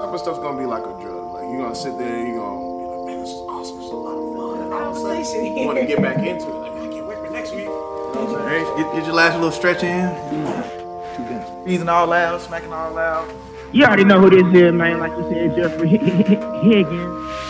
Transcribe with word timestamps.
type 0.00 0.14
of 0.14 0.20
stuff's 0.20 0.38
gonna 0.38 0.58
be 0.58 0.64
like 0.64 0.82
a 0.82 0.94
drug. 1.00 1.34
Like 1.34 1.44
you're 1.50 1.58
gonna 1.58 1.74
sit 1.74 1.98
there, 1.98 2.26
you're 2.26 2.38
gonna 2.38 2.78
be 2.78 2.84
like, 2.86 3.06
man, 3.06 3.20
this 3.20 3.30
is 3.30 3.40
awesome, 3.48 3.76
this 3.76 3.86
is 3.86 3.92
a 3.92 3.96
lot 3.96 4.16
of 4.16 4.34
fun. 4.34 4.64
And 4.64 4.72
all 4.72 4.90
of 4.90 4.96
a 4.96 5.24
sudden, 5.24 5.56
you 5.56 5.66
wanna 5.66 5.86
get 5.86 6.00
back 6.00 6.18
into 6.18 6.48
it. 6.48 6.54
Like, 6.54 6.74
man, 6.74 6.88
I 6.88 6.92
can't 6.92 7.06
wait 7.06 7.18
for 7.18 7.30
next 7.30 7.50
week. 7.50 7.64
You 7.64 7.66
know 7.66 8.24
what 8.24 8.40
I'm 8.40 8.48
saying? 8.48 8.76
Get, 8.76 8.94
get 8.94 9.04
your 9.04 9.14
last 9.14 9.34
little 9.34 9.50
stretch 9.50 9.82
in. 9.82 11.64
Breathing 11.64 11.88
all 11.88 12.06
loud, 12.06 12.40
smacking 12.40 12.72
all 12.72 12.92
loud. 12.92 13.30
You 13.72 13.84
already 13.84 14.04
know 14.04 14.20
who 14.20 14.30
this 14.30 14.54
is, 14.54 14.72
man. 14.72 14.98
Like 15.00 15.12
you 15.12 15.28
said, 15.28 15.54
Jeffrey 15.54 15.88
Higgins. 16.64 17.49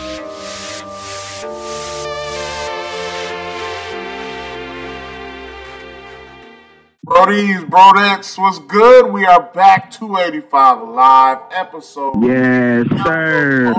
Brodies, 7.21 7.63
brodettes, 7.69 8.35
what's 8.35 8.57
good? 8.57 9.11
We 9.11 9.27
are 9.27 9.43
back 9.53 9.91
285 9.91 10.87
live 10.89 11.37
episode. 11.51 12.15
Yes, 12.23 12.87
sir. 13.05 13.71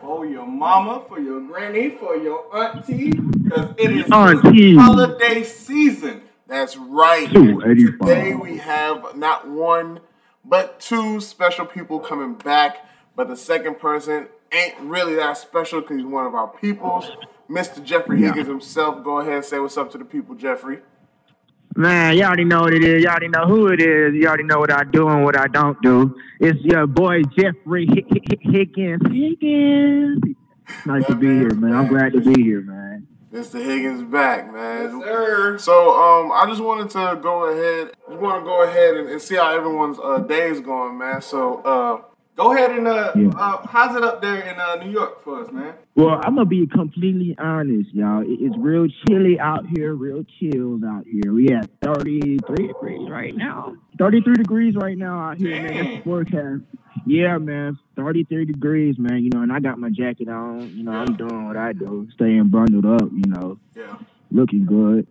For 0.00 0.24
your 0.24 0.46
mama, 0.46 1.02
for 1.06 1.20
your 1.20 1.42
granny, 1.42 1.90
for 1.90 2.16
your 2.16 2.46
auntie, 2.56 3.10
because 3.10 3.74
it 3.76 3.90
is 3.92 4.10
Auntie. 4.10 4.76
holiday 4.76 5.42
season. 5.42 6.22
That's 6.46 6.78
right. 6.78 7.28
285. 7.30 7.98
Today 8.00 8.34
we 8.34 8.56
have 8.56 9.14
not 9.14 9.46
one, 9.46 10.00
but 10.42 10.80
two 10.80 11.20
special 11.20 11.66
people 11.66 12.00
coming 12.00 12.32
back. 12.32 12.78
But 13.14 13.28
the 13.28 13.36
second 13.36 13.78
person 13.78 14.28
ain't 14.50 14.80
really 14.80 15.16
that 15.16 15.36
special 15.36 15.82
because 15.82 15.98
he's 15.98 16.06
one 16.06 16.24
of 16.24 16.34
our 16.34 16.48
peoples. 16.48 17.10
Mr. 17.50 17.84
Jeffrey 17.84 18.22
Yeah. 18.22 18.28
Higgins 18.28 18.48
himself. 18.48 19.04
Go 19.04 19.18
ahead 19.18 19.34
and 19.34 19.44
say 19.44 19.58
what's 19.58 19.76
up 19.76 19.90
to 19.92 19.98
the 19.98 20.06
people, 20.06 20.34
Jeffrey. 20.34 20.78
Man, 21.76 22.16
y'all 22.16 22.28
already 22.28 22.44
know 22.44 22.62
what 22.62 22.72
it 22.72 22.82
is. 22.82 23.02
Y'all 23.02 23.10
already 23.10 23.28
know 23.28 23.46
who 23.46 23.68
it 23.68 23.80
is. 23.82 24.14
You 24.14 24.26
already 24.26 24.44
know 24.44 24.58
what 24.58 24.72
I 24.72 24.84
do 24.84 25.08
and 25.08 25.24
what 25.24 25.38
I 25.38 25.46
don't 25.46 25.80
do. 25.82 26.16
It's 26.40 26.58
your 26.64 26.86
boy 26.86 27.22
Jeffrey 27.38 27.86
Hi- 27.86 28.04
Hi- 28.10 28.38
Higgins. 28.40 29.02
Higgins. 29.10 30.22
Nice 30.86 31.06
to 31.06 31.14
be 31.14 31.26
here, 31.28 31.54
man. 31.54 31.74
I'm 31.74 31.86
glad 31.86 32.12
to 32.14 32.20
be 32.20 32.42
here, 32.42 32.62
man. 32.62 33.06
Mr. 33.32 33.62
Higgins 33.62 34.02
back, 34.10 34.50
man. 34.50 35.02
sir. 35.02 35.58
So 35.58 35.92
um, 35.92 36.32
I 36.32 36.46
just 36.48 36.62
wanted 36.62 36.88
to 36.90 37.18
go 37.22 37.44
ahead. 37.44 37.92
Just 38.08 38.20
want 38.20 38.40
to 38.42 38.44
go 38.46 38.62
ahead 38.62 38.96
and, 38.96 39.08
and 39.10 39.20
see 39.20 39.34
how 39.34 39.54
everyone's 39.54 39.98
uh, 40.02 40.20
day 40.20 40.48
is 40.48 40.60
going, 40.60 40.96
man. 40.96 41.20
So 41.20 41.56
uh, 41.62 42.00
Go 42.36 42.52
ahead 42.52 42.70
and 42.72 42.86
uh, 42.86 43.12
Yeah. 43.16 43.28
uh, 43.34 43.66
how's 43.66 43.96
it 43.96 44.04
up 44.04 44.20
there 44.20 44.36
in 44.40 44.60
uh, 44.60 44.76
New 44.84 44.90
York 44.90 45.24
for 45.24 45.40
us, 45.42 45.50
man? 45.50 45.72
Well, 45.94 46.20
I'm 46.22 46.34
gonna 46.34 46.44
be 46.44 46.66
completely 46.66 47.34
honest, 47.38 47.94
y'all. 47.94 48.22
It's 48.26 48.54
real 48.58 48.86
chilly 49.08 49.40
out 49.40 49.64
here, 49.74 49.94
real 49.94 50.22
chilled 50.38 50.84
out 50.84 51.06
here. 51.10 51.32
We 51.32 51.48
at 51.48 51.70
33 51.82 52.66
degrees 52.66 53.08
right 53.08 53.34
now. 53.34 53.74
33 53.98 54.34
degrees 54.34 54.74
right 54.76 54.98
now 54.98 55.18
out 55.30 55.38
here, 55.38 55.62
man. 55.62 55.92
That's 55.94 56.04
forecast. 56.04 56.62
Yeah, 57.06 57.38
man. 57.38 57.78
33 57.96 58.44
degrees, 58.44 58.96
man. 58.98 59.22
You 59.24 59.30
know, 59.32 59.40
and 59.40 59.50
I 59.50 59.60
got 59.60 59.78
my 59.78 59.88
jacket 59.88 60.28
on. 60.28 60.76
You 60.76 60.82
know, 60.84 60.92
I'm 60.92 61.16
doing 61.16 61.46
what 61.46 61.56
I 61.56 61.72
do, 61.72 62.06
staying 62.14 62.48
bundled 62.48 62.84
up. 62.84 63.08
You 63.10 63.30
know, 63.32 63.58
Yeah. 63.74 63.96
looking 64.30 64.66
good, 64.66 65.06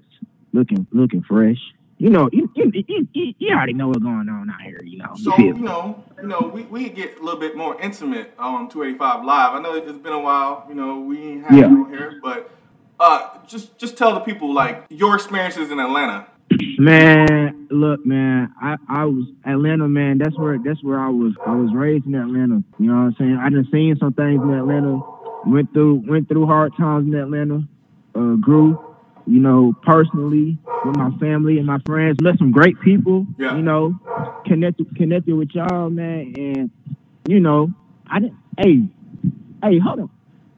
looking 0.53 0.85
looking 0.91 1.23
fresh. 1.23 1.57
You 1.97 2.09
know, 2.09 2.29
you, 2.33 2.49
you, 2.55 2.71
you, 3.13 3.33
you, 3.37 3.55
already 3.55 3.71
know 3.73 3.87
what's 3.87 4.03
going 4.03 4.27
on 4.27 4.49
out 4.49 4.61
here. 4.61 4.81
You 4.83 4.97
know, 4.97 5.13
So 5.15 5.37
you 5.37 5.53
know, 5.53 6.03
you 6.21 6.27
know, 6.27 6.51
we, 6.53 6.63
we 6.63 6.89
get 6.89 7.19
a 7.19 7.23
little 7.23 7.39
bit 7.39 7.55
more 7.55 7.79
intimate 7.79 8.33
on 8.37 8.67
285 8.67 9.23
Live. 9.23 9.53
I 9.53 9.61
know 9.61 9.75
it's 9.75 9.97
been 9.99 10.11
a 10.11 10.19
while. 10.19 10.65
You 10.67 10.75
know, 10.75 10.99
we 10.99 11.21
ain't 11.21 11.45
had 11.45 11.57
Yeah. 11.57 11.69
you 11.69 11.85
on 11.85 11.89
here, 11.89 12.19
but 12.21 12.51
uh, 12.99 13.37
just 13.47 13.77
just 13.77 13.97
tell 13.97 14.13
the 14.13 14.19
people 14.19 14.53
like 14.53 14.85
your 14.89 15.15
experiences 15.15 15.71
in 15.71 15.79
Atlanta. 15.79 16.27
Man, 16.77 17.67
look, 17.71 18.05
man, 18.05 18.53
I, 18.61 18.75
I 18.89 19.05
was 19.05 19.27
Atlanta, 19.45 19.87
man. 19.87 20.17
That's 20.17 20.37
where 20.37 20.57
that's 20.63 20.83
where 20.83 20.99
I 20.99 21.09
was. 21.09 21.33
I 21.45 21.55
was 21.55 21.73
raised 21.73 22.05
in 22.05 22.15
Atlanta. 22.15 22.61
You 22.77 22.91
know 22.91 22.95
what 22.95 22.99
I'm 23.01 23.15
saying? 23.17 23.37
I 23.41 23.49
done 23.49 23.67
seen 23.71 23.95
some 23.99 24.13
things 24.13 24.41
in 24.43 24.49
Atlanta. 24.51 24.99
Went 25.45 25.71
through 25.73 26.03
went 26.07 26.27
through 26.27 26.45
hard 26.45 26.73
times 26.77 27.07
in 27.07 27.15
Atlanta. 27.17 27.63
Uh, 28.13 28.35
grew, 28.35 28.79
you 29.27 29.39
know, 29.39 29.73
personally 29.83 30.57
with 30.85 30.95
my 30.97 31.11
family 31.19 31.57
and 31.57 31.65
my 31.65 31.79
friends. 31.85 32.17
Met 32.21 32.37
some 32.37 32.51
great 32.51 32.79
people. 32.81 33.25
Yeah. 33.37 33.55
You 33.55 33.61
know, 33.63 33.95
connected 34.45 34.95
connected 34.95 35.35
with 35.35 35.49
y'all, 35.53 35.89
man. 35.89 36.33
And 36.37 36.69
you 37.27 37.39
know, 37.39 37.71
I 38.07 38.19
didn't. 38.19 38.37
Hey, 38.57 38.83
hey, 39.63 39.79
hold 39.79 39.99
on. 40.01 40.09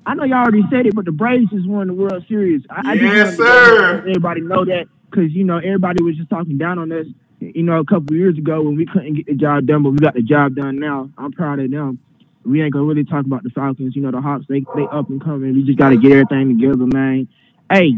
I 0.06 0.14
know 0.14 0.24
y'all 0.24 0.38
already 0.44 0.64
said 0.72 0.86
it, 0.86 0.96
but 0.96 1.06
the 1.06 1.12
Braves 1.12 1.50
just 1.50 1.68
won 1.68 1.88
the 1.88 1.94
World 1.94 2.24
Series. 2.30 2.62
I, 2.70 2.92
I 2.92 2.94
Yes, 2.94 3.36
to 3.38 3.44
sir. 3.44 4.00
everybody 4.00 4.42
know 4.42 4.64
that 4.66 4.86
because 5.10 5.32
you 5.34 5.44
know 5.44 5.58
everybody 5.58 6.02
was 6.04 6.16
just 6.16 6.30
talking 6.30 6.58
down 6.58 6.80
on 6.80 6.92
us. 6.92 7.08
You 7.40 7.62
know, 7.64 7.80
a 7.80 7.86
couple 7.86 8.16
years 8.16 8.38
ago 8.38 8.62
when 8.64 8.76
we 8.76 8.86
couldn't 8.86 9.14
get 9.14 9.26
the 9.28 9.36
job 9.36 9.66
done, 9.68 9.84
but 9.84 9.92
we 9.92 9.98
got 9.98 10.14
the 10.16 10.22
job 10.24 10.56
done 10.56 10.80
now. 10.80 11.10
I'm 11.18 11.32
proud 11.32 11.60
of 11.60 11.70
them. 11.70 12.00
We 12.44 12.62
ain't 12.64 12.72
gonna 12.74 12.86
really 12.86 13.04
talk 13.04 13.26
about 13.26 13.44
the 13.44 13.50
Falcons. 13.50 13.96
You 13.96 14.02
know, 14.02 14.12
the 14.12 14.22
Hawks 14.22 14.46
they 14.48 14.62
they 14.76 14.84
up 14.92 15.10
and 15.10 15.22
coming. 15.24 15.54
We 15.54 15.64
just 15.64 15.78
got 15.78 15.90
to 15.90 15.98
get 15.98 16.14
everything 16.14 16.58
together, 16.58 16.86
man. 16.86 17.28
Hey, 17.72 17.94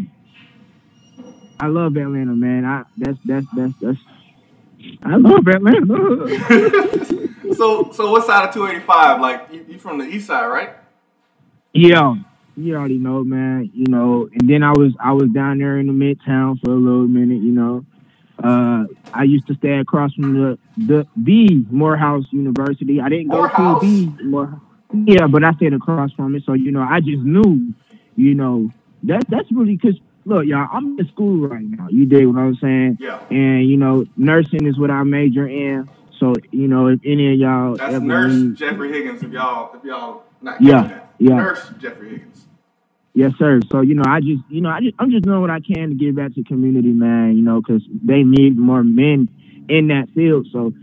I 1.60 1.68
love 1.68 1.98
Atlanta, 1.98 2.34
man. 2.34 2.66
I 2.66 2.84
that's 2.98 3.20
that's 3.26 3.48
that's 3.56 3.74
that's. 3.82 4.00
I 5.04 5.16
love 5.18 5.48
Atlanta. 5.48 7.28
So 7.56 7.92
so 7.92 8.12
what 8.12 8.26
side 8.26 8.48
of 8.48 8.54
285? 8.54 9.22
Like 9.22 9.48
you, 9.52 9.66
you 9.68 9.80
from 9.80 9.98
the 9.98 10.06
east 10.06 10.28
side, 10.28 10.48
right? 10.48 10.76
Yeah, 11.74 12.16
you 12.56 12.76
already 12.76 12.98
know, 12.98 13.24
man. 13.24 13.70
You 13.74 13.88
know, 13.88 14.30
and 14.32 14.50
then 14.50 14.64
I 14.64 14.72
was 14.72 14.94
I 15.04 15.12
was 15.14 15.30
down 15.32 15.58
there 15.58 15.78
in 15.78 15.88
the 15.88 15.94
midtown 15.94 16.60
for 16.64 16.72
a 16.72 16.76
little 16.76 17.08
minute. 17.08 17.42
You 17.42 17.52
know, 17.52 17.86
uh, 18.44 18.86
I 19.14 19.24
used 19.24 19.48
to 19.48 19.56
stay 19.56 19.80
across 19.80 20.14
from 20.14 20.34
the 20.34 20.60
the 20.78 21.08
the 21.18 21.66
Morehouse 21.70 22.26
University. 22.32 23.02
I 23.02 23.10
didn't 23.10 23.30
go 23.30 23.38
Morehouse? 23.38 23.82
to 23.82 24.16
the 24.18 24.24
More. 24.24 24.62
Yeah, 24.94 25.28
but 25.28 25.44
I 25.44 25.52
stayed 25.54 25.74
across 25.74 26.12
from 26.14 26.36
it, 26.36 26.44
so 26.46 26.54
you 26.54 26.72
know, 26.72 26.82
I 26.82 27.00
just 27.00 27.24
knew. 27.24 27.74
You 28.16 28.36
know, 28.36 28.70
that 29.04 29.26
that's 29.30 29.52
really 29.52 29.76
because 29.76 30.00
look, 30.26 30.46
y'all, 30.46 30.68
I'm 30.72 30.98
in 31.00 31.08
school 31.10 31.48
right 31.48 31.64
now. 31.64 31.88
You 31.90 32.06
dig 32.06 32.26
what 32.28 32.40
I'm 32.40 32.56
saying? 32.56 32.98
Yeah. 33.00 33.20
And 33.30 33.68
you 33.70 33.78
know, 33.78 34.06
nursing 34.18 34.66
is 34.66 34.78
what 34.78 34.92
I 34.92 35.04
major 35.04 35.48
in. 35.48 35.90
So 36.20 36.36
you 36.52 36.68
know, 36.68 36.88
if 36.88 37.00
any 37.06 37.34
of 37.34 37.40
y'all 37.40 37.76
That's 37.78 37.96
ever 37.96 38.06
Nurse 38.06 38.34
need- 38.34 38.56
Jeffrey 38.56 38.92
Higgins. 38.92 39.24
If 39.24 39.32
y'all 39.32 39.76
if 39.76 39.84
y'all 39.84 40.24
not 40.42 40.62
Yeah, 40.62 40.84
that. 40.84 41.14
yeah. 41.20 41.36
Nurse 41.36 41.72
Jeffrey 41.80 42.10
Higgins. 42.10 42.46
Yes, 43.14 43.34
sir. 43.40 43.60
So 43.72 43.82
you 43.82 43.96
know, 43.96 44.04
I 44.06 44.20
just 44.20 44.44
you 44.50 44.62
know, 44.62 44.70
I 44.70 44.82
just 44.82 44.96
I'm 45.00 45.12
just 45.12 45.24
doing 45.24 45.42
what 45.42 45.50
I 45.50 45.60
can 45.60 45.90
to 45.90 45.96
give 45.96 46.16
back 46.16 46.30
to 46.36 46.42
the 46.42 46.44
community, 46.44 46.90
man. 46.92 47.36
You 47.38 47.42
know, 47.44 47.62
because 47.62 47.82
they 48.04 48.24
need 48.24 48.58
more 48.58 48.84
men 48.84 49.30
in 49.68 49.88
that 49.88 50.10
field. 50.16 50.48
So, 50.52 50.74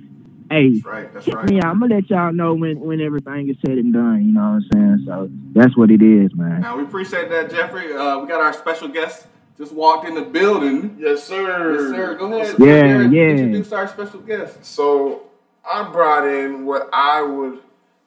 hey, 0.50 0.72
That's 0.72 0.84
right. 0.84 1.14
That's 1.14 1.28
right. 1.28 1.50
me. 1.50 1.60
I'm 1.60 1.80
gonna 1.80 1.94
let 1.94 2.10
y'all 2.10 2.32
know 2.32 2.54
when 2.54 2.80
when 2.80 3.00
everything 3.00 3.48
is 3.48 3.56
said 3.64 3.78
and 3.78 3.92
done. 3.92 4.24
You 4.24 4.32
know 4.32 4.40
what 4.40 4.46
I'm 4.46 4.64
saying? 4.72 5.04
So 5.06 5.28
that's 5.52 5.76
what 5.76 5.90
it 5.90 6.02
is, 6.02 6.34
man. 6.34 6.60
Now 6.60 6.76
we 6.76 6.84
appreciate 6.84 7.28
that, 7.30 7.50
Jeffrey. 7.50 7.92
Uh, 7.92 8.18
we 8.20 8.28
got 8.28 8.40
our 8.40 8.52
special 8.52 8.88
guest 8.88 9.26
just 9.58 9.72
walked 9.72 10.06
in 10.06 10.14
the 10.14 10.22
building. 10.22 10.96
Yes, 11.00 11.24
sir. 11.24 11.72
Yes, 11.72 11.80
sir. 11.96 12.14
Go 12.14 12.32
ahead. 12.32 12.56
Yeah, 12.58 13.08
yeah. 13.08 13.30
Introduce 13.30 13.72
our 13.72 13.88
special 13.88 14.20
guest. 14.20 14.64
So 14.64 15.22
I 15.68 15.90
brought 15.90 16.26
in 16.26 16.66
what 16.66 16.88
I 16.92 17.22
would 17.22 17.60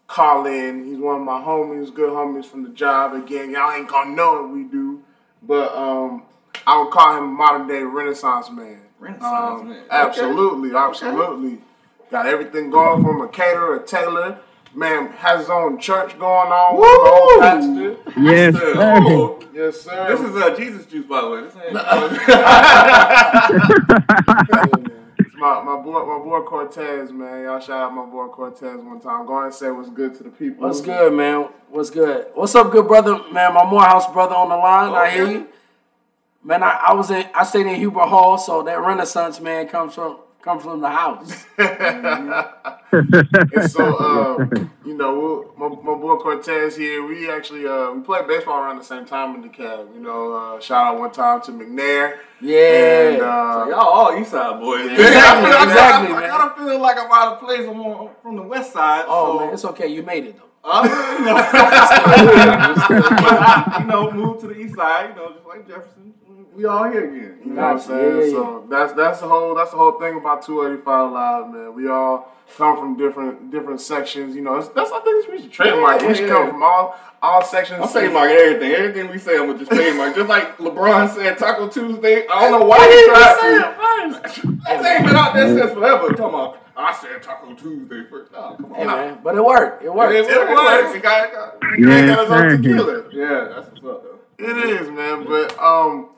call 0.08 0.46
in. 0.46 0.86
He's 0.86 0.98
one 0.98 1.16
of 1.16 1.22
my 1.22 1.40
homies, 1.40 1.94
good 1.94 2.10
homies 2.10 2.46
from 2.46 2.64
the 2.64 2.70
job. 2.70 3.14
Again, 3.14 3.52
y'all 3.52 3.72
ain't 3.72 3.88
gonna 3.88 4.16
know 4.16 4.42
what 4.42 4.52
we 4.52 4.64
do, 4.64 5.04
but 5.42 5.74
um, 5.76 6.24
I 6.68 6.82
would 6.82 6.92
call 6.92 7.18
him 7.18 7.24
a 7.24 7.28
modern 7.28 7.68
day 7.68 7.84
Renaissance 7.84 8.50
man. 8.52 8.82
Renaissance 9.00 9.62
Um, 9.62 9.70
man. 9.70 9.78
Okay. 9.78 9.88
Absolutely, 9.92 10.76
absolutely. 10.76 11.62
Got 12.12 12.26
everything 12.26 12.70
going 12.72 13.04
from 13.04 13.22
a 13.22 13.28
caterer, 13.28 13.76
a 13.78 13.86
tailor. 13.86 14.40
Man 14.74 15.08
has 15.14 15.42
his 15.42 15.50
own 15.50 15.80
church 15.80 16.18
going 16.20 16.52
on. 16.52 16.78
with 16.78 16.86
old 16.86 17.40
pastor. 17.42 17.98
Yes, 18.22 18.54
Sir, 18.56 18.74
sir. 18.74 18.74
oh, 18.78 19.40
Yes, 19.54 19.82
sir. 19.82 20.08
this 20.10 20.22
is 20.22 20.36
uh, 20.36 20.56
Jesus 20.56 20.86
juice, 20.86 21.06
by 21.06 21.22
the 21.22 21.30
way. 21.30 21.42
This 21.42 21.56
ain't. 21.56 21.74
It's 25.20 25.36
my, 25.36 25.62
my 25.64 25.76
boy 25.82 26.06
my 26.06 26.18
boy 26.24 26.42
Cortez, 26.42 27.12
man. 27.12 27.44
Y'all 27.44 27.60
shout 27.60 27.82
out 27.82 27.94
my 27.94 28.06
boy 28.06 28.28
Cortez 28.28 28.78
one 28.82 29.00
time. 29.02 29.26
Go 29.26 29.34
ahead 29.34 29.46
and 29.48 29.54
say 29.54 29.70
what's 29.72 29.90
good 29.90 30.16
to 30.16 30.24
the 30.24 30.30
people. 30.30 30.66
What's 30.68 30.82
good, 30.82 31.12
man? 31.14 31.50
What's 31.70 31.90
good? 31.90 32.28
What's 32.36 32.56
up, 32.56 32.72
good 32.72 32.88
brother, 32.88 33.20
man? 33.32 33.54
My 33.54 33.66
Morehouse 33.66 34.12
brother 34.12 34.36
on 34.36 34.50
the 34.50 34.56
line. 34.58 34.94
I 34.94 35.10
hear 35.10 35.30
you, 35.30 35.48
man. 36.44 36.64
I, 36.64 36.86
I 36.90 36.94
was 36.94 37.12
in, 37.12 37.26
I 37.34 37.44
stayed 37.44 37.66
in 37.68 37.76
Hubert 37.76 38.08
Hall, 38.08 38.38
so 38.38 38.62
that 38.64 38.80
Renaissance 38.80 39.40
man 39.42 39.68
comes 39.68 39.94
from 39.96 40.18
comes 40.42 40.64
from 40.64 40.82
the 40.82 40.90
house. 40.90 41.46
And 42.92 43.70
so, 43.70 43.96
uh, 43.98 44.48
you 44.84 44.98
know, 44.98 45.20
we'll, 45.20 45.54
my, 45.70 45.76
my 45.76 45.96
boy 46.00 46.16
Cortez 46.16 46.76
here, 46.76 47.06
we 47.06 47.30
actually 47.30 47.68
uh, 47.68 47.92
we 47.92 48.02
played 48.02 48.26
baseball 48.28 48.64
around 48.64 48.80
the 48.80 48.84
same 48.84 49.06
time 49.06 49.36
in 49.36 49.48
DeKalb. 49.48 49.94
You 49.94 50.02
know, 50.02 50.34
uh, 50.34 50.60
shout 50.60 50.88
out 50.88 51.00
one 51.00 51.12
time 51.12 51.40
to 51.44 51.52
McNair. 51.52 52.18
Yeah. 52.42 53.10
And, 53.10 53.22
uh, 53.22 53.66
Y'all 53.70 53.74
all 53.76 54.20
East 54.20 54.32
Side 54.32 54.60
boys. 54.60 54.90
Exactly, 54.92 55.52
I, 55.52 55.64
exactly, 55.64 56.14
I, 56.14 56.18
I, 56.18 56.20
man. 56.20 56.30
gotta 56.30 56.66
feel 56.66 56.82
like 56.82 56.98
I'm 56.98 57.12
out 57.12 57.34
of 57.34 57.40
place. 57.40 57.60
I'm 57.60 57.80
on, 57.80 58.10
from 58.24 58.36
the 58.38 58.44
West 58.44 58.74
Side. 58.74 59.06
oh 59.08 59.38
so, 59.38 59.46
man, 59.46 59.54
it's 59.54 59.66
okay. 59.66 59.88
You 59.88 60.02
made 60.02 60.26
it 60.26 60.36
though. 60.38 60.46
Uh, 60.64 60.84
you, 61.20 61.26
know, 61.26 61.36
but 61.36 61.46
I, 63.40 63.78
you 63.80 63.86
know, 63.88 64.12
moved 64.12 64.42
to 64.42 64.48
the 64.48 64.58
East 64.58 64.76
Side. 64.76 65.10
You 65.10 65.16
know, 65.16 65.34
just 65.34 65.46
like 65.46 65.68
Jefferson. 65.68 66.14
We 66.60 66.66
we 66.66 66.70
all 66.70 66.92
here 66.92 67.06
again. 67.10 67.38
You 67.46 67.54
know 67.54 67.62
what 67.62 67.72
I'm 67.72 67.80
saying? 67.80 68.18
Yeah, 68.20 68.26
yeah, 68.26 68.32
So 68.32 68.66
that's 68.70 68.94
that's 68.94 69.20
the 69.22 69.28
whole 69.30 69.56
that's 69.56 69.72
the 69.72 69.78
whole 69.78 69.98
thing 70.00 70.18
about 70.18 70.42
285 70.46 71.12
Live, 71.12 71.54
man. 71.54 71.74
We 71.74 71.88
all 71.88 72.36
come 72.58 72.78
from 72.78 72.98
different 72.98 73.50
different 73.50 73.80
sections. 73.80 74.36
You 74.36 74.42
know, 74.42 74.56
it's, 74.56 74.68
that's 74.70 74.92
I 74.92 75.00
think 75.00 75.28
we 75.30 75.42
should 75.42 75.52
trademark. 75.54 76.02
we 76.02 76.14
should 76.14 76.28
Yeah, 76.28 76.34
come 76.36 76.50
from 76.50 76.62
all 76.64 76.96
all 77.22 77.42
sections. 77.46 77.80
I'm 77.82 77.88
trademarking 77.88 78.36
everything. 78.36 78.72
Everything 78.74 79.10
we 79.10 79.18
say, 79.20 79.38
I'm 79.38 79.48
gonna 79.48 79.60
just 79.60 79.72
trademark. 79.72 80.16
Just 80.16 80.28
like 80.28 80.58
LeBron 80.58 81.10
said, 81.16 81.38
Taco 81.38 81.70
Tuesday. 81.70 82.28
I 82.28 82.50
don't 82.50 82.60
know 82.60 82.66
why 82.66 82.80
he 82.88 83.06
tried 83.08 83.40
to. 83.40 83.80
That 84.70 84.82
thing 84.84 85.06
been 85.06 85.16
out 85.16 85.34
there 85.34 85.48
since 85.58 85.72
forever. 85.74 86.10
Talking 86.10 86.26
about, 86.26 86.58
I 86.76 86.94
said 86.94 87.24
Taco 87.24 87.54
Tuesday 87.54 88.04
first. 88.10 88.32
Oh, 88.36 88.56
come 88.58 88.72
on. 88.74 88.76
Hey, 88.76 88.86
man, 88.86 89.20
but 89.24 89.36
it 89.36 89.44
worked. 89.44 89.84
It 89.84 89.94
worked. 89.94 90.14
It, 90.14 90.26
it, 90.26 90.30
It 90.32 90.50
works. 90.50 90.62
works. 90.62 90.96
It 90.96 91.04
got, 91.04 91.26
it 91.30 91.34
got, 91.34 91.56
Yeah, 91.80 91.88
Yeah, 91.88 92.16
got 92.16 92.20
his 92.24 92.32
own 92.32 92.62
tequila. 92.62 93.04
yeah, 93.14 93.48
that's 93.56 93.68
what's 93.72 93.86
up, 93.86 94.04
though. 94.04 94.20
It 94.38 94.58
is, 94.82 94.90
man. 94.90 95.26
But 95.26 95.58
um, 95.60 96.10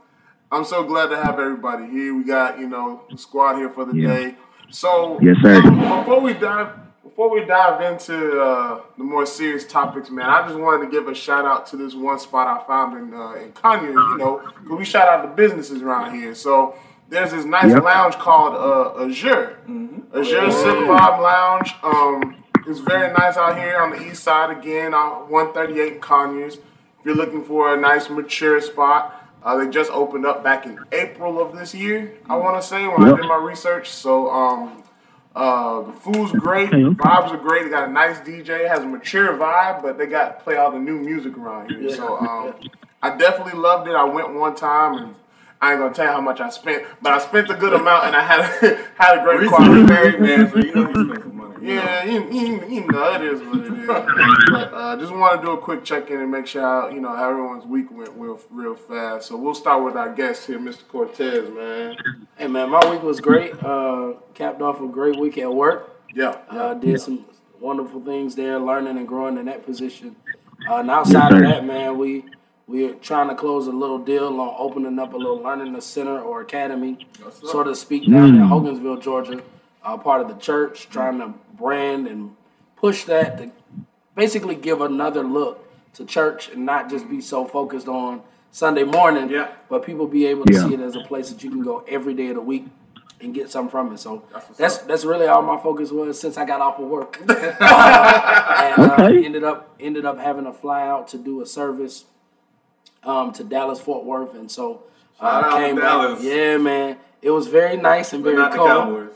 I'm 0.51 0.65
so 0.65 0.83
glad 0.83 1.07
to 1.07 1.15
have 1.17 1.39
everybody 1.39 1.87
here. 1.87 2.13
We 2.15 2.23
got 2.23 2.59
you 2.59 2.67
know 2.67 3.01
the 3.09 3.17
squad 3.17 3.57
here 3.57 3.69
for 3.69 3.85
the 3.85 3.95
Yeah. 3.95 4.07
day. 4.07 4.35
So 4.69 5.19
Yes, 5.21 5.37
sir. 5.41 5.61
before 5.61 6.19
we 6.21 6.33
dive 6.33 6.69
before 7.03 7.29
we 7.29 7.43
dive 7.45 7.81
into 7.81 8.41
uh, 8.41 8.81
the 8.97 9.03
more 9.03 9.25
serious 9.25 9.65
topics, 9.65 10.09
man, 10.09 10.29
I 10.29 10.47
just 10.47 10.57
wanted 10.57 10.85
to 10.85 10.91
give 10.91 11.07
a 11.07 11.15
shout 11.15 11.45
out 11.45 11.65
to 11.67 11.77
this 11.77 11.93
one 11.93 12.19
spot 12.19 12.47
I 12.47 12.65
found 12.67 12.97
in 12.97 13.13
uh, 13.13 13.33
in 13.33 13.51
Conyers. 13.53 13.95
You 13.95 14.17
know, 14.17 14.41
because 14.61 14.77
we 14.77 14.85
shout 14.85 15.07
out 15.07 15.21
the 15.23 15.33
businesses 15.35 15.81
around 15.81 16.15
here. 16.15 16.35
So 16.35 16.75
there's 17.09 17.31
this 17.31 17.45
nice 17.45 17.71
Yep. 17.73 17.83
lounge 17.83 18.15
called 18.15 18.53
uh, 18.55 19.03
Azure. 19.05 19.57
Azure 20.15 20.51
Sip 20.51 20.75
Vibe 20.75 21.19
Lounge. 21.21 21.75
Um, 21.83 22.35
it's 22.67 22.79
very 22.79 23.11
nice 23.13 23.37
out 23.37 23.57
here 23.57 23.79
on 23.79 23.91
the 23.91 24.01
east 24.11 24.23
side 24.23 24.49
again, 24.55 24.93
on 24.93 25.29
138 25.29 26.01
Conyers. 26.01 26.55
If 26.55 27.05
you're 27.05 27.15
looking 27.15 27.43
for 27.43 27.73
a 27.73 27.77
nice 27.79 28.09
mature 28.09 28.61
spot, 28.61 29.20
uh, 29.43 29.57
they 29.57 29.69
just 29.69 29.91
opened 29.91 30.25
up 30.25 30.43
back 30.43 30.65
in 30.65 30.79
April 30.91 31.41
of 31.41 31.57
this 31.57 31.73
year. 31.73 32.13
I 32.29 32.35
want 32.37 32.61
to 32.61 32.67
say 32.67 32.87
when 32.87 33.03
I 33.03 33.15
did 33.15 33.25
my 33.25 33.35
research. 33.37 33.89
So 33.89 34.29
um, 34.29 34.83
uh, 35.35 35.81
the 35.81 35.93
food's 35.93 36.31
great, 36.31 36.69
the 36.71 36.77
vibes 36.77 37.31
are 37.31 37.37
great. 37.37 37.63
They 37.63 37.69
got 37.69 37.89
a 37.89 37.91
nice 37.91 38.19
DJ, 38.19 38.67
has 38.67 38.79
a 38.79 38.85
mature 38.85 39.35
vibe, 39.37 39.81
but 39.81 39.97
they 39.97 40.05
got 40.05 40.39
play 40.43 40.57
all 40.57 40.71
the 40.71 40.79
new 40.79 40.99
music 40.99 41.37
around 41.37 41.71
here. 41.71 41.89
So 41.95 42.17
um, 42.17 42.53
I 43.01 43.15
definitely 43.17 43.59
loved 43.59 43.87
it. 43.87 43.95
I 43.95 44.03
went 44.03 44.33
one 44.33 44.55
time 44.55 44.95
and. 44.95 45.15
I 45.63 45.73
ain't 45.73 45.79
gonna 45.79 45.93
tell 45.93 46.05
you 46.05 46.11
how 46.11 46.21
much 46.21 46.39
I 46.39 46.49
spent, 46.49 46.87
but 47.03 47.13
I 47.13 47.19
spent 47.19 47.51
a 47.51 47.53
good 47.53 47.73
amount 47.73 48.05
and 48.05 48.15
I 48.15 48.21
had 48.23 48.41
had 48.95 49.19
a 49.19 49.23
great 49.23 49.47
quality. 49.47 49.69
Recently 49.69 49.93
married 49.93 50.19
man, 50.19 50.49
so 50.49 50.57
you 50.57 50.73
know 50.73 50.87
he 50.87 50.93
spent 50.93 51.21
some 51.67 51.75
money. 51.75 51.75
you 51.75 51.75
know. 51.75 51.83
Yeah, 51.83 52.03
you, 52.05 52.31
you, 52.31 52.67
you 52.67 52.87
know, 52.87 53.13
it 53.13 53.21
is 53.21 53.41
what 53.41 53.59
it 53.59 53.73
is. 53.79 53.87
but 53.87 54.73
uh, 54.73 54.97
just 54.97 55.13
want 55.13 55.39
to 55.41 55.45
do 55.47 55.51
a 55.51 55.57
quick 55.57 55.83
check 55.83 56.09
in 56.09 56.19
and 56.21 56.31
make 56.31 56.47
sure 56.47 56.61
how, 56.61 56.89
you 56.89 57.01
know 57.01 57.13
everyone's 57.13 57.65
week 57.65 57.91
went 57.91 58.09
real, 58.15 58.39
real 58.49 58.75
fast. 58.75 59.27
So 59.27 59.37
we'll 59.37 59.53
start 59.53 59.83
with 59.83 59.95
our 59.95 60.13
guest 60.13 60.47
here, 60.47 60.59
Mr. 60.59 60.87
Cortez, 60.87 61.49
man. 61.49 61.95
Hey 62.37 62.47
man, 62.47 62.69
my 62.69 62.89
week 62.89 63.03
was 63.03 63.19
great. 63.19 63.53
Uh, 63.63 64.13
capped 64.33 64.61
off 64.61 64.81
a 64.81 64.87
great 64.87 65.17
week 65.19 65.37
at 65.37 65.53
work. 65.53 65.89
Yeah, 66.13 66.37
Uh, 66.49 66.73
did 66.73 66.99
some 66.99 67.25
wonderful 67.59 68.01
things 68.03 68.35
there, 68.35 68.59
learning 68.59 68.97
and 68.97 69.07
growing 69.07 69.37
in 69.37 69.45
that 69.45 69.65
position. 69.65 70.15
Uh, 70.69 70.75
and 70.77 70.91
outside 70.91 71.33
of 71.33 71.39
that, 71.39 71.63
man, 71.65 71.97
we 71.97 72.25
we're 72.67 72.93
trying 72.95 73.27
to 73.27 73.35
close 73.35 73.67
a 73.67 73.71
little 73.71 73.97
deal 73.99 74.27
on 74.39 74.55
opening 74.57 74.97
up 74.99 75.13
a 75.13 75.17
little 75.17 75.37
learning 75.41 75.79
center 75.81 76.19
or 76.21 76.41
academy, 76.41 77.05
so 77.43 77.63
to 77.63 77.75
speak, 77.75 78.09
down 78.09 78.29
in 78.29 78.41
Hogansville, 78.41 79.01
Georgia. 79.01 79.41
Uh, 79.83 79.97
part 79.97 80.21
of 80.21 80.27
the 80.27 80.35
church, 80.35 80.87
trying 80.89 81.17
to 81.19 81.33
brand 81.61 82.07
and 82.07 82.35
push 82.75 83.05
that 83.05 83.37
to 83.37 83.51
basically 84.15 84.55
give 84.55 84.81
another 84.81 85.23
look 85.23 85.67
to 85.93 86.05
church 86.05 86.49
and 86.49 86.65
not 86.65 86.89
just 86.89 87.09
be 87.09 87.21
so 87.21 87.45
focused 87.45 87.87
on 87.87 88.21
Sunday 88.51 88.83
morning, 88.83 89.29
Yeah. 89.29 89.47
but 89.69 89.83
people 89.85 90.07
be 90.07 90.25
able 90.25 90.45
to 90.45 90.53
Yeah. 90.53 90.67
see 90.67 90.73
it 90.73 90.79
as 90.81 90.95
a 90.95 91.01
place 91.01 91.29
that 91.29 91.43
you 91.43 91.49
can 91.49 91.61
go 91.63 91.83
every 91.87 92.13
day 92.13 92.27
of 92.29 92.35
the 92.35 92.41
week 92.41 92.65
and 93.21 93.33
get 93.33 93.49
something 93.51 93.69
from 93.69 93.93
it. 93.93 93.99
So 93.99 94.23
That's 94.33 94.47
that's 94.57 94.77
that's 94.79 95.05
really 95.05 95.27
all 95.27 95.41
my 95.43 95.57
focus 95.57 95.91
was 95.91 96.19
since 96.19 96.37
I 96.37 96.43
got 96.45 96.59
off 96.59 96.79
of 96.79 96.87
work. 96.87 97.19
and 97.29 97.31
uh, 98.81 98.95
Okay. 98.99 99.23
ended 99.25 99.43
up 99.43 99.69
ended 99.79 100.05
up 100.05 100.17
having 100.19 100.45
to 100.45 100.53
fly 100.53 100.81
out 100.87 101.07
to 101.09 101.17
do 101.17 101.41
a 101.41 101.45
service 101.45 102.05
um, 103.03 103.31
to 103.33 103.43
Dallas 103.43 103.79
Fort 103.79 104.05
Worth, 104.05 104.33
and 104.35 104.49
so 104.51 104.83
uh, 105.19 105.41
Shout 105.41 105.43
out 105.43 105.57
to 105.57 105.65
came 105.65 105.75
back. 105.77 106.17
Yeah, 106.21 106.57
man, 106.57 106.97
it 107.21 107.31
was 107.31 107.47
very 107.47 107.77
nice 107.77 108.11
and 108.13 108.23
But 108.23 108.31
very 108.31 108.41
not 108.41 108.51
the 108.51 108.57
cold. 108.57 108.69
Cowboys. 108.69 109.09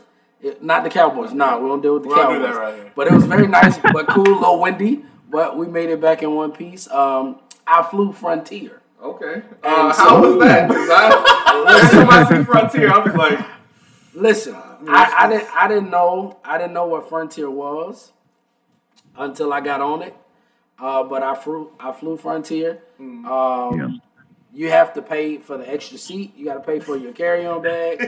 It- 0.45 0.63
not 0.63 0.83
the 0.83 0.89
Cowboys. 0.89 1.33
Nah, 1.33 1.57
we 1.57 1.67
don't 1.67 1.81
deal 1.81 1.93
with 1.95 2.03
the 2.03 2.09
We 2.09 2.15
don't 2.15 2.33
do 2.33 2.39
Cowboys. 2.39 2.55
that 2.55 2.61
right 2.61 2.75
here. 2.75 2.91
But 2.95 3.07
it 3.07 3.13
was 3.13 3.25
very 3.25 3.47
nice, 3.47 3.77
but 3.79 4.07
cool, 4.07 4.27
a 4.27 4.39
little 4.39 4.59
windy. 4.59 5.03
But 5.29 5.57
we 5.57 5.67
made 5.67 5.89
it 5.89 5.99
back 5.99 6.21
in 6.23 6.35
one 6.35 6.51
piece. 6.51 6.89
Um, 6.91 7.39
I 7.65 7.81
flew 7.83 8.11
Frontier. 8.13 8.81
Okay. 9.01 9.41
And 9.63 9.89
Uh, 9.89 9.91
so- 9.93 10.03
how 10.03 10.21
was 10.21 10.37
that? 10.45 10.69
'Cause 10.69 10.89
I, 10.91 11.65
every 11.75 11.97
time 11.97 12.09
I 12.09 12.23
see 12.29 12.43
Frontier, 12.43 12.91
I'm 12.91 13.03
just 13.05 13.17
like, 13.17 13.39
Listen, 14.13 14.55
I, 14.87 15.13
I 15.19 15.27
didn't 15.29 15.47
I 15.53 15.67
didn't 15.67 15.89
know 15.89 16.37
I 16.45 16.57
didn't 16.57 16.73
know 16.73 16.85
what 16.87 17.09
Frontier 17.09 17.49
was 17.49 18.13
until 19.17 19.51
I 19.51 19.59
got 19.61 19.81
on 19.81 20.01
it. 20.03 20.15
Uh, 20.79 21.03
but 21.03 21.21
I 21.23 21.35
flew 21.35 21.71
I 21.79 21.91
flew 21.91 22.15
Frontier. 22.17 22.81
Um, 22.99 23.25
Yeah. 23.75 23.87
You 24.55 24.69
have 24.69 24.93
to 24.93 25.01
pay 25.01 25.37
for 25.37 25.57
the 25.57 25.69
extra 25.69 25.97
seat. 25.97 26.31
You 26.37 26.45
got 26.45 26.53
to 26.53 26.61
pay 26.61 26.79
for 26.79 26.95
your 26.95 27.11
carry 27.11 27.45
on 27.45 27.61
bag. 27.61 27.99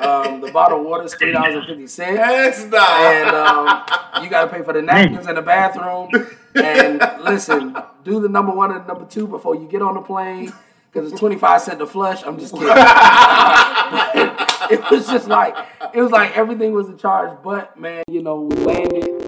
Um, 0.00 0.40
the 0.40 0.50
bottle 0.50 0.80
of 0.80 0.86
water 0.86 1.04
is 1.04 1.14
three 1.14 1.30
dollars 1.32 1.56
and 1.56 1.66
fifty 1.66 1.86
cents. 1.86 2.18
X 2.18 2.64
not. 2.64 2.90
and 3.02 3.28
um, 3.36 4.24
you 4.24 4.30
got 4.30 4.46
to 4.46 4.50
pay 4.50 4.62
for 4.62 4.72
the 4.72 4.80
napkins 4.80 5.26
in 5.26 5.34
the 5.34 5.42
bathroom. 5.42 6.08
And 6.54 7.00
listen, 7.22 7.76
do 8.02 8.18
the 8.18 8.30
number 8.30 8.50
one 8.50 8.72
and 8.72 8.86
number 8.86 9.04
two 9.04 9.26
before 9.26 9.56
you 9.56 9.68
get 9.68 9.82
on 9.82 9.94
the 9.94 10.00
plane 10.00 10.50
because 10.90 11.10
it's 11.10 11.20
twenty 11.20 11.36
five 11.36 11.60
cent 11.60 11.78
to 11.80 11.86
flush. 11.86 12.22
I'm 12.24 12.38
just 12.38 12.54
kidding. 12.54 12.68
it 14.70 14.90
was 14.90 15.06
just 15.06 15.28
like 15.28 15.54
it 15.92 16.00
was 16.00 16.10
like 16.10 16.34
everything 16.36 16.72
was 16.72 16.88
a 16.88 16.96
charge. 16.96 17.38
But 17.44 17.78
man, 17.78 18.04
you 18.08 18.22
know, 18.22 18.40
we 18.42 18.56
landed, 18.56 19.19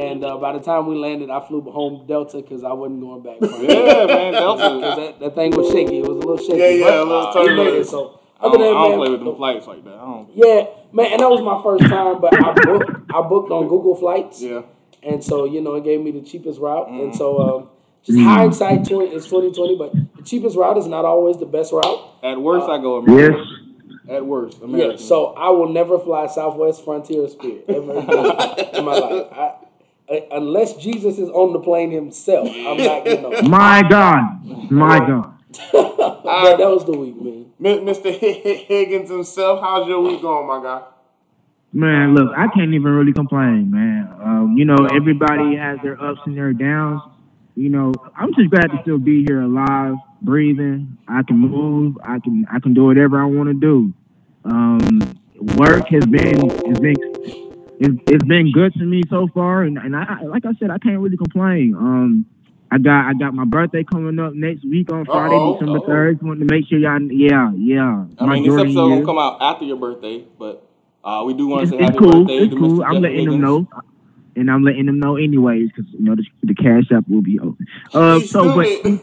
and 0.00 0.24
uh, 0.24 0.36
by 0.38 0.52
the 0.52 0.60
time 0.60 0.86
we 0.86 0.94
landed, 0.96 1.30
I 1.30 1.40
flew 1.46 1.60
home 1.62 2.06
Delta 2.06 2.38
because 2.38 2.64
I 2.64 2.72
wasn't 2.72 3.00
going 3.00 3.22
back. 3.22 3.36
Yeah, 3.60 4.06
man, 4.06 4.32
Delta. 4.32 4.70
Because 4.80 4.96
that, 4.96 5.20
that 5.20 5.34
thing 5.34 5.50
was 5.52 5.70
shaky. 5.70 5.98
It 5.98 6.02
was 6.08 6.16
a 6.16 6.26
little 6.26 6.38
shaky. 6.38 6.58
Yeah, 6.58 6.68
yeah, 6.68 6.84
but 6.86 6.98
a 6.98 7.04
little 7.04 7.42
we 7.42 7.48
turbulent. 7.48 7.86
So 7.86 8.20
I 8.40 8.46
other 8.46 8.58
don't, 8.58 8.66
than 8.66 8.76
I 8.76 8.80
don't 8.80 8.90
man, 8.90 8.98
play 8.98 9.10
with 9.10 9.24
them 9.24 9.36
flights 9.36 9.66
like 9.66 9.84
that. 9.84 9.94
I 9.94 10.04
don't. 10.04 10.28
yeah, 10.34 10.66
man, 10.92 11.12
and 11.12 11.20
that 11.20 11.30
was 11.30 11.42
my 11.42 11.60
first 11.62 11.84
time, 11.84 12.20
but 12.20 12.32
I 12.34 12.52
booked 12.52 12.90
I 13.14 13.20
booked 13.22 13.50
on 13.50 13.68
Google 13.68 13.94
Flights. 13.94 14.42
Yeah. 14.42 14.62
And 15.02 15.24
so, 15.24 15.44
you 15.46 15.60
know, 15.60 15.76
it 15.76 15.84
gave 15.84 16.00
me 16.00 16.10
the 16.10 16.20
cheapest 16.20 16.60
route. 16.60 16.88
And 16.90 17.14
so 17.14 17.40
um, 17.40 17.68
just 18.02 18.18
hindsight 18.18 18.86
20, 18.86 19.14
is 19.14 19.24
2020, 19.24 19.76
but 19.76 19.92
the 20.16 20.22
cheapest 20.22 20.56
route 20.56 20.76
is 20.78 20.86
not 20.86 21.04
always 21.04 21.38
the 21.38 21.46
best 21.46 21.72
route. 21.72 22.00
At 22.22 22.40
worst, 22.40 22.68
I 22.68 22.78
go 22.78 22.98
Yes. 23.00 23.08
American. 23.08 23.56
At 24.08 24.26
worst, 24.26 24.60
American. 24.60 24.98
Yeah, 24.98 25.06
so 25.06 25.26
I 25.34 25.50
will 25.50 25.68
never 25.72 25.98
fly 25.98 26.26
Southwest 26.26 26.84
Frontier 26.84 27.28
Spirit 27.28 27.64
ever 27.68 27.92
in 28.74 28.84
my 28.84 28.94
life. 28.98 29.26
I, 29.32 29.36
I, 29.40 29.54
unless 30.30 30.74
Jesus 30.74 31.18
is 31.18 31.28
on 31.30 31.52
the 31.52 31.60
plane 31.60 31.90
himself, 31.90 32.48
I'm 32.48 32.76
not 32.76 33.04
getting 33.04 33.24
on. 33.24 33.50
My 33.50 33.82
God. 33.88 34.70
My 34.70 34.98
God. 34.98 35.34
But 36.22 36.58
that 36.58 36.68
was 36.68 36.84
the 36.84 36.96
week, 36.96 37.20
man. 37.20 37.84
Mr. 37.84 38.16
Higgins 38.16 39.10
himself, 39.10 39.60
how's 39.60 39.88
your 39.88 40.00
week 40.00 40.22
going, 40.22 40.46
my 40.46 40.62
guy? 40.62 40.82
Man, 41.72 42.14
look, 42.14 42.32
I 42.36 42.46
can't 42.48 42.72
even 42.72 42.92
really 42.92 43.12
complain, 43.12 43.70
man. 43.70 44.08
Um, 44.22 44.54
you 44.56 44.64
know, 44.64 44.86
everybody 44.94 45.56
has 45.56 45.78
their 45.82 46.00
ups 46.00 46.20
and 46.26 46.36
their 46.36 46.52
downs. 46.52 47.02
You 47.54 47.68
know, 47.68 47.92
I'm 48.16 48.32
just 48.34 48.50
glad 48.50 48.70
to 48.70 48.78
still 48.82 48.98
be 48.98 49.24
here 49.24 49.42
alive, 49.42 49.94
breathing. 50.22 50.98
I 51.06 51.22
can 51.22 51.36
move. 51.36 51.98
I 52.02 52.18
can 52.18 52.46
I 52.50 52.58
can 52.58 52.74
do 52.74 52.84
whatever 52.84 53.20
I 53.20 53.24
want 53.24 53.48
to 53.48 53.54
do. 53.54 53.92
Um, 54.44 55.00
work 55.56 55.88
has 55.88 56.06
been 56.06 56.48
has 56.66 56.78
been 56.80 56.96
it's, 57.80 57.94
it's 58.08 58.24
been 58.24 58.52
good 58.52 58.74
to 58.74 58.84
me 58.84 59.02
so 59.08 59.26
far, 59.32 59.62
and, 59.62 59.78
and 59.78 59.96
I 59.96 60.22
like 60.24 60.44
I 60.44 60.52
said, 60.60 60.70
I 60.70 60.76
can't 60.78 61.00
really 61.00 61.16
complain. 61.16 61.74
Um, 61.74 62.26
I 62.70 62.76
got 62.76 63.06
I 63.06 63.14
got 63.14 63.32
my 63.32 63.46
birthday 63.46 63.84
coming 63.84 64.18
up 64.18 64.34
next 64.34 64.64
week 64.64 64.92
on 64.92 65.06
Friday, 65.06 65.34
Uh-oh, 65.34 65.54
December 65.58 65.80
third. 65.86 66.22
Want 66.22 66.40
to 66.40 66.44
make 66.44 66.68
sure 66.68 66.78
y'all, 66.78 67.00
yeah, 67.10 67.50
yeah. 67.56 68.04
I 68.18 68.26
my 68.26 68.34
mean, 68.34 68.48
this 68.48 68.60
episode 68.60 68.90
gonna 68.90 69.04
come 69.06 69.18
out 69.18 69.38
after 69.40 69.64
your 69.64 69.78
birthday, 69.78 70.24
but 70.38 70.68
uh, 71.02 71.22
we 71.26 71.32
do 71.32 71.48
want 71.48 71.62
to 71.62 71.68
say 71.70 71.76
it's 71.76 71.84
happy 71.86 71.98
cool. 71.98 72.24
birthday 72.24 72.36
It's 72.36 72.52
to 72.52 72.60
cool. 72.60 72.78
Mr. 72.78 72.86
I'm 72.86 72.92
Jeff 72.94 73.02
letting 73.02 73.30
them 73.30 73.40
know, 73.40 73.66
and 74.36 74.50
I'm 74.50 74.62
letting 74.62 74.84
them 74.84 75.00
know 75.00 75.16
anyways 75.16 75.70
because 75.74 75.90
you 75.90 76.04
know 76.04 76.16
the, 76.16 76.26
the 76.42 76.54
cash 76.54 76.92
app 76.92 77.08
will 77.08 77.22
be 77.22 77.40
open. 77.40 77.66
Uh, 77.94 78.20
so 78.20 78.54
but 78.54 78.66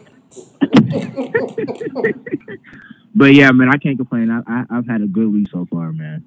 but 3.14 3.34
yeah, 3.34 3.50
man, 3.50 3.70
I 3.70 3.76
can't 3.76 3.96
complain. 3.98 4.30
I, 4.30 4.40
I 4.46 4.64
I've 4.70 4.86
had 4.86 5.02
a 5.02 5.08
good 5.08 5.32
week 5.32 5.48
so 5.50 5.66
far, 5.68 5.92
man. 5.92 6.24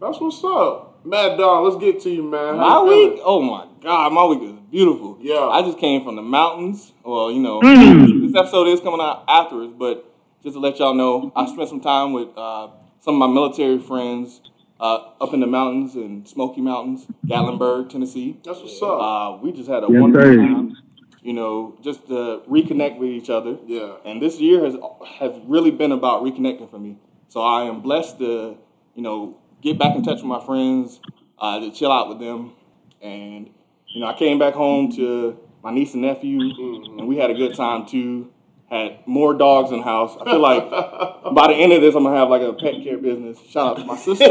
That's 0.00 0.20
what's 0.20 0.44
up. 0.44 0.97
Mad 1.08 1.38
Dog, 1.38 1.64
let's 1.64 1.76
get 1.82 2.00
to 2.02 2.10
you, 2.10 2.22
man. 2.22 2.56
My 2.56 2.80
you 2.80 2.86
week, 2.86 3.20
oh 3.24 3.40
my 3.40 3.66
god, 3.80 4.12
my 4.12 4.24
week 4.26 4.42
is 4.42 4.52
beautiful. 4.70 5.16
Yeah. 5.20 5.48
I 5.48 5.62
just 5.62 5.78
came 5.78 6.04
from 6.04 6.16
the 6.16 6.22
mountains. 6.22 6.92
Well, 7.04 7.30
you 7.30 7.40
know, 7.40 7.60
Mm. 7.60 8.26
this 8.26 8.36
episode 8.36 8.68
is 8.68 8.80
coming 8.80 9.00
out 9.00 9.24
afterwards, 9.26 9.72
but 9.78 10.04
just 10.42 10.54
to 10.54 10.60
let 10.60 10.78
y'all 10.78 10.94
know, 10.94 11.32
I 11.34 11.46
spent 11.46 11.68
some 11.68 11.80
time 11.80 12.12
with 12.12 12.28
uh, 12.36 12.68
some 13.00 13.14
of 13.20 13.26
my 13.28 13.32
military 13.32 13.78
friends 13.78 14.42
uh, 14.80 14.98
up 15.20 15.32
in 15.32 15.40
the 15.40 15.46
mountains 15.46 15.96
in 15.96 16.26
Smoky 16.26 16.60
Mountains, 16.60 17.06
Gatlinburg, 17.26 17.88
Tennessee. 17.88 18.36
That's 18.44 18.60
what's 18.60 18.80
up. 18.82 19.00
Uh, 19.00 19.38
we 19.42 19.52
just 19.52 19.68
had 19.68 19.82
a 19.84 19.88
Yes, 19.90 20.00
wonderful 20.00 20.30
sir. 20.32 20.36
time. 20.36 20.76
You 21.22 21.32
know, 21.32 21.74
just 21.82 22.06
to 22.08 22.42
reconnect 22.48 22.98
with 22.98 23.08
each 23.10 23.28
other. 23.30 23.56
Yeah. 23.66 23.92
And 24.04 24.20
this 24.22 24.38
year 24.40 24.64
has 24.64 24.76
has 25.18 25.32
really 25.46 25.70
been 25.72 25.90
about 25.92 26.22
reconnecting 26.22 26.70
for 26.70 26.78
me. 26.78 26.96
So 27.28 27.40
I 27.40 27.64
am 27.64 27.80
blessed 27.80 28.18
to, 28.20 28.56
you 28.94 29.02
know, 29.02 29.36
get 29.62 29.78
back 29.78 29.94
in 29.96 30.02
touch 30.02 30.16
with 30.16 30.24
my 30.24 30.44
friends, 30.44 31.00
uh, 31.38 31.60
to 31.60 31.70
chill 31.70 31.92
out 31.92 32.08
with 32.08 32.18
them, 32.20 32.52
and 33.02 33.50
you 33.88 34.00
know, 34.00 34.06
I 34.06 34.14
came 34.14 34.38
back 34.38 34.54
home 34.54 34.90
to 34.96 35.38
my 35.62 35.72
niece 35.72 35.92
and 35.94 36.02
nephew, 36.02 36.40
and 36.98 37.08
we 37.08 37.16
had 37.16 37.30
a 37.30 37.34
good 37.34 37.54
time 37.56 37.86
too. 37.86 38.30
Had 38.70 38.98
more 39.06 39.32
dogs 39.32 39.70
in 39.70 39.78
the 39.78 39.82
house. 39.82 40.14
I 40.20 40.24
feel 40.24 40.40
like 40.40 40.68
by 41.34 41.46
the 41.48 41.54
end 41.54 41.72
of 41.72 41.80
this, 41.80 41.94
I'm 41.94 42.02
gonna 42.02 42.16
have 42.18 42.28
like 42.28 42.42
a 42.42 42.52
pet 42.52 42.74
care 42.84 42.98
business. 42.98 43.38
Shout 43.48 43.66
out 43.68 43.76
to 43.78 43.84
my 43.86 43.96
sister, 43.96 44.26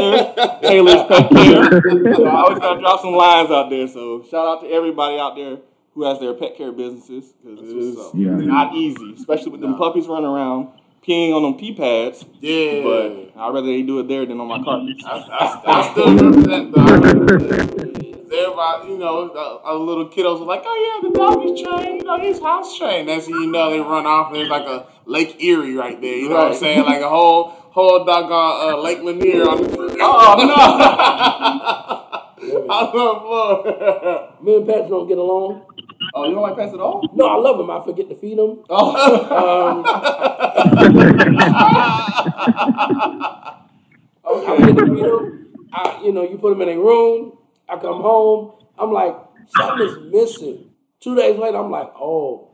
Taylor's 0.62 1.02
Pet 1.08 1.28
Care. 1.32 2.14
So 2.14 2.24
I 2.24 2.36
always 2.42 2.58
gotta 2.60 2.80
drop 2.80 3.00
some 3.00 3.14
lines 3.14 3.50
out 3.50 3.68
there. 3.68 3.88
So 3.88 4.22
shout 4.30 4.46
out 4.46 4.60
to 4.60 4.68
everybody 4.68 5.18
out 5.18 5.34
there 5.34 5.58
who 5.94 6.04
has 6.04 6.20
their 6.20 6.34
pet 6.34 6.56
care 6.56 6.70
businesses 6.70 7.32
because 7.42 7.58
it 7.68 7.76
is 7.76 7.96
Yeah. 8.14 8.30
not 8.36 8.76
easy, 8.76 9.14
especially 9.18 9.50
with 9.50 9.60
them 9.60 9.76
puppies 9.76 10.06
running 10.06 10.26
around 10.30 10.68
peeing 11.08 11.34
on 11.34 11.42
them 11.42 11.54
pee 11.54 11.74
pads. 11.74 12.24
Yeah. 12.40 12.82
But 12.82 13.32
I'd 13.40 13.54
rather 13.54 13.66
they 13.66 13.82
do 13.82 14.00
it 14.00 14.08
there 14.08 14.26
than 14.26 14.40
on 14.40 14.48
my 14.48 14.62
carpets. 14.62 15.02
I, 15.06 15.62
I 15.66 15.90
still 15.90 16.14
represent 16.14 16.72
the 16.72 18.08
Everybody, 18.30 18.88
you 18.90 18.98
know, 18.98 19.28
the, 19.28 19.40
other 19.40 19.78
little 19.78 20.08
kiddos 20.10 20.40
are 20.40 20.44
like, 20.44 20.62
oh 20.64 21.00
yeah, 21.02 21.08
the 21.08 21.14
dog 21.16 21.44
is 21.46 21.60
trained, 21.62 22.02
you 22.02 22.06
know, 22.06 22.20
he's 22.20 22.38
house 22.40 22.76
trained. 22.76 23.06
Next 23.06 23.24
thing 23.24 23.34
you 23.34 23.50
know, 23.50 23.70
they 23.70 23.80
run 23.80 24.04
off 24.04 24.28
and 24.28 24.36
there's 24.36 24.50
like 24.50 24.66
a 24.66 24.86
Lake 25.06 25.42
Erie 25.42 25.74
right 25.74 25.98
there. 26.00 26.14
You 26.14 26.28
know 26.28 26.36
what 26.36 26.52
I'm 26.52 26.58
saying? 26.58 26.84
Like 26.84 27.00
a 27.00 27.08
whole 27.08 27.48
whole 27.70 28.04
doggone 28.04 28.74
uh, 28.74 28.82
Lake 28.82 29.02
Lanier 29.02 29.48
on 29.48 29.62
the 29.62 29.68
Oh 30.00 30.34
on 32.68 32.84
the 32.86 33.20
floor. 33.20 34.32
Me 34.42 34.56
and 34.56 34.66
Pets 34.66 34.88
don't 34.90 35.08
get 35.08 35.18
along. 35.18 35.64
Oh, 36.18 36.24
you 36.28 36.34
don't 36.34 36.42
like 36.42 36.56
pets 36.56 36.74
at 36.74 36.80
all? 36.80 37.08
No, 37.14 37.26
I 37.26 37.36
love 37.36 37.58
them. 37.58 37.70
I 37.70 37.84
forget 37.84 38.08
to 38.08 38.16
feed 38.16 38.38
them. 38.38 38.64
Oh, 38.68 38.90
Um, 39.38 39.84
I 44.26 44.56
forget 44.56 44.76
to 44.76 44.86
feed 44.86 45.04
them. 45.04 45.54
I, 45.72 46.00
you 46.04 46.12
know, 46.12 46.22
you 46.28 46.38
put 46.38 46.50
them 46.50 46.62
in 46.62 46.70
a 46.70 46.76
room. 46.78 47.38
I 47.68 47.76
come 47.76 48.00
home. 48.00 48.54
I'm 48.78 48.92
like, 48.92 49.14
something's 49.56 50.12
missing. 50.12 50.70
Two 51.00 51.14
days 51.14 51.38
later, 51.38 51.58
I'm 51.58 51.70
like, 51.70 51.92
oh, 51.94 52.47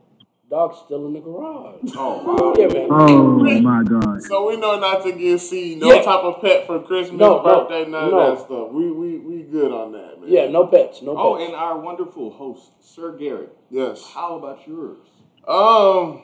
dog's 0.49 0.77
still 0.85 1.07
in 1.07 1.13
the 1.13 1.19
garage. 1.19 1.79
Oh 1.95 2.23
wow. 2.25 2.53
Yeah, 2.57 2.67
man. 2.67 2.87
Oh 2.89 3.61
my 3.61 3.83
God. 3.83 4.21
So 4.23 4.47
we 4.49 4.57
know 4.57 4.79
not 4.79 5.03
to 5.03 5.11
give 5.11 5.41
C 5.41 5.75
no 5.75 5.87
Yeah. 5.93 6.01
type 6.01 6.23
of 6.23 6.41
pet 6.41 6.67
for 6.67 6.81
Christmas, 6.83 7.19
No, 7.19 7.41
no, 7.41 7.43
birthday, 7.43 7.89
none 7.89 8.11
no. 8.11 8.19
of 8.19 8.37
that 8.39 8.45
stuff. 8.45 8.71
We 8.71 8.91
we 8.91 9.17
we 9.17 9.41
good 9.43 9.71
on 9.71 9.91
that, 9.93 10.21
man. 10.21 10.29
Yeah, 10.31 10.47
no 10.49 10.67
pets. 10.67 11.01
No 11.01 11.13
pets. 11.13 11.23
oh, 11.23 11.35
and 11.45 11.55
our 11.55 11.79
wonderful 11.79 12.31
host, 12.31 12.71
Sir 12.81 13.11
Garrett. 13.17 13.55
Yes. 13.69 14.03
How 14.13 14.37
about 14.37 14.67
yours? 14.67 14.97
Um, 15.47 16.23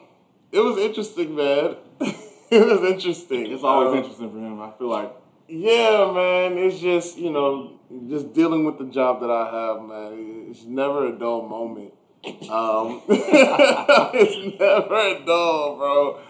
it 0.50 0.60
was 0.60 0.78
interesting, 0.78 1.34
man. 1.36 1.76
it 2.00 2.66
was 2.66 2.82
interesting. 2.90 3.52
It's 3.52 3.62
always 3.64 3.90
Um, 3.92 3.98
interesting 3.98 4.30
for 4.30 4.38
him. 4.38 4.60
I 4.60 4.70
feel 4.78 4.88
like 4.88 5.12
Yeah, 5.48 6.10
man. 6.14 6.58
It's 6.58 6.78
just 6.80 7.18
you 7.18 7.30
know, 7.30 7.78
just 8.08 8.32
dealing 8.32 8.64
with 8.64 8.78
the 8.78 8.84
job 8.86 9.20
that 9.20 9.30
I 9.30 9.44
have, 9.50 9.82
man. 9.82 10.46
It's 10.50 10.64
never 10.64 11.06
a 11.08 11.12
dull 11.18 11.42
moment. 11.46 11.92
Um, 12.24 13.02
it's 13.08 14.58
never 14.60 15.24
dull, 15.24 15.76
bro. 15.76 16.20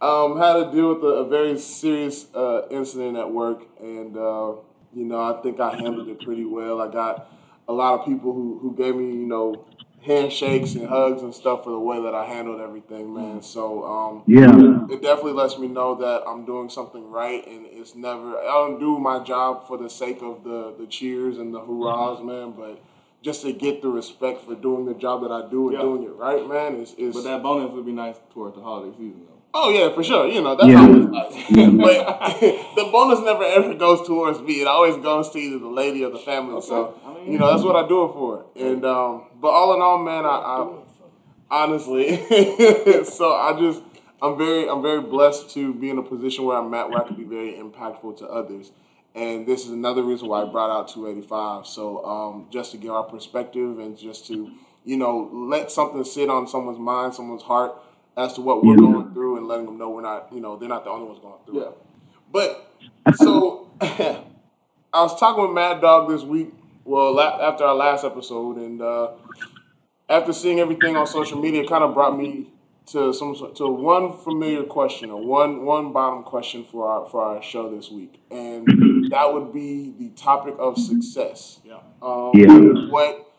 Um, 0.00 0.38
had 0.38 0.54
to 0.54 0.70
deal 0.72 0.94
with 0.94 1.02
a, 1.04 1.06
a 1.06 1.28
very 1.28 1.58
serious 1.58 2.26
uh, 2.34 2.62
incident 2.70 3.16
at 3.16 3.30
work, 3.30 3.62
and 3.80 4.16
uh, 4.16 4.52
you 4.94 5.04
know, 5.04 5.20
I 5.20 5.40
think 5.42 5.60
I 5.60 5.72
handled 5.74 6.08
it 6.08 6.22
pretty 6.22 6.44
well. 6.44 6.80
I 6.80 6.88
got 6.90 7.30
a 7.68 7.72
lot 7.72 8.00
of 8.00 8.06
people 8.06 8.32
who 8.32 8.58
who 8.60 8.74
gave 8.76 8.94
me, 8.96 9.06
you 9.06 9.26
know, 9.26 9.64
handshakes 10.02 10.74
and 10.74 10.88
hugs 10.88 11.22
and 11.22 11.34
stuff 11.34 11.64
for 11.64 11.70
the 11.70 11.78
way 11.78 12.02
that 12.02 12.14
I 12.14 12.24
handled 12.26 12.60
everything, 12.60 13.14
man. 13.14 13.42
So 13.42 13.84
um, 13.84 14.22
Yeah. 14.26 14.86
it 14.90 15.02
definitely 15.02 15.32
lets 15.32 15.58
me 15.58 15.68
know 15.68 15.94
that 15.96 16.22
I'm 16.26 16.44
doing 16.44 16.68
something 16.68 17.10
right, 17.10 17.46
and 17.46 17.66
it's 17.70 17.94
never. 17.94 18.38
I 18.38 18.44
don't 18.52 18.78
do 18.80 18.98
my 18.98 19.20
job 19.22 19.66
for 19.66 19.76
the 19.78 19.88
sake 19.90 20.22
of 20.22 20.42
the 20.44 20.74
the 20.78 20.86
cheers 20.86 21.38
and 21.38 21.52
the 21.54 21.60
hurrahs, 21.60 22.22
man, 22.22 22.52
but 22.52 22.82
just 23.24 23.40
to 23.42 23.52
get 23.52 23.80
the 23.82 23.88
respect 23.88 24.42
for 24.46 24.54
doing 24.54 24.84
the 24.84 24.94
job 24.94 25.22
that 25.22 25.32
I 25.32 25.42
do 25.50 25.60
and 25.68 25.72
Yeah. 25.76 25.80
doing 25.88 26.02
it 26.04 26.14
right, 26.26 26.46
man. 26.46 26.70
Is 26.82 26.94
is 26.98 27.14
But 27.16 27.24
that 27.24 27.42
bonus 27.42 27.72
would 27.72 27.86
be 27.86 27.92
nice 28.04 28.16
toward 28.32 28.54
the 28.54 28.60
holiday 28.60 28.92
season, 28.98 29.22
though. 29.28 29.40
oh 29.60 29.70
yeah, 29.70 29.88
for 29.96 30.04
sure. 30.04 30.26
You 30.34 30.42
know 30.42 30.54
that's 30.54 30.68
Yeah. 30.68 30.82
always 30.86 31.08
nice, 31.18 31.34
but 31.86 31.96
the 32.78 32.84
bonus 32.92 33.20
never 33.30 33.44
ever 33.58 33.72
goes 33.86 34.06
towards 34.06 34.38
me. 34.42 34.54
It 34.64 34.68
always 34.68 34.96
goes 34.98 35.30
to 35.30 35.38
either 35.38 35.58
the 35.58 35.74
lady 35.82 36.04
or 36.04 36.10
the 36.10 36.18
family. 36.30 36.60
So 36.60 36.76
I 37.06 37.14
mean- 37.14 37.32
you 37.32 37.38
know 37.38 37.48
that's 37.50 37.64
what 37.64 37.76
I 37.82 37.88
do 37.88 38.04
it 38.04 38.12
for. 38.12 38.44
And 38.56 38.84
um, 38.84 39.22
but 39.40 39.48
all 39.58 39.74
in 39.74 39.80
all, 39.80 39.98
man, 40.10 40.24
I, 40.26 40.36
I 40.54 40.56
honestly. 41.62 42.06
so 43.04 43.32
I 43.34 43.56
just 43.58 43.80
I'm 44.22 44.36
very 44.36 44.68
I'm 44.68 44.82
very 44.82 45.00
blessed 45.00 45.50
to 45.54 45.72
be 45.72 45.88
in 45.90 45.98
a 45.98 46.02
position 46.02 46.44
where 46.44 46.58
I'm 46.58 46.72
at 46.74 46.90
where 46.90 47.02
I 47.02 47.06
can 47.06 47.16
be 47.16 47.24
very 47.24 47.52
impactful 47.54 48.18
to 48.18 48.26
others. 48.26 48.70
And 49.14 49.46
this 49.46 49.64
is 49.64 49.70
another 49.70 50.02
reason 50.02 50.28
why 50.28 50.42
I 50.42 50.44
brought 50.46 50.70
out 50.70 50.88
285. 50.88 51.66
So 51.66 52.04
um, 52.04 52.46
just 52.50 52.72
to 52.72 52.76
give 52.78 52.90
our 52.90 53.04
perspective 53.04 53.78
and 53.78 53.96
just 53.96 54.26
to 54.28 54.50
you 54.84 54.96
know 54.96 55.30
let 55.32 55.70
something 55.70 56.04
sit 56.04 56.28
on 56.28 56.46
someone's 56.48 56.78
mind, 56.78 57.14
someone's 57.14 57.42
heart 57.42 57.72
as 58.16 58.32
to 58.34 58.40
what 58.40 58.64
we're 58.64 58.76
going 58.76 59.12
through, 59.12 59.36
and 59.38 59.46
letting 59.48 59.66
them 59.66 59.78
know 59.78 59.90
we're 59.90 60.02
not 60.02 60.28
you 60.32 60.40
know 60.40 60.56
they're 60.56 60.68
not 60.68 60.84
the 60.84 60.90
only 60.90 61.06
ones 61.06 61.20
going 61.20 61.34
through 61.46 61.60
Yeah. 61.60 61.68
it. 61.68 61.78
But 62.32 63.14
so 63.16 63.70
I 63.80 64.22
was 65.02 65.18
talking 65.18 65.42
with 65.42 65.52
Mad 65.52 65.80
Dog 65.80 66.08
this 66.08 66.22
week. 66.22 66.52
Well, 66.84 67.14
la- 67.14 67.40
after 67.40 67.64
our 67.64 67.74
last 67.74 68.04
episode, 68.04 68.56
and 68.58 68.82
uh, 68.82 69.12
after 70.08 70.32
seeing 70.32 70.60
everything 70.60 70.96
on 70.96 71.06
social 71.06 71.40
media, 71.40 71.62
it 71.62 71.68
kind 71.68 71.82
of 71.84 71.94
brought 71.94 72.16
me 72.18 72.50
to 72.86 73.14
some 73.14 73.34
to 73.54 73.68
one 73.68 74.16
familiar 74.18 74.62
question 74.64 75.10
or 75.10 75.24
one 75.24 75.64
one 75.64 75.92
bottom 75.92 76.22
question 76.22 76.64
for 76.64 76.88
our 76.88 77.08
for 77.08 77.22
our 77.22 77.42
show 77.42 77.74
this 77.74 77.90
week, 77.90 78.20
and 78.30 78.66
that 79.10 79.32
would 79.32 79.52
be 79.52 79.94
the 79.98 80.10
topic 80.10 80.54
of 80.58 80.78
success. 80.78 81.60
Yeah. 81.64 81.78
Um, 82.02 82.32
Yeah. 82.34 82.90
What 82.90 83.30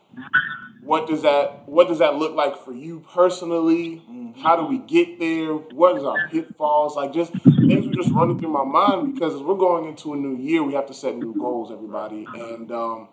what 0.82 1.08
does 1.08 1.24
that 1.24 1.68
what 1.68 1.88
does 1.88 2.00
that 2.00 2.16
look 2.16 2.36
like 2.36 2.64
for 2.64 2.72
you 2.74 3.04
personally? 3.14 4.02
How 4.42 4.56
do 4.56 4.66
we 4.66 4.78
get 4.80 5.20
there? 5.20 5.54
What 5.54 5.98
is 5.98 6.04
our 6.04 6.28
pitfalls? 6.30 6.96
Like 6.96 7.14
just 7.14 7.32
things 7.34 7.88
were 7.88 7.94
just 7.94 8.12
running 8.12 8.40
through 8.40 8.52
my 8.52 8.64
mind 8.64 9.14
because 9.14 9.36
as 9.36 9.42
we're 9.42 9.58
going 9.58 9.86
into 9.86 10.14
a 10.14 10.16
new 10.16 10.38
year, 10.38 10.62
we 10.64 10.74
have 10.74 10.86
to 10.88 10.94
set 10.94 11.16
new 11.16 11.34
goals, 11.34 11.72
everybody, 11.72 12.28
and 12.36 12.72
um, 12.72 13.08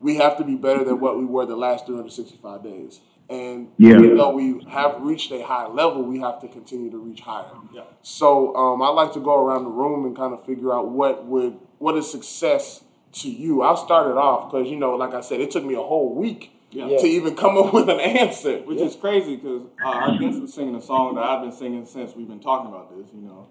we 0.00 0.16
have 0.16 0.36
to 0.38 0.44
be 0.44 0.56
better 0.56 0.82
than 0.84 0.98
what 1.00 1.18
we 1.18 1.24
were 1.24 1.46
the 1.46 1.56
last 1.56 1.86
365 1.86 2.62
days. 2.62 3.00
And 3.28 3.68
Yeah. 3.76 3.96
even 3.98 4.16
though 4.16 4.30
we 4.30 4.64
have 4.68 5.00
reached 5.00 5.32
a 5.32 5.42
high 5.44 5.66
level, 5.66 6.02
we 6.02 6.20
have 6.20 6.40
to 6.42 6.48
continue 6.48 6.90
to 6.90 6.98
reach 6.98 7.20
higher. 7.20 7.50
Yeah. 7.74 7.82
So 8.02 8.54
um, 8.56 8.82
I 8.82 8.88
like 8.88 9.12
to 9.14 9.20
go 9.20 9.34
around 9.44 9.64
the 9.64 9.70
room 9.70 10.04
and 10.04 10.16
kind 10.16 10.32
of 10.32 10.44
figure 10.44 10.72
out 10.72 10.88
what 10.88 11.24
would 11.26 11.58
what 11.78 11.96
is 11.96 12.10
success 12.10 12.84
to 13.12 13.28
you. 13.30 13.62
I'll 13.62 13.76
start 13.76 14.10
it 14.10 14.16
off 14.16 14.50
because 14.50 14.68
you 14.68 14.76
know, 14.76 14.94
like 14.94 15.12
I 15.14 15.20
said, 15.22 15.40
it 15.40 15.50
took 15.50 15.64
me 15.64 15.74
a 15.74 15.82
whole 15.82 16.14
week 16.14 16.52
Yeah. 16.70 16.86
to 16.86 17.06
even 17.06 17.34
come 17.34 17.56
up 17.58 17.72
with 17.78 17.88
an 17.88 17.98
answer. 18.00 18.58
Which 18.58 18.80
is 18.80 18.94
crazy 18.94 19.36
because 19.36 19.62
uh, 19.82 19.86
our 19.88 20.18
guest 20.18 20.40
was 20.40 20.54
singing 20.54 20.76
a 20.76 20.80
song 20.82 21.16
that 21.16 21.24
I've 21.24 21.42
been 21.42 21.52
singing 21.52 21.84
since 21.84 22.14
we've 22.14 22.28
been 22.28 22.40
talking 22.40 22.68
about 22.68 22.96
this. 22.96 23.08
You 23.12 23.22
know, 23.22 23.48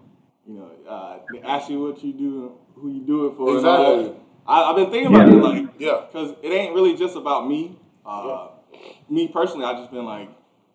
you 0.48 0.53
know, 0.53 0.70
uh, 0.88 1.17
ask 1.44 1.70
you 1.70 1.82
what 1.82 2.01
you 2.03 2.13
do, 2.13 2.53
who 2.75 2.89
you 2.91 3.01
do 3.01 3.27
it 3.27 3.36
for. 3.36 3.55
Exactly. 3.55 4.03
that. 4.03 4.15
I, 4.48 4.63
I've 4.70 4.75
been 4.77 4.89
thinking 4.91 5.13
about 5.13 5.27
Yeah. 5.27 5.34
it, 5.36 5.44
like, 5.44 5.65
Yeah. 5.79 6.01
because 6.08 6.32
it 6.44 6.50
ain't 6.50 6.74
really 6.74 6.96
just 6.96 7.15
about 7.17 7.46
me. 7.48 7.77
Uh, 8.05 8.50
Me 9.10 9.27
personally, 9.27 9.65
I've 9.65 9.77
just 9.77 9.91
been 9.91 10.05
like 10.05 10.29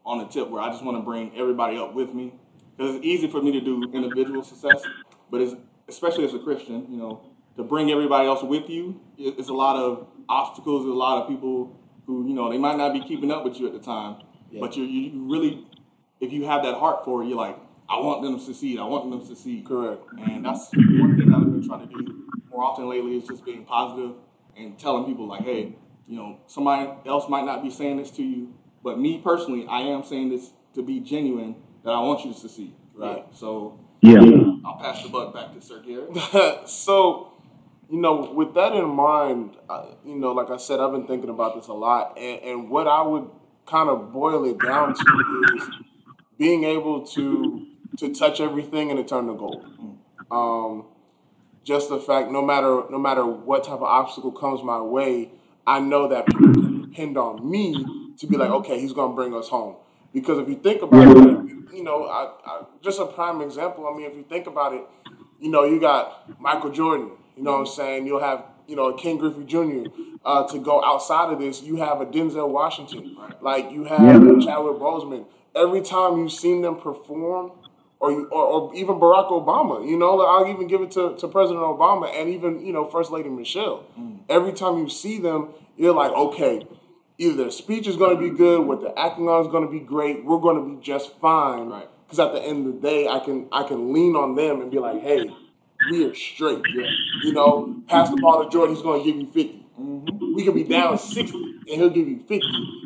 on 0.05 0.19
the 0.19 0.27
tip 0.27 0.49
where 0.49 0.63
I 0.63 0.71
just 0.71 0.85
want 0.85 0.97
to 0.97 1.03
bring 1.03 1.33
everybody 1.37 1.77
up 1.77 1.95
with 1.95 2.15
me 2.15 2.33
because 2.77 2.97
it's 2.97 3.05
easy 3.05 3.29
for 3.29 3.43
me 3.43 3.53
to 3.53 3.61
do 3.61 3.83
individual 3.93 4.43
success, 4.43 4.83
but 5.31 5.41
it's 5.41 5.55
especially 5.89 6.25
as 6.25 6.35
a 6.35 6.39
Christian, 6.39 6.87
you 6.91 6.97
know, 6.97 7.23
to 7.57 7.63
bring 7.63 7.91
everybody 7.91 8.27
else 8.27 8.43
with 8.43 8.71
you. 8.71 9.01
It's 9.19 9.49
a 9.49 9.55
lot 9.55 9.77
of 9.77 10.07
obstacles. 10.29 10.85
There's 10.85 10.95
a 10.95 10.99
lot 10.99 11.23
of 11.23 11.29
people 11.29 11.77
who 12.07 12.27
you 12.27 12.35
know 12.35 12.51
they 12.51 12.59
might 12.59 12.77
not 12.77 12.93
be 12.93 13.01
keeping 13.01 13.31
up 13.31 13.45
with 13.45 13.59
you 13.61 13.67
at 13.67 13.73
the 13.73 13.81
time, 13.81 14.23
but 14.59 14.77
you 14.77 14.85
you 14.85 15.31
really, 15.31 15.67
if 16.21 16.33
you 16.33 16.45
have 16.47 16.63
that 16.63 16.77
heart 16.77 17.05
for 17.05 17.23
it, 17.23 17.27
you're 17.27 17.37
like, 17.37 17.59
I 17.89 17.99
want 17.99 18.23
them 18.23 18.39
to 18.39 18.45
succeed. 18.45 18.79
I 18.79 18.85
want 18.85 19.11
them 19.11 19.21
to 19.21 19.27
succeed. 19.27 19.67
Correct. 19.67 20.03
And 20.19 20.45
that's 20.45 20.71
one 20.73 21.17
thing 21.19 21.31
that 21.31 21.37
I've 21.37 21.45
been 21.45 21.67
trying 21.67 21.89
to 21.89 21.95
do 21.95 22.25
more 22.51 22.65
often 22.65 22.89
lately 22.89 23.17
is 23.17 23.27
just 23.27 23.45
being 23.45 23.65
positive 23.65 24.13
and 24.57 24.79
telling 24.79 25.05
people 25.05 25.27
like, 25.27 25.43
hey, 25.43 25.77
you 26.11 26.17
know, 26.17 26.41
somebody 26.49 26.91
else 27.07 27.29
might 27.29 27.45
not 27.45 27.63
be 27.63 27.71
saying 27.71 27.99
this 27.99 28.11
to 28.11 28.23
you, 28.23 28.53
but 28.83 28.99
me 28.99 29.19
personally, 29.23 29.65
I 29.69 29.83
am 29.83 30.03
saying 30.03 30.31
this 30.31 30.51
to 30.75 30.83
be 30.83 30.99
genuine 30.99 31.55
that 31.85 31.91
I 31.91 32.01
want 32.01 32.25
you 32.25 32.33
to 32.33 32.39
succeed. 32.39 32.75
Right. 32.97 33.25
So 33.33 33.79
Yeah. 34.03 34.19
I'll 34.65 34.77
pass 34.81 35.05
the 35.05 35.09
buck 35.09 35.33
back 35.33 35.55
to 35.55 35.61
Sir 35.61 35.81
Garrett. 35.81 36.69
so, 36.69 37.33
you 37.89 38.01
know, 38.01 38.33
with 38.33 38.55
that 38.55 38.73
in 38.73 38.87
mind, 38.87 39.57
uh, 39.69 39.87
you 40.05 40.17
know, 40.17 40.33
like 40.33 40.51
I 40.51 40.57
said, 40.57 40.81
I've 40.81 40.91
been 40.91 41.07
thinking 41.07 41.31
about 41.31 41.55
this 41.55 41.69
a 41.69 41.73
lot, 41.73 42.19
and, 42.19 42.43
and 42.43 42.71
what 42.71 42.89
I 42.89 43.03
would 43.03 43.31
kind 43.67 43.89
of 43.89 44.13
boil 44.13 44.45
it 44.47 44.59
down 44.59 44.95
to 44.95 45.55
is 45.55 45.69
being 46.39 46.65
able 46.65 47.07
to 47.07 47.67
to 47.99 48.13
touch 48.13 48.41
everything 48.41 48.91
and 48.91 48.99
to 48.99 49.05
turn 49.05 49.27
to 49.29 49.35
gold. 49.35 49.65
Um, 50.31 50.87
just 51.63 51.89
the 51.89 51.99
fact, 51.99 52.31
no 52.33 52.43
matter 52.43 52.83
no 52.91 52.99
matter 52.99 53.25
what 53.25 53.65
type 53.65 53.75
of 53.75 53.83
obstacle 53.85 54.33
comes 54.33 54.63
my 54.65 54.81
way, 54.81 55.31
I 55.71 55.79
know 55.79 56.09
that 56.09 56.27
people 56.27 56.53
can 56.53 56.83
depend 56.83 57.17
on 57.17 57.49
me 57.49 58.13
to 58.19 58.27
be 58.27 58.37
like, 58.37 58.51
okay, 58.51 58.81
he's 58.81 58.93
gonna 58.93 59.15
bring 59.15 59.33
us 59.35 59.49
home. 59.49 59.77
Because 60.13 60.39
if 60.39 60.49
you 60.49 60.57
think 60.57 60.83
about 60.83 61.17
it, 61.17 61.73
you 61.73 61.85
know, 61.85 62.07
I, 62.07 62.33
I, 62.45 62.63
just 62.83 62.99
a 62.99 63.07
prime 63.07 63.41
example. 63.41 63.87
I 63.87 63.97
mean, 63.97 64.11
if 64.11 64.17
you 64.17 64.25
think 64.29 64.49
about 64.49 64.75
it, 64.75 64.83
you 65.39 65.49
know, 65.49 65.63
you 65.63 65.81
got 65.81 66.41
Michael 66.41 66.71
Jordan. 66.71 67.13
You 67.37 67.45
know 67.45 67.53
what 67.53 67.61
I'm 67.61 67.67
saying? 67.67 68.07
You'll 68.09 68.21
have 68.21 68.45
you 68.67 68.75
know 68.75 68.93
Ken 68.95 69.17
Griffey 69.17 69.45
Jr. 69.45 69.89
Uh, 70.25 70.47
to 70.49 70.59
go 70.59 70.83
outside 70.85 71.33
of 71.33 71.39
this. 71.39 71.63
You 71.63 71.77
have 71.77 72.01
a 72.01 72.07
Denzel 72.07 72.49
Washington. 72.49 73.17
Like 73.41 73.71
you 73.71 73.85
have 73.85 74.01
Yeah. 74.01 74.45
Chadwick 74.45 74.79
Boseman. 74.79 75.25
Every 75.55 75.83
time 75.83 76.19
you've 76.19 76.33
seen 76.33 76.63
them 76.63 76.77
perform, 76.81 77.53
or, 78.01 78.13
or 78.29 78.45
or 78.45 78.75
even 78.75 78.97
Barack 78.97 79.31
Obama, 79.31 79.87
you 79.87 79.97
know, 79.97 80.15
like, 80.15 80.29
I'll 80.29 80.51
even 80.51 80.67
give 80.67 80.81
it 80.81 80.91
to, 80.93 81.17
to 81.17 81.29
President 81.29 81.63
Obama 81.63 82.11
and 82.19 82.31
even 82.31 82.65
you 82.65 82.73
know 82.73 82.87
First 82.87 83.13
Lady 83.13 83.29
Michelle. 83.29 83.85
Mm. 83.99 84.21
Every 84.29 84.53
time 84.53 84.79
you 84.79 84.89
see 84.89 85.19
them, 85.19 85.51
you're 85.77 85.95
like, 85.95 86.11
okay, 86.13 86.67
either 87.19 87.37
their 87.37 87.51
speech 87.51 87.87
is 87.87 87.97
going 87.97 88.17
to 88.17 88.21
be 88.21 88.35
good, 88.35 88.67
what 88.67 88.81
they're 88.81 88.99
acting 88.99 89.29
on 89.29 89.43
is 89.43 89.49
going 89.49 89.67
to 89.67 89.71
be 89.71 89.81
great. 89.81 90.25
We're 90.25 90.39
going 90.39 90.57
to 90.57 90.77
be 90.77 90.83
just 90.83 91.19
fine. 91.21 91.69
Right. 91.69 91.89
Because 92.07 92.19
at 92.19 92.33
the 92.33 92.43
end 92.43 92.67
of 92.67 92.75
the 92.75 92.81
day, 92.81 93.07
I 93.07 93.21
can 93.21 93.47
I 93.53 93.63
can 93.65 93.93
lean 93.93 94.17
on 94.17 94.35
them 94.35 94.63
and 94.63 94.71
be 94.71 94.79
like, 94.79 95.03
hey, 95.03 95.31
we 95.91 96.07
are 96.07 96.15
straight. 96.15 96.63
You 97.23 97.33
know, 97.33 97.83
pass 97.87 98.11
the 98.11 98.17
ball 98.17 98.43
to 98.43 98.51
Jordan, 98.51 98.75
he's 98.75 98.83
going 98.83 99.05
to 99.05 99.07
give 99.07 99.21
you 99.21 99.27
50. 99.81 100.35
We 100.35 100.45
could 100.45 100.55
be 100.55 100.65
down 100.65 100.99
60 100.99 101.37
and 101.37 101.69
he'll 101.69 101.91
give 101.91 102.09
you 102.09 102.19
50. 102.21 102.39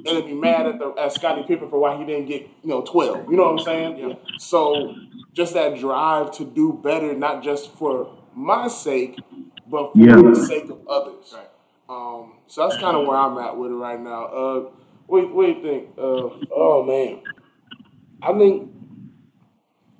And 0.06 0.16
then 0.16 0.26
be 0.26 0.34
mad 0.34 0.66
at, 0.66 0.78
the, 0.78 0.94
at 0.98 1.12
Scottie 1.12 1.42
Pippen 1.46 1.68
for 1.70 1.78
why 1.78 1.96
he 1.96 2.04
didn't 2.04 2.26
get, 2.26 2.42
you 2.62 2.68
know, 2.70 2.82
12. 2.82 3.30
You 3.30 3.36
know 3.36 3.44
what 3.44 3.60
I'm 3.60 3.64
saying? 3.64 3.98
Yeah. 3.98 4.14
So 4.38 4.94
just 5.32 5.54
that 5.54 5.78
drive 5.78 6.32
to 6.32 6.44
do 6.44 6.78
better, 6.82 7.14
not 7.14 7.42
just 7.42 7.70
for 7.76 8.14
my 8.34 8.68
sake, 8.68 9.18
but 9.66 9.92
for 9.92 9.98
Yeah. 9.98 10.16
the 10.16 10.34
sake 10.36 10.68
of 10.70 10.86
others. 10.88 11.34
Right. 11.34 11.48
Um, 11.88 12.34
so 12.46 12.66
that's 12.68 12.80
kind 12.80 12.96
of 12.96 13.06
where 13.06 13.16
I'm 13.16 13.36
at 13.38 13.56
with 13.56 13.70
it 13.70 13.74
right 13.74 14.00
now. 14.00 14.24
Uh, 14.26 14.70
what, 15.06 15.34
what 15.34 15.46
do 15.46 15.52
you 15.52 15.62
think? 15.62 15.88
Uh, 15.98 16.30
Oh 16.50 16.82
man, 16.86 17.20
I 18.22 18.32
think 18.38 18.70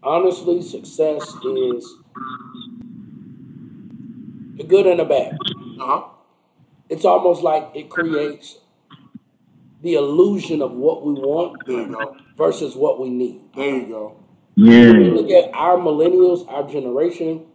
honestly, 0.03 0.63
success 0.63 1.35
is 1.45 1.97
the 4.57 4.65
good 4.65 4.87
and 4.87 5.01
the 5.01 5.05
bad. 5.05 5.33
uh-huh. 5.81 6.05
It's 6.89 7.05
almost 7.05 7.43
like 7.43 7.71
it 7.75 7.89
creates 7.91 8.59
the 9.83 9.95
illusion 9.95 10.63
of 10.63 10.73
what 10.73 11.05
we 11.05 11.13
want 11.15 11.57
There 11.67 11.81
you 11.81 11.87
go. 11.93 12.17
versus 12.37 12.75
what 12.77 13.01
we 13.01 13.11
need. 13.11 13.41
There 13.55 13.77
you 13.77 13.87
go. 13.87 14.17
Yeah. 14.57 14.93
Look 14.93 15.31
at 15.31 15.51
our 15.55 15.77
millennials, 15.77 16.49
our 16.51 16.67
generation. 16.69 17.47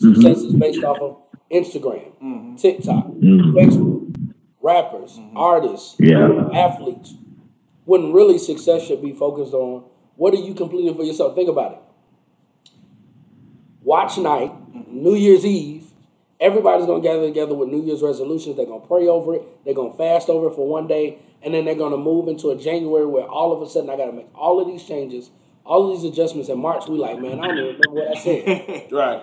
Mm-hmm. 0.00 0.14
Success 0.14 0.38
is 0.38 0.54
based 0.54 0.82
off 0.84 0.98
of 1.00 1.18
Instagram, 1.50 2.12
mm-hmm. 2.22 2.56
TikTok, 2.56 3.06
Mhm. 3.08 3.52
Facebook, 3.52 4.32
rappers, 4.60 5.18
mm-hmm. 5.18 5.36
artists, 5.36 5.96
Yeah. 5.98 6.48
athletes. 6.52 7.14
When 7.84 8.12
really 8.12 8.38
success 8.38 8.86
should 8.86 9.02
be 9.02 9.12
focused 9.12 9.52
on 9.54 9.84
what 10.16 10.34
are 10.34 10.38
you 10.38 10.54
completing 10.54 10.94
for 10.94 11.02
yourself? 11.04 11.34
Think 11.34 11.48
about 11.48 11.72
it. 11.72 11.78
Watch 13.82 14.18
night, 14.18 14.52
New 14.88 15.14
Year's 15.14 15.44
Eve. 15.46 15.79
Everybody's 16.40 16.86
gonna 16.86 17.02
gather 17.02 17.26
together 17.26 17.54
with 17.54 17.68
New 17.68 17.82
Year's 17.82 18.02
resolutions. 18.02 18.56
They're 18.56 18.66
gonna 18.66 18.80
pray 18.86 19.06
over 19.06 19.34
it. 19.34 19.42
They're 19.64 19.74
gonna 19.74 19.92
fast 19.92 20.28
over 20.30 20.48
it 20.48 20.54
for 20.54 20.66
one 20.66 20.86
day, 20.86 21.18
and 21.42 21.52
then 21.52 21.64
they're 21.66 21.74
gonna 21.74 21.98
move 21.98 22.28
into 22.28 22.50
a 22.50 22.56
January 22.56 23.06
where 23.06 23.24
all 23.26 23.52
of 23.52 23.60
a 23.60 23.68
sudden 23.68 23.90
I 23.90 23.96
gotta 23.96 24.12
make 24.12 24.28
all 24.34 24.58
of 24.60 24.66
these 24.66 24.82
changes, 24.84 25.30
all 25.66 25.92
of 25.92 26.00
these 26.00 26.10
adjustments. 26.10 26.48
In 26.48 26.58
March, 26.58 26.88
we 26.88 26.96
like, 26.98 27.20
man, 27.20 27.40
I 27.40 27.48
don't 27.48 27.58
even 27.58 27.80
remember 27.80 27.90
what 27.90 28.16
I 28.16 28.20
said. 28.20 28.88
right. 28.92 29.22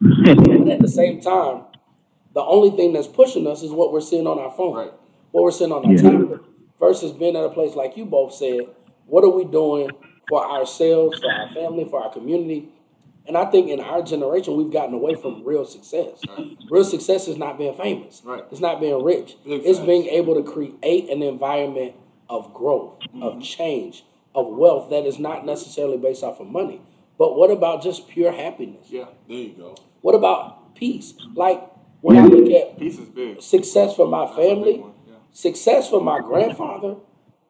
But 0.00 0.68
at 0.70 0.80
the 0.80 0.88
same 0.88 1.20
time, 1.20 1.64
the 2.32 2.42
only 2.42 2.70
thing 2.70 2.92
that's 2.94 3.06
pushing 3.08 3.46
us 3.46 3.62
is 3.62 3.70
what 3.70 3.92
we're 3.92 4.00
seeing 4.00 4.26
on 4.26 4.38
our 4.38 4.50
phone, 4.50 4.74
Right. 4.74 4.92
what 5.32 5.44
we're 5.44 5.50
seeing 5.50 5.70
on 5.72 5.84
our 5.84 5.92
Yeah. 5.92 6.10
tablet, 6.10 6.40
versus 6.80 7.12
being 7.12 7.36
at 7.36 7.44
a 7.44 7.50
place 7.50 7.76
like 7.76 7.96
you 7.96 8.06
both 8.06 8.32
said. 8.32 8.68
What 9.06 9.22
are 9.22 9.28
we 9.30 9.44
doing 9.44 9.90
for 10.28 10.42
ourselves, 10.44 11.20
for 11.20 11.30
our 11.30 11.48
family, 11.50 11.84
for 11.84 12.02
our 12.02 12.10
community? 12.10 12.70
And 13.26 13.38
I 13.38 13.46
think 13.46 13.70
in 13.70 13.80
our 13.80 14.02
generation, 14.02 14.56
we've 14.56 14.72
gotten 14.72 14.94
away 14.94 15.14
from 15.14 15.44
real 15.44 15.64
success. 15.64 16.20
Real 16.70 16.84
success 16.84 17.26
is 17.26 17.38
not 17.38 17.56
being 17.56 17.74
famous. 17.74 18.20
Right. 18.24 18.44
It's 18.50 18.60
not 18.60 18.80
being 18.80 19.02
rich. 19.02 19.36
It's 19.46 19.78
being 19.78 20.06
able 20.06 20.34
to 20.34 20.42
create 20.42 21.08
an 21.08 21.22
environment 21.22 21.94
of 22.28 22.52
growth, 22.52 23.00
of 23.14 23.34
mm-hmm. 23.34 23.40
change, 23.40 24.04
of 24.34 24.48
wealth 24.48 24.90
that 24.90 25.06
is 25.06 25.18
not 25.18 25.46
necessarily 25.46 25.96
based 25.96 26.22
off 26.22 26.40
of 26.40 26.48
money. 26.48 26.82
But 27.18 27.36
what 27.36 27.50
about 27.50 27.82
just 27.82 28.08
pure 28.08 28.32
happiness? 28.32 28.88
Yeah. 28.90 29.06
There 29.28 29.36
you 29.36 29.54
go. 29.54 29.76
What 30.00 30.14
about 30.14 30.74
peace? 30.74 31.12
Mm-hmm. 31.12 31.38
Like 31.38 31.62
when 32.00 32.18
I 32.18 32.26
look 32.26 32.50
at 32.50 32.78
Peace 32.78 32.98
is 32.98 33.08
big. 33.08 33.40
success 33.40 33.96
for 33.96 34.06
my 34.06 34.26
That's 34.26 34.36
a 34.36 34.40
big 34.40 34.48
family, 34.48 34.84
yeah. 35.08 35.14
success 35.32 35.88
for 35.88 36.02
my 36.02 36.20
grandfather 36.20 36.96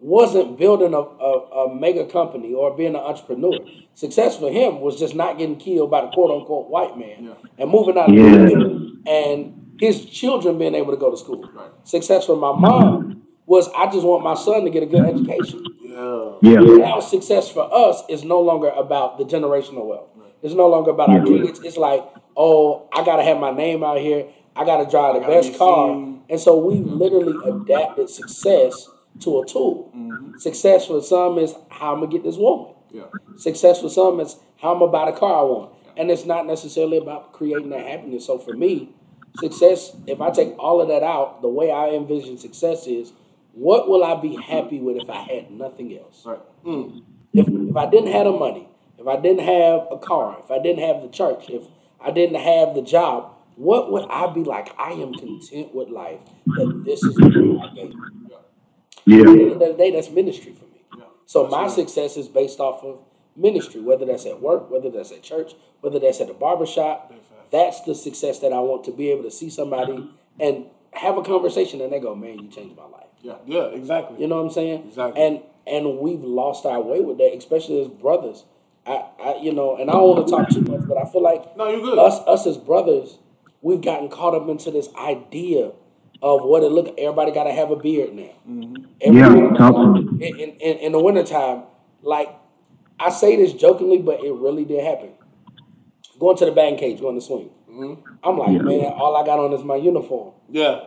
wasn't 0.05 0.59
building 0.59 0.93
a, 0.93 0.99
a, 0.99 1.65
a 1.65 1.75
mega 1.75 2.05
company 2.05 2.53
or 2.53 2.77
being 2.77 2.95
an 2.95 3.01
entrepreneur. 3.01 3.59
Success 3.95 4.37
for 4.37 4.51
him 4.51 4.83
was 4.83 4.99
just 4.99 5.15
not 5.15 5.39
getting 5.39 5.57
killed 5.57 5.91
by 5.91 6.03
the 6.03 6.09
quote 6.09 6.31
unquote 6.31 6.69
white 6.69 6.99
man 6.99 7.25
Yeah. 7.25 7.33
and 7.59 7.71
moving 7.71 7.97
out 7.97 8.11
of 8.11 8.15
Yeah. 8.15 8.23
the 8.23 8.55
hood 8.55 8.99
and 9.07 9.77
his 9.81 10.05
children 10.05 10.59
being 10.59 10.75
able 10.75 10.93
to 10.93 10.99
go 10.99 11.11
to 11.11 11.17
school. 11.17 11.49
Right. 11.55 11.71
Success 11.85 12.27
for 12.27 12.37
my 12.37 12.53
mom 12.53 13.23
was 13.47 13.71
I 13.75 13.91
just 13.91 14.05
want 14.05 14.23
my 14.23 14.35
son 14.35 14.65
to 14.65 14.71
get 14.71 14.83
a 14.83 14.87
good 14.87 15.07
education. 15.07 15.65
Yeah. 15.81 16.33
Yeah. 16.43 16.61
Now 16.61 17.01
success 17.01 17.51
for 17.51 17.67
us 17.73 18.03
is 18.11 18.25
no 18.25 18.43
longer 18.43 18.69
about 18.69 19.17
the 19.17 19.25
generational 19.25 19.87
wealth. 19.87 20.11
It's 20.43 20.55
no 20.55 20.69
longer 20.69 20.91
about 20.91 21.09
our 21.09 21.27
Yeah. 21.27 21.45
kids. 21.47 21.61
It's 21.65 21.79
like, 21.79 22.05
oh, 22.37 22.83
I 22.93 23.03
gotta 23.07 23.23
have 23.23 23.39
my 23.41 23.53
name 23.53 23.83
out 23.83 23.97
here. 23.97 24.27
I 24.55 24.67
gotta 24.67 24.85
drive 24.85 25.15
the 25.15 25.21
gotta 25.21 25.33
best 25.33 25.53
be 25.53 25.59
car. 25.59 25.89
seen. 25.95 26.23
And 26.29 26.39
so 26.39 26.59
we've 26.59 26.85
mm-hmm. 26.85 26.99
literally 26.99 27.37
adapted 27.49 28.11
success 28.11 28.91
to 29.21 29.41
a 29.41 29.47
tool. 29.47 29.93
Mm-hmm. 29.95 30.39
Success 30.39 30.87
for 30.87 31.01
some 31.01 31.39
is 31.39 31.55
how 31.71 31.95
I'm 31.95 32.01
gonna 32.01 32.13
get 32.13 32.23
this 32.23 32.37
woman. 32.37 32.75
Yeah. 32.91 33.05
Success 33.37 33.81
for 33.81 33.89
some 33.89 34.21
is 34.21 34.37
how 34.61 34.73
I'm 34.73 34.79
gonna 34.81 34.93
buy 34.93 35.11
the 35.11 35.17
car 35.17 35.41
I 35.41 35.43
want. 35.43 35.73
And 35.97 36.11
it's 36.11 36.25
not 36.25 36.47
necessarily 36.47 36.99
about 36.99 37.33
creating 37.33 37.71
that 37.71 37.87
happiness. 37.87 38.27
So 38.27 38.39
for 38.39 38.53
me, 38.53 38.91
success, 39.39 39.97
if 40.07 40.21
I 40.21 40.31
take 40.31 40.59
all 40.59 40.81
of 40.81 40.89
that 40.89 41.03
out, 41.03 41.43
the 41.43 41.49
way 41.49 41.71
I 41.71 41.91
envision 41.91 42.39
success 42.39 42.87
is 42.87 43.13
what 43.53 43.89
will 43.89 44.03
I 44.03 44.21
be 44.21 44.37
happy 44.37 44.81
with 44.81 44.97
if 44.97 45.09
I 45.09 45.23
had 45.23 45.51
nothing 45.51 45.97
else? 45.97 46.23
Right. 46.27 46.41
Mm. 46.65 47.03
if, 47.33 47.47
if 47.49 47.77
I 47.77 47.89
didn't 47.89 48.13
have 48.13 48.25
the 48.25 48.33
money, 48.33 48.69
if 48.99 49.07
I 49.07 49.21
didn't 49.21 49.45
have 49.45 49.87
a 49.91 49.99
car, 49.99 50.39
if 50.43 50.51
I 50.51 50.59
didn't 50.59 50.83
have 50.83 51.03
the 51.03 51.09
church, 51.09 51.49
if 51.49 51.63
I 52.01 52.11
didn't 52.11 52.41
have 52.41 52.75
the 52.75 52.83
job, 52.83 53.33
what 53.57 53.93
would 53.93 54.09
I 54.11 54.33
be 54.33 54.43
like? 54.43 54.75
I 54.79 54.93
am 54.93 55.15
content 55.15 55.75
with 55.75 55.89
life 55.89 56.21
that 56.47 56.83
this 56.85 57.03
is 57.03 57.17
what 57.19 57.33
God 57.33 57.75
gave 57.77 57.95
me. 59.07 59.21
At 59.21 59.27
the 59.27 59.33
Yeah. 59.35 59.43
end 59.43 59.53
of 59.53 59.59
the 59.61 59.73
day, 59.75 59.91
that's 59.91 60.11
ministry 60.11 60.53
for 60.53 60.65
me. 60.67 60.71
So 61.27 61.47
my 61.49 61.69
success 61.69 62.17
is 62.17 62.29
based 62.29 62.61
off 62.61 62.85
of 62.85 62.99
ministry, 63.37 63.81
whether 63.81 64.05
that's 64.05 64.27
at 64.27 64.41
work, 64.43 64.71
whether 64.71 64.91
that's 64.91 65.11
at 65.11 65.23
church, 65.23 65.55
whether 65.81 65.99
that's 65.99 66.21
at 66.21 66.29
the 66.29 66.35
barbershop. 66.35 67.13
That's 67.51 67.81
the 67.83 67.95
success 67.95 68.41
that 68.41 68.53
I 68.53 68.61
want 68.61 68.85
to 68.85 68.91
be 68.93 69.11
able 69.11 69.23
to 69.23 69.31
see 69.31 69.49
somebody 69.49 70.09
and 70.41 70.67
have 70.93 71.17
a 71.17 71.23
conversation 71.23 71.81
and 71.81 71.93
they 71.93 72.01
go, 72.01 72.15
man, 72.15 72.39
you 72.41 72.49
changed 72.49 72.77
my 72.77 72.85
life. 72.87 73.07
Yeah. 73.23 73.35
Yeah. 73.47 73.65
Exactly. 73.67 74.21
You 74.21 74.27
know 74.29 74.37
what 74.37 74.47
I'm 74.47 74.51
saying? 74.51 74.85
Exactly. 74.89 75.23
And 75.23 75.41
and 75.67 75.99
we've 75.99 76.23
lost 76.23 76.67
our 76.67 76.81
way 76.81 77.01
with 77.01 77.17
that, 77.19 77.35
especially 77.35 77.81
as 77.81 77.89
brothers. 77.89 78.45
I, 78.87 79.05
I 79.19 79.37
you 79.41 79.53
know, 79.53 79.77
and 79.77 79.89
I 79.89 79.95
don't 79.95 80.09
want 80.15 80.27
to 80.29 80.31
talk 80.31 80.49
too 80.51 80.61
much, 80.61 80.87
but 80.87 80.99
I 80.99 81.05
feel 81.11 81.23
like 81.23 81.57
No, 81.57 81.69
you're 81.71 81.81
good. 81.81 81.99
us 81.99 82.21
us 82.27 82.47
as 82.47 82.59
brothers, 82.59 83.19
we've 83.63 83.81
gotten 83.81 84.09
caught 84.11 84.35
up 84.35 84.49
into 84.49 84.71
this 84.71 84.89
idea 84.97 85.73
of 86.25 86.43
what 86.43 86.63
it 86.63 86.73
look. 86.73 86.99
Everybody 86.99 87.33
got 87.33 87.45
to 87.45 87.53
have 87.53 87.71
a 87.71 87.77
beard 87.77 88.15
now. 88.15 88.31
Mm-hmm. 88.49 88.77
Yeah, 89.15 89.27
Everybody- 89.27 89.59
talk 89.59 89.75
to 89.75 90.01
me. 90.01 90.27
in, 90.27 90.41
in, 90.41 90.51
in, 90.57 90.79
in 90.79 90.93
the 90.93 90.99
wintertime, 90.99 91.65
like 92.03 92.35
I 92.99 93.11
say 93.11 93.37
this 93.37 93.53
jokingly, 93.53 93.99
but 93.99 94.25
it 94.25 94.33
really 94.33 94.65
did 94.65 94.83
happen. 94.83 95.11
Going 96.19 96.37
to 96.39 96.47
the 96.47 96.53
batting 96.53 96.79
cage, 96.79 97.01
going 97.01 97.17
to 97.17 97.21
swing. 97.21 97.51
Mm-hmm. 97.71 98.17
I'm 98.23 98.39
like, 98.39 98.63
man, 98.63 98.85
all 98.97 99.15
I 99.17 99.27
got 99.27 99.39
on 99.39 99.53
is 99.53 99.65
my 99.65 99.77
uniform. 99.77 100.33
Yeah. 100.49 100.87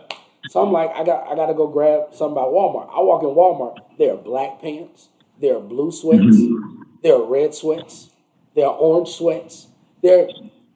So 0.50 0.66
I'm 0.66 0.72
like, 0.72 0.90
I 0.96 1.04
got 1.04 1.28
I 1.28 1.36
gotta 1.36 1.54
go 1.54 1.68
grab 1.68 2.14
something 2.14 2.36
by 2.36 2.42
Walmart. 2.42 2.90
I 2.90 3.02
walk 3.02 3.22
in 3.22 3.30
Walmart, 3.30 3.78
there 3.98 4.14
are 4.14 4.18
black 4.18 4.62
pants, 4.62 5.10
there 5.42 5.58
are 5.58 5.60
blue 5.60 5.92
sweats, 5.92 6.24
mm-hmm. 6.24 6.84
there 7.04 7.16
are 7.16 7.24
red 7.26 7.54
sweats, 7.54 8.12
there 8.56 8.66
are 8.66 8.74
orange 8.74 9.10
sweats, 9.10 9.68
there 10.02 10.30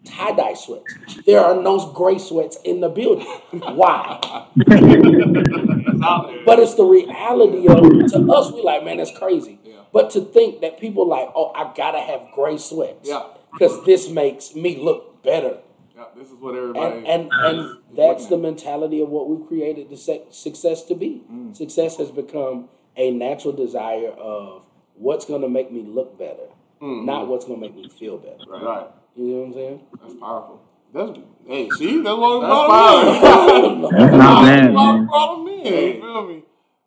are 0.06 0.12
tie-dye 0.12 0.54
sweats. 0.54 0.96
There 1.26 1.40
are 1.40 1.62
no 1.62 1.92
gray 1.92 2.18
sweats 2.18 2.58
in 2.64 2.80
the 2.82 2.90
building. 2.90 3.26
Why? 3.52 4.20
It's 4.58 6.04
out 6.04 6.28
there. 6.28 6.46
But 6.46 6.60
it's 6.60 6.76
the 6.76 6.84
reality 6.84 7.68
of 7.68 8.12
to 8.12 8.32
us, 8.34 8.52
we 8.52 8.62
like, 8.64 8.84
man, 8.84 8.98
that's 8.98 9.18
crazy. 9.18 9.60
Yeah. 9.64 9.82
But 9.94 10.10
to 10.12 10.22
think 10.22 10.62
that 10.62 10.80
people 10.80 11.08
like, 11.08 11.30
oh, 11.36 11.52
I 11.54 11.74
gotta 11.76 12.00
have 12.00 12.32
gray 12.34 12.58
sweats. 12.58 13.08
Yeah. 13.10 13.24
Because 13.52 13.84
this 13.86 14.10
makes 14.10 14.56
me 14.56 14.78
look 14.78 15.22
better. 15.24 15.58
yeah, 15.96 16.06
this 16.16 16.32
is 16.32 16.40
what 16.40 16.56
everybody. 16.56 17.06
And 17.06 17.08
and, 17.08 17.32
and 17.34 17.78
that's 17.96 18.28
the 18.28 18.38
mentality 18.38 19.02
of 19.02 19.10
what 19.10 19.30
we've 19.30 19.46
created 19.48 19.90
the 19.90 19.98
success 20.32 20.84
to 20.84 20.96
be. 20.96 21.24
Mm. 21.32 21.56
Success 21.56 21.98
has 21.98 22.12
become 22.12 22.70
a 22.96 23.12
natural 23.12 23.54
desire 23.54 24.10
of 24.12 24.66
what's 24.96 25.26
gonna 25.26 25.50
make 25.50 25.72
me 25.72 25.82
look 25.84 26.18
better, 26.18 26.48
not 26.80 27.28
what's 27.28 27.46
gonna 27.46 27.60
make 27.60 27.76
me 27.76 27.90
feel 27.90 28.18
better. 28.18 28.44
Right. 28.48 28.64
Right. 28.64 28.88
You 29.16 29.26
know 29.28 29.40
what 29.40 29.48
I'm 29.48 29.54
saying? 29.54 29.82
That's 30.02 30.14
powerful. 30.16 30.62
That's 30.94 31.20
hey. 31.48 31.70
See, 31.72 32.02
that's 32.04 32.18
what 32.18 32.42
we 32.42 32.48
That's 32.48 32.66
brought 32.68 33.04
him 33.04 33.76
in. 33.76 33.82
That's 33.92 34.14
not 34.16 34.42
bad, 34.44 34.64
That's 34.64 34.76
why 34.76 34.94
we 34.94 35.00
man. 35.00 35.06
brought 35.06 35.40
him 35.40 35.48
in. 35.48 35.66
You 35.96 36.02
feel 36.02 36.28
me? 36.28 36.44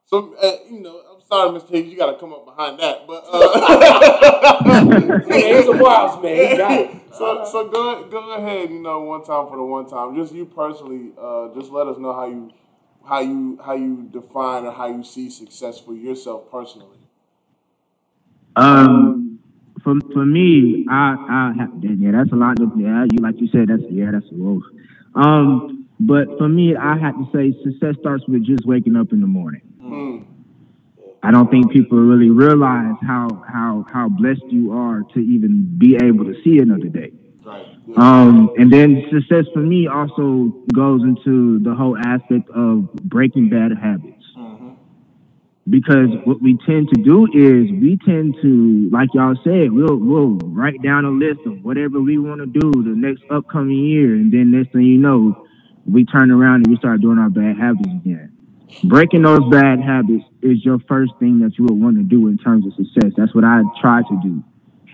So 0.06 0.34
uh, 0.42 0.52
you 0.70 0.80
know, 0.80 1.00
I'm 1.14 1.20
sorry, 1.22 1.50
Mr. 1.58 1.70
Higgs, 1.70 1.88
you 1.90 1.96
got 1.96 2.12
to 2.12 2.18
come 2.18 2.32
up 2.32 2.44
behind 2.46 2.78
that. 2.80 3.06
But 3.06 3.24
uh, 3.32 3.40
he's 5.26 5.66
a 5.68 5.72
Wiles 5.72 6.22
man. 6.22 6.50
He 6.50 6.56
got 6.56 6.72
it. 6.80 6.90
So, 7.14 7.44
so 7.44 7.68
go 7.68 8.08
go 8.08 8.32
ahead. 8.34 8.70
You 8.70 8.80
know, 8.82 9.00
one 9.02 9.20
time 9.24 9.46
for 9.48 9.56
the 9.56 9.62
one 9.62 9.88
time. 9.88 10.16
Just 10.16 10.34
you 10.34 10.46
personally. 10.46 11.12
Uh, 11.16 11.54
just 11.54 11.70
let 11.70 11.86
us 11.86 11.96
know 11.96 12.12
how 12.12 12.26
you 12.26 12.50
how 13.08 13.20
you 13.20 13.56
how 13.64 13.74
you 13.74 14.08
define 14.12 14.64
or 14.66 14.72
how 14.72 14.86
you 14.88 15.04
see 15.04 15.30
success 15.30 15.78
for 15.78 15.94
yourself 15.94 16.50
personally. 16.50 16.98
Um, 18.56 19.13
for 19.84 19.94
for 20.12 20.24
me, 20.24 20.86
I 20.90 21.14
I 21.28 21.52
have, 21.58 21.70
yeah, 21.80 22.10
that's 22.12 22.32
a 22.32 22.36
lot. 22.36 22.58
Of, 22.60 22.72
yeah, 22.76 23.04
you 23.12 23.18
like 23.20 23.38
you 23.38 23.48
said, 23.48 23.68
that's 23.68 23.82
yeah, 23.90 24.10
that's 24.10 24.26
a 24.32 24.34
wolf. 24.34 24.64
Um, 25.14 25.86
but 26.00 26.26
for 26.38 26.48
me, 26.48 26.74
I 26.74 26.98
have 26.98 27.14
to 27.14 27.28
say 27.32 27.56
success 27.62 27.94
starts 28.00 28.24
with 28.26 28.44
just 28.44 28.66
waking 28.66 28.96
up 28.96 29.12
in 29.12 29.20
the 29.20 29.26
morning. 29.26 29.62
Mm. 29.80 30.24
I 31.22 31.30
don't 31.30 31.50
think 31.50 31.70
people 31.70 31.98
really 31.98 32.30
realize 32.30 32.96
how 33.02 33.28
how 33.46 33.86
how 33.92 34.08
blessed 34.08 34.44
you 34.48 34.72
are 34.72 35.02
to 35.14 35.20
even 35.20 35.76
be 35.78 35.96
able 35.96 36.24
to 36.24 36.34
see 36.42 36.58
another 36.58 36.88
day. 36.88 37.12
Right. 37.44 37.66
Um, 37.96 38.50
and 38.56 38.72
then 38.72 39.04
success 39.12 39.44
for 39.52 39.60
me 39.60 39.86
also 39.86 40.52
goes 40.74 41.02
into 41.02 41.58
the 41.60 41.74
whole 41.74 41.96
aspect 41.96 42.48
of 42.50 42.92
breaking 42.94 43.50
bad 43.50 43.72
habits. 43.80 44.23
Because 45.68 46.10
what 46.24 46.42
we 46.42 46.58
tend 46.66 46.90
to 46.94 47.02
do 47.02 47.24
is 47.26 47.70
we 47.70 47.98
tend 48.04 48.36
to, 48.42 48.88
like 48.92 49.08
y'all 49.14 49.34
said, 49.42 49.72
we'll 49.72 49.96
we'll 49.96 50.36
write 50.44 50.82
down 50.82 51.06
a 51.06 51.10
list 51.10 51.40
of 51.46 51.64
whatever 51.64 52.00
we 52.00 52.18
want 52.18 52.40
to 52.40 52.46
do 52.46 52.70
the 52.82 52.94
next 52.94 53.22
upcoming 53.30 53.78
year, 53.78 54.14
and 54.14 54.30
then 54.30 54.50
next 54.50 54.72
thing 54.72 54.82
you 54.82 54.98
know, 54.98 55.46
we 55.86 56.04
turn 56.04 56.30
around 56.30 56.56
and 56.56 56.66
we 56.66 56.76
start 56.76 57.00
doing 57.00 57.18
our 57.18 57.30
bad 57.30 57.56
habits 57.56 57.88
again 57.88 58.34
breaking 58.82 59.22
those 59.22 59.48
bad 59.50 59.80
habits 59.80 60.24
is 60.42 60.64
your 60.64 60.78
first 60.88 61.12
thing 61.18 61.38
that 61.40 61.56
you 61.58 61.64
will 61.64 61.76
want 61.76 61.96
to 61.96 62.02
do 62.02 62.28
in 62.28 62.38
terms 62.38 62.66
of 62.66 62.72
success. 62.74 63.12
That's 63.16 63.34
what 63.34 63.44
I 63.44 63.62
try 63.80 64.02
to 64.02 64.20
do. 64.22 64.42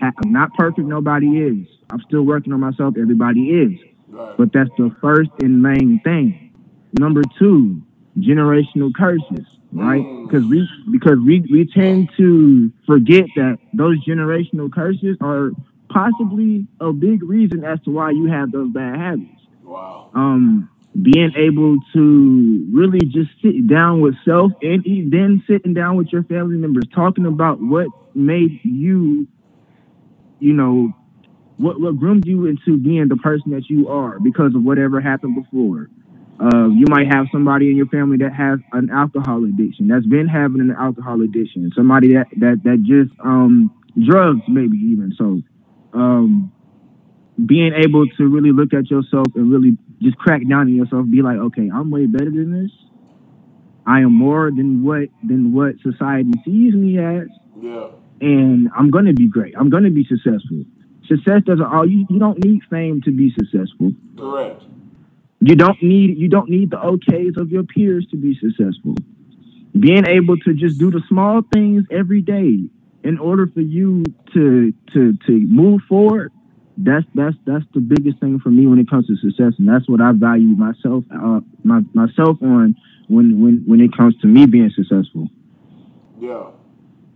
I'm 0.01 0.31
not 0.31 0.53
perfect. 0.55 0.87
Nobody 0.87 1.27
is. 1.27 1.67
I'm 1.89 2.01
still 2.07 2.23
working 2.23 2.53
on 2.53 2.59
myself. 2.59 2.95
Everybody 2.99 3.49
is. 3.49 3.79
But 4.11 4.51
that's 4.53 4.69
the 4.77 4.95
first 5.01 5.29
and 5.41 5.61
main 5.61 6.01
thing. 6.03 6.53
Number 6.99 7.21
two, 7.39 7.81
generational 8.17 8.93
curses, 8.93 9.45
right? 9.71 10.03
Because 10.23 10.43
mm. 10.43 10.49
we 10.49 10.69
because 10.91 11.17
we 11.25 11.41
we 11.51 11.69
tend 11.73 12.09
to 12.17 12.71
forget 12.85 13.25
that 13.35 13.59
those 13.73 14.03
generational 14.05 14.71
curses 14.71 15.17
are 15.21 15.51
possibly 15.89 16.67
a 16.79 16.93
big 16.93 17.23
reason 17.23 17.63
as 17.63 17.79
to 17.81 17.91
why 17.91 18.11
you 18.11 18.25
have 18.25 18.51
those 18.51 18.71
bad 18.71 18.97
habits. 18.97 19.41
Wow. 19.63 20.09
Um, 20.13 20.69
being 21.01 21.31
able 21.37 21.77
to 21.93 22.67
really 22.71 22.99
just 22.99 23.29
sit 23.41 23.67
down 23.67 24.01
with 24.01 24.15
self 24.25 24.51
and 24.61 24.83
then 25.11 25.41
sitting 25.47 25.73
down 25.73 25.95
with 25.95 26.07
your 26.11 26.23
family 26.23 26.57
members 26.57 26.83
talking 26.93 27.25
about 27.25 27.61
what 27.61 27.87
made 28.13 28.59
you 28.63 29.25
you 30.39 30.51
know 30.51 30.91
what 31.55 31.79
what 31.79 31.97
groomed 31.97 32.25
you 32.25 32.45
into 32.45 32.77
being 32.77 33.07
the 33.07 33.15
person 33.17 33.51
that 33.51 33.69
you 33.69 33.87
are 33.87 34.19
because 34.19 34.53
of 34.53 34.63
whatever 34.63 34.99
happened 34.99 35.33
before 35.33 35.89
uh, 36.41 36.67
you 36.67 36.85
might 36.89 37.07
have 37.07 37.27
somebody 37.31 37.69
in 37.69 37.77
your 37.77 37.85
family 37.87 38.17
that 38.17 38.33
has 38.33 38.59
an 38.73 38.89
alcohol 38.89 39.43
addiction 39.45 39.87
that's 39.87 40.05
been 40.05 40.27
having 40.27 40.61
an 40.61 40.75
alcohol 40.77 41.21
addiction 41.21 41.71
somebody 41.75 42.13
that 42.13 42.27
that 42.37 42.61
that 42.63 42.81
just 42.83 43.11
um 43.23 43.69
drugs 44.03 44.41
maybe 44.47 44.77
even 44.77 45.13
so 45.17 45.41
um 45.93 46.51
being 47.45 47.73
able 47.73 48.07
to 48.07 48.27
really 48.27 48.51
look 48.51 48.73
at 48.73 48.89
yourself 48.89 49.27
and 49.35 49.51
really 49.51 49.77
just 50.01 50.17
crack 50.17 50.41
down 50.47 50.61
on 50.61 50.75
yourself, 50.75 51.05
be 51.09 51.21
like, 51.21 51.37
okay, 51.37 51.69
I'm 51.73 51.91
way 51.91 52.05
better 52.05 52.29
than 52.29 52.63
this. 52.63 52.71
I 53.85 54.01
am 54.01 54.13
more 54.13 54.51
than 54.51 54.83
what 54.83 55.09
than 55.23 55.53
what 55.53 55.75
society 55.81 56.31
sees 56.45 56.73
me 56.73 56.99
as. 56.99 57.27
Yeah. 57.59 57.87
And 58.21 58.69
I'm 58.77 58.91
gonna 58.91 59.13
be 59.13 59.27
great. 59.27 59.55
I'm 59.57 59.69
gonna 59.69 59.89
be 59.89 60.05
successful. 60.05 60.63
Success 61.07 61.41
doesn't 61.45 61.65
all 61.65 61.89
you, 61.89 62.05
you 62.09 62.19
don't 62.19 62.43
need 62.43 62.61
fame 62.69 63.01
to 63.03 63.11
be 63.11 63.33
successful. 63.33 63.91
Correct. 64.17 64.61
You 65.41 65.55
don't 65.55 65.81
need 65.81 66.17
you 66.17 66.29
don't 66.29 66.49
need 66.49 66.71
the 66.71 66.77
OKs 66.77 67.37
of 67.37 67.49
your 67.51 67.63
peers 67.63 68.05
to 68.11 68.17
be 68.17 68.37
successful. 68.39 68.95
Being 69.77 70.05
able 70.05 70.37
to 70.37 70.53
just 70.53 70.77
do 70.79 70.91
the 70.91 71.01
small 71.07 71.41
things 71.53 71.83
every 71.91 72.21
day 72.21 72.59
in 73.03 73.17
order 73.17 73.47
for 73.47 73.61
you 73.61 74.03
to 74.33 74.73
to 74.93 75.17
to 75.25 75.31
move 75.31 75.81
forward 75.89 76.31
that's 76.83 77.05
that's 77.13 77.35
that's 77.45 77.65
the 77.73 77.79
biggest 77.79 78.19
thing 78.19 78.39
for 78.39 78.49
me 78.49 78.65
when 78.67 78.79
it 78.79 78.89
comes 78.89 79.07
to 79.07 79.15
success, 79.17 79.53
and 79.57 79.67
that's 79.67 79.87
what 79.87 80.01
I 80.01 80.11
value 80.13 80.55
myself 80.55 81.03
uh, 81.11 81.41
my, 81.63 81.81
myself 81.93 82.37
on 82.41 82.75
when 83.07 83.41
when 83.41 83.63
when 83.65 83.81
it 83.81 83.95
comes 83.95 84.17
to 84.21 84.27
me 84.27 84.45
being 84.45 84.71
successful. 84.75 85.29
Yeah. 86.19 86.47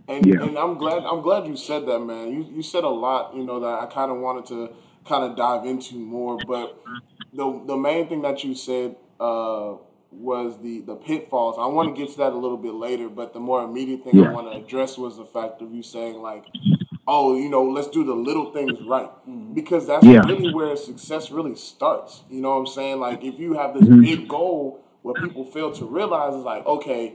And, 0.08 0.24
yeah. 0.24 0.42
and 0.42 0.56
I'm 0.56 0.78
glad 0.78 1.02
I'm 1.04 1.20
glad 1.20 1.46
you 1.46 1.56
said 1.56 1.86
that, 1.86 1.98
man. 2.00 2.32
You 2.32 2.46
you 2.56 2.62
said 2.62 2.84
a 2.84 2.88
lot, 2.88 3.34
you 3.34 3.44
know, 3.44 3.58
that 3.60 3.80
I 3.82 3.86
kind 3.86 4.10
of 4.10 4.18
wanted 4.18 4.46
to 4.46 4.72
kind 5.04 5.24
of 5.24 5.36
dive 5.36 5.64
into 5.66 5.96
more. 5.96 6.38
But 6.46 6.80
the 7.36 7.62
the 7.66 7.76
main 7.76 8.08
thing 8.08 8.22
that 8.22 8.42
you 8.42 8.54
said 8.54 8.96
uh, 9.20 9.74
was 10.10 10.60
the 10.62 10.80
the 10.80 10.96
pitfalls. 10.96 11.56
I 11.58 11.66
want 11.66 11.94
to 11.94 12.00
get 12.00 12.12
to 12.12 12.18
that 12.18 12.32
a 12.32 12.36
little 12.36 12.56
bit 12.56 12.74
later, 12.74 13.08
but 13.08 13.32
the 13.32 13.40
more 13.40 13.62
immediate 13.62 14.04
thing 14.04 14.16
yeah. 14.16 14.30
I 14.30 14.32
want 14.32 14.50
to 14.50 14.58
address 14.58 14.98
was 14.98 15.16
the 15.16 15.26
fact 15.26 15.62
of 15.62 15.72
you 15.72 15.82
saying 15.82 16.20
like 16.20 16.46
oh, 17.08 17.36
you 17.36 17.48
know, 17.48 17.62
let's 17.64 17.88
do 17.88 18.04
the 18.04 18.14
little 18.14 18.52
things 18.52 18.80
right. 18.82 19.10
Mm-hmm. 19.28 19.54
Because 19.54 19.86
that's 19.86 20.04
yeah. 20.04 20.20
really 20.26 20.52
where 20.52 20.76
success 20.76 21.30
really 21.30 21.54
starts. 21.54 22.22
You 22.30 22.40
know 22.40 22.50
what 22.50 22.56
I'm 22.56 22.66
saying? 22.66 23.00
Like 23.00 23.22
if 23.22 23.38
you 23.38 23.54
have 23.54 23.74
this 23.74 23.84
mm-hmm. 23.84 24.02
big 24.02 24.28
goal, 24.28 24.82
what 25.02 25.16
people 25.16 25.44
fail 25.44 25.72
to 25.72 25.84
realize 25.84 26.34
is 26.34 26.44
like, 26.44 26.66
okay, 26.66 27.14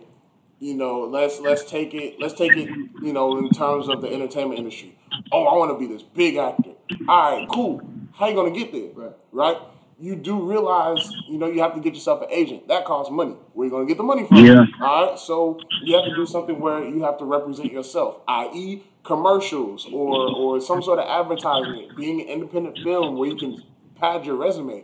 you 0.59 0.75
know, 0.75 1.01
let's 1.01 1.39
let's 1.39 1.63
take 1.63 1.93
it, 1.93 2.19
let's 2.19 2.35
take 2.35 2.55
it, 2.55 2.69
you 3.01 3.13
know, 3.13 3.37
in 3.37 3.49
terms 3.49 3.89
of 3.89 4.01
the 4.01 4.07
entertainment 4.07 4.59
industry. 4.59 4.97
Oh, 5.31 5.45
I 5.45 5.57
want 5.57 5.71
to 5.71 5.87
be 5.87 5.91
this 5.91 6.03
big 6.03 6.37
actor. 6.37 6.71
All 7.07 7.39
right, 7.39 7.47
cool. 7.49 7.81
How 8.13 8.27
you 8.27 8.35
gonna 8.35 8.51
get 8.51 8.71
there? 8.71 8.91
Right. 8.93 9.15
right? 9.31 9.57
You 10.01 10.15
do 10.15 10.41
realize, 10.41 11.11
you 11.29 11.37
know, 11.37 11.47
you 11.47 11.61
have 11.61 11.75
to 11.75 11.79
get 11.79 11.93
yourself 11.93 12.23
an 12.23 12.29
agent. 12.31 12.67
That 12.67 12.85
costs 12.85 13.11
money. 13.11 13.35
Where 13.53 13.67
you 13.67 13.71
gonna 13.71 13.85
get 13.85 13.97
the 13.97 14.03
money 14.03 14.25
from? 14.25 14.43
Yeah. 14.43 14.65
All 14.81 15.09
right. 15.09 15.19
So 15.19 15.59
you 15.83 15.95
have 15.95 16.05
to 16.05 16.15
do 16.15 16.25
something 16.25 16.59
where 16.59 16.83
you 16.83 17.03
have 17.03 17.19
to 17.19 17.25
represent 17.25 17.71
yourself, 17.71 18.19
i.e., 18.27 18.83
commercials 19.03 19.87
or 19.91 20.35
or 20.35 20.59
some 20.59 20.81
sort 20.81 20.99
of 20.99 21.07
advertisement, 21.07 21.95
being 21.95 22.19
an 22.21 22.27
independent 22.27 22.79
film 22.83 23.15
where 23.15 23.29
you 23.29 23.37
can 23.37 23.63
pad 23.99 24.25
your 24.25 24.35
resume. 24.35 24.83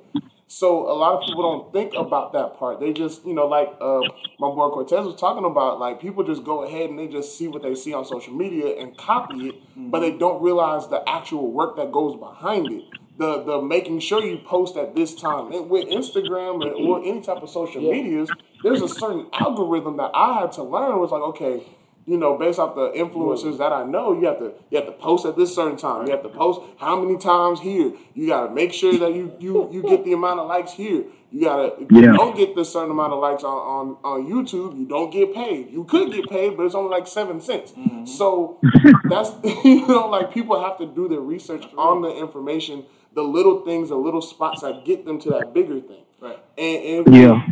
So 0.50 0.90
a 0.90 0.96
lot 0.96 1.14
of 1.16 1.28
people 1.28 1.44
don't 1.44 1.74
think 1.74 1.94
about 1.94 2.32
that 2.32 2.58
part. 2.58 2.80
They 2.80 2.94
just, 2.94 3.26
you 3.26 3.34
know, 3.34 3.48
like 3.48 3.68
uh, 3.82 4.00
my 4.40 4.48
boy 4.48 4.70
Cortez 4.70 5.06
was 5.06 5.20
talking 5.20 5.44
about, 5.44 5.78
like 5.78 6.00
people 6.00 6.24
just 6.24 6.46
go 6.46 6.64
ahead 6.64 6.90
and 6.90 6.98
they 6.98 7.08
just 7.08 7.38
see 7.38 7.50
what 7.50 7.64
they 7.64 7.76
see 7.76 7.94
on 7.94 8.06
social 8.06 8.34
media 8.34 8.80
and 8.80 8.96
copy 8.98 9.50
it, 9.50 9.56
mm-hmm. 9.56 9.90
but 9.90 10.00
they 10.00 10.12
don't 10.12 10.42
realize 10.42 10.88
the 10.88 11.04
actual 11.08 11.52
work 11.52 11.76
that 11.76 11.92
goes 11.92 12.18
behind 12.18 12.72
it. 12.72 12.84
The 13.18 13.44
the 13.44 13.62
making 13.62 14.00
sure 14.00 14.24
you 14.24 14.38
post 14.38 14.78
at 14.78 14.96
this 14.96 15.16
time. 15.16 15.52
And 15.52 15.70
with 15.70 15.88
Instagram 15.90 16.64
or 16.88 17.04
any 17.04 17.22
type 17.22 17.42
of 17.42 17.50
social 17.50 17.82
yeah. 17.82 17.92
medias, 17.92 18.30
there's 18.64 18.82
a 18.82 18.88
certain 18.90 19.28
algorithm 19.34 19.98
that 19.98 20.12
I 20.14 20.42
had 20.42 20.52
to 20.54 20.64
learn. 20.64 21.00
Was 21.00 21.12
like, 21.12 21.22
okay, 21.22 21.64
you 22.08 22.18
know, 22.18 22.38
based 22.38 22.58
off 22.58 22.74
the 22.74 22.90
influencers 22.92 23.58
that 23.58 23.74
I 23.74 23.84
know, 23.84 24.18
you 24.18 24.28
have 24.28 24.40
to 24.40 24.54
you 24.70 24.78
have 24.78 24.86
to 24.86 24.94
post 24.94 25.26
at 25.26 25.36
this 25.36 25.54
certain 25.54 25.78
time. 25.78 26.06
You 26.06 26.12
have 26.14 26.24
to 26.24 26.30
post 26.30 26.62
how 26.80 27.00
many 27.02 27.18
times 27.18 27.60
here. 27.60 27.92
You 28.14 28.28
got 28.28 28.48
to 28.48 28.54
make 28.54 28.72
sure 28.72 28.98
that 28.98 29.14
you 29.14 29.34
you 29.40 29.70
you 29.74 29.84
get 29.84 30.06
the 30.06 30.14
amount 30.14 30.40
of 30.40 30.48
likes 30.48 30.72
here. 30.72 31.04
You 31.30 31.42
gotta 31.44 31.74
if 31.82 31.92
yeah. 31.92 32.00
you 32.00 32.14
don't 32.14 32.38
get 32.38 32.56
this 32.56 32.72
certain 32.72 32.92
amount 32.92 33.12
of 33.12 33.20
likes 33.20 33.44
on, 33.44 33.52
on 33.52 33.98
on 34.06 34.26
YouTube, 34.26 34.80
you 34.80 34.86
don't 34.86 35.12
get 35.12 35.36
paid. 35.36 35.70
You 35.70 35.84
could 35.84 36.14
get 36.14 36.30
paid, 36.30 36.56
but 36.56 36.66
it's 36.66 36.76
only 36.76 36.90
like 36.90 37.06
seven 37.06 37.42
cents. 37.42 37.74
Mm-hmm. 37.74 38.06
So 38.06 38.62
that's 39.10 39.32
you 39.66 39.86
know 39.86 40.08
like 40.08 40.34
people 40.34 40.64
have 40.64 40.78
to 40.78 40.86
do 40.86 41.10
their 41.10 41.20
research 41.20 41.66
on 41.78 42.02
the 42.02 42.10
information, 42.10 42.86
the 43.18 43.24
little 43.24 43.66
things, 43.66 43.90
the 43.90 43.96
little 43.96 44.22
spots 44.22 44.62
that 44.62 44.86
get 44.86 45.04
them 45.04 45.20
to 45.20 45.30
that 45.32 45.52
bigger 45.52 45.82
thing. 45.82 46.04
Right. 46.22 46.38
And, 46.56 47.08
and 47.08 47.16
yeah. 47.16 47.46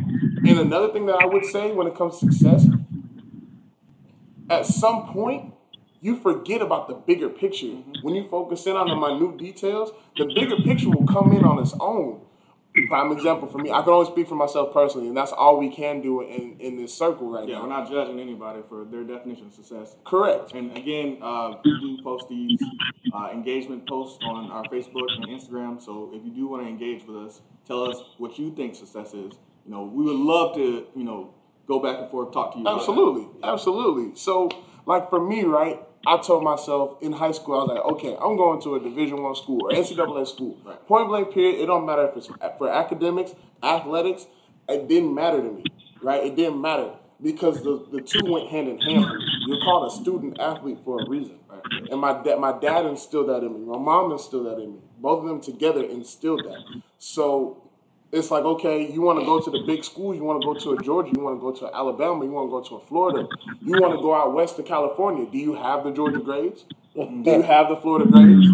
And 0.47 0.59
another 0.59 0.93
thing 0.93 1.07
that 1.07 1.17
I 1.19 1.25
would 1.25 1.43
say 1.43 1.71
when 1.71 1.87
it 1.87 1.95
comes 1.95 2.19
to 2.19 2.31
success 2.31 2.67
at 4.47 4.67
some 4.67 5.07
point 5.07 5.53
you 6.01 6.17
forget 6.17 6.61
about 6.61 6.87
the 6.87 6.93
bigger 6.93 7.29
picture. 7.29 7.65
Mm-hmm. 7.65 7.93
When 8.03 8.13
you 8.13 8.27
focus 8.29 8.67
in 8.67 8.75
on 8.75 8.89
the 8.89 8.95
minute 8.95 9.37
details, 9.39 9.91
the 10.15 10.25
bigger 10.25 10.57
picture 10.57 10.91
will 10.91 11.07
come 11.07 11.33
in 11.33 11.43
on 11.43 11.57
its 11.57 11.73
own. 11.79 12.21
Prime 12.87 13.11
example 13.11 13.47
for 13.47 13.57
me, 13.57 13.71
I 13.71 13.81
can 13.81 13.93
only 13.93 14.11
speak 14.11 14.27
for 14.27 14.35
myself 14.35 14.73
personally, 14.73 15.07
and 15.07 15.15
that's 15.15 15.31
all 15.31 15.57
we 15.57 15.69
can 15.69 16.01
do 16.01 16.21
in, 16.21 16.57
in 16.59 16.75
this 16.75 16.93
circle 16.93 17.29
right 17.29 17.47
yeah, 17.47 17.55
now. 17.55 17.63
we're 17.63 17.69
not 17.69 17.89
judging 17.89 18.19
anybody 18.19 18.61
for 18.67 18.83
their 18.83 19.03
definition 19.03 19.47
of 19.47 19.53
success. 19.53 19.95
Correct. 20.03 20.51
And 20.53 20.75
again, 20.75 21.19
uh, 21.21 21.55
we 21.63 21.71
do 21.79 22.03
post 22.03 22.27
these 22.27 22.61
uh, 23.13 23.29
engagement 23.31 23.87
posts 23.87 24.19
on 24.23 24.51
our 24.51 24.63
Facebook 24.65 25.07
and 25.15 25.25
Instagram. 25.27 25.81
So 25.81 26.11
if 26.13 26.25
you 26.25 26.31
do 26.31 26.47
want 26.47 26.63
to 26.63 26.69
engage 26.69 27.05
with 27.05 27.15
us, 27.15 27.41
tell 27.65 27.89
us 27.89 28.03
what 28.17 28.37
you 28.37 28.53
think 28.53 28.75
success 28.75 29.13
is. 29.13 29.33
You 29.65 29.71
know, 29.71 29.83
we 29.83 30.03
would 30.03 30.17
love 30.17 30.55
to, 30.55 30.85
you 30.95 31.03
know, 31.03 31.33
go 31.67 31.79
back 31.79 31.99
and 31.99 32.09
forth, 32.11 32.33
talk 32.33 32.53
to 32.53 32.59
you. 32.59 32.67
Absolutely, 32.67 33.27
absolutely. 33.41 34.15
So, 34.15 34.49
like 34.85 35.09
for 35.09 35.25
me, 35.25 35.43
right? 35.43 35.79
I 36.07 36.17
told 36.17 36.43
myself 36.43 37.01
in 37.01 37.13
high 37.13 37.31
school, 37.31 37.55
I 37.55 37.63
was 37.63 37.69
like, 37.69 37.85
okay, 37.93 38.15
I'm 38.21 38.37
going 38.37 38.61
to 38.61 38.75
a 38.75 38.79
Division 38.79 39.21
One 39.23 39.35
school 39.35 39.59
or 39.63 39.71
NCAA 39.71 40.27
school. 40.27 40.57
Right. 40.63 40.87
Point 40.87 41.07
blank, 41.07 41.33
period. 41.33 41.61
It 41.61 41.65
don't 41.65 41.85
matter 41.85 42.07
if 42.07 42.17
it's 42.17 42.27
for 42.57 42.69
academics, 42.69 43.33
athletics. 43.63 44.27
It 44.69 44.87
didn't 44.87 45.13
matter 45.13 45.41
to 45.41 45.51
me, 45.51 45.63
right? 46.01 46.23
It 46.23 46.35
didn't 46.35 46.61
matter 46.61 46.91
because 47.21 47.63
the, 47.63 47.85
the 47.91 48.01
two 48.01 48.21
went 48.25 48.49
hand 48.49 48.67
in 48.67 48.79
hand. 48.79 49.05
You're 49.47 49.61
called 49.61 49.91
a 49.91 49.95
student 49.95 50.39
athlete 50.39 50.79
for 50.83 51.01
a 51.01 51.09
reason. 51.09 51.39
Right? 51.49 51.89
And 51.91 51.99
my 51.99 52.21
dad, 52.23 52.39
my 52.39 52.57
dad 52.57 52.85
instilled 52.85 53.29
that 53.29 53.43
in 53.43 53.53
me. 53.53 53.59
My 53.65 53.77
mom 53.77 54.11
instilled 54.11 54.47
that 54.47 54.61
in 54.61 54.73
me. 54.73 54.79
Both 54.99 55.23
of 55.23 55.29
them 55.29 55.41
together 55.41 55.83
instilled 55.83 56.45
that. 56.45 56.81
So 56.97 57.64
it's 58.15 58.31
like, 58.31 58.45
okay, 58.45 58.89
you 58.91 59.01
want 59.01 59.19
to 59.19 59.25
go 59.25 59.41
to 59.41 59.51
the 59.51 59.63
big 59.67 59.83
school, 59.83 60.15
you 60.15 60.23
want 60.23 60.41
to 60.41 60.45
go 60.45 60.53
to 60.53 60.79
a 60.79 60.81
Georgia, 60.83 61.11
you 61.13 61.21
want 61.21 61.35
to 61.37 61.41
go 61.41 61.51
to 61.51 61.75
Alabama, 61.75 62.23
you 62.23 62.31
want 62.31 62.47
to 62.47 62.51
go 62.51 62.61
to 62.61 62.75
a 62.83 62.87
Florida, 62.87 63.27
you 63.61 63.73
want 63.81 63.93
to 63.93 64.01
go 64.01 64.15
out 64.15 64.33
west 64.33 64.55
to 64.55 64.63
California. 64.63 65.25
Do 65.29 65.37
you 65.37 65.53
have 65.55 65.83
the 65.83 65.91
Georgia 65.91 66.19
grades? 66.19 66.63
Do 66.95 67.01
you 67.25 67.41
have 67.41 67.67
the 67.67 67.75
Florida 67.75 68.09
grades? 68.09 68.47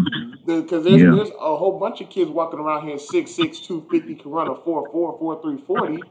Because 0.44 0.82
there's, 0.84 1.00
Yeah. 1.00 1.14
there's 1.14 1.30
a 1.30 1.56
whole 1.56 1.78
bunch 1.78 2.00
of 2.00 2.10
kids 2.10 2.28
walking 2.28 2.58
around 2.58 2.88
here 2.88 2.96
6'6", 2.96 3.60
250, 3.64 4.16
can 4.16 4.30
run 4.32 4.48
a 4.48 4.54
4'4", 4.54 5.20
4'3", 5.20 5.58
40. 5.64 6.02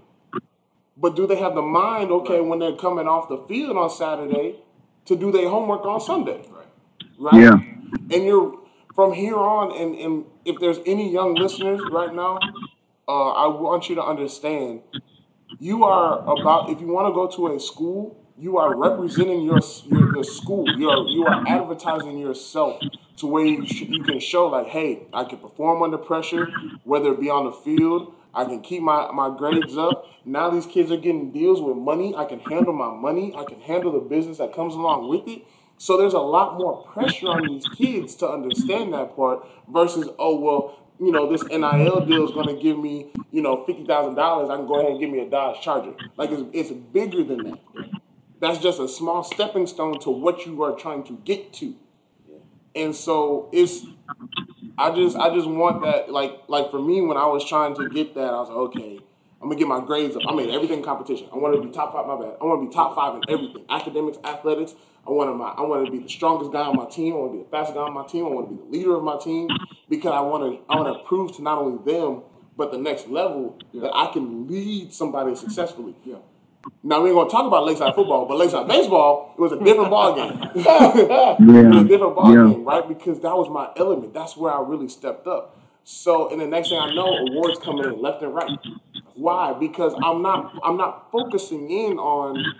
But 0.95 1.17
do 1.17 1.27
they 1.27 1.35
have 1.35 1.53
the 1.53 1.61
mind, 1.61 2.09
okay, 2.11 2.39
when 2.39 2.59
they're 2.59 2.75
coming 2.75 3.07
off 3.07 3.27
the 3.27 3.39
field 3.49 3.75
on 3.75 3.89
Saturday, 3.89 4.55
to 5.05 5.15
do 5.17 5.31
their 5.31 5.49
homework 5.49 5.85
on 5.85 5.99
Sunday? 5.99 6.41
Right. 7.19 7.33
Yeah. 7.33 7.59
And 8.13 8.23
you're 8.23 8.57
from 8.95 9.11
here 9.11 9.35
on, 9.35 9.75
and, 9.75 9.95
and 9.95 10.25
if 10.45 10.59
there's 10.59 10.79
any 10.85 11.11
young 11.11 11.33
listeners 11.35 11.81
right 11.91 12.13
now, 12.13 12.39
uh, 13.11 13.31
I 13.31 13.47
want 13.47 13.89
you 13.89 13.95
to 13.95 14.03
understand, 14.03 14.81
you 15.59 15.83
are 15.83 16.21
about 16.21 16.69
if 16.69 16.79
you 16.79 16.87
want 16.87 17.07
to 17.09 17.13
go 17.13 17.27
to 17.27 17.55
a 17.55 17.59
school, 17.59 18.17
you 18.37 18.57
are 18.57 18.73
representing 18.73 19.41
your 19.43 19.59
your 19.85 20.11
the 20.13 20.23
school. 20.23 20.79
You 20.79 20.89
are 20.89 21.07
you 21.09 21.25
are 21.27 21.43
advertising 21.45 22.17
yourself 22.17 22.81
to 23.17 23.27
where 23.27 23.45
you, 23.45 23.67
sh- 23.67 23.81
you 23.81 24.03
can 24.03 24.19
show 24.19 24.47
like, 24.47 24.67
hey, 24.67 25.03
I 25.13 25.25
can 25.25 25.39
perform 25.39 25.83
under 25.83 25.97
pressure, 25.97 26.53
whether 26.83 27.11
it 27.13 27.19
be 27.19 27.29
on 27.29 27.45
the 27.45 27.51
field. 27.51 28.15
I 28.33 28.45
can 28.45 28.61
keep 28.61 28.81
my, 28.81 29.11
my 29.11 29.35
grades 29.37 29.75
up. 29.77 30.05
Now 30.23 30.49
these 30.49 30.65
kids 30.65 30.89
are 30.89 30.97
getting 30.97 31.31
deals 31.33 31.61
with 31.61 31.75
money. 31.75 32.15
I 32.15 32.23
can 32.23 32.39
handle 32.39 32.73
my 32.73 32.93
money. 32.95 33.33
I 33.35 33.43
can 33.43 33.59
handle 33.59 33.91
the 33.91 33.99
business 33.99 34.37
that 34.37 34.55
comes 34.55 34.73
along 34.73 35.09
with 35.09 35.27
it. 35.27 35.43
So 35.77 35.97
there's 35.97 36.13
a 36.13 36.19
lot 36.19 36.57
more 36.57 36.83
pressure 36.83 37.27
on 37.27 37.47
these 37.47 37.67
kids 37.67 38.15
to 38.17 38.29
understand 38.29 38.93
that 38.93 39.15
part 39.15 39.45
versus, 39.67 40.07
oh, 40.19 40.39
well, 40.39 40.77
you 41.01 41.11
know, 41.11 41.29
this 41.29 41.43
NIL 41.43 42.05
deal 42.05 42.23
is 42.23 42.31
going 42.31 42.47
to 42.47 42.61
give 42.61 42.77
me, 42.77 43.07
you 43.31 43.41
know, 43.41 43.65
$50,000. 43.67 44.51
I 44.51 44.55
can 44.55 44.67
go 44.67 44.79
ahead 44.79 44.91
and 44.91 44.99
give 44.99 45.09
me 45.09 45.19
a 45.19 45.29
Dodge 45.29 45.59
Charger. 45.61 45.93
Like, 46.15 46.29
it's, 46.29 46.43
it's 46.53 46.71
bigger 46.71 47.23
than 47.23 47.43
that. 47.49 47.59
That's 48.39 48.59
just 48.59 48.79
a 48.79 48.87
small 48.87 49.23
stepping 49.23 49.65
stone 49.65 49.99
to 50.01 50.11
what 50.11 50.45
you 50.45 50.61
are 50.61 50.75
trying 50.75 51.03
to 51.05 51.13
get 51.25 51.53
to. 51.53 51.75
And 52.75 52.95
so 52.95 53.49
it's, 53.51 53.83
I 54.77 54.91
just, 54.91 55.17
I 55.17 55.33
just 55.33 55.47
want 55.47 55.81
that, 55.83 56.11
like, 56.11 56.43
like 56.47 56.69
for 56.69 56.79
me, 56.79 57.01
when 57.01 57.17
I 57.17 57.25
was 57.25 57.43
trying 57.49 57.75
to 57.75 57.89
get 57.89 58.13
that, 58.13 58.33
I 58.33 58.39
was 58.39 58.49
like, 58.49 58.57
okay, 58.57 58.99
I'm 59.41 59.49
gonna 59.49 59.57
get 59.57 59.67
my 59.67 59.83
grades 59.83 60.15
up. 60.15 60.21
I 60.27 60.35
made 60.35 60.49
everything 60.49 60.83
competition. 60.83 61.27
I 61.33 61.37
want 61.37 61.55
to 61.55 61.67
be 61.67 61.73
top 61.73 61.93
five. 61.93 62.05
My 62.05 62.15
bad. 62.15 62.37
I 62.39 62.45
want 62.45 62.61
to 62.61 62.67
be 62.67 62.73
top 62.73 62.93
five 62.93 63.15
in 63.15 63.23
everything: 63.27 63.65
academics, 63.69 64.19
athletics. 64.23 64.75
I 65.07 65.11
want 65.11 65.29
to 65.29 65.33
my. 65.35 65.49
I 65.49 65.61
want 65.61 65.85
to 65.85 65.91
be 65.91 65.99
the 65.99 66.09
strongest 66.09 66.51
guy 66.51 66.61
on 66.61 66.75
my 66.75 66.85
team. 66.85 67.13
I 67.13 67.17
want 67.17 67.31
to 67.33 67.37
be 67.39 67.43
the 67.43 67.49
fastest 67.49 67.75
guy 67.75 67.81
on 67.81 67.93
my 67.93 68.05
team. 68.05 68.25
I 68.25 68.29
want 68.29 68.49
to 68.49 68.55
be 68.55 68.61
the 68.63 68.69
leader 68.77 68.95
of 68.95 69.03
my 69.03 69.17
team 69.17 69.47
because 69.89 70.11
I 70.13 70.21
want 70.21 70.43
to. 70.43 70.71
I 70.71 70.75
want 70.75 70.97
to 70.97 71.03
prove 71.07 71.35
to 71.37 71.41
not 71.41 71.57
only 71.57 71.83
them 71.91 72.23
but 72.57 72.71
the 72.71 72.77
next 72.77 73.07
level 73.07 73.57
that 73.73 73.91
I 73.95 74.11
can 74.11 74.47
lead 74.47 74.93
somebody 74.93 75.35
successfully. 75.35 75.95
Yeah. 76.05 76.17
Now 76.83 77.01
we 77.01 77.09
ain't 77.09 77.17
gonna 77.17 77.29
talk 77.29 77.47
about 77.47 77.65
Lakeside 77.65 77.95
football, 77.95 78.25
but 78.27 78.37
Lakeside 78.37 78.67
baseball 78.67 79.33
it 79.37 79.41
was 79.41 79.51
a 79.51 79.59
different 79.63 79.89
ball 79.95 80.15
game. 80.15 80.33
it 80.55 80.65
Yeah. 80.65 81.69
was 81.69 81.85
a 81.85 81.87
different 81.87 82.15
ball 82.15 82.33
Yeah. 82.33 82.53
game, 82.53 82.63
right? 82.63 82.87
Because 82.87 83.19
that 83.21 83.35
was 83.35 83.49
my 83.49 83.69
element. 83.77 84.13
That's 84.13 84.37
where 84.37 84.53
I 84.53 84.61
really 84.61 84.89
stepped 84.89 85.27
up. 85.27 85.57
So, 85.83 86.29
and 86.29 86.39
the 86.41 86.47
next 86.47 86.69
thing 86.69 86.77
I 86.79 86.93
know, 86.93 87.17
awards 87.17 87.57
coming 87.57 87.85
in 87.87 88.01
left 88.01 88.21
and 88.21 88.33
right. 88.35 88.51
Why? 89.15 89.53
Because 89.53 89.93
I'm 90.03 90.21
not 90.21 90.53
I'm 90.63 90.77
not 90.77 91.11
focusing 91.11 91.69
in 91.71 91.97
on 91.97 92.53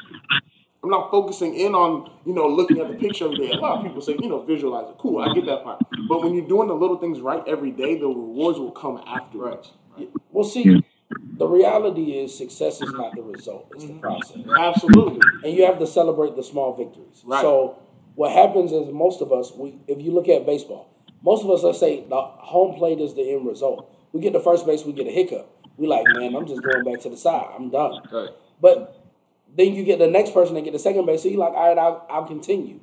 I'm 0.84 0.90
not 0.90 1.12
focusing 1.12 1.54
in 1.54 1.76
on, 1.76 2.12
you 2.26 2.34
know, 2.34 2.48
looking 2.48 2.80
at 2.80 2.88
the 2.88 2.96
picture 2.96 3.26
every 3.26 3.38
day. 3.38 3.52
A 3.52 3.58
lot 3.58 3.78
of 3.78 3.84
people 3.84 4.02
say, 4.02 4.16
you 4.20 4.28
know, 4.28 4.42
visualize 4.42 4.90
it. 4.90 4.96
Cool, 4.98 5.22
I 5.22 5.34
get 5.34 5.46
that 5.46 5.64
part. 5.64 5.84
But 6.10 6.24
when 6.24 6.34
you're 6.34 6.48
doing 6.48 6.68
the 6.68 6.74
little 6.74 6.98
things 6.98 7.20
right 7.20 7.44
every 7.48 7.72
day, 7.72 8.00
the 8.00 8.08
rewards 8.08 8.58
will 8.58 8.72
come 8.72 9.00
afterwards. 9.06 9.74
Well, 10.32 10.44
see, 10.44 10.82
the 11.38 11.48
reality 11.48 12.14
is 12.14 12.36
success 12.36 12.82
is 12.82 12.92
not 12.94 13.16
the 13.16 13.22
result; 13.22 13.72
it's 13.76 13.84
the 13.86 13.94
mm-hmm. 13.94 14.00
process, 14.00 14.38
Absolutely. 14.58 15.20
and 15.44 15.56
you 15.56 15.66
have 15.66 15.78
to 15.80 15.86
celebrate 15.86 16.36
the 16.36 16.44
small 16.44 16.76
victories. 16.76 17.22
Right. 17.26 17.42
So, 17.42 17.78
what 18.16 18.32
happens 18.32 18.72
is 18.72 18.92
most 18.92 19.22
of 19.22 19.32
us, 19.32 19.52
we 19.52 19.76
if 19.88 20.02
you 20.02 20.12
look 20.12 20.30
at 20.30 20.46
baseball, 20.46 20.90
most 21.22 21.44
of 21.44 21.52
us, 21.52 21.64
let's 21.64 21.80
say 21.80 22.06
the 22.08 22.22
home 22.22 22.76
plate 22.76 23.00
is 23.00 23.14
the 23.14 23.34
end 23.34 23.46
result. 23.46 23.94
We 24.14 24.22
get 24.22 24.34
to 24.34 24.40
first 24.40 24.66
base, 24.66 24.84
we 24.86 24.94
get 24.94 25.08
a 25.08 25.12
hiccup. 25.12 25.48
We 25.78 25.88
like, 25.88 26.06
man, 26.08 26.36
I'm 26.36 26.48
just 26.48 26.62
going 26.64 26.84
back 26.84 27.02
to 27.02 27.10
the 27.10 27.18
side. 27.18 27.48
I'm 27.56 27.70
done. 27.70 28.02
Right. 28.12 28.30
But 28.62 29.01
then 29.56 29.74
you 29.74 29.84
get 29.84 30.00
the 30.00 30.08
next 30.08 30.34
person 30.34 30.56
and 30.56 30.66
get 30.66 30.72
the 30.72 30.80
second 30.80 31.06
base. 31.06 31.24
So 31.24 31.30
you're 31.30 31.40
like, 31.40 31.54
all 31.54 31.70
right, 31.70 31.78
I'll, 31.78 32.06
I'll 32.10 32.26
continue. 32.26 32.80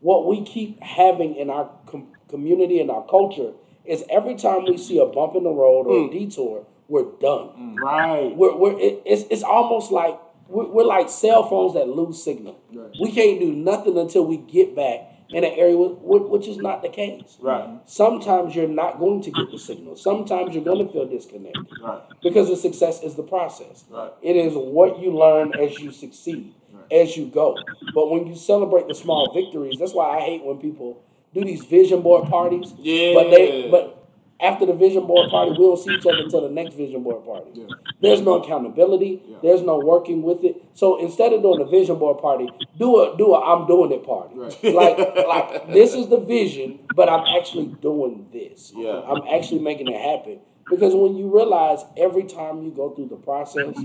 What 0.00 0.26
we 0.26 0.44
keep 0.44 0.82
having 0.82 1.36
in 1.36 1.50
our 1.50 1.70
com- 1.86 2.12
community 2.28 2.80
and 2.80 2.90
our 2.90 3.06
culture 3.06 3.52
is 3.84 4.04
every 4.10 4.34
time 4.34 4.64
we 4.64 4.76
see 4.76 4.98
a 4.98 5.06
bump 5.06 5.34
in 5.34 5.44
the 5.44 5.50
road 5.50 5.86
or 5.86 6.04
a 6.04 6.06
hmm. 6.06 6.12
detour, 6.12 6.66
we're 6.88 7.04
done. 7.20 7.48
Mm. 7.58 7.76
Right. 7.78 8.36
We're, 8.36 8.56
we're, 8.56 8.78
it, 8.78 9.02
it's, 9.06 9.24
it's 9.30 9.42
almost 9.42 9.90
like 9.90 10.18
we're, 10.48 10.66
we're 10.66 10.84
like 10.84 11.08
cell 11.08 11.48
phones 11.48 11.74
that 11.74 11.88
lose 11.88 12.22
signal. 12.22 12.58
We 13.00 13.10
can't 13.12 13.40
do 13.40 13.52
nothing 13.52 13.96
until 13.96 14.26
we 14.26 14.36
get 14.36 14.76
back 14.76 15.00
in 15.30 15.44
an 15.44 15.52
area 15.52 15.76
wh- 15.76 15.98
wh- 16.00 16.30
which 16.30 16.46
is 16.46 16.58
not 16.58 16.82
the 16.82 16.88
case. 16.88 17.36
Right. 17.40 17.80
Sometimes 17.86 18.54
you're 18.54 18.68
not 18.68 18.98
going 18.98 19.22
to 19.22 19.30
get 19.30 19.50
the 19.50 19.58
signal. 19.58 19.96
Sometimes 19.96 20.54
you're 20.54 20.64
going 20.64 20.86
to 20.86 20.92
feel 20.92 21.06
disconnected. 21.06 21.66
Right. 21.82 22.02
Because 22.22 22.48
the 22.48 22.56
success 22.56 23.02
is 23.02 23.14
the 23.14 23.22
process. 23.22 23.84
Right. 23.90 24.12
It 24.22 24.36
is 24.36 24.54
what 24.54 24.98
you 25.00 25.16
learn 25.16 25.52
as 25.58 25.78
you 25.78 25.90
succeed, 25.92 26.54
as 26.90 27.16
you 27.16 27.26
go. 27.26 27.56
But 27.94 28.10
when 28.10 28.26
you 28.26 28.36
celebrate 28.36 28.88
the 28.88 28.94
small 28.94 29.32
victories, 29.32 29.78
that's 29.78 29.94
why 29.94 30.18
I 30.18 30.20
hate 30.20 30.44
when 30.44 30.58
people 30.58 31.02
do 31.32 31.44
these 31.44 31.64
vision 31.64 32.02
board 32.02 32.28
parties. 32.28 32.72
Yeah. 32.78 33.14
But 33.14 33.30
they 33.30 33.68
but 33.70 34.03
after 34.44 34.66
the 34.66 34.74
vision 34.74 35.06
board 35.06 35.30
party, 35.30 35.50
we 35.52 35.56
don't 35.58 35.78
see 35.78 35.94
each 35.94 36.06
other 36.06 36.22
until 36.22 36.42
the 36.42 36.50
next 36.50 36.74
vision 36.74 37.02
board 37.02 37.24
party. 37.24 37.66
There's 38.00 38.20
no 38.20 38.34
accountability. 38.42 39.22
There's 39.42 39.62
no 39.62 39.78
working 39.78 40.22
with 40.22 40.44
it. 40.44 40.62
So 40.74 41.00
instead 41.00 41.32
of 41.32 41.42
doing 41.42 41.60
a 41.60 41.64
vision 41.64 41.98
board 41.98 42.18
party, 42.18 42.48
do 42.78 43.00
a 43.02 43.16
do 43.16 43.34
a 43.34 43.40
I'm 43.40 43.66
doing 43.66 43.90
it 43.92 44.04
party. 44.04 44.34
Like 44.72 44.98
like 45.26 45.72
this 45.72 45.94
is 45.94 46.08
the 46.08 46.18
vision, 46.18 46.80
but 46.94 47.08
I'm 47.08 47.24
actually 47.36 47.66
doing 47.80 48.26
this. 48.32 48.72
Yeah. 48.76 49.00
I'm 49.00 49.22
actually 49.34 49.60
making 49.60 49.88
it 49.88 50.00
happen. 50.00 50.40
Because 50.70 50.94
when 50.94 51.16
you 51.16 51.34
realize 51.34 51.80
every 51.96 52.24
time 52.24 52.62
you 52.62 52.70
go 52.70 52.90
through 52.94 53.08
the 53.08 53.16
process, 53.16 53.76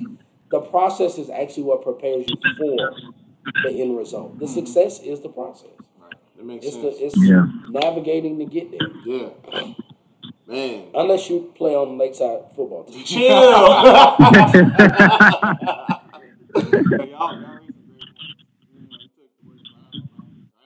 the 0.51 0.61
process 0.61 1.17
is 1.17 1.29
actually 1.29 1.63
what 1.63 1.81
prepares 1.83 2.25
you 2.27 2.35
for 2.57 2.91
the 3.63 3.81
end 3.81 3.97
result. 3.97 4.39
The 4.39 4.47
success 4.47 4.99
is 5.01 5.19
the 5.21 5.29
process. 5.29 5.71
That 6.37 6.45
makes 6.45 6.65
It's 6.65 6.75
sense. 6.75 6.97
the 6.97 7.05
it's 7.05 7.17
Yeah. 7.17 7.47
navigating 7.69 8.39
to 8.39 8.45
get 8.45 8.71
there. 8.71 8.89
yeah. 9.05 9.73
Man. 10.49 10.87
Unless 10.95 11.29
you 11.29 11.53
play 11.55 11.75
on 11.75 11.97
Lakeside 11.97 12.51
football 12.55 12.83
team. 12.85 13.05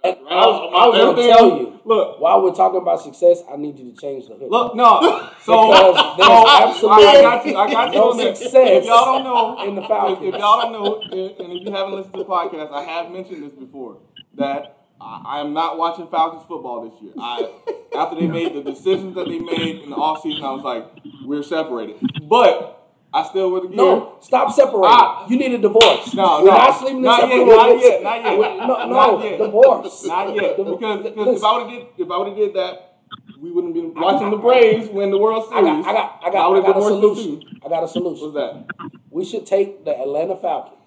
And 0.05 0.17
I 0.29 0.45
was, 0.45 0.73
I 0.75 0.87
was 0.87 0.97
gonna 1.15 1.27
tell 1.27 1.47
you. 1.59 1.79
Look, 1.85 2.19
While 2.19 2.41
we're 2.43 2.53
talking 2.53 2.81
about 2.81 3.01
success, 3.01 3.41
I 3.49 3.55
need 3.55 3.79
you 3.79 3.91
to 3.91 3.97
change 3.97 4.27
the 4.27 4.35
hood. 4.35 4.49
look, 4.51 4.75
no. 4.75 5.29
So, 5.43 5.71
Because 5.71 6.17
there's 6.17 6.27
so 6.27 6.49
absolutely 6.49 7.05
I 7.07 7.21
got 7.21 7.45
you. 7.45 7.55
I 7.57 7.71
got 7.71 7.93
you 7.93 7.99
no 7.99 8.11
on 8.11 8.19
success 8.19 8.53
If 8.53 8.85
y'all 8.85 9.05
don't 9.05 9.23
know, 9.23 9.63
in 9.67 9.75
the 9.75 9.81
Falcons. 9.81 10.33
if 10.33 10.39
y'all 10.39 10.61
don't 10.61 10.71
know, 10.73 11.01
and 11.01 11.13
and 11.39 11.53
if 11.53 11.65
you 11.67 11.71
haven't 11.71 11.93
listened 11.95 12.13
to 12.13 12.19
the 12.19 12.25
podcast, 12.25 12.71
I 12.71 12.83
have 12.83 13.11
mentioned 13.11 13.43
this 13.43 13.53
before 13.53 13.97
that 14.35 14.82
I, 15.03 15.21
I 15.25 15.41
am 15.41 15.53
not 15.53 15.77
watching 15.77 16.07
Falcons 16.07 16.43
football 16.47 16.89
this 16.89 17.01
year. 17.01 17.13
I 17.19 17.49
after 17.95 18.15
they 18.15 18.27
made 18.39 18.55
the 18.55 18.63
decisions 18.63 19.15
that 19.15 19.25
they 19.27 19.39
made 19.39 19.83
in 19.83 19.89
the 19.89 19.95
offseason, 19.95 20.43
I 20.43 20.51
was 20.51 20.63
like, 20.63 20.87
we're 21.25 21.43
separated. 21.43 21.97
But 22.27 22.79
I 23.13 23.23
still 23.27 23.51
would 23.51 23.65
again. 23.65 23.77
No, 23.77 24.17
stop 24.21 24.51
separating. 24.51 24.81
Ah. 24.85 25.27
you 25.27 25.37
need 25.37 25.51
a 25.53 25.57
divorce. 25.59 26.13
No, 26.13 26.39
We're 26.41 26.51
no. 26.51 26.57
not 26.57 26.79
sleeping 26.79 26.97
in 26.97 27.03
Not 27.03 27.29
yet, 27.29 27.45
not 27.45 27.79
yet, 27.79 28.03
not 28.03 28.23
yet. 28.23 28.37
No, 28.57 28.65
no, 28.65 28.87
Not 28.87 29.23
yet. 29.23 29.37
divorce. 29.37 30.05
Not 30.05 30.35
yet, 30.35 30.57
because, 30.57 31.03
because 31.03 31.37
if. 31.37 31.43
I 31.43 31.57
would 31.57 31.69
have 31.69 31.79
did 31.79 31.87
if 32.05 32.11
I 32.11 32.17
would 32.17 32.27
have 32.29 32.37
did 32.37 32.53
that, 32.55 32.97
we 33.39 33.51
wouldn't 33.51 33.73
be 33.75 33.81
watching 33.81 34.31
the 34.31 34.37
Braves 34.37 34.89
win 34.89 35.11
the 35.11 35.17
World 35.19 35.47
Series. 35.49 35.63
I 35.63 35.83
got, 35.83 35.85
I 35.85 35.93
got, 35.93 36.19
I 36.23 36.31
got, 36.31 36.45
I 36.45 36.47
would've 36.47 36.65
got 36.65 36.77
a 36.77 36.81
solution. 36.81 37.43
I 37.63 37.69
got 37.69 37.83
a 37.83 37.87
solution. 37.87 38.33
What's 38.33 38.35
that? 38.35 38.65
We 39.11 39.25
should 39.25 39.45
take 39.45 39.85
the 39.85 39.91
Atlanta 39.91 40.35
Falcons 40.35 40.82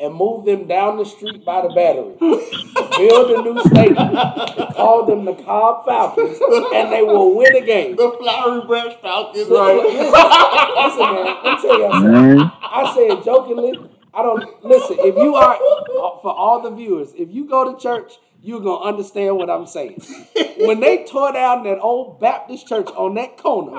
and 0.00 0.14
move 0.14 0.44
them 0.44 0.66
down 0.66 0.96
the 0.96 1.04
street 1.04 1.44
by 1.44 1.62
the 1.62 1.68
battery, 1.68 2.14
build 2.18 3.30
a 3.30 3.42
new 3.42 3.60
stadium, 3.60 4.14
call 4.74 5.06
them 5.06 5.24
the 5.24 5.34
Cobb 5.34 5.84
Falcons, 5.84 6.38
and 6.74 6.92
they 6.92 7.02
will 7.02 7.36
win 7.36 7.56
a 7.56 7.64
game. 7.64 7.96
The 7.96 8.16
Flowery 8.18 8.66
Branch 8.66 8.94
Falcons. 9.00 9.48
Listen, 9.48 9.94
listen, 10.76 11.00
man, 11.00 11.24
let 11.24 11.44
me 11.44 11.62
tell 11.62 11.78
you 11.78 11.90
something. 11.90 12.10
Mm-hmm. 12.10 12.48
I 12.62 12.94
said 12.94 13.24
jokingly, 13.24 13.72
I 14.14 14.22
don't 14.22 14.64
listen. 14.64 14.96
If 15.00 15.16
you 15.16 15.34
are 15.34 15.56
for 16.22 16.34
all 16.34 16.60
the 16.62 16.70
viewers, 16.70 17.12
if 17.14 17.30
you 17.30 17.48
go 17.48 17.72
to 17.72 17.80
church, 17.80 18.14
you're 18.40 18.60
gonna 18.60 18.84
understand 18.84 19.36
what 19.36 19.50
I'm 19.50 19.66
saying. 19.66 20.00
When 20.58 20.80
they 20.80 21.04
tore 21.04 21.32
down 21.32 21.64
that 21.64 21.78
old 21.80 22.20
Baptist 22.20 22.66
church 22.66 22.88
on 22.88 23.14
that 23.14 23.36
corner 23.36 23.70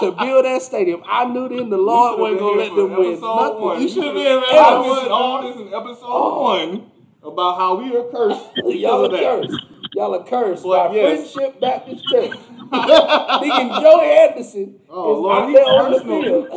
to 0.00 0.12
build 0.12 0.44
that 0.44 0.62
stadium, 0.62 1.02
I 1.06 1.24
knew 1.24 1.48
then 1.48 1.70
the 1.70 1.78
Lord 1.78 2.20
wasn't 2.20 2.40
gonna 2.40 2.58
let 2.58 2.74
them 2.74 2.96
win 2.96 3.20
nothing. 3.20 3.60
one. 3.60 3.82
You 3.82 3.88
should 3.88 4.04
have 4.04 4.14
been 4.14 4.26
else. 4.26 4.46
I 4.48 5.08
all 5.08 5.42
this 5.42 5.56
in 5.56 5.68
episode 5.68 6.04
oh. 6.04 6.42
one. 6.42 6.90
about 7.22 7.58
how 7.58 7.76
we 7.76 7.96
are 7.96 8.04
cursed. 8.10 8.50
Y'all 8.56 9.04
are 9.04 9.08
because 9.08 9.12
of 9.12 9.12
that. 9.12 9.48
cursed. 9.48 9.66
Y'all 9.94 10.14
are 10.14 10.24
cursed 10.24 10.64
by 10.64 10.94
yes. 10.94 11.32
Friendship 11.32 11.60
Baptist 11.60 12.08
Church. 12.08 12.36
Nigga 12.72 13.80
Joey 13.80 14.06
Anderson 14.06 14.80
Oh 14.88 15.14
is 15.14 15.20
Lord, 15.20 15.42
out 15.42 15.52
there 15.52 15.64
on 15.64 15.92
the 15.92 16.00
field. 16.00 16.48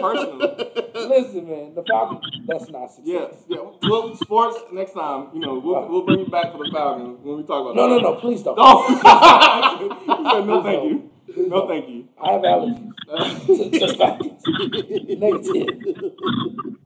Personal. 0.00 0.96
Listen, 1.08 1.48
man, 1.48 1.74
the 1.74 1.82
Falcons, 1.86 2.24
that's 2.46 2.70
not 2.70 2.90
success. 2.90 3.04
Yeah, 3.04 3.56
yeah. 3.56 3.88
Well, 3.88 4.16
sports 4.16 4.58
next 4.72 4.92
time. 4.92 5.28
You 5.34 5.40
know, 5.40 5.58
we'll, 5.58 5.88
we'll 5.88 6.02
bring 6.02 6.20
you 6.20 6.26
back 6.26 6.52
for 6.52 6.64
the 6.64 6.70
Falcons 6.72 7.18
when 7.22 7.36
we 7.36 7.42
talk 7.44 7.62
about. 7.62 7.76
No, 7.76 7.86
no, 7.86 7.96
that. 7.96 8.02
no, 8.02 8.14
please 8.16 8.42
don't. 8.42 8.56
Oh. 8.58 8.86
Said, 10.32 10.46
no, 10.46 10.62
thank 10.62 10.84
you. 10.84 11.10
No, 11.48 11.68
thank 11.68 11.88
you. 11.88 12.08
I 12.22 12.32
have 12.32 12.42
allergies 12.42 13.46
to, 13.46 13.78
to 13.78 13.96
Falcons. 13.96 14.42
Negative. 15.20 15.66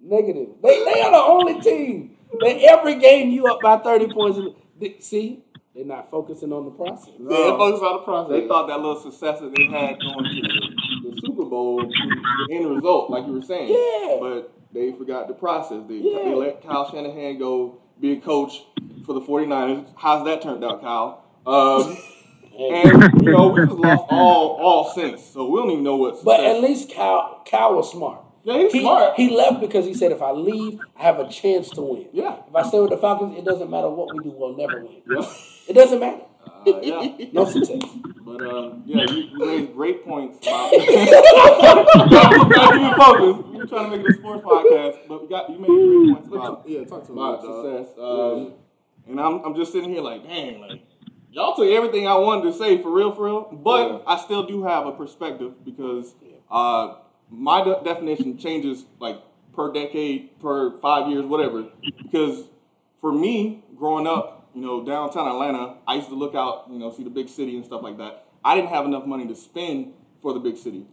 Negative. 0.01 0.49
They, 0.63 0.85
they 0.85 1.03
are 1.03 1.13
the 1.13 1.19
only 1.19 1.61
team 1.61 2.17
that 2.41 2.59
every 2.63 2.99
game 2.99 3.31
you 3.31 3.47
up 3.47 3.61
by 3.61 3.79
30 3.79 4.13
points. 4.13 4.39
See, 5.01 5.45
they're 5.81 5.97
not 5.97 6.11
focusing 6.11 6.53
on 6.53 6.67
the 6.67 6.71
process. 6.71 7.15
Yeah, 7.19 7.57
focus 7.57 7.81
on 7.81 7.97
the 7.97 8.03
process. 8.05 8.31
They 8.33 8.47
thought 8.47 8.67
that 8.69 8.77
little 8.77 9.01
success 9.01 9.41
that 9.41 9.55
they 9.57 9.65
had 9.65 9.99
going 9.99 10.25
to 10.25 10.43
the, 10.43 11.11
the 11.11 11.21
Super 11.25 11.45
Bowl, 11.47 11.81
the 11.81 12.55
end 12.55 12.69
result, 12.69 13.09
like 13.09 13.27
you 13.27 13.33
were 13.33 13.43
saying. 13.43 13.69
Yeah. 13.71 14.19
But 14.21 14.53
they 14.75 14.93
forgot 14.93 15.29
the 15.29 15.33
process. 15.33 15.83
They, 15.89 15.95
Yeah. 15.95 16.25
they 16.25 16.35
let 16.35 16.63
Kyle 16.63 16.91
Shanahan 16.91 17.39
go 17.39 17.79
be 17.99 18.13
a 18.13 18.21
coach 18.21 18.63
for 19.07 19.15
the 19.15 19.23
49ers. 19.23 19.87
How's 19.97 20.27
that 20.27 20.43
turned 20.43 20.63
out, 20.63 20.83
Kyle? 20.83 21.25
Um, 21.47 21.97
and, 22.59 23.23
you 23.23 23.33
know, 23.33 23.49
we 23.49 23.65
just 23.65 23.73
lost 23.73 24.05
all 24.11 24.59
all 24.61 24.91
sense. 24.93 25.25
So 25.25 25.49
we 25.49 25.61
don't 25.61 25.71
even 25.71 25.85
know 25.85 25.97
what. 25.97 26.23
But 26.23 26.41
at 26.41 26.61
least 26.61 26.95
Kyle 26.95 27.41
Cal 27.47 27.75
was 27.75 27.91
smart. 27.91 28.21
Yeah, 28.43 28.59
he's 28.59 28.73
he, 28.73 28.81
smart. 28.81 29.15
He 29.17 29.31
left 29.37 29.61
because 29.61 29.85
he 29.85 29.93
said, 29.95 30.13
if 30.13 30.23
I 30.23 30.31
leave, 30.33 30.81
I 30.97 31.03
have 31.03 31.19
a 31.19 31.29
chance 31.29 31.69
to 31.71 31.83
win. 31.83 32.07
Yeah. 32.13 32.39
If 32.49 32.55
I 32.55 32.67
stay 32.67 32.81
with 32.81 32.91
the 32.91 32.97
Falcons, 32.97 33.37
it 33.37 33.45
doesn't 33.45 33.71
matter 33.71 33.89
what 33.91 34.15
we 34.15 34.23
do, 34.23 34.31
we'll 34.31 34.57
never 34.57 34.83
win. 34.83 35.03
Yeah. 35.11 35.31
It 35.71 35.75
doesn't 35.75 36.01
matter. 36.01 36.23
Uh, 36.45 36.81
yeah. 36.83 37.27
No 37.33 37.45
success. 37.45 37.81
But 38.25 38.43
um, 38.43 38.83
yeah, 38.87 39.05
you, 39.09 39.19
you 39.31 39.47
raised 39.47 39.73
great 39.73 40.05
points 40.05 40.39
about. 40.45 40.73
gotta 40.73 42.79
keep 42.79 42.99
it. 42.99 43.47
We 43.47 43.57
were 43.59 43.67
trying 43.67 43.91
to 43.91 43.97
make 43.97 44.05
it 44.07 44.11
a 44.11 44.15
sports 44.19 44.45
podcast, 44.45 44.99
but 45.09 45.23
we 45.23 45.29
got 45.29 45.49
you 45.49 45.59
made 45.61 45.69
great 45.69 46.15
points 46.15 46.29
about 46.29 46.65
Yeah, 46.69 46.85
talk 46.85 47.07
to 47.07 47.13
me 47.13 47.19
about 47.21 47.45
about 47.45 47.87
success. 47.87 47.99
Um, 47.99 48.53
And 49.09 49.21
I'm 49.21 49.45
I'm 49.45 49.55
just 49.55 49.71
sitting 49.73 49.91
here 49.91 50.03
like, 50.03 50.25
dang, 50.25 50.61
like 50.61 50.81
y'all 51.31 51.55
took 51.55 51.67
everything 51.69 52.09
I 52.09 52.17
wanted 52.17 52.51
to 52.51 52.59
say 52.59 52.83
for 52.83 52.91
real, 52.91 53.13
for 53.15 53.25
real. 53.27 53.43
But 53.53 53.89
Yeah. 53.89 53.99
I 54.07 54.19
still 54.19 54.45
do 54.47 54.65
have 54.65 54.87
a 54.87 54.93
perspective 54.93 55.65
because 55.65 56.15
uh, 56.51 56.95
my 57.31 57.63
de- 57.63 57.81
definition 57.85 58.37
changes 58.39 58.85
like 58.99 59.19
per 59.55 59.73
decade, 59.73 60.41
per 60.41 60.79
five 60.81 61.09
years, 61.09 61.25
whatever. 61.25 61.67
Because 62.03 62.45
for 63.01 63.13
me, 63.13 63.63
growing 63.77 64.07
up, 64.09 64.40
you 64.55 64.61
know, 64.61 64.85
downtown 64.85 65.29
Atlanta, 65.29 65.77
I 65.87 65.95
used 65.95 66.09
to 66.09 66.15
look 66.15 66.35
out, 66.35 66.67
you 66.71 66.79
know, 66.79 66.93
see 66.93 67.05
the 67.05 67.11
big 67.11 67.29
city 67.29 67.57
and 67.57 67.65
stuff 67.65 67.83
like 67.83 67.99
that. 67.99 68.27
I 68.45 68.55
didn't 68.55 68.71
have 68.71 68.85
enough 68.85 69.07
money 69.07 69.27
to 69.29 69.35
spend 69.35 69.93
for 70.23 70.33
the 70.33 70.41
big 70.41 70.57
city. 70.57 70.87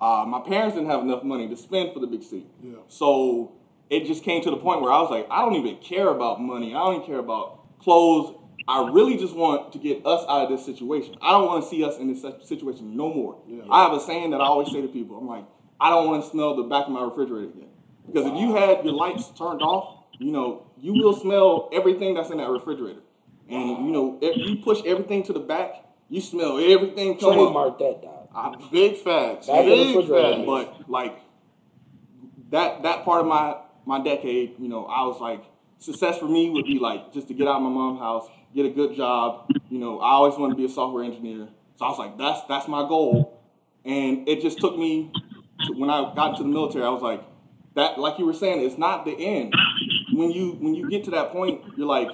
Uh, 0.00 0.24
my 0.26 0.40
parents 0.40 0.74
didn't 0.76 0.90
have 0.90 1.02
enough 1.02 1.22
money 1.22 1.48
to 1.48 1.56
spend 1.56 1.92
for 1.92 2.00
the 2.00 2.06
big 2.06 2.22
city. 2.22 2.46
Yeah. 2.62 2.76
So 2.88 3.52
it 3.90 4.06
just 4.06 4.22
came 4.22 4.42
to 4.42 4.50
the 4.50 4.56
point 4.56 4.80
where 4.80 4.92
I 4.92 5.00
was 5.00 5.10
like, 5.10 5.26
I 5.30 5.40
don't 5.40 5.54
even 5.54 5.76
care 5.76 6.08
about 6.08 6.40
money. 6.40 6.74
I 6.74 6.78
don't 6.78 6.96
even 6.96 7.06
care 7.06 7.18
about 7.18 7.78
clothes. 7.80 8.36
I 8.68 8.88
really 8.90 9.16
just 9.16 9.34
want 9.34 9.72
to 9.72 9.78
get 9.78 10.06
us 10.06 10.24
out 10.28 10.44
of 10.44 10.48
this 10.50 10.64
situation. 10.64 11.16
I 11.20 11.32
don't 11.32 11.46
want 11.46 11.64
to 11.64 11.68
see 11.68 11.82
us 11.84 11.98
in 11.98 12.12
this 12.12 12.24
situation 12.46 12.96
no 12.96 13.12
more. 13.12 13.42
I 13.70 13.82
have 13.82 13.92
a 13.92 14.00
saying 14.00 14.30
that 14.30 14.40
I 14.40 14.44
always 14.44 14.70
say 14.70 14.80
to 14.80 14.88
people. 14.88 15.18
I'm 15.18 15.26
like, 15.26 15.44
I 15.80 15.90
don't 15.90 16.06
want 16.06 16.24
to 16.24 16.30
smell 16.30 16.54
the 16.56 16.62
back 16.64 16.86
of 16.86 16.92
my 16.92 17.02
refrigerator 17.02 17.48
again. 17.48 17.68
Because 18.06 18.26
if 18.26 18.38
you 18.38 18.54
had 18.54 18.84
your 18.84 18.94
lights 18.94 19.28
turned 19.36 19.62
off, 19.62 19.99
you 20.20 20.30
know, 20.32 20.70
you 20.78 20.92
will 20.92 21.14
smell 21.14 21.68
everything 21.72 22.14
that's 22.14 22.30
in 22.30 22.38
that 22.38 22.48
refrigerator. 22.50 23.00
And 23.48 23.86
you 23.86 23.92
know, 23.92 24.18
if 24.22 24.36
you 24.36 24.56
push 24.62 24.80
everything 24.86 25.22
to 25.24 25.32
the 25.32 25.40
back, 25.40 25.84
you 26.08 26.20
smell 26.20 26.58
everything 26.58 27.18
come 27.18 27.30
up. 27.30 27.34
Trademark 27.36 27.78
that, 27.78 28.02
dog. 28.02 28.28
I- 28.34 28.68
Big 28.70 28.96
facts. 28.98 29.48
Back 29.48 29.64
Big 29.64 29.94
facts. 30.08 30.42
but 30.46 30.88
like 30.88 31.18
that 32.50 32.82
that 32.82 33.04
part 33.04 33.22
of 33.22 33.26
my 33.26 33.56
my 33.86 34.02
decade, 34.02 34.54
you 34.58 34.68
know, 34.68 34.84
I 34.86 35.04
was 35.06 35.20
like 35.20 35.42
success 35.78 36.18
for 36.18 36.26
me 36.28 36.50
would 36.50 36.66
be 36.66 36.78
like 36.78 37.12
just 37.12 37.28
to 37.28 37.34
get 37.34 37.48
out 37.48 37.56
of 37.56 37.62
my 37.62 37.70
mom's 37.70 37.98
house, 37.98 38.28
get 38.54 38.66
a 38.66 38.70
good 38.70 38.94
job. 38.94 39.50
You 39.70 39.78
know, 39.78 39.98
I 40.00 40.12
always 40.12 40.38
wanted 40.38 40.54
to 40.54 40.56
be 40.58 40.66
a 40.66 40.68
software 40.68 41.02
engineer, 41.04 41.48
so 41.76 41.84
I 41.86 41.88
was 41.88 41.98
like, 41.98 42.18
that's 42.18 42.42
that's 42.48 42.68
my 42.68 42.86
goal. 42.86 43.40
And 43.84 44.28
it 44.28 44.42
just 44.42 44.58
took 44.60 44.76
me 44.76 45.10
to, 45.66 45.72
when 45.72 45.88
I 45.88 46.12
got 46.14 46.32
into 46.32 46.42
the 46.42 46.50
military, 46.50 46.84
I 46.84 46.90
was 46.90 47.02
like, 47.02 47.24
that 47.74 47.98
like 47.98 48.18
you 48.18 48.26
were 48.26 48.34
saying, 48.34 48.64
it's 48.64 48.78
not 48.78 49.04
the 49.06 49.12
end. 49.12 49.54
When 50.20 50.30
you 50.30 50.52
when 50.60 50.74
you 50.74 50.84
get 50.84 51.04
to 51.04 51.10
that 51.12 51.32
point, 51.32 51.62
you're 51.76 51.86
like, 51.86 52.10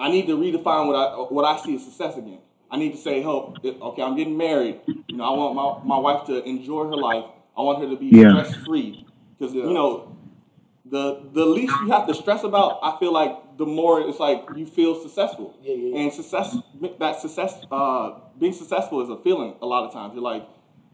I 0.00 0.10
need 0.10 0.26
to 0.28 0.36
redefine 0.38 0.86
what 0.86 0.96
I 0.96 1.06
what 1.36 1.44
I 1.44 1.58
see 1.62 1.74
as 1.74 1.84
success 1.84 2.16
again. 2.16 2.40
I 2.70 2.78
need 2.78 2.92
to 2.92 2.98
say, 2.98 3.20
"Help! 3.20 3.64
Okay, 3.64 4.02
I'm 4.02 4.16
getting 4.16 4.36
married. 4.38 4.80
You 5.10 5.18
know, 5.18 5.24
I 5.24 5.36
want 5.36 5.54
my, 5.54 5.96
my 5.96 5.98
wife 6.06 6.26
to 6.26 6.42
enjoy 6.44 6.84
her 6.88 6.96
life. 6.96 7.24
I 7.56 7.60
want 7.62 7.80
her 7.82 7.88
to 7.90 7.96
be 7.96 8.10
Yeah. 8.10 8.30
stress 8.30 8.54
free. 8.64 9.04
Because 9.38 9.54
you 9.54 9.74
know, 9.80 10.16
the 10.84 11.04
the 11.32 11.44
least 11.44 11.80
you 11.82 11.90
have 11.90 12.06
to 12.06 12.14
stress 12.14 12.42
about, 12.44 12.78
I 12.82 12.96
feel 12.98 13.12
like 13.12 13.58
the 13.58 13.66
more 13.66 14.00
it's 14.08 14.20
like 14.20 14.40
you 14.54 14.64
feel 14.66 14.92
successful. 15.02 15.48
Yeah, 15.62 15.74
yeah, 15.74 15.88
yeah. 15.88 16.00
And 16.00 16.12
success, 16.12 16.56
that 17.00 17.20
success, 17.20 17.52
uh, 17.70 18.12
being 18.38 18.52
successful 18.54 19.02
is 19.02 19.10
a 19.10 19.18
feeling. 19.18 19.54
A 19.60 19.66
lot 19.66 19.84
of 19.86 19.92
times, 19.92 20.14
you're 20.14 20.22
like, 20.22 20.44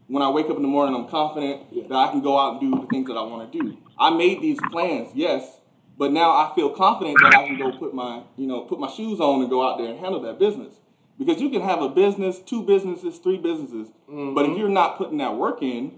when 0.07 0.21
I 0.23 0.29
wake 0.29 0.47
up 0.51 0.57
in 0.57 0.61
the 0.61 0.67
morning, 0.77 0.95
I'm 0.95 1.07
confident 1.07 1.57
that 1.89 1.95
I 1.95 2.07
can 2.11 2.21
go 2.21 2.37
out 2.37 2.49
and 2.53 2.59
do 2.61 2.81
the 2.81 2.87
things 2.87 3.07
that 3.07 3.15
I 3.15 3.23
want 3.23 3.41
to 3.51 3.59
do. 3.61 3.77
I 3.97 4.09
made 4.09 4.41
these 4.41 4.59
plans, 4.61 5.09
yes, 5.13 5.43
but 5.97 6.11
now 6.11 6.31
I 6.31 6.51
feel 6.55 6.69
confident 6.69 7.17
that 7.21 7.35
I 7.35 7.47
can 7.47 7.57
go 7.57 7.71
put 7.77 7.93
my, 7.93 8.23
you 8.37 8.47
know, 8.47 8.61
put 8.61 8.79
my 8.79 8.89
shoes 8.89 9.19
on 9.19 9.41
and 9.41 9.49
go 9.49 9.67
out 9.67 9.77
there 9.77 9.87
and 9.87 9.99
handle 9.99 10.21
that 10.21 10.39
business. 10.39 10.75
Because 11.17 11.41
you 11.41 11.49
can 11.49 11.61
have 11.61 11.81
a 11.81 11.87
business, 11.87 12.39
two 12.39 12.63
businesses, 12.63 13.19
three 13.19 13.37
businesses, 13.37 13.87
but 14.05 14.11
if 14.11 14.25
mm-hmm. 14.25 14.59
you're 14.59 14.67
not 14.67 14.97
putting 14.97 15.19
that 15.19 15.37
work 15.37 15.61
in, 15.61 15.91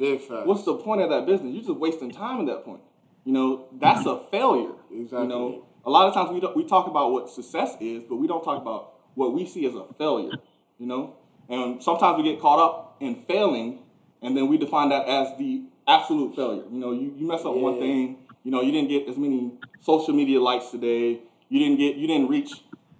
what's 0.45 0.63
the 0.63 0.75
point 0.75 1.01
of 1.01 1.09
that 1.09 1.25
business? 1.25 1.53
You're 1.53 1.63
just 1.63 1.79
wasting 1.79 2.11
time 2.11 2.39
at 2.41 2.45
that 2.45 2.63
point. 2.63 2.81
You 3.25 3.33
know, 3.33 3.65
that's 3.73 4.05
a 4.05 4.19
failure. 4.29 4.73
Exactly. 4.91 5.23
You 5.23 5.27
know, 5.27 5.65
a 5.85 5.89
lot 5.89 6.07
of 6.07 6.13
times 6.13 6.31
we 6.31 6.39
don't, 6.39 6.55
we 6.55 6.65
talk 6.65 6.87
about 6.87 7.11
what 7.11 7.31
success 7.31 7.75
is, 7.79 8.03
but 8.03 8.17
we 8.17 8.27
don't 8.27 8.43
talk 8.43 8.61
about 8.61 8.93
what 9.15 9.33
we 9.33 9.47
see 9.47 9.65
as 9.65 9.73
a 9.73 9.85
failure. 9.97 10.33
You 10.77 10.85
know, 10.85 11.15
and 11.49 11.81
sometimes 11.81 12.17
we 12.17 12.23
get 12.23 12.39
caught 12.39 12.59
up 12.59 12.97
in 12.99 13.15
failing, 13.15 13.79
and 14.21 14.37
then 14.37 14.47
we 14.47 14.57
define 14.59 14.89
that 14.89 15.07
as 15.07 15.35
the 15.39 15.63
absolute 15.87 16.35
failure. 16.35 16.63
You 16.71 16.79
know, 16.79 16.91
you, 16.91 17.13
you 17.17 17.27
mess 17.27 17.43
up 17.43 17.55
one 17.55 17.79
thing. 17.79 18.17
You 18.43 18.51
know, 18.51 18.61
you 18.61 18.71
didn't 18.71 18.89
get 18.89 19.07
as 19.07 19.17
many 19.17 19.51
social 19.81 20.13
media 20.13 20.39
likes 20.39 20.69
today. 20.69 21.21
You 21.49 21.59
didn't 21.59 21.77
get 21.77 21.95
you 21.95 22.07
didn't 22.07 22.29
reach 22.29 22.51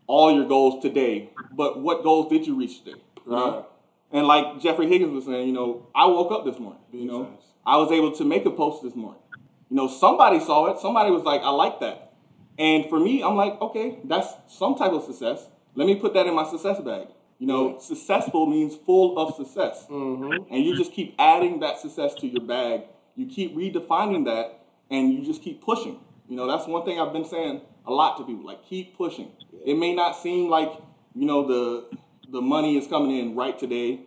all 0.08 0.34
your 0.34 0.46
goals 0.46 0.82
today. 0.82 1.30
But 1.52 1.80
what 1.80 2.04
goals 2.04 2.30
did 2.30 2.48
you 2.48 2.56
reach 2.56 2.84
today? 2.84 3.02
Right. 3.26 3.64
And 4.12 4.26
like 4.26 4.62
Jeffrey 4.62 4.88
Higgins 4.88 5.14
was 5.14 5.26
saying, 5.26 5.48
you 5.48 5.54
know, 5.54 5.88
I 5.94 6.06
woke 6.06 6.32
up 6.32 6.46
this 6.46 6.60
morning. 6.60 6.82
You 6.92 7.06
know. 7.06 7.38
I 7.66 7.76
was 7.76 7.92
able 7.92 8.14
to 8.14 8.24
make 8.24 8.46
a 8.46 8.52
post 8.52 8.82
this 8.82 8.96
morning. 8.96 9.22
You 9.70 9.76
know, 9.76 9.90
somebody 9.90 10.40
saw 10.40 10.68
it. 10.68 10.80
Somebody 10.80 11.12
was 11.12 11.24
like, 11.24 11.42
I 11.42 11.50
like 11.50 11.82
that. 11.82 12.14
And 12.58 12.86
for 12.90 12.98
me, 12.98 13.22
I'm 13.22 13.36
like, 13.36 13.60
okay, 13.62 14.00
that's 14.06 14.34
some 14.48 14.76
type 14.76 14.94
of 14.94 15.04
success. 15.04 15.48
Let 15.76 15.86
me 15.86 15.96
put 15.96 16.14
that 16.14 16.26
in 16.26 16.34
my 16.34 16.50
success 16.50 16.80
bag. 16.80 17.08
You 17.40 17.46
know, 17.46 17.78
successful 17.80 18.46
means 18.48 18.76
full 18.76 19.20
of 19.20 19.36
success. 19.36 19.86
Mm-hmm. 19.90 20.52
And 20.52 20.66
you 20.66 20.76
just 20.76 20.94
keep 20.94 21.14
adding 21.20 21.60
that 21.60 21.80
success 21.80 22.16
to 22.16 22.28
your 22.28 22.42
bag. 22.42 22.84
You 23.16 23.28
keep 23.28 23.56
redefining 23.56 24.26
that 24.26 24.62
and 24.90 25.14
you 25.14 25.24
just 25.26 25.42
keep 25.42 25.62
pushing. 25.62 26.00
You 26.28 26.36
know, 26.36 26.48
that's 26.48 26.68
one 26.68 26.84
thing 26.86 27.00
I've 27.00 27.14
been 27.14 27.26
saying 27.26 27.62
a 27.86 27.92
lot 27.92 28.18
to 28.18 28.24
people. 28.26 28.46
Like 28.46 28.64
keep 28.66 28.98
pushing. 28.98 29.32
It 29.66 29.78
may 29.78 29.94
not 29.94 30.16
seem 30.18 30.50
like, 30.50 30.72
you 31.16 31.26
know, 31.26 31.48
the 31.48 31.98
the 32.30 32.42
money 32.42 32.78
is 32.78 32.88
coming 32.88 33.18
in 33.18 33.36
right 33.36 33.58
today, 33.58 34.02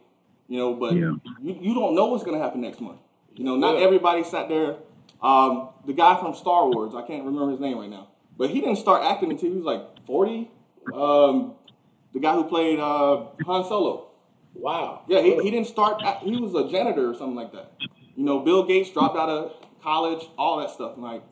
you 0.49 0.59
know, 0.59 0.75
but 0.75 0.95
Yeah. 0.95 1.15
you, 1.41 1.59
you 1.61 1.75
don't 1.75 1.95
know 1.95 2.07
what's 2.07 2.23
gonna 2.25 2.39
happen 2.39 2.61
next 2.61 2.81
month. 2.81 2.99
You 3.35 3.45
know, 3.45 3.57
not 3.57 3.77
Yeah. 3.79 3.85
everybody 3.85 4.23
sat 4.25 4.49
there. 4.49 4.77
Um, 5.23 5.69
the 5.87 5.93
guy 5.95 6.19
from 6.21 6.35
Star 6.35 6.69
Wars, 6.69 6.95
I 6.95 7.03
can't 7.03 7.25
remember 7.25 7.51
his 7.51 7.61
name 7.61 7.79
right 7.79 7.89
now, 7.91 8.09
but 8.39 8.51
he 8.51 8.61
didn't 8.61 8.77
start 8.77 9.03
acting 9.03 9.31
until 9.31 9.51
he 9.51 9.57
was 9.57 9.65
like 9.65 9.83
40. 10.07 10.51
Um, 10.93 11.55
the 12.13 12.21
guy 12.21 12.35
who 12.35 12.45
played 12.45 12.79
uh, 12.79 13.25
Han 13.45 13.65
Solo. 13.65 14.09
Wow. 14.55 15.03
Yeah, 15.09 15.21
he, 15.23 15.41
he 15.43 15.51
didn't 15.51 15.69
start. 15.69 16.03
He 16.23 16.37
was 16.37 16.55
a 16.55 16.69
janitor 16.69 17.09
or 17.09 17.15
something 17.15 17.37
like 17.37 17.53
that. 17.53 17.73
You 18.17 18.25
know, 18.25 18.41
Bill 18.41 18.65
Gates 18.65 18.91
dropped 18.91 19.17
out 19.17 19.29
of 19.29 19.53
college, 19.83 20.29
all 20.39 20.59
that 20.59 20.71
stuff. 20.71 20.93
Like, 20.97 21.23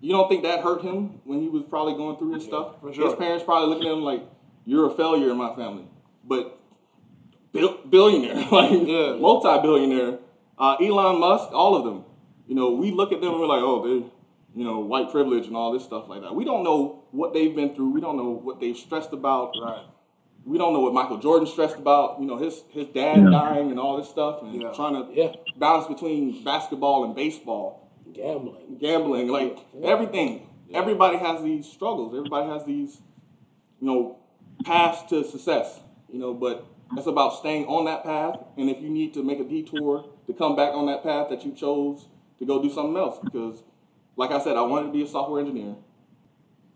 you 0.00 0.12
don't 0.12 0.28
think 0.28 0.42
that 0.44 0.60
hurt 0.60 0.82
him 0.82 1.20
when 1.24 1.40
he 1.40 1.48
was 1.48 1.62
probably 1.68 1.94
going 1.94 2.16
through 2.16 2.34
his 2.34 2.44
stuff? 2.44 2.80
for 2.80 2.92
sure. 2.92 3.06
His 3.06 3.14
parents 3.14 3.44
probably 3.44 3.68
looking 3.74 3.86
at 3.88 3.92
him 3.94 4.02
like, 4.02 4.22
"You're 4.64 4.86
a 4.86 4.90
failure 4.94 5.30
in 5.30 5.36
my 5.36 5.54
family," 5.54 5.84
but 6.24 6.58
bil- 7.52 7.78
billionaire, 7.88 8.46
like 8.52 8.70
Yeah. 8.86 9.16
multi-billionaire, 9.16 10.18
uh, 10.58 10.76
Elon 10.80 11.20
Musk, 11.20 11.50
all 11.52 11.76
of 11.76 11.84
them. 11.84 12.04
You 12.46 12.54
know, 12.54 12.70
we 12.70 12.90
look 12.90 13.12
at 13.12 13.20
them 13.20 13.30
and 13.32 13.40
we're 13.40 13.46
like, 13.46 13.62
"Oh, 13.62 13.86
they're 13.86 14.08
You 14.52 14.64
know, 14.64 14.80
white 14.80 15.12
privilege 15.12 15.46
and 15.46 15.54
all 15.56 15.70
this 15.72 15.84
stuff 15.84 16.08
like 16.08 16.22
that. 16.22 16.34
We 16.34 16.44
don't 16.44 16.64
know 16.64 17.04
what 17.12 17.32
they've 17.32 17.54
been 17.54 17.72
through. 17.72 17.90
We 17.90 18.00
don't 18.00 18.16
know 18.16 18.30
what 18.30 18.58
they've 18.58 18.76
stressed 18.76 19.12
about 19.12 19.52
Right. 19.62 19.82
we 20.44 20.58
don't 20.58 20.72
know 20.72 20.80
what 20.80 20.92
Michael 20.92 21.18
Jordan 21.18 21.46
stressed 21.46 21.76
about, 21.76 22.18
you 22.18 22.26
know, 22.26 22.36
his 22.36 22.64
his 22.70 22.86
dad 22.88 23.18
Yeah. 23.18 23.30
dying 23.30 23.70
and 23.70 23.78
all 23.78 23.96
this 23.96 24.08
stuff, 24.08 24.42
and 24.42 24.60
Yeah. 24.60 24.72
trying 24.72 24.94
to 24.94 25.06
Yeah. 25.14 25.32
balance 25.56 25.86
between 25.86 26.42
basketball 26.42 27.04
and 27.04 27.14
baseball, 27.14 27.89
Gambling. 28.12 28.78
gambling, 28.80 29.28
like 29.28 29.58
everything. 29.82 30.48
everybody 30.72 31.16
has 31.18 31.42
these 31.42 31.66
struggles. 31.70 32.14
Everybody 32.14 32.48
has 32.48 32.64
these, 32.64 33.00
you 33.80 33.86
know, 33.86 34.18
paths 34.64 35.02
to 35.10 35.24
success. 35.24 35.80
You 36.12 36.18
know, 36.18 36.34
but 36.34 36.66
it's 36.96 37.06
about 37.06 37.34
staying 37.38 37.66
on 37.66 37.84
that 37.86 38.02
path. 38.04 38.38
And 38.56 38.68
if 38.68 38.80
you 38.80 38.88
need 38.88 39.14
to 39.14 39.22
make 39.22 39.38
a 39.40 39.44
detour 39.44 40.08
to 40.26 40.32
come 40.32 40.56
back 40.56 40.74
on 40.74 40.86
that 40.86 41.02
path 41.02 41.28
that 41.30 41.44
you 41.44 41.52
chose 41.52 42.06
to 42.38 42.46
go 42.46 42.62
do 42.62 42.70
something 42.70 42.96
else, 42.96 43.18
because, 43.22 43.62
like 44.16 44.30
I 44.32 44.40
said, 44.40 44.56
I 44.56 44.62
wanted 44.62 44.86
to 44.86 44.92
be 44.92 45.02
a 45.02 45.06
software 45.06 45.40
engineer. 45.40 45.76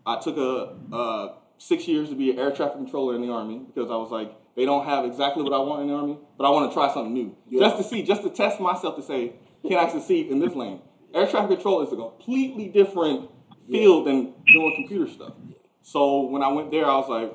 I 0.05 0.19
took 0.19 0.37
a, 0.37 0.75
a 0.95 1.33
six 1.57 1.87
years 1.87 2.09
to 2.09 2.15
be 2.15 2.31
an 2.31 2.39
air 2.39 2.51
traffic 2.51 2.75
controller 2.77 3.15
in 3.15 3.21
the 3.21 3.31
army 3.31 3.59
because 3.65 3.89
I 3.89 3.95
was 3.95 4.11
like, 4.11 4.33
they 4.55 4.65
don't 4.65 4.85
have 4.85 5.03
exactly 5.05 5.43
what 5.43 5.51
I 5.53 5.57
want 5.59 5.81
in 5.81 5.87
the 5.87 5.93
army, 5.95 6.17
but 6.37 6.45
I 6.45 6.49
want 6.49 6.69
to 6.69 6.73
try 6.73 6.93
something 6.93 7.13
new, 7.13 7.35
Yeah. 7.49 7.61
just 7.61 7.77
to 7.77 7.83
see, 7.83 8.03
just 8.03 8.23
to 8.23 8.29
test 8.29 8.59
myself 8.59 8.95
to 8.95 9.01
say, 9.01 9.33
can 9.67 9.77
I 9.77 9.89
succeed 9.89 10.27
in 10.27 10.39
this 10.39 10.53
lane? 10.55 10.79
Air 11.13 11.27
traffic 11.27 11.57
control 11.57 11.81
is 11.81 11.91
a 11.93 11.95
completely 11.95 12.67
different 12.67 13.29
field 13.69 14.07
than 14.07 14.33
doing 14.47 14.73
computer 14.75 15.09
stuff. 15.09 15.33
So 15.81 16.21
when 16.21 16.41
I 16.43 16.51
went 16.51 16.71
there, 16.71 16.85
I 16.85 16.95
was 16.95 17.09
like, 17.09 17.33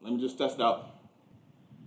let 0.00 0.12
me 0.12 0.20
just 0.20 0.36
test 0.36 0.60
out. 0.60 0.88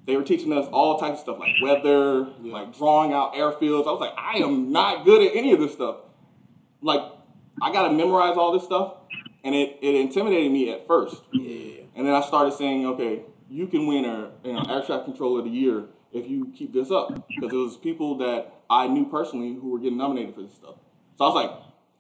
They 0.06 0.16
were 0.16 0.24
teaching 0.24 0.54
us 0.54 0.68
all 0.72 1.00
types 1.00 1.20
of 1.20 1.24
stuff 1.24 1.40
like 1.40 1.52
weather, 1.62 2.28
like 2.42 2.78
drawing 2.78 3.12
out 3.12 3.34
airfields. 3.34 3.88
I 3.88 3.92
was 3.92 4.00
like, 4.00 4.14
I 4.18 4.38
am 4.38 4.72
not 4.72 5.04
good 5.04 5.28
at 5.28 5.36
any 5.36 5.52
of 5.52 5.60
this 5.60 5.74
stuff. 5.74 5.98
Like, 6.82 7.02
I 7.62 7.72
got 7.72 7.88
to 7.88 7.94
memorize 7.94 8.38
all 8.38 8.52
this 8.52 8.64
stuff, 8.64 8.96
and 9.44 9.56
it, 9.56 9.80
it 9.82 9.96
intimidated 9.96 10.52
me 10.52 10.72
at 10.72 10.86
first. 10.86 11.22
Yeah. 11.34 11.82
And 11.96 12.06
then 12.06 12.14
I 12.14 12.22
started 12.22 12.54
saying, 12.54 12.86
okay, 12.86 13.22
you 13.50 13.68
can 13.68 13.88
win 13.88 14.06
a 14.06 14.32
you 14.44 14.54
know, 14.54 14.64
air 14.70 14.84
traffic 14.84 15.06
controller 15.06 15.40
of 15.40 15.46
the 15.46 15.52
year 15.52 15.86
if 16.12 16.30
you 16.30 16.52
keep 16.56 16.74
this 16.74 16.92
up. 16.92 17.28
Because 17.28 17.52
it 17.52 17.58
was 17.58 17.78
people 17.78 18.18
that 18.20 18.54
I 18.70 18.88
knew 18.88 19.06
personally 19.06 19.54
who 19.54 19.70
were 19.70 19.80
getting 19.80 19.98
nominated 19.98 20.36
for 20.36 20.42
this 20.42 20.54
stuff. 20.54 20.76
So 21.18 21.26
I 21.26 21.28
was 21.30 21.36
like, 21.36 21.52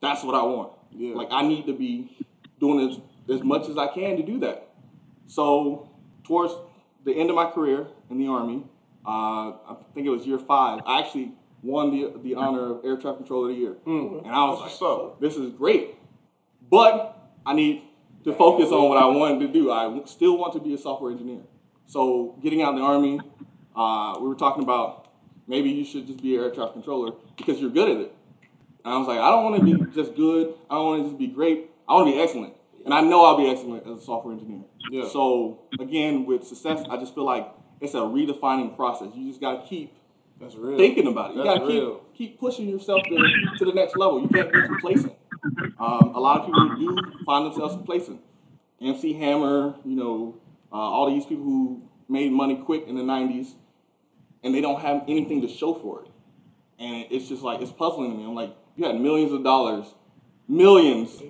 that's 0.01 0.23
what 0.23 0.35
I 0.35 0.43
want. 0.43 0.73
Yeah. 0.91 1.15
Like 1.15 1.29
I 1.31 1.41
need 1.47 1.65
to 1.67 1.73
be 1.73 2.17
doing 2.59 2.89
as, 2.89 2.99
as 3.35 3.43
much 3.43 3.69
as 3.69 3.77
I 3.77 3.87
can 3.87 4.17
to 4.17 4.23
do 4.23 4.39
that. 4.39 4.69
So 5.27 5.89
towards 6.23 6.53
the 7.03 7.13
end 7.13 7.29
of 7.29 7.35
my 7.35 7.49
career 7.49 7.87
in 8.09 8.17
the 8.17 8.27
Army, 8.27 8.63
uh, 9.05 9.51
I 9.51 9.75
think 9.93 10.07
it 10.07 10.09
was 10.09 10.25
year 10.25 10.39
five, 10.39 10.81
I 10.85 10.99
actually 10.99 11.33
won 11.61 11.91
the, 11.91 12.19
the 12.21 12.35
honor 12.35 12.75
of 12.75 12.85
Air 12.85 12.97
Traffic 12.97 13.19
Controller 13.19 13.49
of 13.49 13.55
the 13.55 13.61
Year. 13.61 13.75
And 14.23 14.31
I 14.31 14.45
was 14.45 14.59
like, 14.59 14.89
up. 14.89 15.19
this 15.19 15.35
is 15.35 15.51
great. 15.51 15.95
But 16.69 17.17
I 17.45 17.53
need 17.53 17.83
to 18.23 18.33
focus 18.33 18.71
on 18.71 18.89
what 18.89 18.97
I 18.97 19.05
wanted 19.05 19.39
to 19.45 19.53
do. 19.53 19.71
I 19.71 20.01
still 20.05 20.37
want 20.37 20.53
to 20.53 20.59
be 20.59 20.73
a 20.73 20.77
software 20.77 21.11
engineer. 21.11 21.41
So 21.85 22.37
getting 22.41 22.61
out 22.61 22.73
of 22.73 22.79
the 22.79 22.85
army, 22.85 23.19
uh, 23.75 24.17
we 24.19 24.27
were 24.27 24.35
talking 24.35 24.63
about 24.63 25.09
maybe 25.47 25.69
you 25.69 25.85
should 25.85 26.07
just 26.07 26.21
be 26.21 26.35
an 26.35 26.43
air 26.43 26.51
traffic 26.51 26.73
controller 26.73 27.13
because 27.37 27.59
you're 27.59 27.69
good 27.69 27.89
at 27.89 27.97
it. 27.97 28.14
And 28.85 28.93
I 28.93 28.97
was 28.97 29.07
like, 29.07 29.17
I 29.17 29.31
don't 29.31 29.43
want 29.43 29.55
to 29.59 29.65
be 29.65 29.91
just 29.95 30.15
good. 30.15 30.53
I 30.69 30.75
don't 30.75 30.85
want 30.85 31.03
to 31.03 31.09
just 31.09 31.17
be 31.17 31.25
great. 31.25 31.71
I 31.89 31.93
want 31.93 32.07
to 32.07 32.13
be 32.13 32.21
excellent. 32.21 32.53
And 32.85 32.93
I 32.93 33.01
know 33.01 33.25
I'll 33.25 33.35
be 33.35 33.49
excellent 33.49 33.87
as 33.87 33.97
a 33.97 34.01
software 34.01 34.31
engineer. 34.31 34.61
Yeah. 34.91 35.09
So 35.09 35.61
again, 35.79 36.27
with 36.27 36.45
success, 36.45 36.83
I 36.87 36.97
just 36.97 37.15
feel 37.15 37.25
like 37.25 37.51
it's 37.81 37.95
a 37.95 37.97
redefining 37.97 38.75
process. 38.75 39.07
You 39.15 39.27
just 39.27 39.41
got 39.41 39.63
to 39.63 39.67
keep 39.67 39.91
That's 40.39 40.53
real. 40.55 40.77
thinking 40.77 41.07
about 41.07 41.31
it. 41.31 41.37
You 41.37 41.43
gotta 41.43 41.65
keep 41.65 42.13
keep 42.13 42.39
pushing 42.39 42.69
yourself 42.69 43.01
to, 43.03 43.57
to 43.57 43.65
the 43.65 43.73
next 43.73 43.97
level. 43.97 44.21
You 44.21 44.27
can't 44.27 44.53
be 44.53 44.61
complacent. 44.61 45.13
Um, 45.79 46.13
a 46.15 46.19
lot 46.19 46.41
of 46.41 46.45
people 46.45 46.75
do 46.75 47.23
find 47.25 47.47
themselves 47.47 47.73
complacent. 47.75 48.21
MC 48.79 49.13
Hammer, 49.13 49.75
you 49.83 49.95
know, 49.95 50.35
uh, 50.71 50.75
all 50.75 51.09
these 51.09 51.25
people 51.25 51.43
who 51.43 51.81
made 52.07 52.31
money 52.31 52.55
quick 52.55 52.87
in 52.87 52.95
the 52.95 53.03
'90s, 53.03 53.53
and 54.43 54.53
they 54.53 54.61
don't 54.61 54.79
have 54.79 55.03
anything 55.07 55.41
to 55.41 55.47
show 55.47 55.73
for 55.73 56.03
it. 56.03 56.11
And 56.77 57.07
it's 57.09 57.27
just 57.27 57.41
like 57.41 57.61
it's 57.61 57.71
puzzling 57.71 58.11
to 58.11 58.17
me. 58.17 58.23
I'm 58.25 58.35
like, 58.35 58.55
you 58.75 58.85
had 58.85 58.99
millions 58.99 59.31
of 59.31 59.43
dollars, 59.43 59.85
millions, 60.47 61.21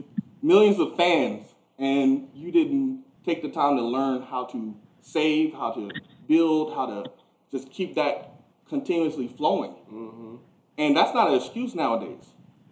millions 0.42 0.80
of 0.80 0.96
fans, 0.96 1.48
and 1.78 2.28
you 2.34 2.52
didn't 2.52 3.04
take 3.26 3.42
the 3.42 3.50
time 3.50 3.76
to 3.78 3.84
learn 3.84 4.22
how 4.22 4.46
to 4.46 4.76
save, 5.02 5.54
how 5.54 5.72
to 5.72 5.92
build, 6.28 6.74
how 6.74 6.86
to 6.86 7.04
just 7.52 7.72
keep 7.72 7.96
that 7.96 8.32
continuously 8.68 9.28
flowing. 9.28 9.72
Mm-hmm. 9.92 10.36
And 10.78 10.98
that's 10.98 11.14
not 11.14 11.30
an 11.30 11.36
excuse 11.36 11.76
nowadays. 11.76 12.26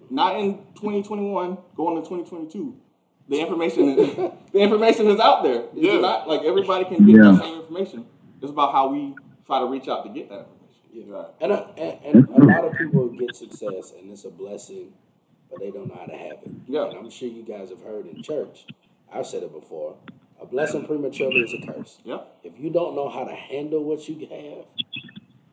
Not 0.09 0.39
in 0.39 0.57
2021, 0.76 1.57
going 1.76 1.95
to 1.95 2.01
2022. 2.01 2.76
The 3.30 3.39
information 3.39 3.97
is 3.97 4.15
the 4.51 4.59
information 4.59 5.07
is 5.07 5.19
out 5.19 5.43
there. 5.43 5.61
It's 5.74 5.76
Yeah. 5.76 5.99
not 5.99 6.28
like 6.28 6.41
everybody 6.41 6.86
can 6.86 7.05
get 7.05 7.15
Yeah. 7.15 7.32
that 7.32 7.41
same 7.41 7.59
information. 7.61 8.05
It's 8.41 8.51
about 8.51 8.74
how 8.74 8.89
we 8.89 9.15
try 9.45 9.59
to 9.59 9.65
reach 9.65 9.88
out 9.88 10.03
to 10.05 10.09
get 10.09 10.30
that 10.30 10.47
information. 10.96 11.12
Right. 11.12 11.28
And 11.41 11.52
a, 11.52 11.70
and, 11.78 12.28
and 12.28 12.30
a 12.30 12.46
lot 12.46 12.66
of 12.66 12.78
people 12.78 13.08
get 13.10 13.36
success, 13.36 13.94
and 13.98 14.12
it's 14.12 14.26
a 14.26 14.30
blessing, 14.30 14.94
but 15.50 15.60
they 15.60 15.72
don't 15.72 15.88
know 15.88 15.96
how 16.00 16.06
to 16.06 16.18
have 16.18 16.38
it. 16.44 16.52
Yeah. 16.68 16.89
And 16.89 16.98
I'm 16.98 17.10
sure 17.10 17.28
you 17.28 17.44
guys 17.44 17.70
have 17.70 17.82
heard 17.82 18.06
in 18.08 18.22
church. 18.24 18.66
I've 19.12 19.28
said 19.28 19.44
it 19.44 19.54
before. 19.54 19.96
A 20.41 20.46
blessing 20.46 20.86
prematurely 20.86 21.41
is 21.41 21.54
a 21.54 21.66
curse. 21.66 22.00
Yeah. 22.04 22.22
If 22.44 22.60
you 22.60 22.70
don't 22.70 22.96
know 22.96 23.10
how 23.10 23.24
to 23.24 23.34
handle 23.34 23.84
what 23.84 24.08
you 24.10 24.20
have, 24.28 24.66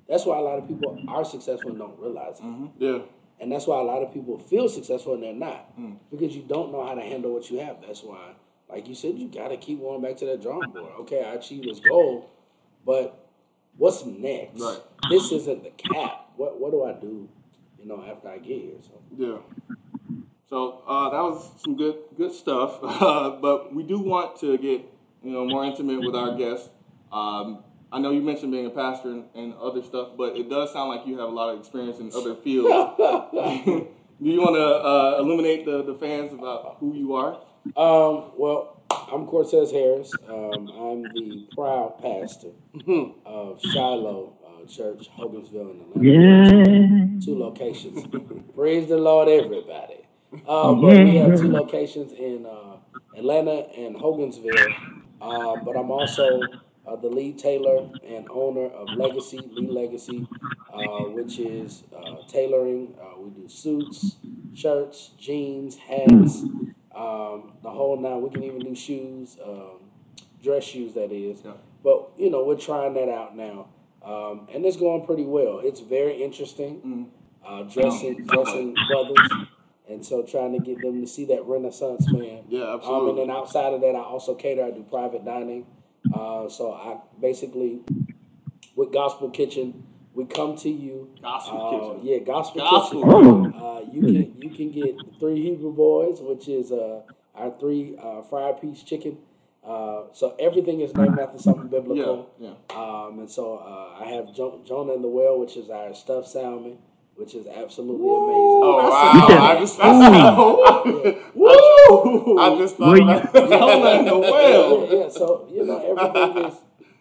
that's 0.08 0.26
why 0.26 0.38
a 0.38 0.40
lot 0.40 0.58
of 0.58 0.66
people 0.66 0.98
are 1.06 1.24
successful 1.24 1.70
and 1.70 1.78
don't 1.78 1.98
realize 2.00 2.40
it. 2.42 2.70
Yeah. 2.78 2.98
And 3.38 3.52
that's 3.52 3.66
why 3.66 3.78
a 3.78 3.84
lot 3.84 4.02
of 4.02 4.12
people 4.12 4.38
feel 4.38 4.68
successful 4.68 5.14
and 5.14 5.22
they're 5.22 5.32
not. 5.32 5.78
Mm. 5.78 5.96
Because 6.10 6.34
you 6.34 6.42
don't 6.42 6.72
know 6.72 6.84
how 6.84 6.94
to 6.94 7.00
handle 7.00 7.32
what 7.32 7.50
you 7.50 7.58
have. 7.58 7.76
That's 7.86 8.02
why, 8.02 8.32
like 8.68 8.88
you 8.88 8.94
said, 8.94 9.14
you 9.16 9.28
gotta 9.28 9.56
keep 9.56 9.80
going 9.80 10.02
back 10.02 10.16
to 10.18 10.26
that 10.26 10.42
drawing 10.42 10.70
board. 10.70 10.92
Okay, 11.00 11.22
I 11.24 11.34
achieved 11.34 11.68
this 11.68 11.80
goal, 11.80 12.28
but 12.84 13.19
what's 13.80 14.04
next? 14.04 14.60
Right. 14.60 14.78
This 15.08 15.32
isn't 15.32 15.64
the 15.64 15.70
cap. 15.70 16.28
What 16.36 16.60
what 16.60 16.70
do 16.70 16.84
I 16.84 16.92
do, 16.92 17.28
you 17.78 17.86
know, 17.86 18.04
after 18.08 18.28
I 18.28 18.38
get 18.38 18.60
here? 18.60 18.78
So 18.82 18.92
Yeah. 19.16 19.38
So 20.48 20.82
uh, 20.86 21.10
that 21.10 21.22
was 21.22 21.50
some 21.64 21.76
good 21.76 21.96
good 22.16 22.32
stuff. 22.32 22.78
Uh, 22.82 23.30
but 23.40 23.74
we 23.74 23.82
do 23.82 23.98
want 23.98 24.38
to 24.40 24.58
get 24.58 24.82
you 25.22 25.32
know 25.32 25.44
more 25.46 25.64
intimate 25.64 26.00
with 26.00 26.14
our 26.14 26.36
guests. 26.36 26.68
Um, 27.10 27.64
I 27.92 27.98
know 27.98 28.10
you 28.12 28.20
mentioned 28.20 28.52
being 28.52 28.66
a 28.66 28.70
pastor 28.70 29.10
and, 29.10 29.24
and 29.34 29.54
other 29.54 29.82
stuff, 29.82 30.10
but 30.16 30.36
it 30.36 30.48
does 30.48 30.72
sound 30.72 30.90
like 30.90 31.06
you 31.06 31.18
have 31.18 31.28
a 31.28 31.32
lot 31.32 31.52
of 31.52 31.58
experience 31.58 31.98
in 31.98 32.12
other 32.14 32.34
fields. 32.36 32.68
do 33.02 33.86
you 34.20 34.40
want 34.40 34.54
to 34.54 34.68
uh, 34.90 35.16
illuminate 35.18 35.64
the, 35.64 35.82
the 35.82 35.94
fans 35.94 36.32
about 36.32 36.76
who 36.78 36.94
you 36.94 37.14
are? 37.14 37.40
Um, 37.76 38.30
well, 38.36 38.79
I'm 39.12 39.26
Cortez 39.26 39.72
Harris. 39.72 40.12
Um, 40.28 40.68
I'm 40.68 41.02
the 41.02 41.48
proud 41.52 41.98
pastor 42.00 42.50
of 43.26 43.60
Shiloh 43.60 44.34
uh, 44.46 44.66
Church, 44.66 45.08
Hogansville, 45.18 45.72
in 45.72 45.80
Atlanta. 45.80 46.70
Yeah. 47.18 47.24
Two 47.24 47.36
locations. 47.36 48.06
Praise 48.54 48.88
the 48.88 48.98
Lord, 48.98 49.28
everybody. 49.28 50.06
Um, 50.46 50.80
but 50.80 51.02
we 51.02 51.16
have 51.16 51.40
two 51.40 51.50
locations 51.50 52.12
in 52.12 52.46
uh, 52.46 52.76
Atlanta 53.16 53.66
and 53.76 53.96
Hogansville. 53.96 54.74
Um, 55.20 55.64
but 55.64 55.76
I'm 55.76 55.90
also 55.90 56.40
uh, 56.86 56.94
the 56.96 57.08
lead 57.08 57.36
tailor 57.36 57.90
and 58.06 58.28
owner 58.30 58.66
of 58.66 58.90
Legacy, 58.90 59.38
Lee 59.38 59.66
Legacy, 59.66 60.26
uh, 60.72 61.04
which 61.08 61.40
is 61.40 61.82
uh, 61.96 62.22
tailoring. 62.28 62.94
Uh, 63.02 63.20
we 63.20 63.30
do 63.30 63.48
suits, 63.48 64.18
shirts, 64.54 65.10
jeans, 65.18 65.76
hats, 65.76 66.44
um, 66.94 67.52
the 67.62 67.70
whole 67.70 67.98
nine. 68.00 68.22
We 68.22 68.30
can 68.30 68.42
even 68.44 68.60
do 68.60 68.74
shoes, 68.74 69.36
um, 69.44 69.80
dress 70.42 70.64
shoes, 70.64 70.94
that 70.94 71.12
is. 71.12 71.40
Yeah. 71.44 71.52
But 71.82 72.10
you 72.18 72.30
know, 72.30 72.44
we're 72.44 72.56
trying 72.58 72.94
that 72.94 73.08
out 73.08 73.36
now, 73.36 73.68
um, 74.04 74.48
and 74.52 74.64
it's 74.64 74.76
going 74.76 75.06
pretty 75.06 75.24
well. 75.24 75.60
It's 75.62 75.80
very 75.80 76.22
interesting, 76.22 77.10
uh, 77.46 77.62
dressing 77.62 78.24
dressing 78.26 78.74
brothers, 78.88 79.30
and 79.88 80.04
so 80.04 80.22
trying 80.22 80.52
to 80.52 80.58
get 80.58 80.80
them 80.82 81.00
to 81.00 81.06
see 81.06 81.24
that 81.26 81.44
Renaissance 81.46 82.10
man. 82.12 82.44
Yeah, 82.48 82.60
Um, 82.62 82.68
and 82.72 82.80
absolutely. 82.80 83.20
then 83.22 83.30
outside 83.30 83.72
of 83.72 83.80
that, 83.80 83.94
I 83.94 84.00
also 84.02 84.34
cater. 84.34 84.64
I 84.64 84.70
do 84.70 84.82
private 84.82 85.24
dining. 85.24 85.66
Uh, 86.14 86.48
so 86.48 86.72
I 86.72 86.98
basically, 87.20 87.80
with 88.76 88.92
Gospel 88.92 89.30
Kitchen, 89.30 89.84
we 90.14 90.24
come 90.26 90.56
to 90.58 90.68
you. 90.70 91.10
Gospel 91.22 91.58
uh, 91.66 91.70
Kitchen. 91.94 92.06
Yeah, 92.06 92.18
Gospel, 92.18 92.60
Gospel 92.60 93.02
Kitchen. 93.04 93.54
Uh, 93.54 93.80
you 93.92 94.02
can 94.02 94.42
you 94.42 94.50
can 94.50 94.70
get 94.72 94.98
the 94.98 95.18
three 95.18 95.40
Hebrew 95.42 95.72
boys, 95.74 96.18
which 96.20 96.48
is 96.48 96.72
uh, 96.72 97.02
our 97.34 97.52
three 97.60 97.96
uh, 98.02 98.22
fried 98.22 98.60
piece 98.60 98.82
chicken. 98.82 99.18
Uh, 99.64 100.04
so 100.12 100.34
everything 100.40 100.80
is 100.80 100.94
named 100.94 101.18
after 101.18 101.38
something 101.38 101.68
biblical. 101.68 102.30
Yeah, 102.38 102.54
Um, 102.74 103.18
and 103.20 103.30
so 103.30 103.56
uh, 103.58 104.02
I 104.02 104.08
have 104.08 104.34
jo- 104.34 104.60
Jonah 104.66 104.94
in 104.94 105.02
the 105.02 105.08
Well, 105.08 105.38
which 105.38 105.54
is 105.56 105.68
our 105.68 105.92
stuffed 105.94 106.28
salmon, 106.28 106.78
which 107.14 107.34
is 107.34 107.46
absolutely 107.46 108.06
Oh 108.08 108.24
amazing. 108.24 108.60
Oh 108.64 108.88
wow! 108.90 109.44
I 109.44 109.60
just 109.60 109.78
Woo! 111.34 112.38
I 112.38 112.58
just 112.58 112.76
thought 112.76 112.98
Well, 112.98 113.10
about 113.10 113.32
Jonah 113.50 113.98
in 113.98 114.04
the 114.06 114.18
well. 114.18 114.86
yeah, 114.90 114.98
yeah. 115.04 115.08
So 115.10 115.46
you 115.50 115.64
know 115.66 115.78
everything 115.78 116.44
is 116.46 116.54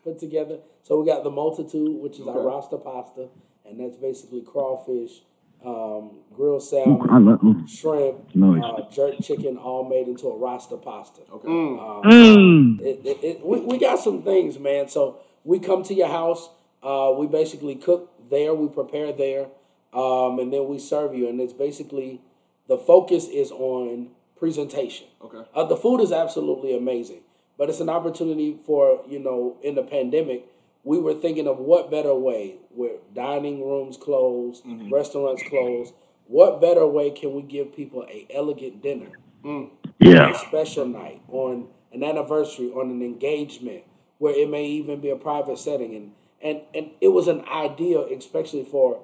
put 0.03 0.19
together. 0.19 0.59
So 0.83 0.99
we 0.99 1.05
got 1.05 1.23
the 1.23 1.29
multitude, 1.29 2.01
which 2.01 2.19
is 2.19 2.27
our 2.27 2.41
Rasta 2.41 2.77
pasta, 2.77 3.27
and 3.65 3.79
that's 3.79 3.97
basically 3.97 4.41
crawfish, 4.41 5.21
um, 5.63 6.11
grilled 6.33 6.63
salmon, 6.63 7.67
shrimp, 7.67 8.33
Nice. 8.35 8.63
uh, 8.63 8.89
jerk 8.91 9.15
chicken, 9.21 9.57
all 9.57 9.83
made 9.87 10.07
into 10.07 10.27
a 10.27 10.37
Rasta 10.37 10.77
pasta. 10.77 11.21
Okay. 11.31 11.47
Um, 11.47 12.01
Mm. 12.03 12.81
it, 12.81 13.01
it, 13.05 13.23
it, 13.23 13.45
we, 13.45 13.59
we 13.59 13.77
got 13.77 13.99
some 13.99 14.23
things, 14.23 14.57
man. 14.57 14.87
So 14.87 15.17
we 15.43 15.59
come 15.59 15.83
to 15.83 15.93
your 15.93 16.07
house. 16.07 16.49
Uh, 16.81 17.13
we 17.17 17.27
basically 17.27 17.75
cook 17.75 18.09
there. 18.29 18.53
We 18.53 18.67
prepare 18.69 19.11
there, 19.11 19.47
um, 19.93 20.39
and 20.39 20.51
then 20.51 20.67
we 20.67 20.79
serve 20.79 21.13
you. 21.13 21.27
And 21.27 21.39
it's 21.41 21.53
basically 21.53 22.21
the 22.67 22.77
focus 22.77 23.27
is 23.27 23.51
on 23.51 24.09
presentation. 24.37 25.07
Okay. 25.21 25.43
Uh, 25.53 25.65
the 25.65 25.75
food 25.75 25.99
is 25.99 26.13
absolutely 26.13 26.75
amazing, 26.75 27.19
but 27.57 27.69
it's 27.69 27.81
an 27.81 27.89
opportunity 27.89 28.57
for 28.65 29.01
you 29.09 29.19
know 29.19 29.57
in 29.61 29.75
the 29.75 29.83
pandemic. 29.83 30.45
We 30.83 30.99
were 30.99 31.13
thinking 31.13 31.47
of 31.47 31.57
what 31.59 31.91
better 31.91 32.13
way, 32.13 32.55
where 32.69 32.97
dining 33.13 33.67
rooms 33.67 33.97
closed, 33.97 34.63
mm-hmm. 34.63 34.93
restaurants 34.93 35.43
closed. 35.49 35.93
What 36.27 36.61
better 36.61 36.85
way 36.87 37.11
can 37.11 37.33
we 37.33 37.41
give 37.41 37.75
people 37.75 38.05
a 38.09 38.27
elegant 38.33 38.81
dinner? 38.81 39.11
Mm. 39.43 39.69
Yeah. 39.99 40.31
a 40.31 40.37
special 40.37 40.85
night, 40.85 41.21
on 41.29 41.67
an 41.93 42.03
anniversary, 42.03 42.67
on 42.67 42.89
an 42.89 43.01
engagement, 43.01 43.83
where 44.17 44.33
it 44.33 44.49
may 44.49 44.65
even 44.65 44.99
be 45.01 45.09
a 45.09 45.15
private 45.15 45.57
setting, 45.57 45.95
and 45.95 46.11
and 46.41 46.61
and 46.73 46.91
it 47.01 47.09
was 47.09 47.27
an 47.27 47.43
idea, 47.45 47.99
especially 48.01 48.63
for 48.63 49.01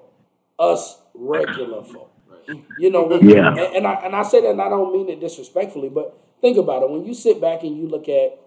us 0.59 0.99
regular 1.13 1.83
folk. 1.83 2.11
You 2.77 2.91
know, 2.91 3.03
when 3.03 3.27
Yeah. 3.27 3.49
and, 3.49 3.59
and 3.59 3.87
I 3.87 3.93
and 3.95 4.15
I 4.15 4.23
say 4.23 4.41
that, 4.41 4.49
and 4.51 4.61
I 4.61 4.69
don't 4.69 4.93
mean 4.93 5.09
it 5.09 5.19
disrespectfully, 5.19 5.89
but 5.89 6.17
think 6.41 6.57
about 6.57 6.83
it. 6.83 6.89
When 6.89 7.05
you 7.05 7.13
sit 7.13 7.41
back 7.41 7.63
and 7.63 7.77
you 7.77 7.87
look 7.87 8.07
at 8.07 8.39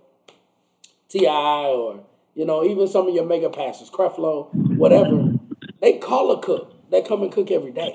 T.I. 1.09 1.67
or 1.67 2.01
you 2.39 2.45
know 2.47 2.65
even 2.65 2.87
some 2.89 3.09
of 3.09 3.15
your 3.15 3.27
mega 3.27 3.51
passes, 3.51 3.91
Creflo, 3.91 4.49
whatever, 4.79 5.35
they 5.83 5.99
call 5.99 6.31
a 6.31 6.41
cook. 6.41 6.73
They 6.91 7.03
come 7.03 7.23
and 7.23 7.33
cook 7.33 7.51
every 7.51 7.73
day. 7.73 7.95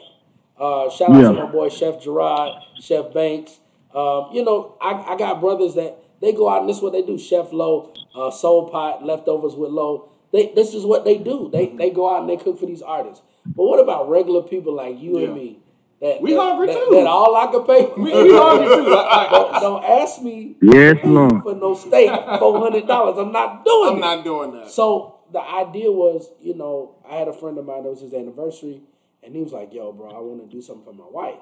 Uh, 0.60 0.90
shout 0.90 1.10
out 1.12 1.22
Yeah. 1.22 1.30
to 1.30 1.34
my 1.34 1.46
boy 1.52 1.70
Chef 1.70 2.02
Gerard, 2.04 2.52
Chef 2.80 3.14
Banks. 3.14 3.60
Um, 3.96 4.30
you 4.34 4.44
know, 4.44 4.76
I, 4.82 5.14
I 5.14 5.18
got 5.18 5.40
brothers 5.40 5.76
that 5.76 5.98
they 6.22 6.32
go 6.34 6.50
out 6.50 6.62
and 6.62 6.70
this 6.70 6.78
is 6.78 6.84
what 6.84 6.94
they 6.94 7.02
do. 7.02 7.18
Chef 7.18 7.52
Low, 7.52 7.94
uh, 8.16 8.30
Soul 8.32 8.70
Pot, 8.70 9.04
leftovers 9.06 9.56
with 9.56 9.72
Low. 9.72 10.10
They 10.32 10.52
this 10.54 10.74
is 10.74 10.84
what 10.86 11.06
they 11.06 11.18
do. 11.18 11.50
They 11.52 11.68
they 11.68 11.90
go 11.90 12.14
out 12.14 12.22
and 12.22 12.30
they 12.30 12.38
cook 12.38 12.60
for 12.60 12.66
these 12.66 12.82
artists. 12.82 13.24
But 13.56 13.64
what 13.66 13.80
about 13.80 14.10
regular 14.10 14.42
people 14.44 14.74
like 14.76 15.00
you 15.00 15.20
Yeah. 15.20 15.26
and 15.28 15.36
me? 15.36 15.60
That, 16.04 16.22
We 16.22 16.34
that, 16.34 16.40
hungry 16.42 16.68
that, 16.68 16.74
too. 16.74 16.88
That 16.96 17.08
all 17.08 17.34
I 17.34 17.48
can 17.50 17.64
pay. 17.64 17.90
We, 17.98 18.12
we 18.12 18.34
hungry 18.36 18.68
too. 18.76 18.94
I, 18.94 19.26
I, 19.26 19.30
don't, 19.32 19.62
don't 19.62 19.84
ask 19.86 20.22
me 20.22 20.58
Yes, 20.62 20.98
Lord. 21.06 21.42
for 21.44 21.56
no 21.56 21.74
steak, 21.76 22.10
four 22.40 22.60
hundred 22.60 22.86
dollars. 22.88 23.18
I'm 23.18 23.32
not 23.32 23.64
doing 23.64 23.92
I'm 23.92 23.98
it. 23.98 24.02
not 24.02 24.24
doing 24.26 24.52
that. 24.52 24.70
So 24.70 25.20
the 25.32 25.40
idea 25.40 25.90
was, 25.90 26.30
you 26.42 26.56
know, 26.56 26.96
I 27.10 27.16
had 27.16 27.30
a 27.30 27.34
friend 27.34 27.58
of 27.58 27.66
mine 27.66 27.84
that 27.84 27.90
was 27.90 28.02
his 28.02 28.14
anniversary, 28.14 28.82
and 29.24 29.34
he 29.34 29.42
was 29.42 29.54
like, 29.54 29.74
"Yo, 29.74 29.94
bro, 29.94 30.10
I 30.12 30.20
want 30.20 30.42
to 30.44 30.54
do 30.54 30.62
something 30.62 30.84
for 30.84 30.94
my 30.94 31.08
wife." 31.10 31.40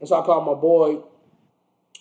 And 0.00 0.06
so 0.08 0.20
I 0.20 0.26
called 0.26 0.44
my 0.44 0.60
boy, 0.60 1.02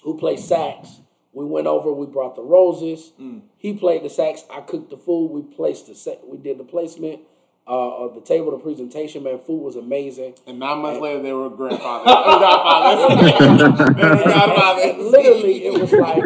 who 0.04 0.18
plays 0.18 0.45
sax. 0.45 0.99
We 1.32 1.45
went 1.45 1.68
over. 1.68 1.93
We 1.93 2.06
brought 2.06 2.36
the 2.36 2.43
roses. 2.43 3.14
Mm. 3.20 3.43
He 3.58 3.74
played 3.76 4.04
the 4.04 4.10
sax. 4.10 4.43
I 4.51 4.60
cooked 4.60 4.89
the 4.89 4.97
food. 4.97 5.32
We 5.32 5.41
placed 5.56 5.88
the 5.88 5.95
set. 5.95 6.20
We 6.28 6.38
did 6.38 6.58
the 6.58 6.66
placement 6.66 7.22
uh, 7.68 8.05
of 8.05 8.16
the 8.16 8.22
table, 8.22 8.51
the 8.51 8.57
presentation. 8.57 9.24
Man, 9.24 9.39
food 9.39 9.61
was 9.61 9.76
amazing. 9.76 10.36
And 10.47 10.59
nine 10.59 10.80
months 10.80 10.99
later, 11.01 11.22
they 11.22 11.34
were 11.34 11.49
grandfathers. 11.49 12.05
godfathers. 12.14 13.95
they 13.97 14.09
were 14.09 14.24
godfathers. 14.24 14.97
literally, 15.11 15.66
it 15.66 15.80
was 15.82 15.91
like 15.93 16.24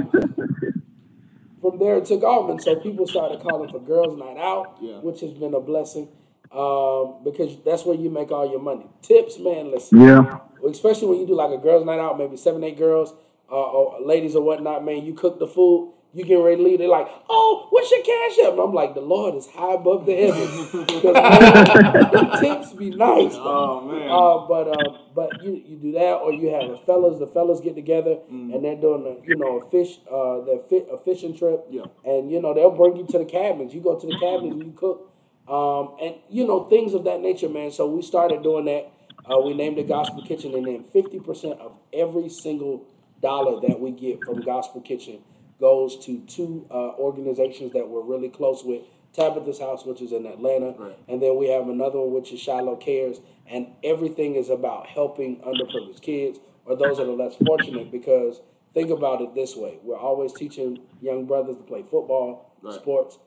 from 1.62 1.80
there 1.80 1.98
it 1.98 2.06
took 2.06 2.24
off, 2.24 2.50
and 2.50 2.62
so 2.62 2.76
people 2.78 3.08
started 3.08 3.42
calling 3.42 3.70
for 3.70 3.80
girls' 3.80 4.18
night 4.18 4.38
out, 4.38 4.78
Yeah. 4.82 5.00
which 5.00 5.22
has 5.22 5.32
been 5.34 5.54
a 5.54 5.60
blessing 5.60 6.08
um, 6.52 7.16
because 7.24 7.58
that's 7.66 7.84
where 7.86 7.96
you 7.98 8.10
make 8.10 8.32
all 8.32 8.50
your 8.50 8.62
money. 8.62 8.86
Tips, 9.02 9.38
man, 9.40 9.70
listen, 9.72 10.00
Yeah. 10.02 10.40
especially 10.70 11.08
when 11.10 11.20
you 11.20 11.28
do 11.28 11.36
like 11.36 11.52
a 11.52 11.58
girls' 11.58 11.86
night 11.86 12.00
out, 12.00 12.18
maybe 12.18 12.38
seven, 12.38 12.64
eight 12.64 12.78
girls, 12.78 13.14
uh, 13.52 13.56
or 13.56 14.00
ladies 14.02 14.36
or 14.36 14.44
whatnot, 14.44 14.86
man. 14.86 15.06
You 15.06 15.14
cook 15.14 15.40
the 15.40 15.48
food. 15.48 15.94
You 16.18 16.26
get 16.26 16.38
ready 16.38 16.58
to 16.58 16.64
leave. 16.64 16.80
They're 16.80 16.88
like, 16.88 17.08
"Oh, 17.30 17.68
what's 17.70 17.92
your 17.92 18.02
cash 18.02 18.40
app?" 18.44 18.54
And 18.54 18.60
I'm 18.60 18.74
like, 18.74 18.96
"The 18.96 19.02
Lord 19.02 19.36
is 19.36 19.46
high 19.46 19.76
above 19.76 20.08
the 20.08 20.16
heavens. 20.16 20.72
the 20.72 22.38
tips 22.42 22.74
be 22.74 22.90
nice. 22.90 23.34
oh 23.36 23.82
man. 23.82 24.10
Uh, 24.10 24.48
but 24.48 24.68
uh, 24.68 24.98
but 25.14 25.44
you, 25.44 25.62
you 25.64 25.78
do 25.78 25.92
that, 25.92 26.14
or 26.16 26.34
you 26.34 26.50
have 26.50 26.72
the 26.72 26.78
fellas. 26.78 27.20
The 27.20 27.28
fellas 27.28 27.60
get 27.60 27.76
together 27.76 28.18
and 28.30 28.66
they're 28.66 28.76
doing 28.76 29.06
a 29.06 29.28
you 29.28 29.36
know 29.36 29.60
a 29.60 29.70
fish 29.70 30.00
uh 30.12 30.42
their 30.42 30.58
fi- 30.58 30.88
a 30.92 30.98
fishing 30.98 31.38
trip. 31.38 31.68
Yeah. 31.70 31.86
And 32.04 32.32
you 32.32 32.42
know 32.42 32.56
they'll 32.56 32.72
bring 32.72 32.98
you 32.98 33.06
to 33.08 33.20
the 33.20 33.26
cabins. 33.26 33.76
You 33.76 33.82
go 33.82 34.00
to 34.00 34.08
the 34.08 34.18
cabins 34.18 34.54
and 34.54 34.66
you 34.66 34.72
cook, 34.76 35.14
um, 35.48 35.98
and 36.02 36.16
you 36.32 36.48
know 36.48 36.64
things 36.64 36.96
of 36.96 37.04
that 37.04 37.22
nature, 37.22 37.48
man. 37.48 37.70
So 37.70 37.88
we 37.88 38.02
started 38.02 38.42
doing 38.42 38.66
that. 38.66 38.92
Uh, 39.30 39.40
we 39.40 39.54
named 39.54 39.78
it 39.78 39.88
Gospel 39.88 40.24
Kitchen, 40.24 40.56
and 40.56 40.66
then 40.66 40.84
fifty 40.84 41.20
percent 41.20 41.60
of 41.60 41.74
every 41.94 42.28
single 42.28 42.86
dollar 43.22 43.62
that 43.68 43.80
we 43.80 43.92
get 43.92 44.24
from 44.24 44.42
Gospel 44.42 44.82
Kitchen 44.82 45.20
goes 45.60 45.98
to 46.06 46.20
two 46.28 46.66
uh, 46.70 46.92
organizations 47.00 47.74
that 47.74 47.88
we're 47.88 48.02
really 48.02 48.30
close 48.30 48.64
with. 48.64 48.82
Tabitha's 49.14 49.60
House, 49.60 49.84
which 49.86 50.02
is 50.02 50.12
in 50.12 50.26
Atlanta, 50.28 50.76
Right. 50.78 50.96
and 51.08 51.22
then 51.22 51.38
we 51.38 51.48
have 51.48 51.68
another 51.70 52.00
one 52.00 52.14
which 52.14 52.32
is 52.32 52.40
Shiloh 52.40 52.76
Cares, 52.76 53.20
and 53.48 53.68
everything 53.84 54.36
is 54.36 54.50
about 54.50 54.86
helping 54.88 55.38
underprivileged 55.38 56.02
kids 56.02 56.40
or 56.66 56.76
those 56.76 56.98
that 56.98 57.04
are 57.08 57.14
less 57.14 57.36
fortunate. 57.44 57.92
Because 57.92 58.42
think 58.76 58.92
about 58.92 59.22
it 59.22 59.34
this 59.34 59.56
way: 59.56 59.80
we're 59.84 59.98
always 59.98 60.34
teaching 60.34 60.80
young 61.02 61.26
brothers 61.26 61.56
to 61.58 61.64
play 61.64 61.82
football, 61.82 62.54
Right. 62.62 62.76
sports. 62.76 63.18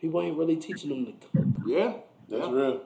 People 0.00 0.22
ain't 0.22 0.36
really 0.36 0.56
teaching 0.56 0.90
them 0.90 1.06
to 1.06 1.12
cook. 1.12 1.46
yeah. 1.66 1.92
That's 2.28 2.44
yeah. 2.46 2.52
real. 2.52 2.80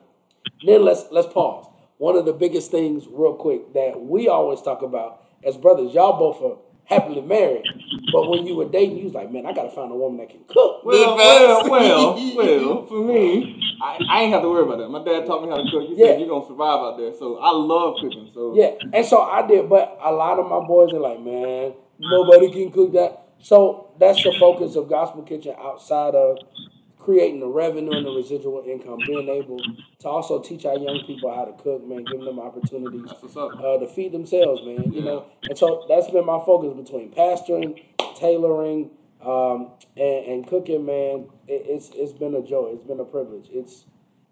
Then 0.65 0.83
let's 0.85 1.05
let's 1.11 1.27
pause. 1.33 1.67
One 1.97 2.15
of 2.15 2.25
the 2.25 2.33
biggest 2.33 2.69
things, 2.69 3.07
real 3.07 3.33
quick, 3.33 3.73
that 3.73 3.99
we 3.99 4.27
always 4.27 4.61
talk 4.61 4.81
about 4.83 5.23
as 5.43 5.57
brothers, 5.57 5.93
y'all 5.93 6.19
both 6.19 6.41
are 6.43 6.57
happily 6.85 7.21
married, 7.21 7.65
but 8.11 8.29
when 8.29 8.45
you 8.45 8.55
were 8.55 8.65
dating, 8.69 8.97
you 8.97 9.05
was 9.05 9.13
like, 9.13 9.31
man, 9.31 9.45
I 9.45 9.53
gotta 9.53 9.69
find 9.69 9.91
a 9.91 9.95
woman 9.95 10.17
that 10.19 10.29
can 10.29 10.41
cook. 10.47 10.83
Well, 10.83 11.15
well, 11.15 11.69
well, 11.69 12.15
well, 12.35 12.85
for 12.87 13.03
me, 13.03 13.59
I, 13.81 13.99
I 14.07 14.21
ain't 14.23 14.33
have 14.33 14.41
to 14.43 14.49
worry 14.49 14.63
about 14.63 14.77
that. 14.79 14.89
My 14.89 15.03
dad 15.03 15.25
taught 15.25 15.43
me 15.43 15.49
how 15.49 15.57
to 15.57 15.69
cook. 15.69 15.89
He 15.89 15.95
Yeah. 15.95 16.11
said 16.11 16.19
you're 16.19 16.29
gonna 16.29 16.47
survive 16.47 16.79
out 16.79 16.97
there. 16.97 17.13
So 17.13 17.37
I 17.37 17.51
love 17.51 17.99
cooking. 18.01 18.29
So 18.33 18.53
Yeah, 18.55 18.71
and 18.93 19.05
so 19.05 19.21
I 19.21 19.45
did, 19.47 19.69
but 19.69 19.97
a 20.01 20.11
lot 20.11 20.39
of 20.39 20.47
my 20.49 20.59
boys 20.59 20.93
are 20.93 20.99
like, 20.99 21.19
man, 21.19 21.73
nobody 21.99 22.49
can 22.49 22.71
cook 22.71 22.93
that. 22.93 23.19
So 23.39 23.89
that's 23.99 24.23
the 24.23 24.31
focus 24.33 24.75
of 24.75 24.87
Gospel 24.89 25.23
Kitchen 25.23 25.55
outside 25.59 26.15
of 26.15 26.39
creating 27.03 27.39
the 27.39 27.47
revenue 27.47 27.91
and 27.91 28.05
the 28.05 28.11
residual 28.11 28.63
income, 28.65 28.99
being 29.05 29.27
able 29.27 29.59
to 29.99 30.07
also 30.07 30.41
teach 30.41 30.65
our 30.65 30.77
young 30.77 31.03
people 31.05 31.33
how 31.33 31.45
to 31.45 31.53
cook, 31.61 31.85
man, 31.85 32.03
giving 32.05 32.25
them 32.25 32.39
opportunities 32.39 33.03
that's 33.05 33.21
what's 33.21 33.35
up. 33.37 33.51
uh, 33.59 33.77
to 33.77 33.87
feed 33.87 34.11
themselves, 34.11 34.61
man. 34.63 34.91
You 34.93 35.01
know, 35.01 35.25
and 35.43 35.57
so 35.57 35.85
that's 35.89 36.09
been 36.09 36.25
my 36.25 36.39
focus 36.45 36.73
between 36.75 37.11
pastoring, 37.11 37.81
tailoring, 38.15 38.91
um, 39.21 39.71
and, 39.97 40.25
and 40.25 40.47
cooking, 40.47 40.85
man. 40.85 41.27
It, 41.47 41.65
it's 41.67 41.89
it's 41.93 42.13
been 42.13 42.35
a 42.35 42.41
joy. 42.41 42.71
It's 42.73 42.83
been 42.83 42.99
a 42.99 43.05
privilege. 43.05 43.47
It's 43.51 43.85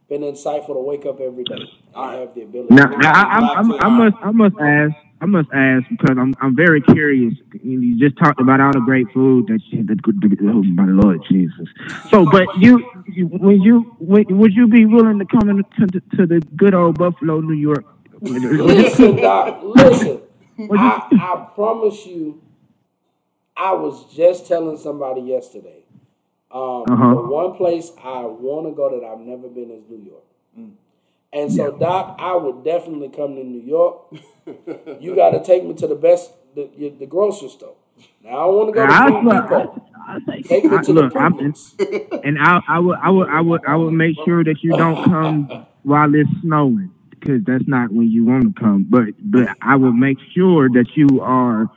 been 0.10 0.22
insightful 0.22 0.74
to 0.76 0.82
wake 0.82 1.06
up 1.06 1.20
every 1.20 1.44
day. 1.44 1.70
I 1.96 2.16
have 2.16 2.36
the 2.36 2.44
ability. 2.44 2.74
Now, 2.74 2.86
now 2.86 3.12
I, 3.12 3.22
I, 3.22 3.40
I, 3.40 3.60
I 3.60 3.90
must, 3.90 4.16
I 4.22 4.32
must 4.32 4.56
ask, 4.60 4.96
I 5.22 5.28
must 5.28 5.50
ask 5.54 5.86
because 5.90 6.18
I'm, 6.20 6.34
I'm 6.42 6.56
very 6.56 6.82
curious. 6.82 7.36
You 7.64 7.98
just 8.00 8.18
talked 8.18 8.42
about 8.42 8.60
all 8.60 8.74
the 8.74 8.82
great 8.82 9.08
food 9.14 9.48
that 9.48 9.62
you, 9.68 9.84
the, 9.86 9.96
the, 9.96 10.38
oh 10.50 10.64
my 10.64 10.86
Lord 10.88 11.24
Jesus. 11.30 11.68
So, 12.10 12.26
but 12.26 12.56
you, 12.58 12.84
you 13.08 13.28
when 13.28 13.62
you, 13.62 13.96
when, 14.00 14.26
would 14.40 14.54
you 14.54 14.68
be 14.68 14.86
willing 14.86 15.20
to 15.20 15.26
come 15.26 15.50
into 15.50 15.64
to, 15.88 16.18
to 16.18 16.26
the 16.26 16.42
good 16.58 16.74
old 16.74 16.98
Buffalo, 16.98 17.40
New 17.42 17.54
York? 17.54 17.86
Listen, 18.22 19.18
Doc, 19.18 19.62
listen. 19.64 20.22
I, 20.72 21.08
I 21.20 21.48
promise 21.56 22.06
you, 22.06 22.42
I 23.58 23.74
was 23.74 24.14
just 24.14 24.48
telling 24.48 24.78
somebody 24.78 25.22
yesterday. 25.22 25.84
Um, 26.52 26.86
Uh-huh. 26.90 27.16
The 27.16 27.22
one 27.22 27.56
place 27.56 27.92
I 28.04 28.26
want 28.26 28.68
to 28.68 28.74
go 28.74 29.00
that 29.00 29.06
I've 29.06 29.20
never 29.22 29.48
been 29.50 29.72
is 29.72 29.84
New 29.90 30.04
York. 30.04 30.24
And 31.34 31.52
so, 31.52 31.72
Doc, 31.78 32.18
I 32.20 32.36
would 32.36 32.64
definitely 32.64 33.10
come 33.10 33.36
to 33.36 33.44
New 33.44 33.62
York. 33.62 34.14
you 35.00 35.16
got 35.16 35.32
to 35.32 35.44
take 35.44 35.64
me 35.64 35.74
to 35.76 35.88
the 35.88 35.96
best, 35.96 36.32
the, 36.56 36.94
the 37.00 37.06
grocery 37.06 37.50
store. 37.50 37.76
Now, 38.24 38.32
I 38.32 38.46
want 38.48 38.70
to 38.70 38.74
go 38.74 38.86
to 38.86 38.94
I, 38.94 39.10
Home 39.10 39.26
Depot. 39.30 40.44
Take 40.48 40.66
me 40.66 40.78
I, 40.78 40.82
to 40.82 40.94
look, 40.94 41.16
and 42.24 42.38
I, 42.40 42.62
I 42.68 42.80
would, 42.80 42.98
I 43.02 43.10
would, 43.10 43.30
I 43.30 43.42
would, 43.42 43.62
I 43.68 43.76
would 43.76 43.92
make 43.94 44.16
sure 44.26 44.44
that 44.44 44.58
you 44.62 44.72
don't 44.76 45.04
come 45.06 45.66
while 45.84 46.14
it's 46.14 46.30
snowing 46.42 46.92
because 47.12 47.42
that's 47.46 47.68
not 47.68 47.92
when 47.92 48.10
you 48.10 48.26
want 48.26 48.56
to 48.56 48.60
come. 48.60 48.86
But, 48.90 49.10
but 49.22 49.50
I 49.62 49.76
will 49.78 49.94
make 49.94 50.18
sure 50.36 50.70
that 50.70 50.88
you 50.96 51.22
are, 51.22 51.70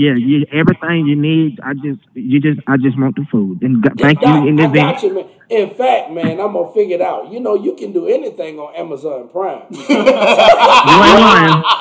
yeah, 0.00 0.14
you, 0.16 0.46
everything 0.52 1.06
you 1.06 1.16
need. 1.16 1.60
I 1.62 1.74
just, 1.74 2.00
you 2.14 2.40
just, 2.40 2.60
I 2.66 2.76
just 2.78 2.98
want 2.98 3.16
the 3.16 3.26
food. 3.30 3.60
And 3.62 3.82
g- 3.84 3.90
thank 4.00 4.20
Doc, 4.20 4.26
you 4.26 4.48
in 4.48 4.58
I 4.58 4.64
advance. 4.64 4.74
got 4.74 5.02
you, 5.02 5.14
man. 5.14 5.26
In 5.50 5.70
fact, 5.70 6.10
man, 6.12 6.40
I'm 6.40 6.52
gonna 6.54 6.72
figure 6.72 6.94
it 6.96 7.02
out. 7.02 7.30
You 7.32 7.40
know, 7.40 7.54
you 7.54 7.74
can 7.74 7.92
do 7.92 8.06
anything 8.06 8.58
on 8.58 8.74
Amazon 8.76 9.28
Prime. 9.28 9.64
You 10.84 11.04
ain't 11.04 11.20
lying. 11.20 11.62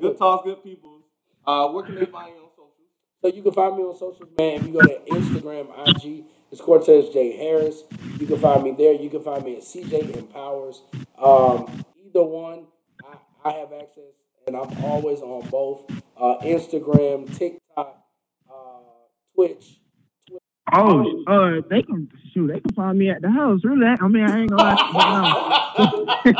Good 0.00 0.18
talk, 0.18 0.44
good 0.44 0.62
people. 0.62 0.98
Uh, 1.46 1.68
where 1.68 1.84
can 1.84 1.94
they 1.94 2.06
find 2.06 2.34
you 2.34 2.42
on 2.42 2.50
social? 2.50 2.72
So 3.22 3.28
you 3.28 3.42
can 3.42 3.52
find 3.52 3.76
me 3.76 3.82
on 3.82 3.94
social, 3.96 4.26
man. 4.38 4.60
If 4.60 4.66
you 4.66 4.72
go 4.72 4.84
to 4.84 4.98
Instagram, 5.10 5.66
IG, 5.88 6.24
it's 6.52 6.60
Cortez 6.60 7.08
J 7.10 7.36
Harris. 7.36 7.82
You 8.18 8.26
can 8.26 8.38
find 8.38 8.62
me 8.62 8.72
there. 8.76 8.92
You 8.94 9.10
can 9.10 9.22
find 9.22 9.44
me 9.44 9.56
at 9.56 9.64
CJ 9.64 10.16
Empowers. 10.16 10.82
Um, 11.18 11.68
either 12.06 12.22
one, 12.22 12.66
I, 13.04 13.48
I 13.48 13.52
have 13.54 13.72
access, 13.72 14.14
and 14.46 14.56
I'm 14.56 14.84
always 14.84 15.20
on 15.20 15.48
both 15.48 15.90
uh, 16.16 16.36
Instagram, 16.42 17.36
TikTok, 17.36 17.98
uh, 18.48 18.52
Twitch. 19.34 19.80
Oh, 20.72 21.24
uh, 21.26 21.60
they 21.68 21.82
can 21.82 22.08
shoot. 22.32 22.46
They 22.48 22.60
can 22.60 22.74
find 22.74 22.98
me 22.98 23.10
at 23.10 23.22
the 23.22 23.30
house. 23.30 23.60
Really? 23.64 23.86
I 23.86 24.08
mean, 24.08 24.24
I 24.24 24.40
ain't 24.40 24.50
gonna 24.50 24.62
lie. 24.64 26.22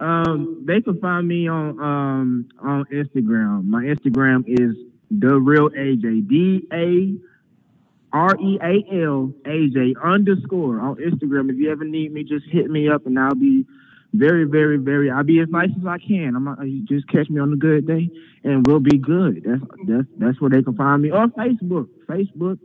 Um, 0.00 0.64
they 0.66 0.80
can 0.80 0.98
find 1.00 1.26
me 1.26 1.48
on 1.48 1.80
um 1.80 2.48
on 2.60 2.84
Instagram. 2.92 3.64
My 3.64 3.84
Instagram 3.84 4.44
is 4.46 4.76
the 5.10 5.38
real 5.38 5.70
AJ. 5.70 6.28
D 6.28 6.66
A 6.72 7.14
R 8.12 8.36
E 8.40 8.58
A 8.60 9.04
L 9.04 9.32
A 9.46 9.68
J 9.68 9.94
underscore 10.02 10.80
on 10.80 10.96
Instagram. 10.96 11.48
If 11.48 11.56
you 11.56 11.70
ever 11.70 11.84
need 11.84 12.12
me, 12.12 12.24
just 12.24 12.44
hit 12.50 12.70
me 12.70 12.88
up 12.88 13.06
and 13.06 13.18
I'll 13.18 13.36
be 13.36 13.64
very, 14.14 14.44
very, 14.44 14.76
very. 14.76 15.10
I'll 15.10 15.24
be 15.24 15.40
as 15.40 15.48
nice 15.48 15.70
as 15.78 15.86
I 15.86 15.98
can. 15.98 16.36
I'm 16.36 16.44
not, 16.44 16.66
you 16.66 16.84
just 16.84 17.06
catch 17.08 17.28
me 17.28 17.40
on 17.40 17.52
a 17.52 17.56
good 17.56 17.86
day, 17.86 18.08
and 18.44 18.66
we'll 18.66 18.80
be 18.80 18.96
good. 18.96 19.42
That's 19.44 19.60
that's 19.86 20.08
that's 20.18 20.40
where 20.40 20.50
they 20.50 20.62
can 20.62 20.76
find 20.76 21.02
me. 21.02 21.10
on 21.10 21.32
Facebook, 21.32 21.88
Facebook. 22.06 22.58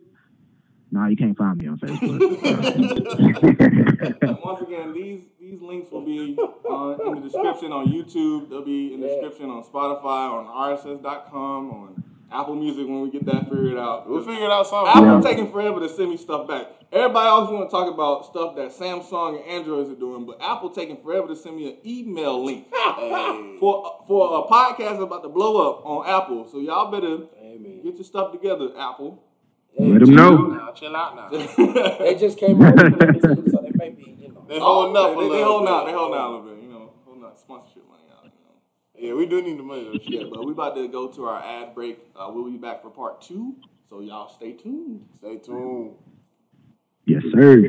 No, 0.91 1.05
you 1.05 1.17
can't 1.17 1.37
find 1.37 1.57
me 1.57 1.67
on 1.67 1.79
Facebook. 1.79 2.19
Once 4.43 4.61
again, 4.61 4.93
these 4.93 5.21
these 5.39 5.59
links 5.61 5.91
will 5.91 6.05
be 6.05 6.37
uh, 6.39 6.97
in 7.05 7.15
the 7.15 7.21
description 7.21 7.71
on 7.71 7.87
YouTube. 7.87 8.49
They'll 8.49 8.63
be 8.63 8.93
in 8.93 9.01
the 9.01 9.07
description 9.07 9.49
on 9.49 9.63
Spotify, 9.63 10.29
on 10.29 10.45
RSS.com, 10.77 11.71
on 11.71 12.03
Apple 12.32 12.55
Music 12.55 12.88
when 12.88 13.01
we 13.01 13.09
get 13.09 13.25
that 13.25 13.49
figured 13.49 13.77
out. 13.77 14.07
We'll 14.09 14.23
figure 14.23 14.45
it 14.45 14.51
out 14.51 14.67
something. 14.67 14.89
Apple 14.93 15.03
Yeah. 15.15 15.21
taking 15.21 15.51
forever 15.51 15.80
to 15.80 15.89
send 15.89 16.09
me 16.11 16.17
stuff 16.17 16.47
back. 16.47 16.67
Everybody 16.91 17.27
always 17.27 17.51
want 17.51 17.69
to 17.69 17.71
talk 17.71 17.93
about 17.93 18.25
stuff 18.25 18.55
that 18.55 18.69
Samsung 18.71 19.39
and 19.41 19.45
Androids 19.49 19.89
are 19.91 19.95
doing, 19.95 20.25
but 20.25 20.38
Apple 20.41 20.69
taking 20.71 20.97
forever 20.97 21.27
to 21.27 21.36
send 21.36 21.55
me 21.57 21.69
an 21.69 21.77
email 21.86 22.43
link 22.43 22.67
for 23.59 23.99
for 24.07 24.39
a 24.39 24.47
podcast 24.51 25.01
about 25.01 25.21
to 25.23 25.30
blow 25.30 25.69
up 25.69 25.86
on 25.86 26.07
Apple. 26.07 26.47
So 26.51 26.59
y'all 26.59 26.89
better 26.91 27.25
Amen. 27.43 27.82
get 27.84 27.95
your 27.95 28.03
stuff 28.03 28.32
together, 28.32 28.69
Apple. 28.77 29.23
Let 29.77 29.99
them 29.99 30.15
know. 30.15 30.36
Now, 30.47 30.71
chill 30.73 30.95
out 30.95 31.15
now. 31.15 31.30
They 31.99 32.15
just 32.15 32.38
came 32.39 32.59
out 32.61 32.75
so 32.77 32.88
they 32.89 33.71
may 33.75 33.91
be, 33.91 34.17
you 34.19 34.30
know. 34.34 34.43
They 34.47 34.59
holding 34.59 34.97
up 34.97 35.11
a 35.11 35.15
they, 35.15 35.21
they 35.21 35.30
little 35.30 35.45
holding 35.45 35.65
bit. 35.67 35.73
out. 35.73 35.86
They 35.86 35.91
holding 35.93 36.19
out 36.19 36.27
a 36.27 36.32
little 36.36 36.55
bit. 36.55 36.63
You 36.63 36.69
know, 36.69 36.91
holding 37.05 37.23
out 37.23 37.38
sponsorship 37.39 37.84
money 37.88 38.03
out. 38.11 38.23
You 38.25 38.32
know. 38.32 38.55
Yeah, 38.99 39.13
we 39.13 39.25
do 39.25 39.41
need 39.41 39.57
the 39.57 39.63
money. 39.63 39.97
Yeah, 40.03 40.23
but 40.29 40.45
we 40.45 40.51
about 40.51 40.75
to 40.75 40.87
go 40.89 41.07
to 41.07 41.25
our 41.25 41.41
ad 41.41 41.73
break. 41.73 41.99
Uh, 42.15 42.29
we'll 42.33 42.51
be 42.51 42.57
back 42.57 42.81
for 42.81 42.89
part 42.89 43.21
two. 43.21 43.55
So 43.89 44.01
y'all 44.01 44.27
stay 44.27 44.51
tuned. 44.51 45.05
Stay 45.17 45.37
tuned. 45.37 45.93
Yes, 47.05 47.23
sir. 47.33 47.63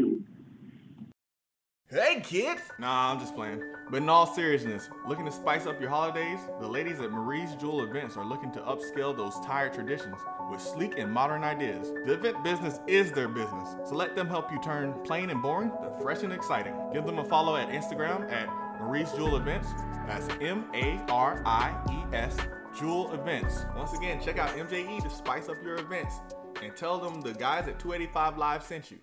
Hey 1.93 2.21
kids! 2.21 2.61
Nah, 2.79 3.11
I'm 3.11 3.19
just 3.19 3.35
playing. 3.35 3.63
But 3.91 3.99
in 3.99 4.09
all 4.09 4.27
seriousness, 4.27 4.89
looking 5.09 5.25
to 5.25 5.33
spice 5.33 5.67
up 5.67 5.81
your 5.81 5.91
holidays? 5.91 6.39
The 6.61 6.69
ladies 6.69 7.01
at 7.01 7.11
Marie's 7.11 7.57
Jewel 7.57 7.83
Events 7.83 8.17
are 8.17 8.25
looking 8.25 8.53
to 8.53 8.61
upscale 8.61 9.17
those 9.17 9.35
tired 9.45 9.73
traditions 9.73 10.17
with 10.51 10.61
sleek 10.61 10.99
and 10.99 11.11
modern 11.11 11.43
ideas. 11.43 11.91
The 12.07 12.13
event 12.13 12.45
business 12.45 12.79
is 12.87 13.11
their 13.11 13.29
business, 13.29 13.75
so 13.89 13.97
let 13.97 14.15
them 14.15 14.29
help 14.29 14.53
you 14.53 14.61
turn 14.63 14.93
plain 15.05 15.31
and 15.31 15.43
boring 15.43 15.71
to 15.83 15.91
fresh 16.01 16.23
and 16.23 16.33
exciting. 16.33 16.75
Give 16.93 17.05
them 17.05 17.19
a 17.19 17.25
follow 17.25 17.57
at 17.57 17.71
Instagram 17.71 18.31
at 18.31 18.49
Marie's 18.81 19.13
Jewel 19.13 19.37
Events. 19.37 19.69
That's 20.07 20.27
M 20.41 20.65
A 20.75 20.99
R 21.09 21.43
I 21.45 21.75
E 21.91 22.17
S 22.17 22.37
Jewel 22.79 23.13
Events. 23.13 23.67
Once 23.77 23.93
again, 23.93 24.21
check 24.21 24.39
out 24.39 24.51
MJE 24.51 25.03
to 25.03 25.11
spice 25.11 25.49
up 25.49 25.57
your 25.63 25.77
events 25.79 26.21
and 26.63 26.75
tell 26.77 26.99
them 26.99 27.21
the 27.21 27.33
guys 27.35 27.69
at 27.69 27.79
285 27.79 28.39
Live 28.39 28.63
sent 28.63 28.91
you. 28.91 28.99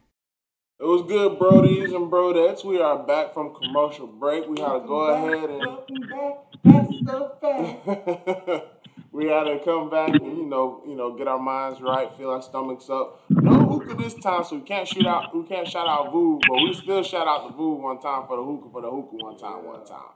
It 0.79 0.83
was 0.83 1.03
good, 1.07 1.39
Brodies 1.39 1.95
and 1.95 2.11
Brodettes. 2.11 2.63
We 2.63 2.79
are 2.79 2.99
back 3.03 3.33
from 3.33 3.55
commercial 3.55 4.05
break. 4.05 4.47
We 4.47 4.59
had 4.59 4.73
to 4.73 4.79
go 4.81 5.07
ahead 5.07 5.49
and 5.49 5.63
we 9.11 9.27
had 9.27 9.43
to 9.43 9.59
come 9.63 9.89
back 9.89 10.09
and 10.09 10.37
you 10.37 10.45
know, 10.45 10.81
you 10.87 10.95
know, 10.95 11.15
get 11.15 11.27
our 11.27 11.39
minds 11.39 11.81
right, 11.81 12.13
feel 12.17 12.29
our 12.29 12.41
stomachs 12.41 12.89
up. 12.89 13.21
No 13.29 13.59
hookah 13.67 13.95
this 13.95 14.13
time, 14.15 14.43
so 14.43 14.55
we 14.57 14.61
can't 14.61 14.87
shoot 14.87 15.05
out, 15.05 15.35
we 15.35 15.43
can't 15.43 15.67
shout 15.67 15.87
out 15.87 16.11
Voo, 16.11 16.39
but 16.47 16.55
we 16.55 16.73
still 16.73 17.03
shout 17.03 17.27
out 17.27 17.47
the 17.47 17.53
Voo 17.53 17.75
one 17.75 17.99
time 17.99 18.27
for 18.27 18.37
the 18.37 18.43
hookah, 18.43 18.69
for 18.71 18.81
the 18.81 18.89
hookah 18.89 19.15
one 19.15 19.37
time, 19.37 19.65
one 19.65 19.85
time. 19.85 20.11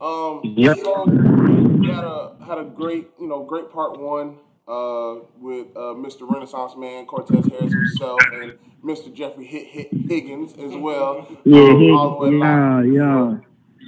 Um, 0.00 0.40
Yep. 0.56 0.78
so 0.78 1.04
we 1.04 1.88
had 1.88 2.04
a 2.04 2.36
had 2.46 2.58
a 2.58 2.64
great, 2.64 3.10
you 3.20 3.26
know, 3.28 3.44
great 3.44 3.70
part 3.70 4.00
one 4.00 4.38
uh, 4.66 5.16
with 5.38 5.66
uh, 5.76 5.94
Mr. 5.94 6.30
Renaissance 6.30 6.72
Man, 6.76 7.04
Cortez 7.06 7.44
Harris 7.46 7.72
himself, 7.72 8.20
and 8.32 8.54
Mr. 8.84 9.12
Jeffrey 9.12 9.44
Hit, 9.44 9.66
Hit 9.66 9.88
Higgins 10.08 10.52
as 10.54 10.74
well. 10.76 11.26
Yeah, 11.44 11.62
um, 11.62 11.90
all 11.96 12.20
the 12.20 12.30
way 12.30 12.38
yeah, 12.38 12.82
yeah. 12.82 13.36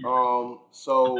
Um, 0.04 0.58
so, 0.70 1.16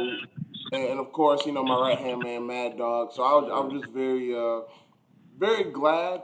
and, 0.73 0.83
and 0.89 0.99
of 0.99 1.11
course, 1.11 1.45
you 1.45 1.51
know, 1.51 1.63
my 1.63 1.79
right 1.79 1.97
hand 1.97 2.23
man, 2.23 2.47
Mad 2.47 2.77
Dog. 2.77 3.13
So 3.13 3.23
I 3.23 3.33
was, 3.33 3.51
I'm 3.53 3.79
just 3.79 3.93
very, 3.93 4.35
uh, 4.35 4.61
very 5.37 5.71
glad 5.71 6.21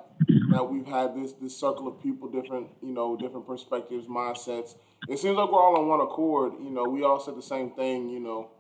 that 0.52 0.64
we've 0.64 0.86
had 0.86 1.16
this 1.16 1.34
this 1.34 1.56
circle 1.56 1.88
of 1.88 2.02
people, 2.02 2.30
different, 2.30 2.68
you 2.82 2.94
know, 2.94 3.16
different 3.16 3.46
perspectives, 3.46 4.08
mindsets. 4.08 4.76
It 5.08 5.20
seems 5.20 5.38
like 5.38 5.52
we're 5.52 5.62
all 5.62 5.78
on 5.78 5.88
one 5.88 6.02
accord. 6.02 6.54
You 6.62 6.72
know, 6.72 6.84
we 6.86 7.04
all 7.04 7.20
said 7.20 7.36
the 7.36 7.42
same 7.42 7.72
thing. 7.72 8.10
You 8.10 8.20
know, 8.20 8.52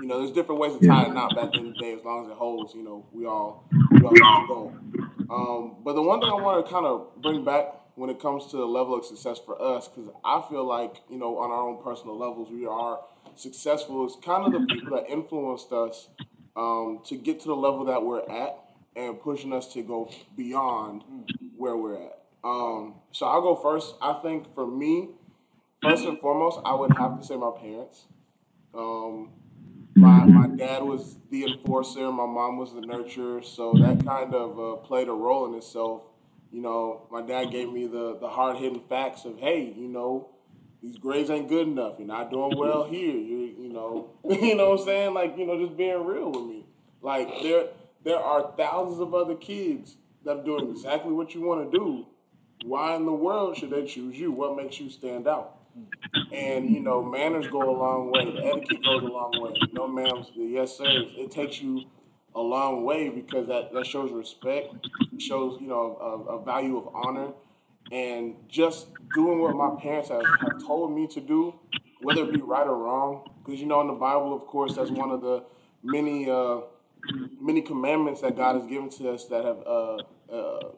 you 0.00 0.08
know, 0.08 0.18
there's 0.18 0.32
different 0.32 0.60
ways 0.60 0.78
to 0.78 0.86
tie 0.86 1.04
a 1.04 1.08
knot 1.12 1.34
back 1.34 1.54
in 1.54 1.72
the 1.72 1.78
day. 1.78 1.94
As 1.94 2.04
long 2.04 2.26
as 2.26 2.30
it 2.30 2.36
holds, 2.36 2.74
you 2.74 2.82
know, 2.82 3.06
we 3.12 3.26
all 3.26 3.68
we 3.70 4.20
all 4.20 4.46
go. 4.46 4.76
Um, 5.28 5.76
but 5.84 5.94
the 5.94 6.02
one 6.02 6.20
thing 6.20 6.30
I 6.30 6.34
want 6.34 6.64
to 6.64 6.72
kind 6.72 6.86
of 6.86 7.08
bring 7.20 7.44
back 7.44 7.72
when 7.94 8.10
it 8.10 8.20
comes 8.20 8.46
to 8.50 8.58
the 8.58 8.66
level 8.66 8.94
of 8.94 9.04
success 9.04 9.38
for 9.44 9.60
us, 9.60 9.88
because 9.88 10.10
I 10.24 10.42
feel 10.48 10.66
like 10.66 11.00
you 11.10 11.18
know, 11.18 11.38
on 11.38 11.50
our 11.50 11.68
own 11.68 11.82
personal 11.82 12.18
levels, 12.18 12.50
we 12.50 12.66
are 12.66 13.00
successful. 13.38 14.06
Is 14.06 14.16
kind 14.24 14.46
of 14.46 14.52
the 14.52 14.66
people 14.66 14.96
that 14.96 15.10
influenced 15.10 15.72
us 15.72 16.08
um, 16.56 17.00
to 17.06 17.16
get 17.16 17.40
to 17.40 17.48
the 17.48 17.56
level 17.56 17.84
that 17.84 18.02
we're 18.02 18.28
at 18.28 18.58
and 18.96 19.20
pushing 19.20 19.52
us 19.52 19.72
to 19.74 19.82
go 19.82 20.10
beyond 20.36 21.02
where 21.56 21.76
we're 21.76 21.96
at. 21.96 22.22
Um, 22.42 22.94
so 23.12 23.26
I'll 23.26 23.42
go 23.42 23.54
first. 23.56 23.94
I 24.00 24.14
think 24.14 24.54
for 24.54 24.66
me, 24.66 25.10
first 25.82 26.04
and 26.04 26.18
foremost, 26.18 26.60
I 26.64 26.74
would 26.74 26.96
have 26.96 27.20
to 27.20 27.26
say 27.26 27.36
my 27.36 27.50
parents. 27.60 28.06
Um, 28.74 29.30
my 29.94 30.24
my 30.26 30.46
dad 30.46 30.82
was 30.82 31.16
the 31.30 31.44
enforcer, 31.44 32.12
my 32.12 32.26
mom 32.26 32.58
was 32.58 32.74
the 32.74 32.80
nurturer, 32.80 33.42
so 33.44 33.72
that 33.80 34.04
kind 34.04 34.34
of 34.34 34.60
uh, 34.60 34.76
played 34.76 35.08
a 35.08 35.12
role 35.12 35.46
in 35.46 35.54
itself. 35.54 36.02
You 36.52 36.60
know, 36.60 37.06
my 37.10 37.22
dad 37.22 37.50
gave 37.50 37.72
me 37.72 37.86
the 37.86 38.18
the 38.20 38.28
hard 38.28 38.58
hitting 38.58 38.82
facts 38.88 39.24
of, 39.24 39.38
hey, 39.38 39.72
you 39.76 39.88
know, 39.88 40.28
these 40.82 40.98
grades 40.98 41.30
ain't 41.30 41.48
good 41.48 41.66
enough. 41.66 41.94
You're 41.98 42.08
not 42.08 42.30
doing 42.30 42.56
well 42.56 42.84
here. 42.84 43.14
You 43.14 43.54
you 43.58 43.68
know, 43.72 44.10
you 44.24 44.54
know 44.54 44.70
what 44.70 44.80
I'm 44.80 44.86
saying? 44.86 45.14
Like 45.14 45.36
you 45.36 45.46
know, 45.46 45.58
just 45.64 45.76
being 45.76 46.04
real 46.04 46.30
with 46.30 46.44
me. 46.44 46.66
Like 47.02 47.28
there 47.42 47.68
there 48.04 48.18
are 48.18 48.52
thousands 48.56 49.00
of 49.00 49.14
other 49.14 49.34
kids 49.34 49.96
that 50.24 50.38
are 50.38 50.44
doing 50.44 50.70
exactly 50.70 51.12
what 51.12 51.34
you 51.34 51.40
want 51.42 51.70
to 51.70 51.78
do. 51.78 52.06
Why 52.64 52.96
in 52.96 53.04
the 53.04 53.12
world 53.12 53.56
should 53.56 53.70
they 53.70 53.84
choose 53.84 54.18
you? 54.18 54.32
What 54.32 54.56
makes 54.56 54.80
you 54.80 54.90
stand 54.90 55.28
out? 55.28 55.56
And 56.32 56.70
you 56.70 56.80
know, 56.80 57.02
manners 57.02 57.46
go 57.48 57.62
a 57.62 57.76
long 57.76 58.10
way. 58.10 58.24
The 58.24 58.46
etiquette 58.46 58.82
goes 58.82 59.02
a 59.02 59.06
long 59.06 59.32
way. 59.40 59.52
No 59.72 59.88
ma'ams, 59.88 60.34
the 60.34 60.44
yes 60.44 60.76
sirs. 60.76 61.06
It 61.16 61.30
takes 61.30 61.60
you 61.60 61.82
a 62.34 62.40
long 62.40 62.84
way 62.84 63.08
because 63.08 63.48
that, 63.48 63.72
that 63.72 63.86
shows 63.86 64.10
respect. 64.12 64.74
Shows 65.18 65.60
you 65.60 65.68
know 65.68 65.98
a, 66.28 66.34
a 66.34 66.44
value 66.44 66.78
of 66.78 66.88
honor, 66.94 67.32
and 67.92 68.34
just 68.48 68.88
doing 69.14 69.40
what 69.40 69.54
my 69.54 69.80
parents 69.80 70.08
have, 70.08 70.24
have 70.40 70.64
told 70.66 70.94
me 70.94 71.06
to 71.08 71.20
do, 71.20 71.54
whether 72.02 72.22
it 72.22 72.32
be 72.32 72.40
right 72.40 72.66
or 72.66 72.76
wrong. 72.76 73.30
Because 73.44 73.60
you 73.60 73.66
know, 73.66 73.80
in 73.80 73.86
the 73.86 73.92
Bible, 73.94 74.34
of 74.34 74.46
course, 74.46 74.76
that's 74.76 74.90
one 74.90 75.10
of 75.10 75.20
the 75.20 75.44
many 75.82 76.28
uh, 76.28 76.60
many 77.40 77.62
commandments 77.62 78.20
that 78.20 78.36
God 78.36 78.56
has 78.56 78.66
given 78.66 78.90
to 78.90 79.10
us 79.10 79.26
that 79.26 79.44
have 79.44 79.58
uh, 79.66 79.96
uh, 80.32 80.72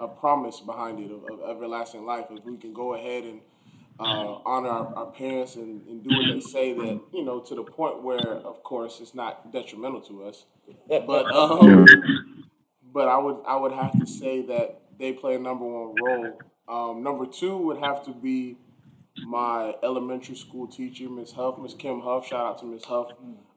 a 0.00 0.08
promise 0.08 0.60
behind 0.60 1.00
it 1.00 1.10
of, 1.10 1.24
of 1.30 1.50
everlasting 1.50 2.04
life. 2.04 2.26
If 2.30 2.44
we 2.44 2.56
can 2.56 2.72
go 2.72 2.94
ahead 2.94 3.24
and 3.24 3.40
uh, 3.98 4.38
honor 4.44 4.68
our, 4.68 4.94
our 4.94 5.06
parents 5.06 5.56
and, 5.56 5.86
and 5.86 6.02
do 6.02 6.10
what 6.10 6.34
they 6.34 6.40
say, 6.40 6.72
that 6.72 7.00
you 7.12 7.24
know, 7.24 7.40
to 7.40 7.54
the 7.54 7.62
point 7.62 8.02
where, 8.02 8.18
of 8.20 8.62
course, 8.62 9.00
it's 9.00 9.14
not 9.14 9.52
detrimental 9.52 10.00
to 10.02 10.24
us. 10.24 10.44
But 10.88 11.26
um, 11.32 11.86
but 12.92 13.08
I 13.08 13.18
would 13.18 13.38
I 13.46 13.56
would 13.56 13.72
have 13.72 13.98
to 13.98 14.06
say 14.06 14.42
that 14.42 14.81
they 15.02 15.12
play 15.12 15.34
a 15.34 15.38
number 15.38 15.66
one 15.66 15.94
role. 16.00 16.38
Um, 16.68 17.02
number 17.02 17.26
two 17.26 17.58
would 17.58 17.78
have 17.78 18.04
to 18.04 18.12
be 18.12 18.56
my 19.26 19.74
elementary 19.82 20.36
school 20.36 20.68
teacher, 20.68 21.10
Miss 21.10 21.32
Huff, 21.32 21.58
Miss 21.58 21.74
Kim 21.74 22.00
Huff. 22.00 22.28
Shout 22.28 22.46
out 22.46 22.58
to 22.60 22.66
Miss 22.66 22.84
Huff. 22.84 23.08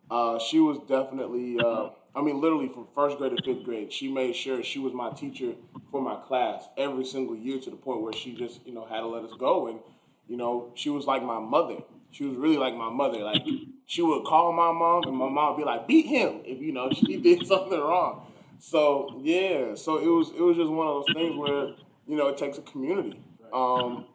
Uh, 0.10 0.39
she 0.39 0.60
was 0.60 0.80
definitely, 0.89 1.60
uh, 1.60 1.89
I 2.16 2.22
mean, 2.24 2.41
literally 2.41 2.68
from 2.68 2.88
first 2.96 3.20
grade 3.20 3.38
to 3.38 3.43
fifth 3.43 3.64
grade, 3.64 3.93
she 3.93 4.12
made 4.12 4.36
sure 4.36 4.64
she 4.64 4.80
was 4.80 4.91
my 4.93 5.12
teacher 5.12 5.54
for 5.91 6.02
my 6.02 6.16
class 6.16 6.68
every 6.78 7.06
single 7.06 7.36
year 7.36 7.60
to 7.60 7.70
the 7.70 7.76
point 7.76 8.02
where 8.02 8.14
she 8.14 8.34
just, 8.34 8.66
you 8.66 8.74
know, 8.74 8.86
had 8.86 9.02
to 9.02 9.08
let 9.08 9.24
us 9.24 9.34
go. 9.38 9.68
And, 9.68 9.80
you 10.28 10.38
know, 10.38 10.72
she 10.74 10.89
was 10.89 11.06
like 11.06 11.22
my 11.24 11.39
mother. 11.39 11.78
She 12.10 12.26
was 12.26 12.38
really 12.38 12.58
like 12.58 12.74
my 12.74 12.89
mother. 12.89 13.20
Like, 13.20 13.43
she 13.86 14.02
would 14.02 14.26
call 14.26 14.52
my 14.52 14.72
mom, 14.72 15.04
and 15.04 15.16
my 15.16 15.30
mom 15.30 15.54
would 15.54 15.60
be 15.60 15.64
like, 15.64 15.88
beat 15.88 16.08
him 16.08 16.41
if, 16.43 16.60
you 16.60 16.72
know, 16.72 16.89
she 16.91 17.18
did 17.18 17.46
something 17.46 17.80
wrong. 17.80 18.32
So, 18.68 19.22
yeah, 19.22 19.76
so 19.76 19.99
it 19.99 20.07
was, 20.07 20.32
it 20.32 20.41
was 20.41 20.57
just 20.57 20.72
one 20.72 20.88
of 20.88 21.05
those 21.05 21.13
things 21.13 21.38
where, 21.38 21.76
you 22.07 22.18
know, 22.18 22.30
it 22.30 22.38
takes 22.38 22.57
a 22.57 22.63
community. 22.63 23.22
Um, 23.53 24.05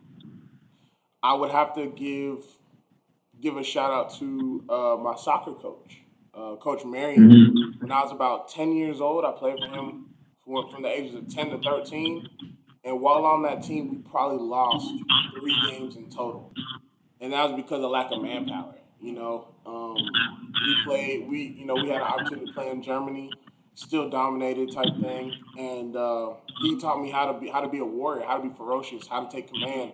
I 1.23 1.35
would 1.35 1.53
have 1.53 1.73
to 1.77 1.87
give 1.87 2.43
give 3.41 3.57
a 3.57 3.63
shout 3.63 3.93
out 3.93 4.13
to 4.19 4.65
uh, 4.69 4.97
my 5.01 5.15
soccer 5.15 5.53
coach, 5.53 5.99
uh, 6.35 6.57
Coach 6.57 6.85
Marion. 6.85 7.77
When 7.79 7.93
I 7.93 8.03
was 8.03 8.11
about 8.11 8.49
ten 8.49 8.75
years 8.75 9.01
old, 9.01 9.25
I 9.25 9.31
played 9.31 9.57
for 9.61 9.69
him 9.69 10.07
from, 10.45 10.69
from 10.69 10.83
the 10.83 10.89
ages 10.89 11.15
of 11.15 11.33
ten 11.33 11.51
to 11.51 11.59
thirteen, 11.59 12.29
and 12.83 13.01
while 13.01 13.25
on 13.27 13.43
that 13.45 13.63
team, 13.63 13.89
we 13.89 13.99
probably 13.99 14.45
lost 14.45 14.93
three 15.39 15.57
games 15.71 15.95
in 15.95 16.11
total, 16.11 16.53
and 17.21 17.33
that 17.33 17.45
was 17.45 17.53
because 17.55 17.85
of 17.85 17.91
lack 17.93 18.11
of 18.11 18.21
manpower. 18.21 18.75
You 19.01 19.13
know, 19.13 19.55
um, 19.65 19.95
we 19.95 20.77
played. 20.85 21.29
We 21.29 21.43
you 21.45 21.67
know 21.67 21.75
we 21.77 21.89
had 21.89 22.01
an 22.01 22.09
opportunity 22.09 22.47
to 22.47 22.53
play 22.53 22.69
in 22.69 22.83
Germany, 22.83 23.31
still 23.81 24.11
dominated 24.11 24.71
type 24.73 24.95
thing, 25.01 25.35
and 25.59 25.97
uh, 25.97 26.35
he 26.61 26.79
taught 26.79 27.01
me 27.03 27.11
how 27.11 27.33
to 27.33 27.39
be 27.39 27.49
how 27.49 27.61
to 27.61 27.69
be 27.69 27.79
a 27.79 27.85
warrior, 27.85 28.25
how 28.27 28.37
to 28.37 28.43
be 28.43 28.55
ferocious, 28.55 29.07
how 29.07 29.25
to 29.25 29.31
take 29.31 29.49
command. 29.49 29.93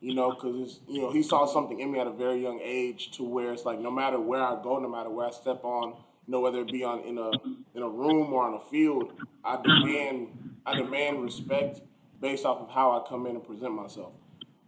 You 0.00 0.14
know, 0.14 0.32
because 0.32 0.80
you 0.88 1.02
know 1.02 1.12
he 1.12 1.22
saw 1.22 1.46
something 1.46 1.80
in 1.80 1.90
me 1.92 1.98
at 1.98 2.06
a 2.06 2.12
very 2.12 2.42
young 2.42 2.60
age 2.62 3.10
to 3.12 3.24
where 3.24 3.52
it's 3.52 3.64
like 3.64 3.80
no 3.80 3.90
matter 3.90 4.20
where 4.20 4.42
I 4.42 4.60
go, 4.62 4.78
no 4.78 4.88
matter 4.88 5.10
where 5.10 5.26
I 5.26 5.30
step 5.30 5.64
on, 5.64 5.88
you 5.88 6.32
know 6.32 6.40
whether 6.40 6.60
it 6.60 6.70
be 6.70 6.84
on 6.84 7.00
in 7.00 7.18
a 7.18 7.30
in 7.74 7.82
a 7.82 7.88
room 7.88 8.32
or 8.32 8.44
on 8.44 8.54
a 8.54 8.60
field, 8.70 9.12
I 9.44 9.60
demand 9.62 10.28
I 10.66 10.76
demand 10.76 11.22
respect 11.22 11.80
based 12.20 12.44
off 12.44 12.60
of 12.60 12.70
how 12.70 12.92
I 12.92 13.08
come 13.08 13.26
in 13.26 13.36
and 13.36 13.44
present 13.44 13.72
myself. 13.72 14.12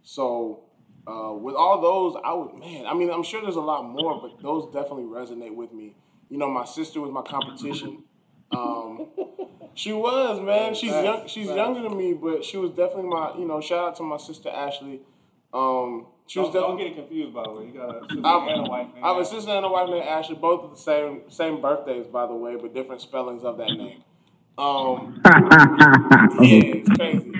So 0.03 0.63
uh, 1.07 1.33
with 1.33 1.55
all 1.55 1.81
those, 1.81 2.21
I 2.23 2.33
would 2.33 2.55
man. 2.55 2.85
I 2.85 2.93
mean, 2.93 3.09
I'm 3.09 3.23
sure 3.23 3.41
there's 3.41 3.55
a 3.55 3.61
lot 3.61 3.85
more, 3.87 4.21
but 4.21 4.41
those 4.41 4.65
definitely 4.73 5.03
resonate 5.03 5.55
with 5.55 5.73
me. 5.73 5.93
You 6.29 6.37
know, 6.37 6.49
my 6.49 6.65
sister 6.65 7.01
was 7.01 7.11
my 7.11 7.21
competition. 7.21 8.03
Um, 8.53 9.07
she 9.73 9.93
was 9.93 10.39
man. 10.41 10.73
She's 10.73 10.91
young. 10.91 11.27
She's 11.27 11.47
younger 11.47 11.81
than 11.81 11.97
me, 11.97 12.13
but 12.13 12.43
she 12.43 12.57
was 12.57 12.71
definitely 12.71 13.09
my. 13.09 13.33
You 13.37 13.45
know, 13.45 13.61
shout 13.61 13.89
out 13.89 13.95
to 13.97 14.03
my 14.03 14.17
sister 14.17 14.49
Ashley. 14.49 15.01
Um, 15.53 16.07
she 16.27 16.39
was 16.39 16.53
Don't, 16.53 16.61
don't 16.61 16.77
get 16.77 16.87
it 16.87 16.95
confused, 16.95 17.33
by 17.33 17.43
the 17.43 17.51
way. 17.51 17.65
You 17.65 17.73
got 17.73 17.89
a 17.89 17.99
sister 18.07 18.25
I'm- 18.25 18.47
and 18.47 18.67
a 18.67 18.69
wife. 18.69 18.87
named 18.93 19.03
I 19.03 19.07
have 19.09 19.17
a 19.17 19.25
sister 19.25 19.51
and 19.51 19.65
a 19.65 19.69
wife 19.69 19.89
named 19.89 20.05
Ashley, 20.05 20.35
both 20.35 20.63
of 20.63 20.69
the 20.71 20.77
same 20.77 21.21
same 21.29 21.59
birthdays, 21.61 22.07
by 22.07 22.25
the 22.25 22.33
way, 22.35 22.55
but 22.55 22.73
different 22.73 23.01
spellings 23.01 23.43
of 23.43 23.57
that 23.57 23.69
name. 23.71 24.03
Um, 24.57 25.21
yeah, 25.25 26.75
it's 26.75 26.89
crazy. 26.89 27.33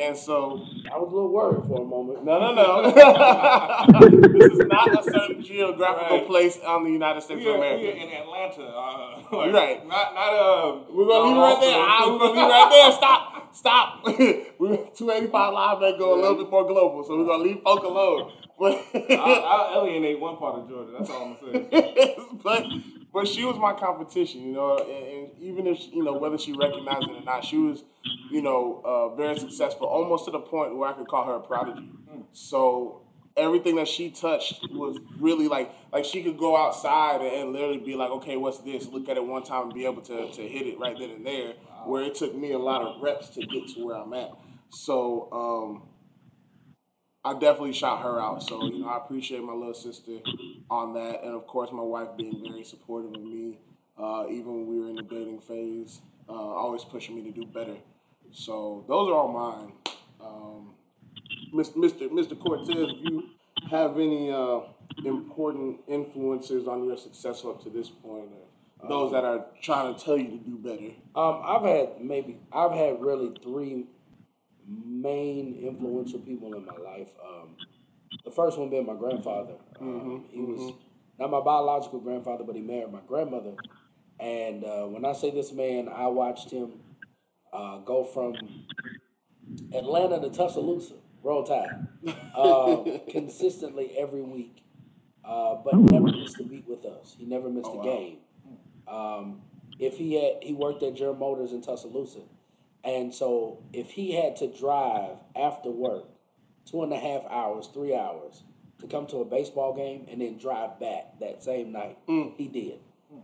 And 0.00 0.16
so 0.16 0.64
I 0.92 0.96
was 0.96 1.10
a 1.10 1.14
little 1.14 1.32
worried 1.32 1.66
for 1.66 1.82
a 1.82 1.84
moment. 1.84 2.24
No, 2.24 2.38
no, 2.38 2.54
no. 2.54 2.90
this 4.38 4.52
is 4.52 4.58
not 4.70 4.88
a 4.98 5.02
certain 5.02 5.42
geographical 5.42 6.18
Right. 6.18 6.26
place 6.26 6.58
on 6.64 6.84
the 6.84 6.90
United 6.90 7.20
States 7.22 7.40
of 7.40 7.46
are, 7.48 7.58
we 7.58 7.66
are 7.66 7.74
America. 7.74 7.96
in 7.96 8.12
Atlanta. 8.12 8.62
Uh, 8.62 9.22
You're 9.44 9.52
right. 9.52 9.86
Not, 9.88 10.14
not, 10.14 10.32
uh. 10.34 10.78
We're 10.90 11.06
gonna 11.06 11.28
leave 11.28 11.36
it 11.36 11.40
right 11.40 11.60
there. 11.60 11.76
Ah, 11.82 12.06
we're 12.12 12.18
gonna 12.18 12.30
leave 12.30 12.38
it 12.38 12.48
right 12.48 12.70
there. 12.70 12.92
Stop. 12.92 13.54
Stop. 13.56 14.04
we're 14.60 14.76
285 14.94 15.52
live 15.54 15.80
may 15.80 15.98
go 15.98 16.14
a 16.14 16.18
little 16.20 16.36
bit 16.36 16.50
more 16.50 16.64
global, 16.66 17.02
so 17.02 17.18
we're 17.18 17.26
gonna 17.26 17.42
leave 17.42 17.60
folk 17.62 17.82
alone. 17.82 18.30
But 18.58 18.84
I'll, 19.10 19.44
I'll 19.44 19.86
alienate 19.86 20.20
one 20.20 20.36
part 20.36 20.60
of 20.60 20.68
Georgia. 20.68 20.92
That's 20.98 21.10
all 21.10 21.36
I'm 21.42 21.52
saying. 21.70 22.38
but 22.42 22.64
but 23.18 23.26
she 23.26 23.44
was 23.44 23.56
my 23.58 23.72
competition, 23.72 24.42
you 24.42 24.52
know, 24.52 24.78
and, 24.78 24.90
and 24.90 25.30
even 25.40 25.66
if 25.66 25.92
you 25.92 26.04
know 26.04 26.12
whether 26.12 26.38
she 26.38 26.52
recognized 26.52 27.08
it 27.08 27.16
or 27.16 27.24
not, 27.24 27.44
she 27.44 27.56
was, 27.56 27.82
you 28.30 28.40
know, 28.40 28.80
uh, 28.84 29.16
very 29.16 29.36
successful, 29.36 29.88
almost 29.88 30.26
to 30.26 30.30
the 30.30 30.38
point 30.38 30.76
where 30.76 30.88
I 30.88 30.92
could 30.92 31.08
call 31.08 31.26
her 31.26 31.34
a 31.34 31.40
prodigy. 31.40 31.90
So 32.32 33.02
everything 33.36 33.74
that 33.74 33.88
she 33.88 34.10
touched 34.10 34.62
was 34.70 35.00
really 35.18 35.48
like 35.48 35.72
like 35.92 36.04
she 36.04 36.22
could 36.22 36.38
go 36.38 36.56
outside 36.56 37.20
and, 37.20 37.34
and 37.34 37.52
literally 37.52 37.78
be 37.78 37.96
like, 37.96 38.10
okay, 38.10 38.36
what's 38.36 38.58
this? 38.58 38.86
Look 38.86 39.08
at 39.08 39.16
it 39.16 39.26
one 39.26 39.42
time 39.42 39.64
and 39.64 39.74
be 39.74 39.84
able 39.84 40.02
to 40.02 40.30
to 40.30 40.42
hit 40.42 40.68
it 40.68 40.78
right 40.78 40.96
then 40.96 41.10
and 41.10 41.26
there. 41.26 41.54
Where 41.86 42.04
it 42.04 42.14
took 42.14 42.36
me 42.36 42.52
a 42.52 42.58
lot 42.58 42.82
of 42.82 43.02
reps 43.02 43.30
to 43.30 43.40
get 43.44 43.66
to 43.74 43.84
where 43.84 43.96
I'm 43.96 44.14
at. 44.14 44.30
So. 44.68 45.28
um 45.32 45.88
I 47.24 47.32
definitely 47.34 47.72
shout 47.72 48.02
her 48.02 48.20
out. 48.20 48.42
So, 48.42 48.64
you 48.64 48.80
know, 48.80 48.88
I 48.88 48.96
appreciate 48.96 49.42
my 49.42 49.52
little 49.52 49.74
sister 49.74 50.18
on 50.70 50.94
that. 50.94 51.22
And 51.24 51.34
of 51.34 51.46
course, 51.46 51.70
my 51.72 51.82
wife 51.82 52.08
being 52.16 52.42
very 52.46 52.64
supportive 52.64 53.12
of 53.12 53.22
me, 53.22 53.58
uh, 53.98 54.26
even 54.30 54.46
when 54.46 54.66
we 54.66 54.80
were 54.80 54.88
in 54.88 54.96
the 54.96 55.02
dating 55.02 55.40
phase, 55.40 56.00
uh, 56.28 56.32
always 56.32 56.84
pushing 56.84 57.16
me 57.16 57.22
to 57.22 57.30
do 57.30 57.46
better. 57.46 57.76
So, 58.32 58.84
those 58.88 59.08
are 59.10 59.14
all 59.14 59.32
mine. 59.32 59.72
Um, 60.20 60.74
Mr. 61.52 62.08
Mr. 62.08 62.38
Cortez, 62.38 62.68
if 62.68 63.02
you 63.02 63.24
have 63.70 63.98
any 63.98 64.30
uh, 64.30 64.60
important 65.04 65.80
influences 65.88 66.68
on 66.68 66.84
your 66.84 66.96
success 66.96 67.44
up 67.44 67.62
to 67.64 67.70
this 67.70 67.88
point, 67.88 68.28
those 68.86 69.12
that 69.12 69.24
are 69.24 69.46
trying 69.60 69.94
to 69.94 70.04
tell 70.04 70.16
you 70.16 70.28
to 70.28 70.36
do 70.36 70.56
better. 70.56 70.92
Um, 71.16 71.42
I've 71.44 71.62
had 71.62 72.00
maybe 72.00 72.38
I've 72.52 72.72
had 72.72 73.00
really 73.00 73.32
three 73.42 73.86
main 74.68 75.58
influential 75.62 76.20
people 76.20 76.54
in 76.54 76.64
my 76.64 76.76
life. 76.76 77.08
Um, 77.24 77.56
the 78.24 78.30
first 78.30 78.58
one 78.58 78.70
being 78.70 78.86
my 78.86 78.94
grandfather. 78.94 79.54
Um, 79.80 80.24
he 80.30 80.40
was 80.40 80.74
not 81.18 81.30
my 81.30 81.40
biological 81.40 82.00
grandfather, 82.00 82.44
but 82.44 82.54
he 82.54 82.62
married 82.62 82.92
my 82.92 83.00
grandmother. 83.06 83.54
And 84.20 84.64
uh, 84.64 84.84
when 84.84 85.04
I 85.04 85.12
say 85.12 85.30
this 85.30 85.52
man, 85.52 85.88
I 85.88 86.06
watched 86.08 86.50
him 86.50 86.72
uh, 87.52 87.78
go 87.78 88.04
from 88.04 88.34
Atlanta 89.72 90.20
to 90.20 90.30
Tuscaloosa, 90.30 90.94
roll 91.22 91.44
tide, 91.44 91.86
uh, 92.34 92.98
consistently 93.10 93.96
every 93.96 94.22
week, 94.22 94.62
uh, 95.24 95.56
but 95.64 95.76
never 95.76 96.06
missed 96.06 96.40
a 96.40 96.44
beat 96.44 96.68
with 96.68 96.84
us. 96.84 97.16
He 97.18 97.26
never 97.26 97.48
missed 97.48 97.70
a 97.72 97.82
game. 97.82 98.18
Um, 98.86 99.42
if 99.78 99.96
he 99.96 100.14
had, 100.14 100.42
he 100.42 100.54
worked 100.54 100.82
at 100.82 100.94
Germ 100.94 101.18
Motors 101.18 101.52
in 101.52 101.62
Tuscaloosa, 101.62 102.20
and 102.84 103.14
so 103.14 103.62
if 103.72 103.90
he 103.90 104.12
had 104.12 104.36
to 104.36 104.46
drive 104.46 105.16
after 105.36 105.70
work, 105.70 106.04
two 106.64 106.82
and 106.82 106.92
a 106.92 106.98
half 106.98 107.22
hours, 107.30 107.68
three 107.72 107.94
hours, 107.94 108.42
to 108.80 108.86
come 108.86 109.06
to 109.08 109.16
a 109.18 109.24
baseball 109.24 109.74
game 109.74 110.06
and 110.10 110.20
then 110.20 110.38
drive 110.38 110.78
back 110.78 111.18
that 111.20 111.42
same 111.42 111.72
night, 111.72 111.98
he 112.06 112.48
did. 112.48 112.78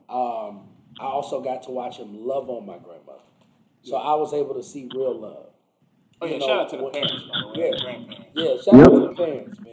Um, 0.09 0.69
I 0.99 1.05
also 1.05 1.41
got 1.43 1.63
to 1.65 1.71
watch 1.71 1.99
him 1.99 2.27
love 2.27 2.49
on 2.51 2.67
my 2.67 2.79
grandmother, 2.79 3.21
so 3.83 3.97
I 3.97 4.15
was 4.15 4.33
able 4.33 4.55
to 4.55 4.63
see 4.63 4.89
real 4.95 5.19
love. 5.21 5.47
Oh, 6.21 6.27
yeah, 6.27 6.35
You 6.35 6.39
know, 6.41 6.47
shout 6.47 6.61
out 6.61 6.71
to 6.71 6.77
the 6.77 6.83
when- 6.85 6.93
parents, 6.93 7.23
by 7.25 7.41
the 7.41 7.61
way, 7.61 7.73
Yeah. 8.35 8.45
Yeah, 8.45 8.57
shout 8.63 8.75
out 8.75 8.95
to 8.95 9.01
the 9.09 9.15
parents, 9.15 9.61
man. 9.61 9.71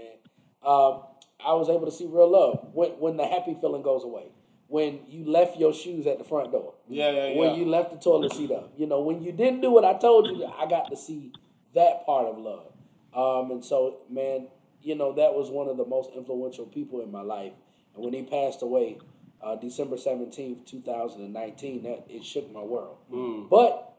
Um, 0.64 1.04
I 1.44 1.54
was 1.54 1.70
able 1.70 1.86
to 1.86 1.92
see 1.92 2.06
real 2.06 2.30
love 2.30 2.70
when 2.74 2.92
when 3.00 3.18
the 3.18 3.26
happy 3.26 3.56
feeling 3.60 3.82
goes 3.82 4.04
away. 4.04 4.26
When 4.72 5.02
you 5.10 5.30
left 5.30 5.58
your 5.58 5.74
shoes 5.74 6.08
at 6.08 6.18
the 6.18 6.24
front 6.24 6.54
door. 6.54 6.76
Yeah, 6.88 7.12
yeah, 7.12 7.28
yeah. 7.28 7.38
When 7.38 7.56
you 7.56 7.66
left 7.66 7.92
the 7.92 7.98
toilet 7.98 8.32
seat 8.32 8.52
up. 8.52 8.72
You 8.78 8.88
know, 8.88 9.02
when 9.02 9.22
you 9.22 9.34
didn't 9.34 9.60
do 9.60 9.70
what 9.70 9.84
I 9.84 9.98
told 9.98 10.28
you, 10.28 10.46
I 10.46 10.66
got 10.66 10.90
to 10.92 10.96
see 10.96 11.34
that 11.76 12.06
part 12.06 12.26
of 12.26 12.38
love. 12.38 12.72
Um, 13.14 13.52
and 13.52 13.66
so, 13.66 13.98
man, 14.10 14.48
you 14.82 14.96
know, 14.96 15.12
that 15.14 15.34
was 15.34 15.50
one 15.50 15.68
of 15.68 15.76
the 15.76 15.86
most 15.86 16.12
influential 16.16 16.66
people 16.66 17.02
in 17.02 17.12
my 17.12 17.20
life. 17.22 17.52
And 17.96 18.06
when 18.06 18.14
he 18.14 18.24
passed 18.24 18.62
away, 18.62 19.00
uh, 19.44 19.58
December 19.58 19.98
17th, 19.98 20.66
2019, 20.66 21.84
that 21.84 22.06
it 22.08 22.24
shook 22.24 22.50
my 22.54 22.62
world. 22.62 22.98
But 23.50 23.94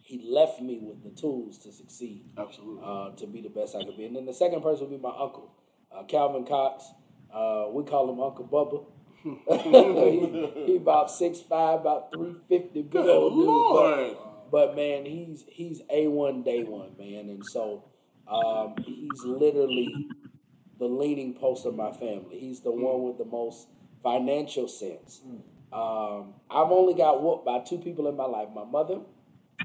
he 0.00 0.20
left 0.28 0.60
me 0.60 0.80
with 0.82 1.04
the 1.04 1.10
tools 1.10 1.58
to 1.58 1.70
succeed 1.70 2.24
Absolutely. 2.36 2.82
uh, 2.84 3.10
to 3.10 3.26
be 3.28 3.40
the 3.40 3.50
best 3.50 3.76
I 3.76 3.84
could 3.84 3.96
be. 3.96 4.06
And 4.06 4.16
then 4.16 4.26
the 4.26 4.34
second 4.34 4.62
person 4.62 4.90
would 4.90 4.96
be 4.96 5.00
my 5.00 5.14
uncle, 5.16 5.54
uh, 5.94 6.02
Calvin 6.04 6.44
Cox. 6.44 6.84
Uh, 7.32 7.66
we 7.70 7.84
call 7.84 8.12
him 8.12 8.20
Uncle 8.20 8.48
Bubba. 8.50 8.84
He, 9.22 10.52
he 10.66 10.76
about 10.76 11.10
six 11.10 11.40
five, 11.40 11.80
about 11.80 12.12
three 12.12 12.34
fifty, 12.48 12.82
big 12.82 13.02
old 13.06 13.32
dude. 13.34 14.18
But, 14.50 14.50
but 14.50 14.76
man, 14.76 15.04
he's 15.06 15.44
he's 15.48 15.80
a 15.90 16.08
one 16.08 16.42
day 16.42 16.64
one 16.64 16.92
man, 16.98 17.28
and 17.30 17.44
so 17.44 17.84
um, 18.28 18.74
he's 18.84 19.24
literally 19.24 20.08
the 20.78 20.86
leading 20.86 21.34
post 21.34 21.66
of 21.66 21.74
my 21.74 21.92
family. 21.92 22.38
He's 22.38 22.60
the 22.60 22.72
one 22.72 23.02
with 23.02 23.18
the 23.18 23.24
most 23.24 23.68
financial 24.02 24.68
sense. 24.68 25.20
Um, 25.72 26.34
I've 26.50 26.70
only 26.70 26.94
got 26.94 27.22
whooped 27.22 27.46
by 27.46 27.60
two 27.60 27.78
people 27.78 28.08
in 28.08 28.16
my 28.16 28.26
life: 28.26 28.48
my 28.54 28.64
mother 28.64 29.00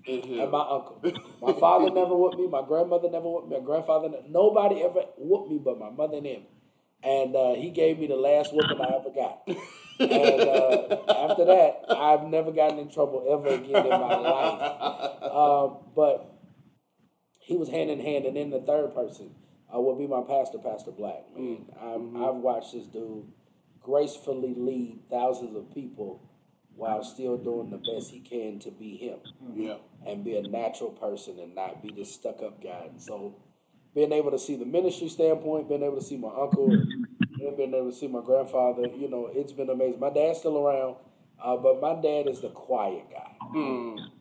and 0.07 0.51
my 0.51 0.65
uncle. 0.69 1.01
My 1.41 1.53
father 1.53 1.89
never 1.91 2.15
whooped 2.15 2.37
me. 2.37 2.47
My 2.47 2.63
grandmother 2.65 3.09
never 3.09 3.27
whooped 3.29 3.49
me. 3.49 3.57
My 3.57 3.65
grandfather, 3.65 4.09
nobody 4.29 4.83
ever 4.83 5.01
whooped 5.17 5.51
me 5.51 5.59
but 5.63 5.79
my 5.79 5.89
mother 5.89 6.17
and 6.17 6.25
him. 6.25 6.41
And 7.03 7.35
uh, 7.35 7.53
he 7.55 7.69
gave 7.69 7.99
me 7.99 8.07
the 8.07 8.15
last 8.15 8.51
whooping 8.53 8.81
I 8.81 8.95
ever 8.95 9.09
got. 9.13 9.47
And 9.99 10.11
uh, 10.41 10.97
after 11.09 11.43
that, 11.45 11.81
I've 11.89 12.25
never 12.27 12.51
gotten 12.51 12.77
in 12.77 12.87
trouble 12.87 13.25
ever 13.31 13.47
again 13.55 13.83
in 13.83 13.89
my 13.89 14.15
life. 14.15 15.23
Um, 15.23 15.77
but 15.95 16.35
he 17.39 17.57
was 17.57 17.67
hand 17.69 17.89
in 17.89 17.99
hand. 17.99 18.25
And 18.25 18.37
then 18.37 18.51
the 18.51 18.61
third 18.61 18.93
person 18.93 19.31
uh, 19.75 19.79
would 19.81 19.97
be 19.97 20.05
my 20.05 20.21
pastor, 20.21 20.59
Pastor 20.59 20.91
Black. 20.91 21.23
Man, 21.35 21.65
I've, 21.81 22.21
I've 22.21 22.35
watched 22.35 22.73
this 22.73 22.85
dude 22.85 23.25
gracefully 23.81 24.53
lead 24.55 24.99
thousands 25.09 25.55
of 25.55 25.73
people 25.73 26.21
while 26.75 27.03
still 27.03 27.35
doing 27.37 27.71
the 27.71 27.77
best 27.77 28.11
he 28.11 28.19
can 28.19 28.59
to 28.59 28.69
be 28.69 28.97
him 28.97 29.17
Yeah. 29.55 29.77
and 30.05 30.23
be 30.23 30.37
a 30.37 30.43
natural 30.43 30.91
person 30.91 31.39
and 31.39 31.55
not 31.55 31.81
be 31.81 31.91
this 31.91 32.13
stuck 32.13 32.43
up 32.43 32.61
guy. 32.61 32.85
And 32.91 33.01
so 33.01 33.35
being 33.95 34.11
able 34.11 34.31
to 34.31 34.39
see 34.39 34.55
the 34.55 34.65
ministry 34.65 35.09
standpoint, 35.09 35.67
being 35.69 35.83
able 35.83 35.97
to 35.97 36.03
see 36.03 36.17
my 36.17 36.29
uncle, 36.29 36.69
and 36.69 37.57
being 37.57 37.73
able 37.73 37.89
to 37.91 37.95
see 37.95 38.07
my 38.07 38.21
grandfather, 38.21 38.87
you 38.95 39.09
know, 39.09 39.29
it's 39.33 39.51
been 39.51 39.69
amazing. 39.69 39.99
My 39.99 40.09
dad's 40.09 40.39
still 40.39 40.57
around, 40.57 40.95
uh, 41.43 41.57
but 41.57 41.81
my 41.81 41.95
dad 42.01 42.27
is 42.27 42.41
the 42.41 42.49
quiet 42.49 43.05
guy. 43.11 43.31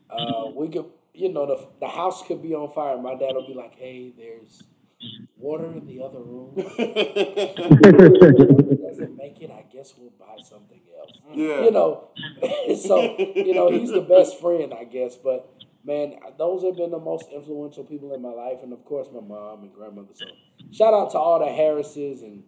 Uh, 0.09 0.49
we 0.55 0.69
could, 0.69 0.85
you 1.13 1.29
know, 1.31 1.45
the, 1.45 1.67
the 1.79 1.87
house 1.87 2.25
could 2.25 2.41
be 2.41 2.53
on 2.55 2.71
fire. 2.73 2.97
My 2.97 3.15
dad 3.15 3.33
will 3.35 3.45
be 3.47 3.53
like, 3.53 3.75
hey, 3.75 4.13
there's 4.17 4.63
water 5.37 5.65
in 5.73 5.85
the 5.85 6.01
other 6.03 6.19
room. 6.19 6.55
Doesn't 8.87 9.15
make 9.17 9.41
it, 9.41 9.51
I 9.51 9.63
guess 9.71 9.93
we'll 9.97 10.11
buy 10.19 10.37
something 10.43 10.79
else 10.99 11.11
Yeah. 11.33 11.63
you 11.65 11.71
know, 11.71 12.09
so 12.77 13.01
you 13.17 13.53
know 13.53 13.69
he's 13.71 13.91
the 13.91 14.01
best 14.01 14.39
friend, 14.39 14.73
I 14.73 14.85
guess. 14.85 15.15
But 15.15 15.51
man, 15.87 16.15
those 16.37 16.63
have 16.63 16.75
been 16.75 16.91
the 16.91 16.99
most 16.99 17.29
influential 17.33 17.83
people 17.83 18.13
in 18.13 18.21
my 18.21 18.29
life, 18.29 18.59
and 18.61 18.73
of 18.73 18.83
course 18.85 19.07
my 19.11 19.21
mom 19.21 19.63
and 19.63 19.73
grandmother. 19.73 20.09
So 20.13 20.25
shout 20.71 20.93
out 20.93 21.11
to 21.11 21.17
all 21.17 21.39
the 21.39 21.51
Harrises 21.51 22.21
and 22.21 22.43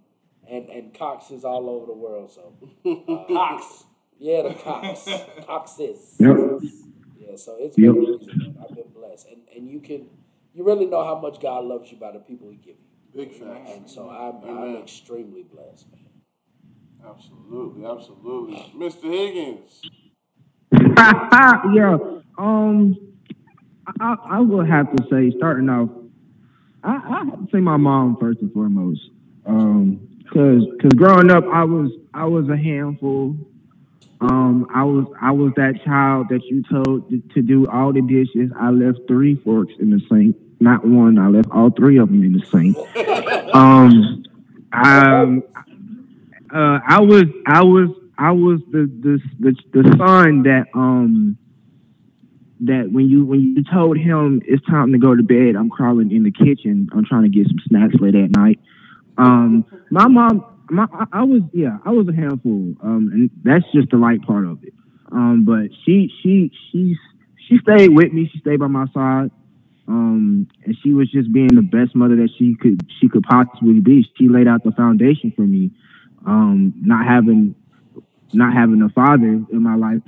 and 0.48 0.70
and 0.70 0.94
Cox 0.94 1.32
is 1.32 1.46
all 1.46 1.70
over 1.70 1.86
the 1.88 1.94
world. 1.94 2.32
So 2.32 2.54
uh, 2.86 3.26
Cox. 3.34 3.86
yeah, 4.20 4.44
the 4.44 4.54
Cox, 4.54 5.08
Coxes. 5.48 6.16
Yep. 6.20 6.38
Yeah, 7.18 7.36
so 7.36 7.56
it's 7.60 7.78
been 7.78 7.90
amazing. 7.90 8.38
Man. 8.38 8.58
I've 8.62 8.76
been 8.76 8.92
blessed, 8.94 9.28
and 9.30 9.42
and 9.56 9.68
you 9.68 9.80
can 9.80 10.08
you 10.54 10.66
really 10.66 10.86
know 10.86 11.04
how 11.04 11.20
much 11.20 11.40
God 11.40 11.64
loves 11.64 11.92
you 11.92 11.98
by 11.98 12.12
the 12.12 12.20
people 12.20 12.50
He 12.50 12.58
gives 12.58 12.80
you. 12.80 13.26
Big 13.26 13.34
facts. 13.34 13.72
And 13.72 13.90
so 13.90 14.10
I'm 14.10 14.48
I'm 14.48 14.76
extremely 14.76 15.44
blessed, 15.44 15.88
man. 15.92 16.02
Absolutely, 17.08 17.86
absolutely. 17.86 18.74
Mr. 18.76 19.04
Higgins. 19.04 19.82
yeah. 21.74 21.98
Um, 22.38 23.09
I, 24.00 24.16
I 24.26 24.40
will 24.40 24.66
have 24.66 24.94
to 24.96 25.04
say, 25.10 25.36
starting 25.38 25.70
off, 25.70 25.90
I, 26.84 26.96
I 26.96 27.24
have 27.26 27.46
to 27.46 27.48
say 27.52 27.60
my 27.60 27.78
mom 27.78 28.18
first 28.20 28.40
and 28.42 28.52
foremost. 28.54 29.02
Um, 29.46 30.08
cause, 30.32 30.64
cause 30.82 30.92
growing 30.96 31.32
up, 31.32 31.44
I 31.52 31.64
was, 31.64 31.92
I 32.14 32.26
was 32.26 32.50
a 32.50 32.58
handful. 32.58 33.36
Um, 34.22 34.68
I 34.74 34.84
was, 34.84 35.06
I 35.22 35.32
was 35.32 35.54
that 35.56 35.82
child 35.86 36.28
that 36.30 36.44
you 36.46 36.64
told 36.64 37.10
to, 37.10 37.22
to 37.36 37.42
do 37.42 37.68
all 37.68 37.94
the 37.94 38.02
dishes. 38.02 38.52
I 38.60 38.70
left 38.70 39.00
three 39.08 39.36
forks 39.36 39.74
in 39.80 39.92
the 39.92 40.02
sink, 40.10 40.36
not 40.60 40.86
one. 40.86 41.18
I 41.18 41.28
left 41.28 41.50
all 41.52 41.70
three 41.70 41.98
of 42.00 42.10
them 42.10 42.24
in 42.24 42.34
the 42.34 42.46
sink. 42.46 42.78
Um, 43.52 44.24
um, 44.72 45.44
uh, 46.54 46.80
I 46.88 47.02
was, 47.02 47.24
I 47.48 47.64
was, 47.64 47.90
I 48.20 48.32
was 48.32 48.60
the 48.70 48.92
the 49.02 49.20
the, 49.40 49.82
the 49.82 49.98
son 49.98 50.44
that 50.44 50.68
um 50.76 51.38
that 52.62 52.90
when 52.92 53.10
you 53.10 53.26
when 53.26 53.56
you 53.56 53.64
told 53.72 53.98
him 53.98 54.42
it's 54.46 54.66
time 54.66 54.92
to 54.92 54.98
go 54.98 55.16
to 55.16 55.24
bed, 55.24 55.56
I'm 55.58 55.70
crawling 55.70 56.12
in 56.12 56.24
the 56.24 56.32
kitchen. 56.32 56.90
I'm 56.94 57.06
trying 57.06 57.24
to 57.24 57.30
get 57.30 57.48
some 57.48 57.60
snacks 57.68 57.96
late 58.00 58.16
at 58.16 58.36
night. 58.36 58.60
Um, 59.18 59.66
my 59.92 60.08
mom, 60.08 60.46
my 60.70 60.88
I, 61.12 61.24
was 61.24 61.42
yeah, 61.54 61.78
I 61.86 61.92
was 61.92 62.08
a 62.08 62.14
handful. 62.14 62.76
Um, 62.84 63.10
and 63.14 63.30
that's 63.44 63.66
just 63.74 63.90
the 63.92 63.98
light 63.98 64.22
part 64.24 64.46
of 64.46 64.64
it. 64.64 64.74
Um, 65.12 65.46
but 65.46 65.70
she 65.86 66.12
she 66.22 66.52
she 66.72 66.98
she 67.48 67.58
stayed 67.60 67.90
with 67.90 68.12
me. 68.14 68.30
She 68.32 68.40
stayed 68.40 68.60
by 68.60 68.68
my 68.68 68.86
side. 68.94 69.32
Um, 69.88 70.48
and 70.66 70.78
she 70.84 70.94
was 70.94 71.10
just 71.10 71.34
being 71.34 71.48
the 71.48 71.64
best 71.64 71.96
mother 71.96 72.16
that 72.18 72.30
she 72.38 72.56
could 72.56 72.86
she 73.00 73.10
could 73.10 73.24
possibly 73.24 73.80
be. 73.80 74.08
She 74.18 74.30
laid 74.30 74.48
out 74.48 74.64
the 74.64 74.72
foundation 74.72 75.34
for 75.36 75.42
me. 75.42 75.72
Um, 76.26 76.74
not 76.78 77.08
having 77.08 77.56
not 78.34 78.54
having 78.54 78.82
a 78.82 78.90
father 78.90 79.26
in 79.26 79.64
my 79.64 79.76
life, 79.76 80.02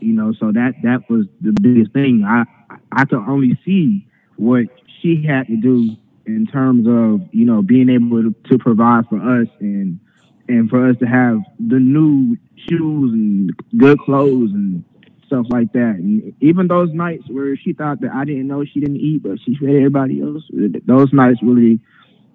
you 0.00 0.12
know, 0.12 0.32
so 0.38 0.52
that 0.52 0.74
that 0.82 1.08
was 1.08 1.26
the 1.40 1.52
biggest 1.52 1.92
thing. 1.92 2.24
I 2.24 2.44
I 2.92 3.04
could 3.04 3.24
only 3.26 3.58
see 3.64 4.06
what 4.36 4.66
she 5.00 5.24
had 5.24 5.46
to 5.46 5.56
do 5.56 5.96
in 6.26 6.46
terms 6.46 6.86
of 6.86 7.28
you 7.32 7.44
know 7.44 7.62
being 7.62 7.88
able 7.88 8.22
to, 8.22 8.34
to 8.50 8.58
provide 8.58 9.06
for 9.08 9.16
us 9.16 9.48
and 9.60 9.98
and 10.48 10.70
for 10.70 10.88
us 10.88 10.96
to 10.98 11.06
have 11.06 11.40
the 11.58 11.78
new 11.78 12.36
shoes 12.68 13.12
and 13.12 13.50
good 13.76 13.98
clothes 14.00 14.50
and 14.52 14.84
stuff 15.26 15.46
like 15.50 15.72
that. 15.72 15.96
And 15.98 16.32
even 16.40 16.68
those 16.68 16.92
nights 16.92 17.24
where 17.28 17.56
she 17.56 17.72
thought 17.72 18.00
that 18.00 18.12
I 18.12 18.24
didn't 18.24 18.46
know 18.46 18.64
she 18.64 18.80
didn't 18.80 18.96
eat, 18.96 19.22
but 19.22 19.38
she 19.44 19.56
fed 19.56 19.70
everybody 19.70 20.20
else, 20.20 20.44
those 20.86 21.12
nights 21.12 21.40
really 21.42 21.80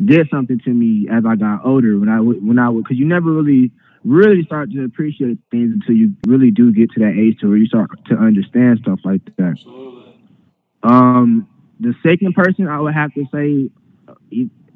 did 0.03 0.27
something 0.29 0.59
to 0.59 0.69
me 0.69 1.07
as 1.11 1.23
I 1.25 1.35
got 1.35 1.65
older. 1.65 1.97
When 1.97 2.09
I 2.09 2.19
would, 2.19 2.45
when 2.45 2.59
I 2.59 2.69
would, 2.69 2.83
because 2.83 2.97
you 2.97 3.05
never 3.05 3.31
really 3.31 3.71
really 4.03 4.43
start 4.43 4.71
to 4.71 4.83
appreciate 4.83 5.37
things 5.51 5.73
until 5.73 5.95
you 5.95 6.13
really 6.25 6.51
do 6.51 6.71
get 6.71 6.91
to 6.91 6.99
that 7.01 7.15
age 7.17 7.39
to 7.39 7.47
where 7.47 7.57
you 7.57 7.67
start 7.67 7.89
to 8.07 8.15
understand 8.15 8.79
stuff 8.81 8.99
like 9.03 9.21
that. 9.37 9.57
Um, 10.83 11.47
the 11.79 11.93
second 12.03 12.33
person 12.33 12.67
I 12.67 12.79
would 12.79 12.93
have 12.93 13.13
to 13.13 13.25
say, 13.33 13.69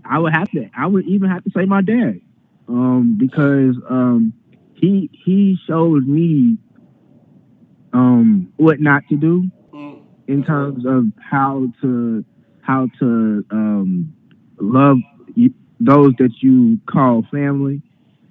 I 0.04 0.20
would 0.20 0.34
have 0.34 0.50
to, 0.52 0.70
I 0.78 0.86
would 0.86 1.06
even 1.06 1.30
have 1.30 1.44
to 1.44 1.52
say 1.56 1.66
my 1.66 1.82
dad, 1.82 2.22
um, 2.68 3.18
because 3.20 3.76
um, 3.90 4.34
he 4.76 5.10
he 5.12 5.58
showed 5.68 6.08
me 6.08 6.58
um 7.94 8.52
what 8.58 8.80
not 8.80 9.08
to 9.08 9.16
do 9.16 9.50
in 10.28 10.44
terms 10.44 10.86
of 10.86 11.06
how 11.20 11.68
to 11.82 12.24
how 12.62 12.88
to 13.00 13.46
um 13.52 14.14
love 14.60 14.98
those 15.80 16.14
that 16.18 16.32
you 16.42 16.80
call 16.86 17.24
family. 17.32 17.82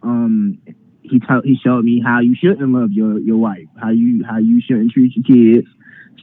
Um, 0.03 0.59
he 1.05 1.21
taught 1.21 1.45
he 1.45 1.57
showed 1.63 1.85
me 1.85 2.01
how 2.05 2.21
you 2.21 2.35
shouldn't 2.35 2.73
love 2.73 2.93
your 2.93 3.19
your 3.19 3.37
wife, 3.37 3.69
how 3.81 3.91
you 3.91 4.25
how 4.25 4.39
you 4.39 4.61
shouldn't 4.61 4.93
treat 4.93 5.13
your 5.15 5.25
kids, 5.25 5.69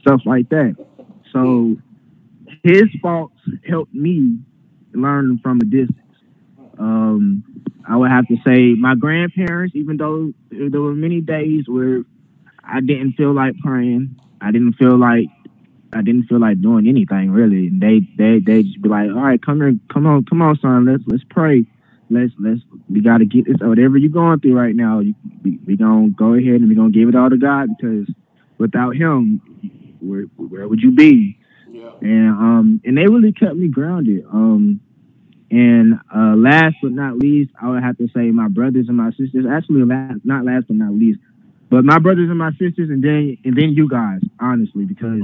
stuff 0.00 0.22
like 0.26 0.48
that. 0.50 0.76
So 1.32 1.76
his 2.62 2.84
faults 3.00 3.38
helped 3.68 3.94
me 3.94 4.38
learn 4.92 5.38
from 5.42 5.60
a 5.60 5.64
distance. 5.64 5.98
Um, 6.78 7.44
I 7.88 7.96
would 7.96 8.10
have 8.10 8.26
to 8.28 8.36
say 8.46 8.74
my 8.74 8.94
grandparents, 8.94 9.74
even 9.76 9.96
though 9.96 10.32
there 10.50 10.80
were 10.80 10.94
many 10.94 11.20
days 11.20 11.64
where 11.68 12.04
I 12.64 12.80
didn't 12.80 13.12
feel 13.12 13.32
like 13.32 13.58
praying, 13.58 14.16
I 14.40 14.50
didn't 14.50 14.74
feel 14.74 14.98
like 14.98 15.26
I 15.92 16.02
didn't 16.02 16.24
feel 16.24 16.40
like 16.40 16.60
doing 16.60 16.88
anything 16.88 17.30
really. 17.30 17.68
And 17.68 17.80
they 17.80 18.00
they 18.16 18.40
they 18.40 18.62
just 18.64 18.82
be 18.82 18.88
like, 18.88 19.08
all 19.10 19.22
right, 19.22 19.40
come 19.40 19.60
here, 19.60 19.74
come 19.92 20.06
on, 20.06 20.24
come 20.24 20.42
on, 20.42 20.58
son, 20.58 20.86
let's 20.86 21.02
let's 21.06 21.24
pray. 21.30 21.64
Let's 22.12 22.32
let's 22.38 22.60
we 22.90 23.00
got 23.00 23.18
to 23.18 23.24
get 23.24 23.46
this 23.46 23.56
whatever 23.60 23.96
you're 23.96 24.10
going 24.10 24.40
through 24.40 24.56
right 24.56 24.74
now. 24.74 25.00
You, 25.00 25.14
we 25.42 25.58
we 25.66 25.76
gonna 25.76 26.10
go 26.10 26.34
ahead 26.34 26.60
and 26.60 26.68
we 26.68 26.74
gonna 26.74 26.90
give 26.90 27.08
it 27.08 27.14
all 27.14 27.30
to 27.30 27.36
God 27.36 27.68
because 27.76 28.06
without 28.58 28.94
Him, 28.96 29.40
where 30.00 30.22
where 30.36 30.68
would 30.68 30.80
you 30.80 30.92
be? 30.92 31.38
Yeah. 31.68 31.90
And 32.00 32.28
um 32.28 32.80
and 32.84 32.96
they 32.96 33.06
really 33.06 33.32
kept 33.32 33.56
me 33.56 33.68
grounded. 33.68 34.24
Um 34.32 34.80
and 35.50 35.94
uh 36.14 36.34
last 36.36 36.76
but 36.82 36.92
not 36.92 37.18
least, 37.18 37.50
I 37.60 37.70
would 37.70 37.82
have 37.82 37.98
to 37.98 38.08
say 38.14 38.30
my 38.30 38.48
brothers 38.48 38.86
and 38.88 38.96
my 38.96 39.10
sisters. 39.10 39.46
Actually, 39.50 39.84
last, 39.84 40.20
not 40.24 40.44
last 40.44 40.66
but 40.68 40.76
not 40.76 40.92
least, 40.92 41.20
but 41.70 41.84
my 41.84 41.98
brothers 41.98 42.28
and 42.28 42.38
my 42.38 42.50
sisters, 42.52 42.90
and 42.90 43.02
then 43.02 43.38
and 43.44 43.56
then 43.56 43.72
you 43.72 43.88
guys, 43.88 44.20
honestly, 44.38 44.84
because 44.84 45.22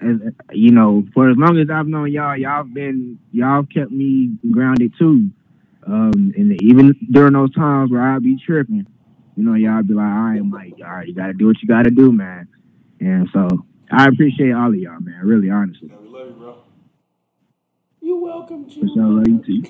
as 0.00 0.16
you 0.52 0.70
know, 0.70 1.04
for 1.14 1.30
as 1.30 1.36
long 1.36 1.58
as 1.58 1.68
I've 1.70 1.86
known 1.86 2.10
y'all, 2.10 2.36
y'all 2.36 2.64
been 2.64 3.18
y'all 3.32 3.64
kept 3.64 3.90
me 3.90 4.30
grounded 4.50 4.94
too. 4.98 5.30
Um, 5.86 6.32
and 6.36 6.60
even 6.62 6.94
during 7.10 7.32
those 7.32 7.52
times 7.54 7.90
where 7.90 8.02
I'd 8.02 8.22
be 8.22 8.36
tripping, 8.44 8.86
you 9.36 9.42
know, 9.44 9.54
y'all 9.54 9.82
be 9.82 9.94
like, 9.94 10.04
all 10.04 10.22
right, 10.30 10.44
Mike, 10.44 10.74
all 10.84 10.90
right, 10.90 11.08
you 11.08 11.14
gotta 11.14 11.32
do 11.32 11.46
what 11.46 11.60
you 11.62 11.68
gotta 11.68 11.90
do, 11.90 12.12
man. 12.12 12.48
And 13.00 13.28
so 13.32 13.48
I 13.90 14.06
appreciate 14.06 14.52
all 14.52 14.68
of 14.68 14.76
y'all, 14.76 15.00
man. 15.00 15.20
Really, 15.24 15.50
honestly. 15.50 15.88
Yeah, 15.90 15.96
we 16.02 16.08
love 16.08 16.26
you, 16.28 16.34
bro. 16.34 16.56
You 18.02 18.16
welcome, 18.16 18.64
For 18.64 18.70
Jim. 18.70 18.90
sure, 18.94 19.04
love 19.04 19.28
you 19.28 19.40
too. 19.42 19.62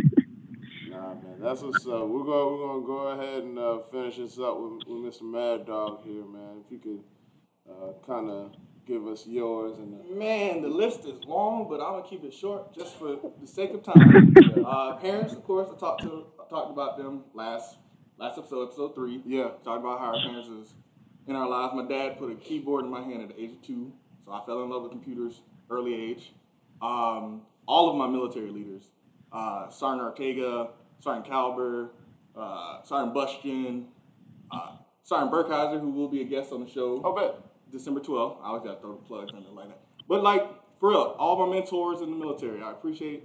Nah, 0.90 1.14
man, 1.14 1.38
that's 1.40 1.62
what's 1.62 1.86
up. 1.86 2.06
We're 2.08 2.24
gonna 2.24 2.50
we're 2.50 2.66
gonna 2.66 2.86
go 2.86 2.96
ahead 3.08 3.42
and 3.44 3.58
uh, 3.58 3.78
finish 3.90 4.16
this 4.16 4.38
up 4.38 4.58
with, 4.58 4.86
with 4.86 5.14
Mr. 5.14 5.22
Mad 5.22 5.66
Dog 5.66 6.02
here, 6.04 6.24
man. 6.24 6.62
If 6.64 6.70
you 6.72 6.78
could 6.78 7.02
uh, 7.70 7.92
kind 8.06 8.30
of 8.30 8.52
give 8.90 9.06
us 9.06 9.24
yours 9.24 9.78
and 9.78 9.94
uh, 9.94 10.14
Man, 10.14 10.62
the 10.62 10.68
list 10.68 11.04
is 11.04 11.24
long, 11.24 11.68
but 11.68 11.80
I'm 11.80 12.00
gonna 12.00 12.08
keep 12.08 12.24
it 12.24 12.34
short 12.34 12.74
just 12.76 12.98
for 12.98 13.16
the 13.40 13.46
sake 13.46 13.72
of 13.72 13.84
time. 13.84 14.34
uh, 14.66 14.96
parents, 14.96 15.32
of 15.32 15.44
course, 15.44 15.68
I 15.72 15.78
talked 15.78 16.02
to 16.02 16.26
I 16.44 16.48
talked 16.50 16.72
about 16.72 16.98
them 16.98 17.22
last 17.32 17.78
last 18.18 18.36
episode, 18.36 18.64
episode 18.64 18.94
three. 18.96 19.22
yeah, 19.24 19.50
Talked 19.64 19.80
about 19.84 20.00
how 20.00 20.06
our 20.06 20.20
parents 20.20 20.48
is 20.48 20.74
in 21.28 21.36
our 21.36 21.48
lives. 21.48 21.72
My 21.74 21.84
dad 21.84 22.18
put 22.18 22.32
a 22.32 22.34
keyboard 22.34 22.84
in 22.84 22.90
my 22.90 23.00
hand 23.00 23.22
at 23.22 23.28
the 23.28 23.40
age 23.40 23.52
of 23.52 23.62
two, 23.62 23.92
so 24.24 24.32
I 24.32 24.44
fell 24.44 24.64
in 24.64 24.70
love 24.70 24.82
with 24.82 24.90
computers 24.90 25.40
early 25.70 25.94
age. 25.94 26.32
Um, 26.82 27.42
all 27.68 27.90
of 27.90 27.96
my 27.96 28.08
military 28.08 28.50
leaders, 28.50 28.90
uh, 29.32 29.70
Sergeant 29.70 30.02
Ortega, 30.02 30.70
Sergeant 30.98 31.32
Calber, 31.32 31.90
uh, 32.36 32.82
Sergeant 32.82 33.14
Bushkin, 33.14 33.86
uh, 34.50 34.72
Sergeant 35.04 35.30
Burkheiser, 35.30 35.80
who 35.80 35.90
will 35.90 36.08
be 36.08 36.22
a 36.22 36.24
guest 36.24 36.52
on 36.52 36.64
the 36.64 36.68
show. 36.68 37.00
I'll 37.04 37.14
bet. 37.14 37.49
December 37.70 38.00
12th. 38.00 38.38
I 38.42 38.48
always 38.48 38.62
gotta 38.62 38.80
throw 38.80 38.92
the 38.92 39.02
plugs 39.02 39.32
there 39.32 39.40
like 39.52 39.68
that. 39.68 39.80
But 40.08 40.22
like 40.22 40.42
for 40.78 40.90
real, 40.90 41.14
all 41.18 41.46
my 41.46 41.54
mentors 41.54 42.00
in 42.00 42.10
the 42.10 42.16
military, 42.16 42.62
I 42.62 42.70
appreciate. 42.70 43.24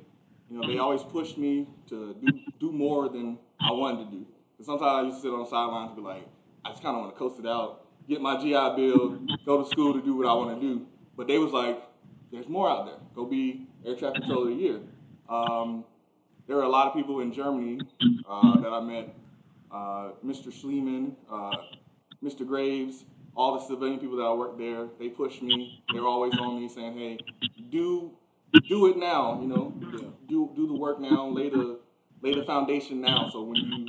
You 0.49 0.59
know, 0.59 0.67
they 0.67 0.77
always 0.77 1.01
pushed 1.01 1.37
me 1.37 1.67
to 1.89 2.15
do 2.21 2.39
do 2.59 2.71
more 2.71 3.09
than 3.09 3.39
I 3.59 3.71
wanted 3.71 4.05
to 4.05 4.11
do. 4.11 4.25
Because 4.51 4.67
sometimes 4.67 4.91
I 4.91 5.01
used 5.03 5.17
to 5.17 5.21
sit 5.23 5.33
on 5.33 5.39
the 5.39 5.49
sidelines 5.49 5.89
and 5.89 5.97
be 5.97 6.01
like, 6.01 6.27
I 6.63 6.69
just 6.69 6.83
kind 6.83 6.95
of 6.95 7.01
want 7.01 7.13
to 7.13 7.19
coast 7.19 7.39
it 7.39 7.47
out, 7.47 7.85
get 8.07 8.21
my 8.21 8.37
GI 8.37 8.75
Bill, 8.75 9.19
go 9.45 9.63
to 9.63 9.69
school 9.69 9.93
to 9.93 10.01
do 10.01 10.15
what 10.15 10.27
I 10.27 10.33
want 10.33 10.59
to 10.59 10.67
do. 10.67 10.85
But 11.17 11.27
they 11.27 11.37
was 11.37 11.51
like, 11.51 11.81
there's 12.31 12.47
more 12.47 12.69
out 12.69 12.85
there. 12.85 12.95
Go 13.15 13.25
be 13.25 13.67
air 13.85 13.95
traffic 13.95 14.21
controller 14.21 14.51
of 14.51 14.57
the 14.57 14.63
year. 14.63 14.79
Um, 15.29 15.85
there 16.47 16.57
were 16.57 16.63
a 16.63 16.69
lot 16.69 16.87
of 16.87 16.93
people 16.93 17.21
in 17.21 17.33
Germany 17.33 17.79
uh, 18.29 18.59
that 18.61 18.69
I 18.69 18.81
met. 18.81 19.15
Uh, 19.71 20.11
Mr. 20.25 20.53
Schliemann, 20.53 21.13
uh, 21.31 21.55
Mr. 22.23 22.45
Graves, 22.45 23.05
all 23.36 23.59
the 23.59 23.65
civilian 23.65 23.99
people 23.99 24.17
that 24.17 24.23
I 24.23 24.33
worked 24.33 24.57
there, 24.57 24.88
they 24.99 25.09
push 25.09 25.41
me. 25.41 25.83
They're 25.91 26.05
always 26.05 26.38
on 26.38 26.59
me 26.59 26.69
saying, 26.69 26.97
"Hey, 26.97 27.19
do 27.69 28.11
do 28.67 28.88
it 28.88 28.97
now. 28.97 29.39
You 29.41 29.47
know, 29.47 29.73
do 30.27 30.51
do 30.55 30.67
the 30.67 30.73
work 30.73 30.99
now. 30.99 31.27
Lay 31.27 31.49
the 31.49 31.79
lay 32.21 32.33
the 32.33 32.43
foundation 32.43 33.01
now. 33.01 33.29
So 33.31 33.43
when 33.43 33.55
you 33.57 33.88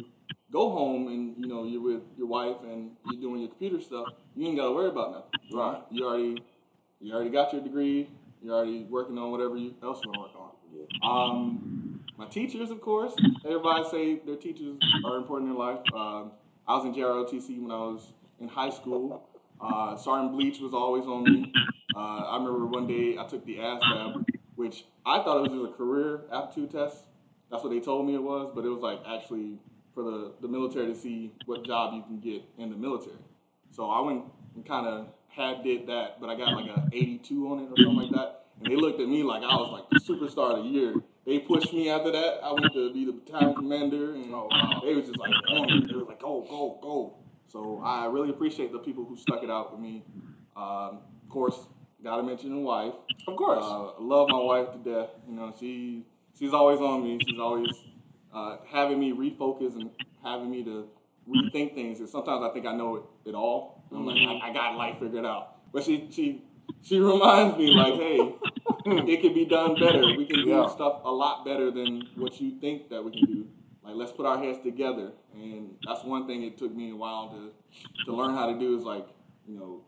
go 0.53 0.70
home 0.70 1.09
and 1.09 1.36
you 1.38 1.47
know 1.47 1.64
you're 1.64 1.82
with 1.82 2.03
your 2.16 2.26
wife 2.26 2.57
and 2.62 2.90
you're 3.11 3.20
doing 3.20 3.40
your 3.40 3.51
computer 3.51 3.80
stuff, 3.80 4.09
you 4.34 4.47
ain't 4.47 4.57
gotta 4.57 4.72
worry 4.72 4.88
about 4.88 5.12
nothing. 5.12 5.57
Right? 5.57 5.82
You 5.90 6.07
already 6.07 6.42
you 7.01 7.14
already 7.14 7.30
got 7.30 7.53
your 7.53 7.62
degree. 7.62 8.11
You're 8.42 8.55
already 8.55 8.84
working 8.84 9.18
on 9.18 9.30
whatever 9.30 9.57
you, 9.57 9.74
else 9.82 10.01
you 10.05 10.11
want 10.11 10.32
to 10.32 10.38
work 10.38 10.53
on. 11.03 11.30
Um, 11.32 12.05
my 12.16 12.26
teachers, 12.26 12.70
of 12.70 12.80
course. 12.80 13.14
Everybody 13.44 13.84
say 13.90 14.20
their 14.26 14.36
teachers 14.36 14.76
are 15.05 15.16
important 15.16 15.51
in 15.51 15.57
life. 15.57 15.80
Um, 15.94 16.32
I 16.68 16.76
was 16.76 16.84
in 16.84 16.94
JROTC 16.94 17.61
when 17.61 17.70
I 17.70 17.78
was 17.78 18.12
in 18.40 18.49
high 18.49 18.70
school. 18.70 19.28
Uh, 19.61 19.96
Sergeant 19.96 20.32
Bleach 20.32 20.61
was 20.61 20.74
always 20.74 21.04
on 21.04 21.24
me. 21.24 21.52
Uh, 21.94 21.98
I 21.98 22.36
remember 22.36 22.66
one 22.66 22.86
day 22.86 23.16
I 23.18 23.26
took 23.26 23.44
the 23.46 23.57
ASVAB, 23.57 24.26
which 24.54 24.84
I 25.04 25.22
thought 25.22 25.38
it 25.38 25.50
was 25.50 25.61
just 25.61 25.74
a 25.74 25.76
career 25.76 26.22
aptitude 26.32 26.70
test. 26.70 27.04
That's 27.50 27.62
what 27.62 27.70
they 27.70 27.80
told 27.80 28.07
me 28.07 28.14
it 28.14 28.22
was, 28.22 28.52
but 28.54 28.64
it 28.64 28.68
was 28.68 28.80
like 28.80 29.00
actually 29.07 29.59
for 29.94 30.02
the, 30.02 30.32
the 30.42 30.48
military 30.48 30.86
to 30.88 30.94
see 30.94 31.32
what 31.46 31.64
job 31.64 31.94
you 31.94 32.02
can 32.02 32.20
get 32.20 32.42
in 32.59 32.70
the 32.70 32.76
military. 32.76 33.16
So 33.70 33.88
I 33.88 34.00
went 34.00 34.24
and 34.54 34.66
kind 34.66 34.86
of 34.86 35.07
had 35.28 35.62
did 35.62 35.86
that, 35.86 36.20
but 36.20 36.28
I 36.28 36.36
got 36.36 36.52
like 36.52 36.70
a 36.70 36.88
82 36.92 37.48
on 37.48 37.59
it 37.61 37.62
or 37.64 37.76
something 37.76 37.96
like 37.96 38.11
that. 38.11 38.44
And 38.61 38.72
they 38.72 38.76
looked 38.76 39.00
at 39.00 39.09
me 39.09 39.22
like 39.22 39.42
I 39.42 39.54
was 39.57 39.70
like 39.70 39.88
the 39.90 40.00
superstar 40.00 40.59
of 40.59 40.64
the 40.64 40.70
year. 40.70 40.94
They 41.26 41.40
pushed 41.40 41.72
me 41.72 41.90
after 41.90 42.12
that. 42.12 42.40
I 42.42 42.52
went 42.52 42.72
to 42.72 42.92
be 42.92 43.04
the 43.04 43.12
battalion 43.12 43.54
commander, 43.54 44.14
and 44.14 44.24
they 44.24 44.94
was 44.94 45.07
just 45.07 45.18
like, 45.18 45.32
on 45.50 45.66
me. 45.66 45.86
They 45.86 45.94
was 45.94 46.07
like, 46.09 46.20
go, 46.20 46.46
go, 46.48 46.78
go. 46.80 47.14
So 47.47 47.80
I 47.84 48.07
really 48.07 48.30
appreciate 48.30 48.72
the 48.72 48.78
people 48.78 49.05
who 49.05 49.16
stuck 49.16 49.42
it 49.42 49.51
out 49.51 49.72
with 49.72 49.80
me. 49.80 50.05
Um, 50.57 51.01
of 51.22 51.28
course, 51.28 51.57
gotta 52.03 52.22
mention 52.22 52.51
the 52.51 52.61
wife. 52.61 52.94
Of 53.26 53.36
course. 53.36 53.64
Uh, 53.64 54.01
love 54.01 54.30
my 54.30 54.38
wife 54.38 54.72
to 54.72 54.78
death. 54.78 55.11
You 55.28 55.34
know, 55.34 55.55
she 55.59 56.05
she's 56.38 56.53
always 56.53 56.80
on 56.80 57.03
me. 57.05 57.20
She's 57.24 57.38
always 57.38 57.70
uh, 58.32 58.59
having 58.66 58.99
me 58.99 59.12
refocus 59.12 59.74
and 59.76 59.90
having 60.22 60.51
me 60.51 60.64
to 60.64 60.88
rethink 61.28 61.74
things. 61.74 62.01
And 62.01 62.09
sometimes 62.09 62.42
I 62.44 62.51
think 62.53 62.66
I 62.66 62.74
know 62.74 62.97
it, 62.97 63.03
it 63.30 63.34
all. 63.34 63.84
And 63.90 63.99
I'm 63.99 64.07
like, 64.07 64.18
I, 64.22 64.51
I 64.51 64.53
got 64.53 64.76
life 64.76 64.99
figured 64.99 65.24
out. 65.24 65.72
But 65.72 65.84
she 65.84 66.09
she 66.11 66.42
she 66.82 66.99
reminds 67.01 67.59
me 67.59 67.70
like, 67.70 67.94
hey, 67.94 68.36
it 68.84 69.20
can 69.20 69.34
be 69.34 69.44
done 69.44 69.78
better. 69.78 70.11
We 70.12 70.24
can 70.26 70.42
do 70.42 70.49
Yeah. 70.51 70.66
stuff 70.68 71.01
a 71.05 71.11
lot 71.11 71.44
better 71.44 71.70
than 71.70 72.07
what 72.16 72.40
you 72.40 72.59
think 72.61 72.90
that 72.90 73.05
we 73.05 73.11
can 73.12 73.24
do. 73.24 73.47
Like 73.87 73.95
let's 73.95 74.12
put 74.12 74.26
our 74.26 74.39
heads 74.39 74.59
together. 74.62 75.12
And 75.34 75.76
that's 75.87 76.03
one 76.05 76.26
thing 76.26 76.43
it 76.43 76.59
took 76.59 76.74
me 76.74 76.91
a 76.91 76.97
while 76.97 77.28
to 77.30 77.53
to 78.07 78.12
learn 78.16 78.34
how 78.34 78.53
to 78.53 78.59
do 78.59 78.76
is 78.76 78.84
like, 78.84 79.07
you 79.47 79.57
know, 79.59 79.80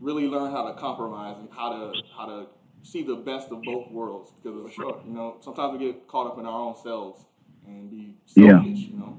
really 0.00 0.26
learn 0.26 0.50
how 0.52 0.66
to 0.66 0.74
compromise 0.74 1.36
and 1.38 1.48
how 1.52 1.70
to 1.70 1.92
how 2.16 2.26
to 2.26 2.46
see 2.82 3.02
the 3.02 3.16
best 3.16 3.50
of 3.50 3.62
both 3.62 3.90
worlds. 3.90 4.32
Because 4.42 4.64
of 4.64 4.72
sure, 4.72 5.00
you 5.06 5.12
know, 5.12 5.36
sometimes 5.40 5.78
we 5.78 5.84
get 5.86 6.06
caught 6.08 6.26
up 6.26 6.38
in 6.38 6.46
our 6.46 6.60
own 6.60 6.76
selves 6.82 7.24
and 7.66 7.90
be 7.90 8.14
Yeah. 8.34 8.52
selfish, 8.62 8.78
you 8.88 8.96
know. 8.96 9.16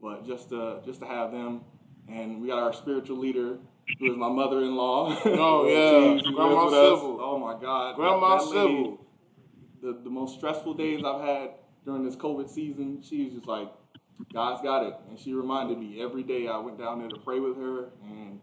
But 0.00 0.26
just 0.26 0.48
to 0.48 0.80
just 0.84 1.00
to 1.00 1.06
have 1.06 1.30
them, 1.30 1.60
and 2.08 2.40
we 2.42 2.48
got 2.48 2.58
our 2.58 2.72
spiritual 2.72 3.18
leader, 3.18 3.58
who 4.00 4.10
is 4.10 4.16
my 4.16 4.28
mother-in-law. 4.28 5.20
Oh, 5.24 5.66
yeah. 5.68 6.16
She's 6.18 6.34
Grandma 6.34 6.64
with 6.64 6.74
us. 6.74 6.98
Sybil. 6.98 7.18
Oh 7.20 7.38
my 7.38 7.60
God, 7.60 7.94
Grandma 7.96 8.38
That- 8.38 8.44
that 8.44 8.48
Sybil. 8.48 8.98
The 9.82 9.92
the 10.04 10.10
most 10.10 10.36
stressful 10.36 10.74
days 10.74 11.04
I've 11.04 11.20
had 11.20 11.50
during 11.84 12.04
this 12.04 12.16
COVID 12.16 12.48
season, 12.48 13.02
she 13.02 13.24
was 13.24 13.34
just 13.34 13.46
like, 13.46 13.68
God's 14.32 14.62
got 14.62 14.86
it, 14.86 14.94
and 15.08 15.18
she 15.18 15.32
reminded 15.34 15.78
me 15.78 16.00
every 16.02 16.22
day. 16.22 16.46
I 16.48 16.58
went 16.58 16.78
down 16.78 17.00
there 17.00 17.08
to 17.08 17.16
pray 17.16 17.40
with 17.40 17.56
her, 17.56 17.90
and 18.04 18.40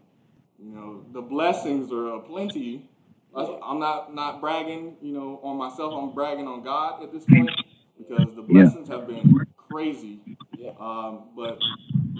you 0.58 0.72
know 0.74 1.04
the 1.12 1.22
blessings 1.22 1.90
are 1.92 2.08
aplenty. 2.16 2.88
That's- 3.34 3.56
I'm 3.64 3.78
not 3.78 4.14
not 4.14 4.40
bragging, 4.40 4.96
you 5.00 5.12
know, 5.14 5.40
on 5.42 5.56
myself. 5.56 5.94
I'm 5.94 6.12
bragging 6.12 6.46
on 6.48 6.62
God 6.62 7.02
at 7.02 7.12
this 7.12 7.24
point 7.24 7.48
because 7.96 8.34
the 8.34 8.42
Yeah. 8.42 8.62
blessings 8.64 8.88
have 8.88 9.06
been 9.06 9.46
crazy. 9.56 10.20
Yeah. 10.58 10.72
Um, 10.78 11.20
but 11.36 11.58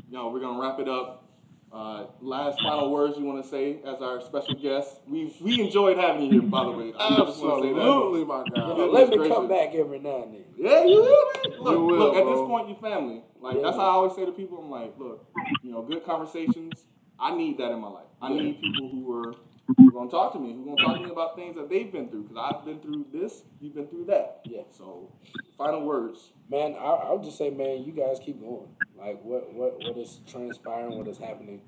you 0.08 0.12
know, 0.16 0.28
we're 0.30 0.40
gonna 0.40 0.60
wrap 0.60 0.78
it 0.78 0.88
up. 0.88 1.24
Uh, 1.72 2.06
last 2.20 2.58
final 2.60 2.90
words 2.90 3.16
you 3.16 3.24
want 3.24 3.40
to 3.44 3.48
say 3.48 3.78
as 3.86 4.02
our 4.02 4.20
special 4.20 4.54
guest? 4.54 5.00
We 5.06 5.32
we 5.40 5.60
enjoyed 5.60 5.96
having 5.98 6.24
you 6.24 6.40
here, 6.40 6.42
by 6.42 6.64
the 6.64 6.70
way. 6.72 6.92
I 6.98 7.16
just 7.16 7.40
want 7.40 7.62
to 7.62 7.68
say 7.68 7.72
that. 7.74 7.80
Absolutely, 7.80 8.24
my 8.24 8.44
You 8.44 8.52
know, 8.74 8.90
let 8.92 9.08
me 9.08 9.16
gracious. 9.18 9.36
come 9.36 9.46
back 9.48 9.74
every 9.74 10.00
now 10.00 10.24
and 10.24 10.34
then. 10.34 10.44
Yeah, 10.58 10.84
you 10.84 11.00
will. 11.00 11.62
Look, 11.62 11.72
You 11.74 11.84
will, 11.84 11.98
look. 11.98 12.16
At 12.16 12.24
this 12.24 12.38
point, 12.40 12.68
you 12.70 12.74
family. 12.80 13.22
Like 13.40 13.56
Yeah. 13.56 13.62
that's 13.62 13.76
how 13.76 13.82
I 13.84 13.92
always 13.92 14.16
say 14.16 14.26
to 14.26 14.32
people. 14.32 14.58
I'm 14.58 14.68
like, 14.70 14.94
look, 14.98 15.24
you 15.62 15.70
know, 15.70 15.82
good 15.82 16.04
conversations. 16.04 16.84
I 17.20 17.36
need 17.36 17.58
that 17.58 17.70
in 17.70 17.78
my 17.80 17.88
life. 17.88 18.06
I 18.20 18.30
need 18.32 18.60
people 18.60 18.88
who 18.88 19.12
are 19.12 19.34
who 19.76 19.88
are 19.88 19.92
gonna 19.92 20.10
talk 20.10 20.32
to 20.32 20.38
me, 20.38 20.52
who 20.52 20.62
are 20.62 20.76
gonna 20.76 20.86
talk 20.86 20.96
to 20.96 21.04
me 21.04 21.10
about 21.10 21.36
things 21.36 21.56
that 21.56 21.68
they've 21.68 21.90
been 21.90 22.08
through. 22.08 22.24
Because 22.24 22.54
I've 22.54 22.64
been 22.64 22.80
through 22.80 23.06
this, 23.12 23.42
you've 23.60 23.74
been 23.74 23.86
through 23.86 24.06
that. 24.06 24.40
Yeah. 24.44 24.62
So, 24.70 25.12
final 25.56 25.84
words. 25.84 26.30
Man, 26.48 26.74
I, 26.74 26.86
I 26.86 27.12
would 27.12 27.22
just 27.22 27.38
say, 27.38 27.50
man, 27.50 27.84
you 27.84 27.92
guys 27.92 28.18
keep 28.24 28.40
going. 28.40 28.68
Like 28.98 29.22
what 29.22 29.52
what 29.52 29.78
what 29.78 29.96
is 29.96 30.20
transpiring, 30.26 30.98
what 30.98 31.08
is 31.08 31.18
happening. 31.18 31.62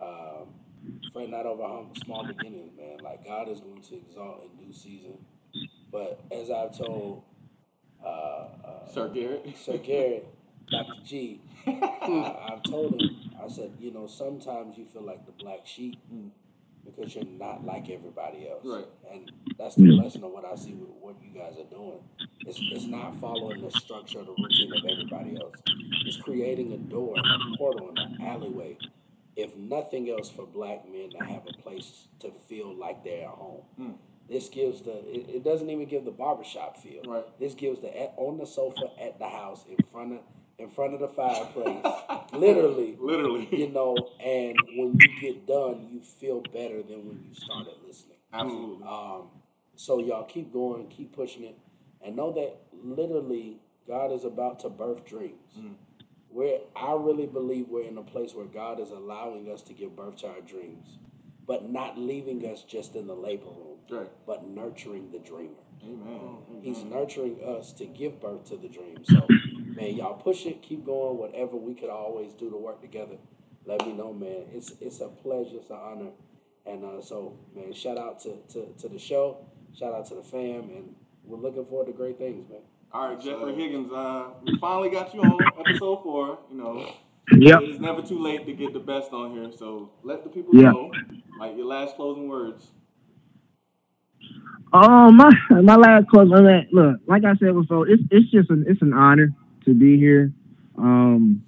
Um, 0.00 0.48
fret 1.12 1.30
not 1.30 1.46
over 1.46 1.62
humble, 1.62 1.94
small 2.04 2.24
beginnings, 2.26 2.72
man. 2.76 2.98
Like 3.02 3.24
God 3.24 3.48
is 3.48 3.60
going 3.60 3.82
to 3.82 3.96
exalt 3.96 4.44
in 4.44 4.66
due 4.66 4.72
season. 4.72 5.18
But 5.90 6.20
as 6.32 6.50
I've 6.50 6.76
told 6.76 7.24
uh, 8.04 8.08
uh, 8.08 8.86
Sir 8.92 9.08
Garrett. 9.08 9.56
Sir 9.56 9.78
Garrett, 9.78 10.26
Dr. 10.70 10.92
G, 11.04 11.40
I, 11.66 12.52
I've 12.52 12.62
told 12.62 13.00
him, 13.00 13.10
I 13.42 13.48
said, 13.48 13.72
you 13.78 13.92
know, 13.92 14.06
sometimes 14.06 14.76
you 14.76 14.86
feel 14.86 15.02
like 15.02 15.24
the 15.26 15.32
black 15.32 15.60
sheep 15.64 15.98
because 16.84 17.14
you're 17.14 17.24
not 17.24 17.64
like 17.64 17.90
everybody 17.90 18.48
else. 18.48 18.64
Right. 18.64 18.86
And 19.12 19.30
that's 19.58 19.76
the 19.76 19.84
hmm. 19.84 20.02
lesson 20.02 20.24
of 20.24 20.32
what 20.32 20.44
I 20.44 20.54
see 20.56 20.74
with 20.74 20.90
what 21.00 21.16
you 21.22 21.30
guys 21.38 21.54
are 21.58 21.74
doing. 21.74 22.00
It's, 22.40 22.58
it's 22.60 22.86
not 22.86 23.16
following 23.20 23.62
the 23.62 23.70
structure 23.70 24.20
of 24.20 24.26
the 24.26 24.34
routine 24.36 24.72
of 24.72 24.84
everybody 24.90 25.36
else. 25.40 25.54
It's 26.06 26.16
creating 26.16 26.72
a 26.72 26.78
door, 26.78 27.14
a 27.16 27.56
portal, 27.56 27.92
an 27.96 28.18
alleyway, 28.22 28.78
if 29.36 29.56
nothing 29.56 30.10
else, 30.10 30.28
for 30.28 30.46
black 30.46 30.84
men 30.90 31.10
to 31.10 31.18
have 31.18 31.42
a 31.48 31.62
place 31.62 32.08
to 32.20 32.32
feel 32.48 32.74
like 32.74 33.04
they're 33.04 33.24
at 33.24 33.30
home. 33.30 33.62
Hmm. 33.76 33.90
This 34.28 34.48
gives 34.48 34.82
the, 34.82 34.98
it, 35.08 35.28
it 35.28 35.44
doesn't 35.44 35.68
even 35.68 35.86
give 35.86 36.04
the 36.04 36.10
barbershop 36.10 36.76
feel. 36.76 37.02
Right. 37.06 37.24
This 37.38 37.54
gives 37.54 37.80
the, 37.80 37.88
at, 38.00 38.14
on 38.16 38.38
the 38.38 38.46
sofa 38.46 38.90
at 39.00 39.18
the 39.18 39.28
house, 39.28 39.64
in 39.68 39.76
front 39.92 40.14
of, 40.14 40.20
in 40.58 40.68
front 40.70 40.94
of 40.94 41.00
the 41.00 41.08
fireplace, 41.08 41.84
literally, 42.32 42.96
Literally. 43.00 43.48
you 43.50 43.68
know, 43.70 43.96
and 44.24 44.56
when 44.76 44.98
you 44.98 45.20
get 45.20 45.46
done, 45.46 45.88
you 45.90 46.00
feel 46.00 46.40
better 46.40 46.82
than 46.82 47.06
when 47.08 47.24
you 47.28 47.34
started 47.34 47.74
listening. 47.86 48.16
Absolutely. 48.32 48.86
Um, 48.86 49.28
so 49.76 49.98
y'all 49.98 50.24
keep 50.24 50.52
going, 50.52 50.86
keep 50.88 51.12
pushing 51.14 51.44
it, 51.44 51.56
and 52.04 52.14
know 52.16 52.32
that 52.32 52.56
literally 52.84 53.58
God 53.86 54.12
is 54.12 54.24
about 54.24 54.60
to 54.60 54.68
birth 54.68 55.04
dreams. 55.04 55.34
Where 56.28 56.60
I 56.74 56.94
really 56.94 57.26
believe 57.26 57.68
we're 57.68 57.82
in 57.86 57.98
a 57.98 58.02
place 58.02 58.34
where 58.34 58.46
God 58.46 58.80
is 58.80 58.90
allowing 58.90 59.50
us 59.52 59.60
to 59.62 59.74
give 59.74 59.94
birth 59.94 60.16
to 60.18 60.28
our 60.28 60.40
dreams, 60.40 60.98
but 61.46 61.68
not 61.70 61.98
leaving 61.98 62.46
us 62.46 62.62
just 62.62 62.94
in 62.96 63.06
the 63.06 63.14
labor 63.14 63.46
room, 63.46 63.76
Right. 63.90 64.08
but 64.26 64.46
nurturing 64.46 65.10
the 65.10 65.18
dreamer. 65.18 65.50
Amen. 65.84 66.36
He's 66.62 66.84
nurturing 66.84 67.42
us 67.44 67.72
to 67.74 67.84
give 67.86 68.18
birth 68.20 68.44
to 68.44 68.56
the 68.56 68.68
dream. 68.68 69.04
So, 69.04 69.26
man, 69.74 69.94
y'all 69.96 70.14
push 70.14 70.46
it, 70.46 70.62
keep 70.62 70.84
going. 70.84 71.18
Whatever 71.18 71.56
we 71.56 71.74
could 71.74 71.90
always 71.90 72.32
do 72.34 72.50
to 72.50 72.56
work 72.56 72.80
together, 72.80 73.16
let 73.66 73.86
me 73.86 73.92
know, 73.92 74.12
man. 74.12 74.44
It's 74.52 74.72
it's 74.80 75.00
a 75.00 75.08
pleasure, 75.08 75.56
it's 75.56 75.70
an 75.70 75.76
honor, 75.82 76.10
and 76.66 76.84
uh, 76.84 77.00
so, 77.00 77.36
man, 77.54 77.72
shout 77.72 77.98
out 77.98 78.20
to, 78.20 78.36
to 78.52 78.66
to 78.80 78.88
the 78.88 78.98
show, 78.98 79.38
shout 79.78 79.94
out 79.94 80.06
to 80.08 80.14
the 80.16 80.22
fam, 80.22 80.70
and 80.70 80.94
we're 81.24 81.38
looking 81.38 81.64
forward 81.64 81.86
to 81.86 81.92
great 81.92 82.18
things, 82.18 82.48
man. 82.48 82.60
All 82.92 83.08
right, 83.08 83.20
Jeffrey 83.20 83.54
Higgins. 83.54 83.90
Uh, 83.92 84.30
we 84.42 84.52
finally 84.60 84.90
got 84.90 85.14
you 85.14 85.20
on 85.22 85.50
episode 85.58 86.02
four. 86.02 86.38
You 86.50 86.58
know, 86.58 86.94
Yep. 87.34 87.60
it's 87.62 87.80
never 87.80 88.02
too 88.02 88.18
late 88.18 88.44
to 88.46 88.52
get 88.52 88.74
the 88.74 88.80
best 88.80 89.12
on 89.12 89.32
here. 89.32 89.50
So 89.50 89.90
let 90.02 90.24
the 90.24 90.28
people 90.30 90.54
Yeah. 90.54 90.72
know, 90.72 90.92
like 91.38 91.56
your 91.56 91.66
last 91.66 91.96
closing 91.96 92.28
words. 92.28 92.70
Um, 94.74 95.16
my 95.16 95.30
my 95.62 95.76
last 95.76 96.08
question 96.08 96.32
on. 96.32 96.66
Look, 96.72 97.00
like 97.06 97.24
I 97.24 97.34
said 97.36 97.54
before, 97.54 97.88
it's 97.88 98.02
it's 98.10 98.30
just 98.30 98.50
an 98.50 98.64
it's 98.68 98.82
an 98.82 98.92
honor 98.92 99.32
to 99.64 99.74
be 99.74 99.98
here. 99.98 100.32
Um, 100.78 101.44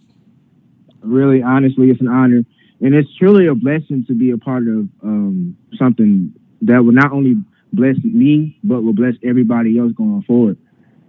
really, 1.00 1.42
honestly, 1.42 1.90
it's 1.90 2.00
an 2.00 2.08
honor, 2.08 2.44
and 2.80 2.94
it's 2.94 3.14
truly 3.16 3.46
a 3.46 3.54
blessing 3.54 4.04
to 4.08 4.14
be 4.14 4.30
a 4.30 4.38
part 4.38 4.62
of 4.62 4.88
um 5.02 5.56
something 5.78 6.34
that 6.62 6.84
will 6.84 6.92
not 6.92 7.12
only 7.12 7.36
bless 7.72 7.96
me 8.04 8.58
but 8.62 8.82
will 8.82 8.92
bless 8.92 9.14
everybody 9.22 9.78
else 9.78 9.92
going 9.92 10.22
forward. 10.22 10.58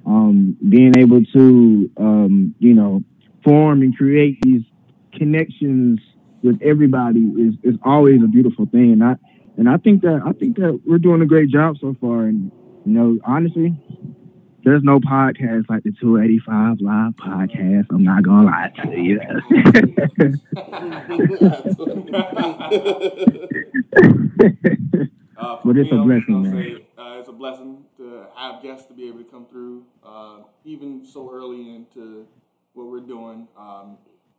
Um, 0.06 0.58
being 0.68 0.94
able 0.98 1.24
to 1.24 1.92
um, 1.98 2.56
you 2.60 2.74
know, 2.74 3.04
form 3.44 3.82
and 3.82 3.96
create 3.96 4.40
these 4.42 4.64
connections 5.14 6.00
with 6.44 6.62
everybody 6.62 7.20
is 7.20 7.54
is 7.64 7.80
always 7.84 8.22
a 8.24 8.28
beautiful 8.28 8.66
thing. 8.68 8.92
And 8.94 9.04
I 9.04 9.16
and 9.58 9.70
I 9.70 9.78
think 9.78 10.02
that 10.02 10.22
I 10.26 10.34
think 10.34 10.58
that 10.58 10.82
we're 10.86 11.00
doing 11.00 11.22
a 11.22 11.26
great 11.26 11.50
job 11.50 11.78
so 11.80 11.96
far. 12.00 12.24
And 12.24 12.52
you 12.86 12.92
know, 12.92 13.18
honestly, 13.24 13.76
there's 14.66 14.84
no 14.84 15.00
podcast 15.00 15.70
like 15.70 15.84
the 15.84 15.92
285 16.02 16.82
Live 16.82 17.14
podcast. 17.14 17.86
I'm 17.92 18.04
not 18.04 18.24
gonna 18.24 18.48
lie 18.48 18.72
to 18.84 19.00
you. 19.00 19.20
Uh, 25.38 25.58
But 25.66 25.78
it's 25.78 25.92
me, 25.92 26.00
a 26.00 26.02
blessing, 26.02 26.42
man. 26.44 26.54
Say, 26.54 26.86
uh, 26.98 27.18
it's 27.20 27.28
a 27.28 27.34
blessing 27.34 27.84
to 27.98 28.24
have 28.38 28.64
guests 28.64 28.86
to 28.88 28.94
be 28.94 29.06
able 29.10 29.18
to 29.20 29.26
come 29.26 29.46
through, 29.46 29.84
uh, 30.02 30.38
even 30.64 31.06
so 31.06 31.30
early 31.30 31.76
into 31.76 32.26
what 32.74 32.88
we're 32.88 33.02
doing. 33.02 33.46
Um, 33.58 33.98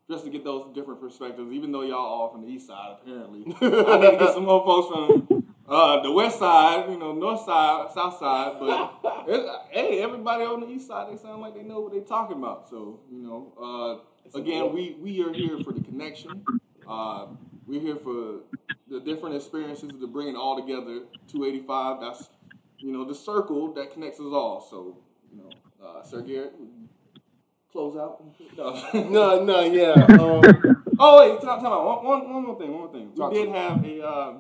just 0.09 0.25
to 0.25 0.31
get 0.31 0.43
those 0.43 0.75
different 0.75 0.99
perspectives, 1.01 1.53
even 1.53 1.71
though 1.71 1.83
y'all 1.83 1.99
all 1.99 2.31
from 2.33 2.41
the 2.43 2.49
east 2.49 2.67
side, 2.69 2.97
apparently. 3.03 3.45
I 3.61 3.99
need 3.99 4.11
to 4.13 4.17
get 4.25 4.33
some 4.35 4.45
more 4.47 4.65
folks 4.65 4.89
from 5.29 5.46
uh, 5.69 6.03
the 6.03 6.11
west 6.13 6.39
side, 6.39 6.89
you 6.89 6.99
know, 6.99 7.13
north 7.13 7.45
side, 7.45 7.89
south 7.93 8.19
side, 8.19 8.57
but 8.61 9.27
hey, 9.71 10.01
everybody 10.01 10.45
on 10.45 10.61
the 10.61 10.69
east 10.69 10.87
side, 10.87 11.13
they 11.13 11.17
sound 11.17 11.43
like 11.43 11.55
they 11.55 11.63
know 11.63 11.81
what 11.81 11.93
they're 11.93 12.01
talking 12.03 12.37
about. 12.37 12.69
So, 12.69 13.01
you 13.11 13.23
know, 13.23 14.03
uh, 14.35 14.39
again, 14.39 14.73
we 14.73 14.97
we 15.01 15.23
are 15.23 15.33
here 15.33 15.59
for 15.65 15.73
the 15.73 15.81
connection. 15.81 16.45
Uh, 16.89 17.27
we're 17.67 17.81
here 17.81 17.97
for 17.97 18.41
the 18.89 19.01
different 19.01 19.35
experiences 19.35 19.91
to 20.01 20.07
bring 20.07 20.29
it 20.29 20.37
all 20.37 20.57
together. 20.57 21.01
285, 21.29 22.01
that's 22.01 22.29
you 22.79 22.93
know 22.93 23.05
the 23.05 23.15
circle 23.15 23.73
that 23.75 23.93
connects 23.93 24.21
us 24.21 24.27
all. 24.33 24.61
So, 24.71 24.99
you 25.33 25.43
know, 25.43 25.51
uh, 25.85 26.03
Sir 26.05 26.23
Garrett, 26.23 26.55
close 27.73 27.97
out. 27.97 28.23
No, 29.11 29.43
no, 29.45 29.61
yeah. 29.63 29.95
Um, 30.21 30.77
Oh 30.99 31.19
wait, 31.19 31.41
time, 31.43 31.61
time 31.61 31.73
out. 31.73 31.85
One, 31.85 32.05
one, 32.05 32.33
one 32.33 32.47
more 32.47 32.59
thing. 32.59 32.73
One 32.73 32.81
more 32.81 32.93
thing. 32.93 33.13
Talk 33.15 33.33
we 33.33 33.45
did 33.45 33.49
have 33.51 33.85
a 33.85 34.07
uh, 34.07 34.33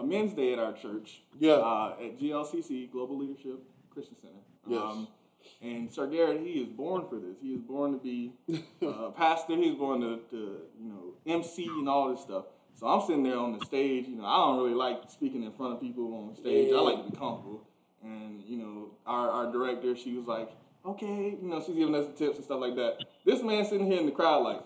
a 0.00 0.04
men's 0.04 0.32
day 0.34 0.52
at 0.52 0.58
our 0.58 0.72
church. 0.72 1.22
Yeah. 1.38 1.52
Uh, 1.52 1.94
at 2.02 2.18
GLCC 2.18 2.90
Global 2.90 3.18
Leadership 3.18 3.60
Christian 3.90 4.16
Center. 4.20 4.34
Um, 4.80 5.08
Yes. 5.42 5.52
and 5.62 5.92
Sir 5.92 6.06
Garrett, 6.06 6.40
he 6.42 6.52
is 6.60 6.68
born 6.68 7.06
for 7.08 7.16
this. 7.16 7.36
He 7.42 7.54
is 7.54 7.60
born 7.62 7.92
to 7.92 7.98
be 7.98 8.32
uh, 8.82 8.86
a 8.86 9.10
pastor. 9.12 9.56
He's 9.56 9.74
born 9.74 10.00
to, 10.00 10.18
to 10.30 10.36
you 10.80 10.88
know 10.88 11.14
MC 11.26 11.66
and 11.66 11.88
all 11.88 12.10
this 12.10 12.20
stuff. 12.20 12.44
So 12.74 12.86
I'm 12.86 13.00
sitting 13.06 13.22
there 13.22 13.38
on 13.38 13.58
the 13.58 13.64
stage. 13.64 14.06
You 14.08 14.16
know, 14.16 14.24
I 14.26 14.36
don't 14.46 14.58
really 14.62 14.74
like 14.74 15.10
speaking 15.10 15.42
in 15.44 15.52
front 15.52 15.74
of 15.74 15.80
people 15.80 16.12
on 16.14 16.36
stage. 16.36 16.72
I 16.72 16.78
like 16.80 17.04
to 17.04 17.10
be 17.10 17.16
comfortable. 17.16 17.66
And 18.02 18.42
you 18.46 18.56
know, 18.58 18.90
our, 19.06 19.30
our 19.30 19.52
director, 19.52 19.94
she 19.96 20.14
was 20.14 20.26
like, 20.26 20.50
okay, 20.86 21.36
you 21.40 21.48
know, 21.48 21.62
she's 21.64 21.74
giving 21.76 21.94
us 21.94 22.06
the 22.06 22.12
tips 22.12 22.36
and 22.36 22.44
stuff 22.44 22.60
like 22.60 22.74
that. 22.76 22.98
This 23.26 23.42
man 23.42 23.64
sitting 23.66 23.86
here 23.86 23.98
in 24.00 24.06
the 24.06 24.12
crowd, 24.12 24.42
like, 24.44 24.62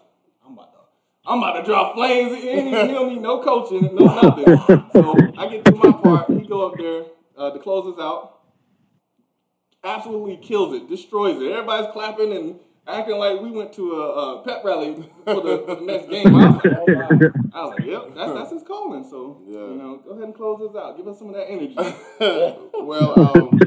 I'm 0.46 0.52
about 0.52 0.72
to, 0.72 0.73
I'm 1.26 1.38
about 1.38 1.60
to 1.60 1.62
drop 1.64 1.94
flames. 1.94 2.36
He, 2.36 2.70
don't 2.70 3.08
need 3.08 3.22
no 3.22 3.42
coaching, 3.42 3.94
no 3.94 4.04
nothing. 4.04 4.44
So 4.92 5.16
I 5.38 5.48
get 5.48 5.64
to 5.64 5.72
my 5.72 5.92
part. 5.92 6.28
He 6.30 6.46
go 6.46 6.68
up 6.68 6.76
there 6.76 7.04
uh, 7.36 7.50
to 7.50 7.58
close 7.58 7.92
us 7.94 8.00
out. 8.00 8.40
Absolutely 9.82 10.36
kills 10.38 10.74
it, 10.74 10.88
destroys 10.88 11.40
it. 11.40 11.50
Everybody's 11.50 11.90
clapping 11.92 12.32
and 12.36 12.60
acting 12.86 13.16
like 13.16 13.40
we 13.40 13.50
went 13.50 13.72
to 13.74 13.92
a, 14.00 14.40
a 14.40 14.44
pep 14.44 14.62
rally 14.64 14.94
for 15.24 15.40
the, 15.42 15.64
the 15.66 15.80
next 15.82 16.08
game. 16.08 16.34
I 16.34 16.50
was 16.50 16.64
like, 16.64 16.74
oh, 16.76 16.84
wow. 16.88 17.08
I 17.54 17.64
was 17.64 17.78
like, 17.78 17.86
yep, 17.88 18.14
that's, 18.14 18.32
that's 18.32 18.52
his 18.52 18.62
calling. 18.62 19.04
So 19.08 19.42
Yeah. 19.46 19.58
you 19.58 19.76
know, 19.76 20.00
go 20.04 20.10
ahead 20.10 20.24
and 20.24 20.34
close 20.34 20.60
us 20.70 20.76
out. 20.76 20.96
Give 20.96 21.06
us 21.08 21.18
some 21.18 21.28
of 21.28 21.34
that 21.34 21.50
energy. 21.50 21.74
well, 22.74 23.18
um, 23.18 23.60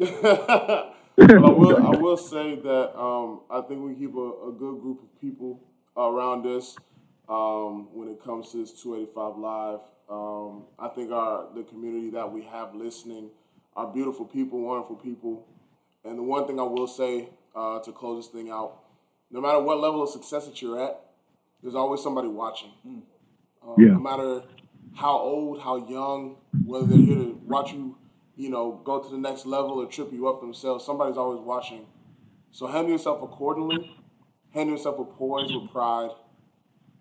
I 1.20 1.50
will 1.50 1.76
I 1.84 1.96
will 1.96 2.16
say 2.16 2.54
that 2.56 2.98
um, 2.98 3.40
I 3.50 3.60
think 3.62 3.82
we 3.82 3.94
keep 3.94 4.14
a, 4.14 4.48
a 4.48 4.52
good 4.52 4.80
group 4.80 5.02
of 5.02 5.20
people 5.20 5.67
around 5.98 6.46
us 6.46 6.76
um, 7.28 7.88
when 7.92 8.08
it 8.08 8.22
comes 8.22 8.52
to 8.52 8.58
this 8.58 8.72
285 8.82 9.36
live. 9.36 9.80
Um, 10.08 10.64
I 10.78 10.88
think 10.88 11.10
our 11.12 11.48
the 11.54 11.62
community 11.64 12.10
that 12.10 12.30
we 12.32 12.42
have 12.44 12.74
listening 12.74 13.30
are 13.76 13.86
beautiful 13.86 14.24
people, 14.24 14.60
wonderful 14.60 14.96
people. 14.96 15.46
And 16.04 16.18
the 16.18 16.22
one 16.22 16.46
thing 16.46 16.58
I 16.58 16.62
will 16.62 16.86
say 16.86 17.28
uh, 17.54 17.80
to 17.80 17.92
close 17.92 18.24
this 18.24 18.32
thing 18.32 18.50
out, 18.50 18.78
no 19.30 19.40
matter 19.40 19.60
what 19.60 19.78
level 19.80 20.02
of 20.02 20.08
success 20.08 20.46
that 20.46 20.62
you're 20.62 20.82
at, 20.82 21.00
there's 21.62 21.74
always 21.74 22.02
somebody 22.02 22.28
watching. 22.28 22.70
Um, 22.86 23.74
Yeah. 23.76 23.88
No 23.88 24.00
matter 24.00 24.42
how 24.94 25.18
old, 25.18 25.60
how 25.60 25.76
young, 25.88 26.36
whether 26.64 26.86
they're 26.86 26.98
here 26.98 27.16
to 27.16 27.40
watch 27.46 27.72
you, 27.72 27.96
you 28.36 28.48
know, 28.48 28.80
go 28.84 29.00
to 29.02 29.08
the 29.10 29.18
next 29.18 29.44
level 29.44 29.72
or 29.72 29.86
trip 29.86 30.12
you 30.12 30.28
up 30.28 30.40
themselves, 30.40 30.84
somebody's 30.84 31.16
always 31.18 31.40
watching. 31.40 31.84
So 32.52 32.66
handle 32.66 32.92
yourself 32.92 33.22
accordingly, 33.22 33.94
handle 34.58 34.76
yourself 34.76 34.98
with 34.98 35.10
poise, 35.16 35.52
with 35.52 35.70
pride, 35.70 36.10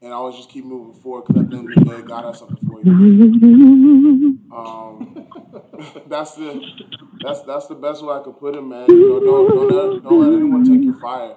and 0.02 0.14
always 0.14 0.36
just 0.36 0.50
keep 0.50 0.64
moving 0.64 0.94
forward 1.02 1.26
because 1.26 1.42
at 1.42 1.50
the 1.50 1.58
end 1.58 1.70
of 1.70 1.86
the 1.86 1.92
day, 1.92 2.02
God 2.04 2.26
has 2.26 2.40
something 2.40 2.58
for 2.68 2.82
you. 2.84 2.92
Um, 4.56 5.28
that's 6.08 6.36
the 6.36 6.62
that's 7.22 7.42
that's 7.42 7.68
the 7.68 7.76
best 7.76 8.04
way 8.04 8.14
I 8.16 8.22
could 8.24 8.40
put 8.40 8.56
it, 8.56 8.62
man. 8.62 8.86
You 8.90 9.10
know, 9.10 9.20
don't 9.20 9.50
don't 9.50 9.94
let, 9.94 10.04
don't 10.04 10.20
let 10.22 10.34
anyone 10.34 10.64
take 10.64 10.84
your 10.84 11.00
fire, 11.00 11.36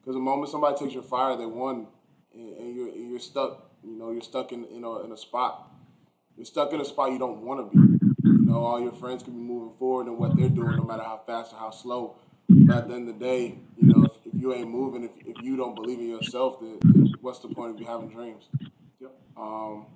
because 0.00 0.14
the 0.14 0.20
moment 0.20 0.50
somebody 0.50 0.78
takes 0.78 0.94
your 0.94 1.02
fire, 1.02 1.36
they 1.36 1.46
won, 1.46 1.88
and, 2.34 2.56
and 2.56 2.76
you're 2.76 2.88
and 2.88 3.10
you're 3.10 3.20
stuck. 3.20 3.64
You 3.84 3.98
know, 3.98 4.10
you're 4.12 4.22
stuck 4.22 4.52
in 4.52 4.64
you 4.72 4.80
know 4.80 5.02
in 5.02 5.12
a 5.12 5.16
spot. 5.16 5.70
You're 6.36 6.46
stuck 6.46 6.72
in 6.72 6.80
a 6.80 6.84
spot 6.84 7.10
you 7.10 7.18
don't 7.18 7.42
want 7.42 7.70
to 7.70 7.76
be. 7.76 7.82
You 8.22 8.44
know, 8.46 8.64
all 8.64 8.80
your 8.80 8.92
friends 8.92 9.24
can 9.24 9.34
be 9.34 9.40
moving 9.40 9.76
forward 9.76 10.06
in 10.06 10.16
what 10.16 10.36
they're 10.36 10.48
doing, 10.48 10.76
no 10.76 10.84
matter 10.84 11.02
how 11.02 11.20
fast 11.26 11.52
or 11.52 11.58
how 11.58 11.70
slow. 11.70 12.16
But 12.48 12.76
at 12.76 12.88
the 12.88 12.94
end 12.94 13.08
of 13.08 13.18
the 13.18 13.24
day, 13.24 13.58
you 13.76 13.88
know, 13.92 13.97
you 14.48 14.54
ain't 14.54 14.70
moving, 14.70 15.04
if, 15.04 15.10
if 15.26 15.42
you 15.42 15.56
don't 15.56 15.74
believe 15.74 15.98
in 15.98 16.08
yourself, 16.08 16.60
then, 16.60 16.78
then 16.82 17.14
what's 17.20 17.38
the 17.40 17.48
point 17.48 17.74
of 17.74 17.80
you 17.80 17.86
having 17.86 18.08
dreams? 18.08 18.44
Um, 19.36 19.86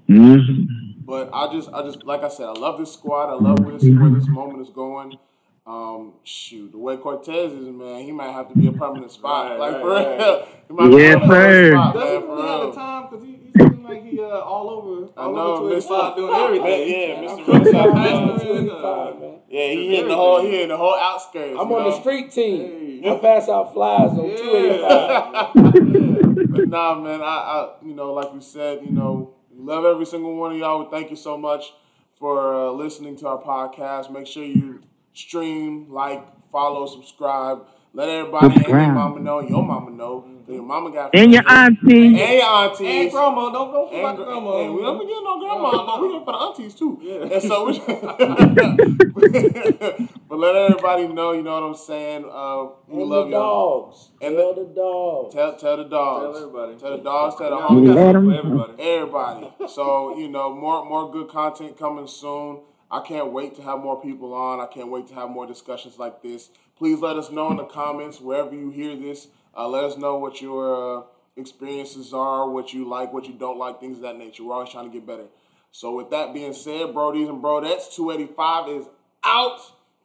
but 1.05 1.31
I 1.33 1.53
just, 1.53 1.69
I 1.73 1.83
just, 1.83 2.05
like 2.05 2.23
I 2.23 2.29
said, 2.29 2.47
I 2.47 2.53
love 2.53 2.79
this 2.79 2.93
squad. 2.93 3.29
I 3.31 3.35
love 3.35 3.59
where 3.61 3.77
this, 3.77 3.89
where 3.99 4.11
this 4.11 4.29
moment 4.29 4.63
is 4.63 4.71
going. 4.71 5.19
Um, 5.67 6.15
shoot, 6.25 6.73
the 6.73 6.79
way 6.79 6.97
Cortez 6.97 7.53
is, 7.53 7.69
man, 7.69 8.03
he 8.03 8.11
might 8.13 8.33
have 8.33 8.49
to 8.49 8.55
be 8.57 8.67
a 8.67 8.73
permanent 8.73 9.13
spot. 9.13 9.59
Right, 9.59 9.59
like 9.59 9.73
right, 9.75 9.81
for 9.81 9.91
right. 9.91 10.19
real, 10.19 10.49
he 10.69 10.75
might 10.75 10.89
be 10.91 11.03
Yes, 11.03 11.15
a 11.15 11.19
permanent 11.21 11.31
sir. 11.31 11.71
spot, 11.73 11.95
man, 11.95 12.05
Doesn't 12.05 12.21
for 12.23 12.37
really 12.37 12.49
have 12.49 12.59
the 12.61 12.65
real. 12.67 12.75
time 12.75 13.03
because 13.11 13.25
he, 13.25 13.33
he 13.33 13.53
seems 13.53 13.85
like 13.85 14.03
he 14.05 14.19
uh, 14.21 14.23
all 14.25 14.71
over, 14.71 15.13
I 15.17 15.27
know, 15.27 15.39
over 15.55 15.75
Mr. 15.75 15.87
25 15.87 16.17
doing 16.17 16.35
everything. 16.35 16.91
Yeah, 16.91 17.15
Mr. 17.23 17.49
I'm 17.49 17.63
Riverside, 17.63 17.93
pastor 17.95 18.45
man. 18.45 18.57
and, 18.57 18.71
uh, 18.71 19.15
man. 19.21 19.39
Yeah, 19.49 19.69
he 19.69 19.97
in 19.99 20.09
the 20.09 20.15
whole, 20.17 20.43
he 20.43 20.63
in 20.63 20.69
the 20.69 20.77
whole 20.77 20.97
outskirts. 20.97 21.53
I'm 21.61 21.71
on 21.71 21.83
know? 21.83 21.91
the 21.91 22.01
street 22.01 22.33
team. 22.33 22.61
I 23.05 23.19
pass 23.19 23.49
out 23.49 23.73
flyers 23.73 24.13
on 24.13 24.31
Yeah. 24.31 24.37
285. 24.37 26.51
but 26.51 26.69
nah, 26.69 26.95
man, 27.01 27.21
I, 27.21 27.25
I, 27.25 27.75
you 27.85 27.95
know, 27.95 28.13
like 28.13 28.33
we 28.33 28.41
said, 28.41 28.81
you 28.85 28.93
know, 28.93 29.35
love 29.57 29.85
every 29.85 30.07
single 30.07 30.37
one 30.37 30.53
of 30.53 30.59
y'all. 30.59 30.85
We 30.85 30.91
thank 30.91 31.11
you 31.11 31.17
so 31.17 31.37
much 31.37 31.73
for 32.19 32.55
uh, 32.55 32.71
listening 32.73 33.17
to 33.17 33.29
our 33.29 33.43
podcast. 33.43 34.11
Make 34.13 34.27
sure 34.27 34.45
you 34.45 34.81
stream, 35.15 35.91
like, 35.91 36.25
follow, 36.51 36.87
subscribe. 36.87 37.67
Let 37.95 38.09
everybody 38.09 38.55
and 38.55 38.67
your 38.69 38.87
mama 38.93 39.21
know, 39.21 39.41
your 39.41 39.63
mama 39.63 39.91
know, 39.91 40.21
'cause 40.47 40.55
your 40.55 40.63
mama 40.63 40.91
got 40.91 41.11
And 41.15 41.31
your 41.31 41.43
friends. 41.43 41.77
auntie. 41.83 42.07
and 42.07 42.17
your 42.17 42.43
aunties. 42.43 42.89
And 42.89 43.11
grandma, 43.13 43.51
don't, 43.51 43.71
don't 43.71 43.89
forget 43.91 44.05
And, 44.05 44.15
about 44.15 44.17
gra- 44.17 44.25
grandma. 44.25 44.57
and 44.63 44.75
we 44.75 44.81
don't 44.83 44.99
forget 44.99 45.17
no 45.23 45.39
grandma. 45.41 45.71
No, 45.85 45.97
we 46.03 46.09
here 46.13 46.23
for 46.25 46.33
the 46.33 46.39
aunties 46.39 46.75
too. 46.75 46.99
Yeah. 47.03 47.35
And 47.35 47.43
so, 47.43 47.67
we, 47.67 47.79
but 50.29 50.39
let 50.39 50.57
everybody 50.57 51.09
know. 51.09 51.33
You 51.33 51.43
know 51.43 51.55
what 51.61 51.65
I'm 51.65 51.75
saying? 51.75 52.25
Uh, 52.31 52.67
we 52.89 53.03
And 53.03 53.11
love 53.11 53.27
the 53.27 53.33
y'all. 53.33 53.85
dogs. 53.91 54.11
And 54.23 54.37
Tell 54.37 54.55
the- 54.55 54.65
the 54.65 54.71
dogs. 54.75 55.35
Tell 55.35 55.53
tell 55.57 55.77
the 55.77 55.85
dogs. 55.85 56.25
Tell 56.25 56.37
everybody. 56.45 56.75
Tell 56.79 56.97
the 56.97 57.03
dogs. 57.05 57.37
Tell 57.37 57.51
the 57.51 57.57
We 57.57 57.63
homies. 57.63 57.87
got 57.89 57.95
Let 57.97 58.13
something 58.15 58.33
'em- 58.33 58.43
for 58.43 58.47
everybody. 58.47 58.73
Everybody. 58.83 59.53
So 59.69 60.17
you 60.17 60.29
know, 60.29 60.55
more 60.55 60.85
more 60.87 61.11
good 61.11 61.29
content 61.29 61.77
coming 61.79 62.07
soon. 62.07 62.61
I 62.91 63.01
can't 63.01 63.33
wait 63.33 63.55
to 63.57 63.63
have 63.63 63.81
more 63.81 64.01
people 64.01 64.33
on. 64.35 64.61
I 64.61 64.67
can't 64.67 64.89
wait 64.91 65.07
to 65.09 65.15
have 65.15 65.31
more 65.31 65.47
discussions 65.47 65.99
like 65.99 66.23
this. 66.23 66.51
Please 66.77 67.01
let 67.01 67.17
us 67.17 67.31
know 67.31 67.51
in 67.51 67.57
the 67.59 67.65
comments 67.65 68.21
wherever 68.21 68.55
you 68.55 68.71
hear 68.71 68.97
this. 68.97 69.29
Uh, 69.57 69.69
let 69.69 69.85
us 69.85 69.97
know 69.97 70.17
what 70.19 70.41
your 70.41 71.01
uh, 71.01 71.03
experiences 71.37 72.13
are, 72.13 72.49
what 72.49 72.73
you 72.73 72.89
like, 72.89 73.13
what 73.13 73.27
you 73.27 73.35
don't 73.35 73.59
like, 73.59 73.81
things 73.81 73.99
of 73.99 74.03
that 74.03 74.17
nature. 74.17 74.45
We're 74.45 74.55
always 74.55 74.71
trying 74.71 74.91
to 74.91 74.93
get 74.93 75.07
better. 75.07 75.27
So 75.71 75.95
with 75.95 76.11
that 76.11 76.35
being 76.35 76.53
said, 76.53 76.89
Brodies 76.89 77.29
and 77.29 77.43
Brodettes, 77.43 77.95
285 77.95 78.69
is 78.69 78.87
out. 79.25 79.59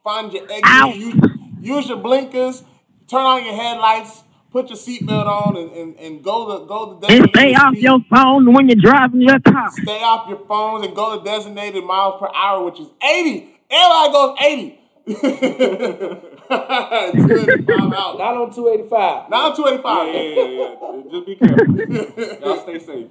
Find 0.04 0.32
your 0.32 0.44
exit. 0.50 0.96
Use, 0.96 1.14
use 1.60 1.88
your 1.88 1.98
blinkers. 1.98 2.62
Turn 3.08 3.20
on 3.22 3.44
your 3.44 3.54
headlights. 3.54 4.22
Put 4.50 4.68
your 4.70 4.78
seatbelt 4.78 5.26
on 5.26 5.56
and, 5.58 5.70
and, 5.72 5.96
and 5.98 6.24
go 6.24 6.58
to 6.60 6.66
go 6.66 6.98
to 6.98 7.06
And 7.06 7.28
stay 7.28 7.52
designated 7.52 7.56
off 7.56 7.72
speed. 7.74 7.82
your 7.82 8.00
phone 8.08 8.52
when 8.54 8.68
you're 8.68 8.76
driving 8.80 9.20
your 9.20 9.40
car. 9.40 9.70
Stay 9.72 10.00
off 10.02 10.26
your 10.28 10.38
phones 10.46 10.86
and 10.86 10.96
go 10.96 11.18
to 11.18 11.24
designated 11.24 11.84
miles 11.84 12.18
per 12.18 12.28
hour, 12.34 12.64
which 12.64 12.80
is 12.80 12.86
80. 13.02 13.46
Everybody 13.70 14.12
goes 14.12 14.38
80. 14.42 14.77
285 15.08 17.92
out. 17.92 18.18
Not 18.18 18.36
on 18.36 18.50
285. 18.52 19.30
Now 19.30 19.52
285. 19.52 20.06
Yeah, 20.06 20.20
yeah, 20.20 20.34
yeah, 20.34 20.58
yeah. 20.58 20.74
Just 21.10 21.26
be 21.26 21.34
careful. 21.36 21.66
Y'all 22.46 22.60
stay 22.62 22.78
safe. 22.78 23.06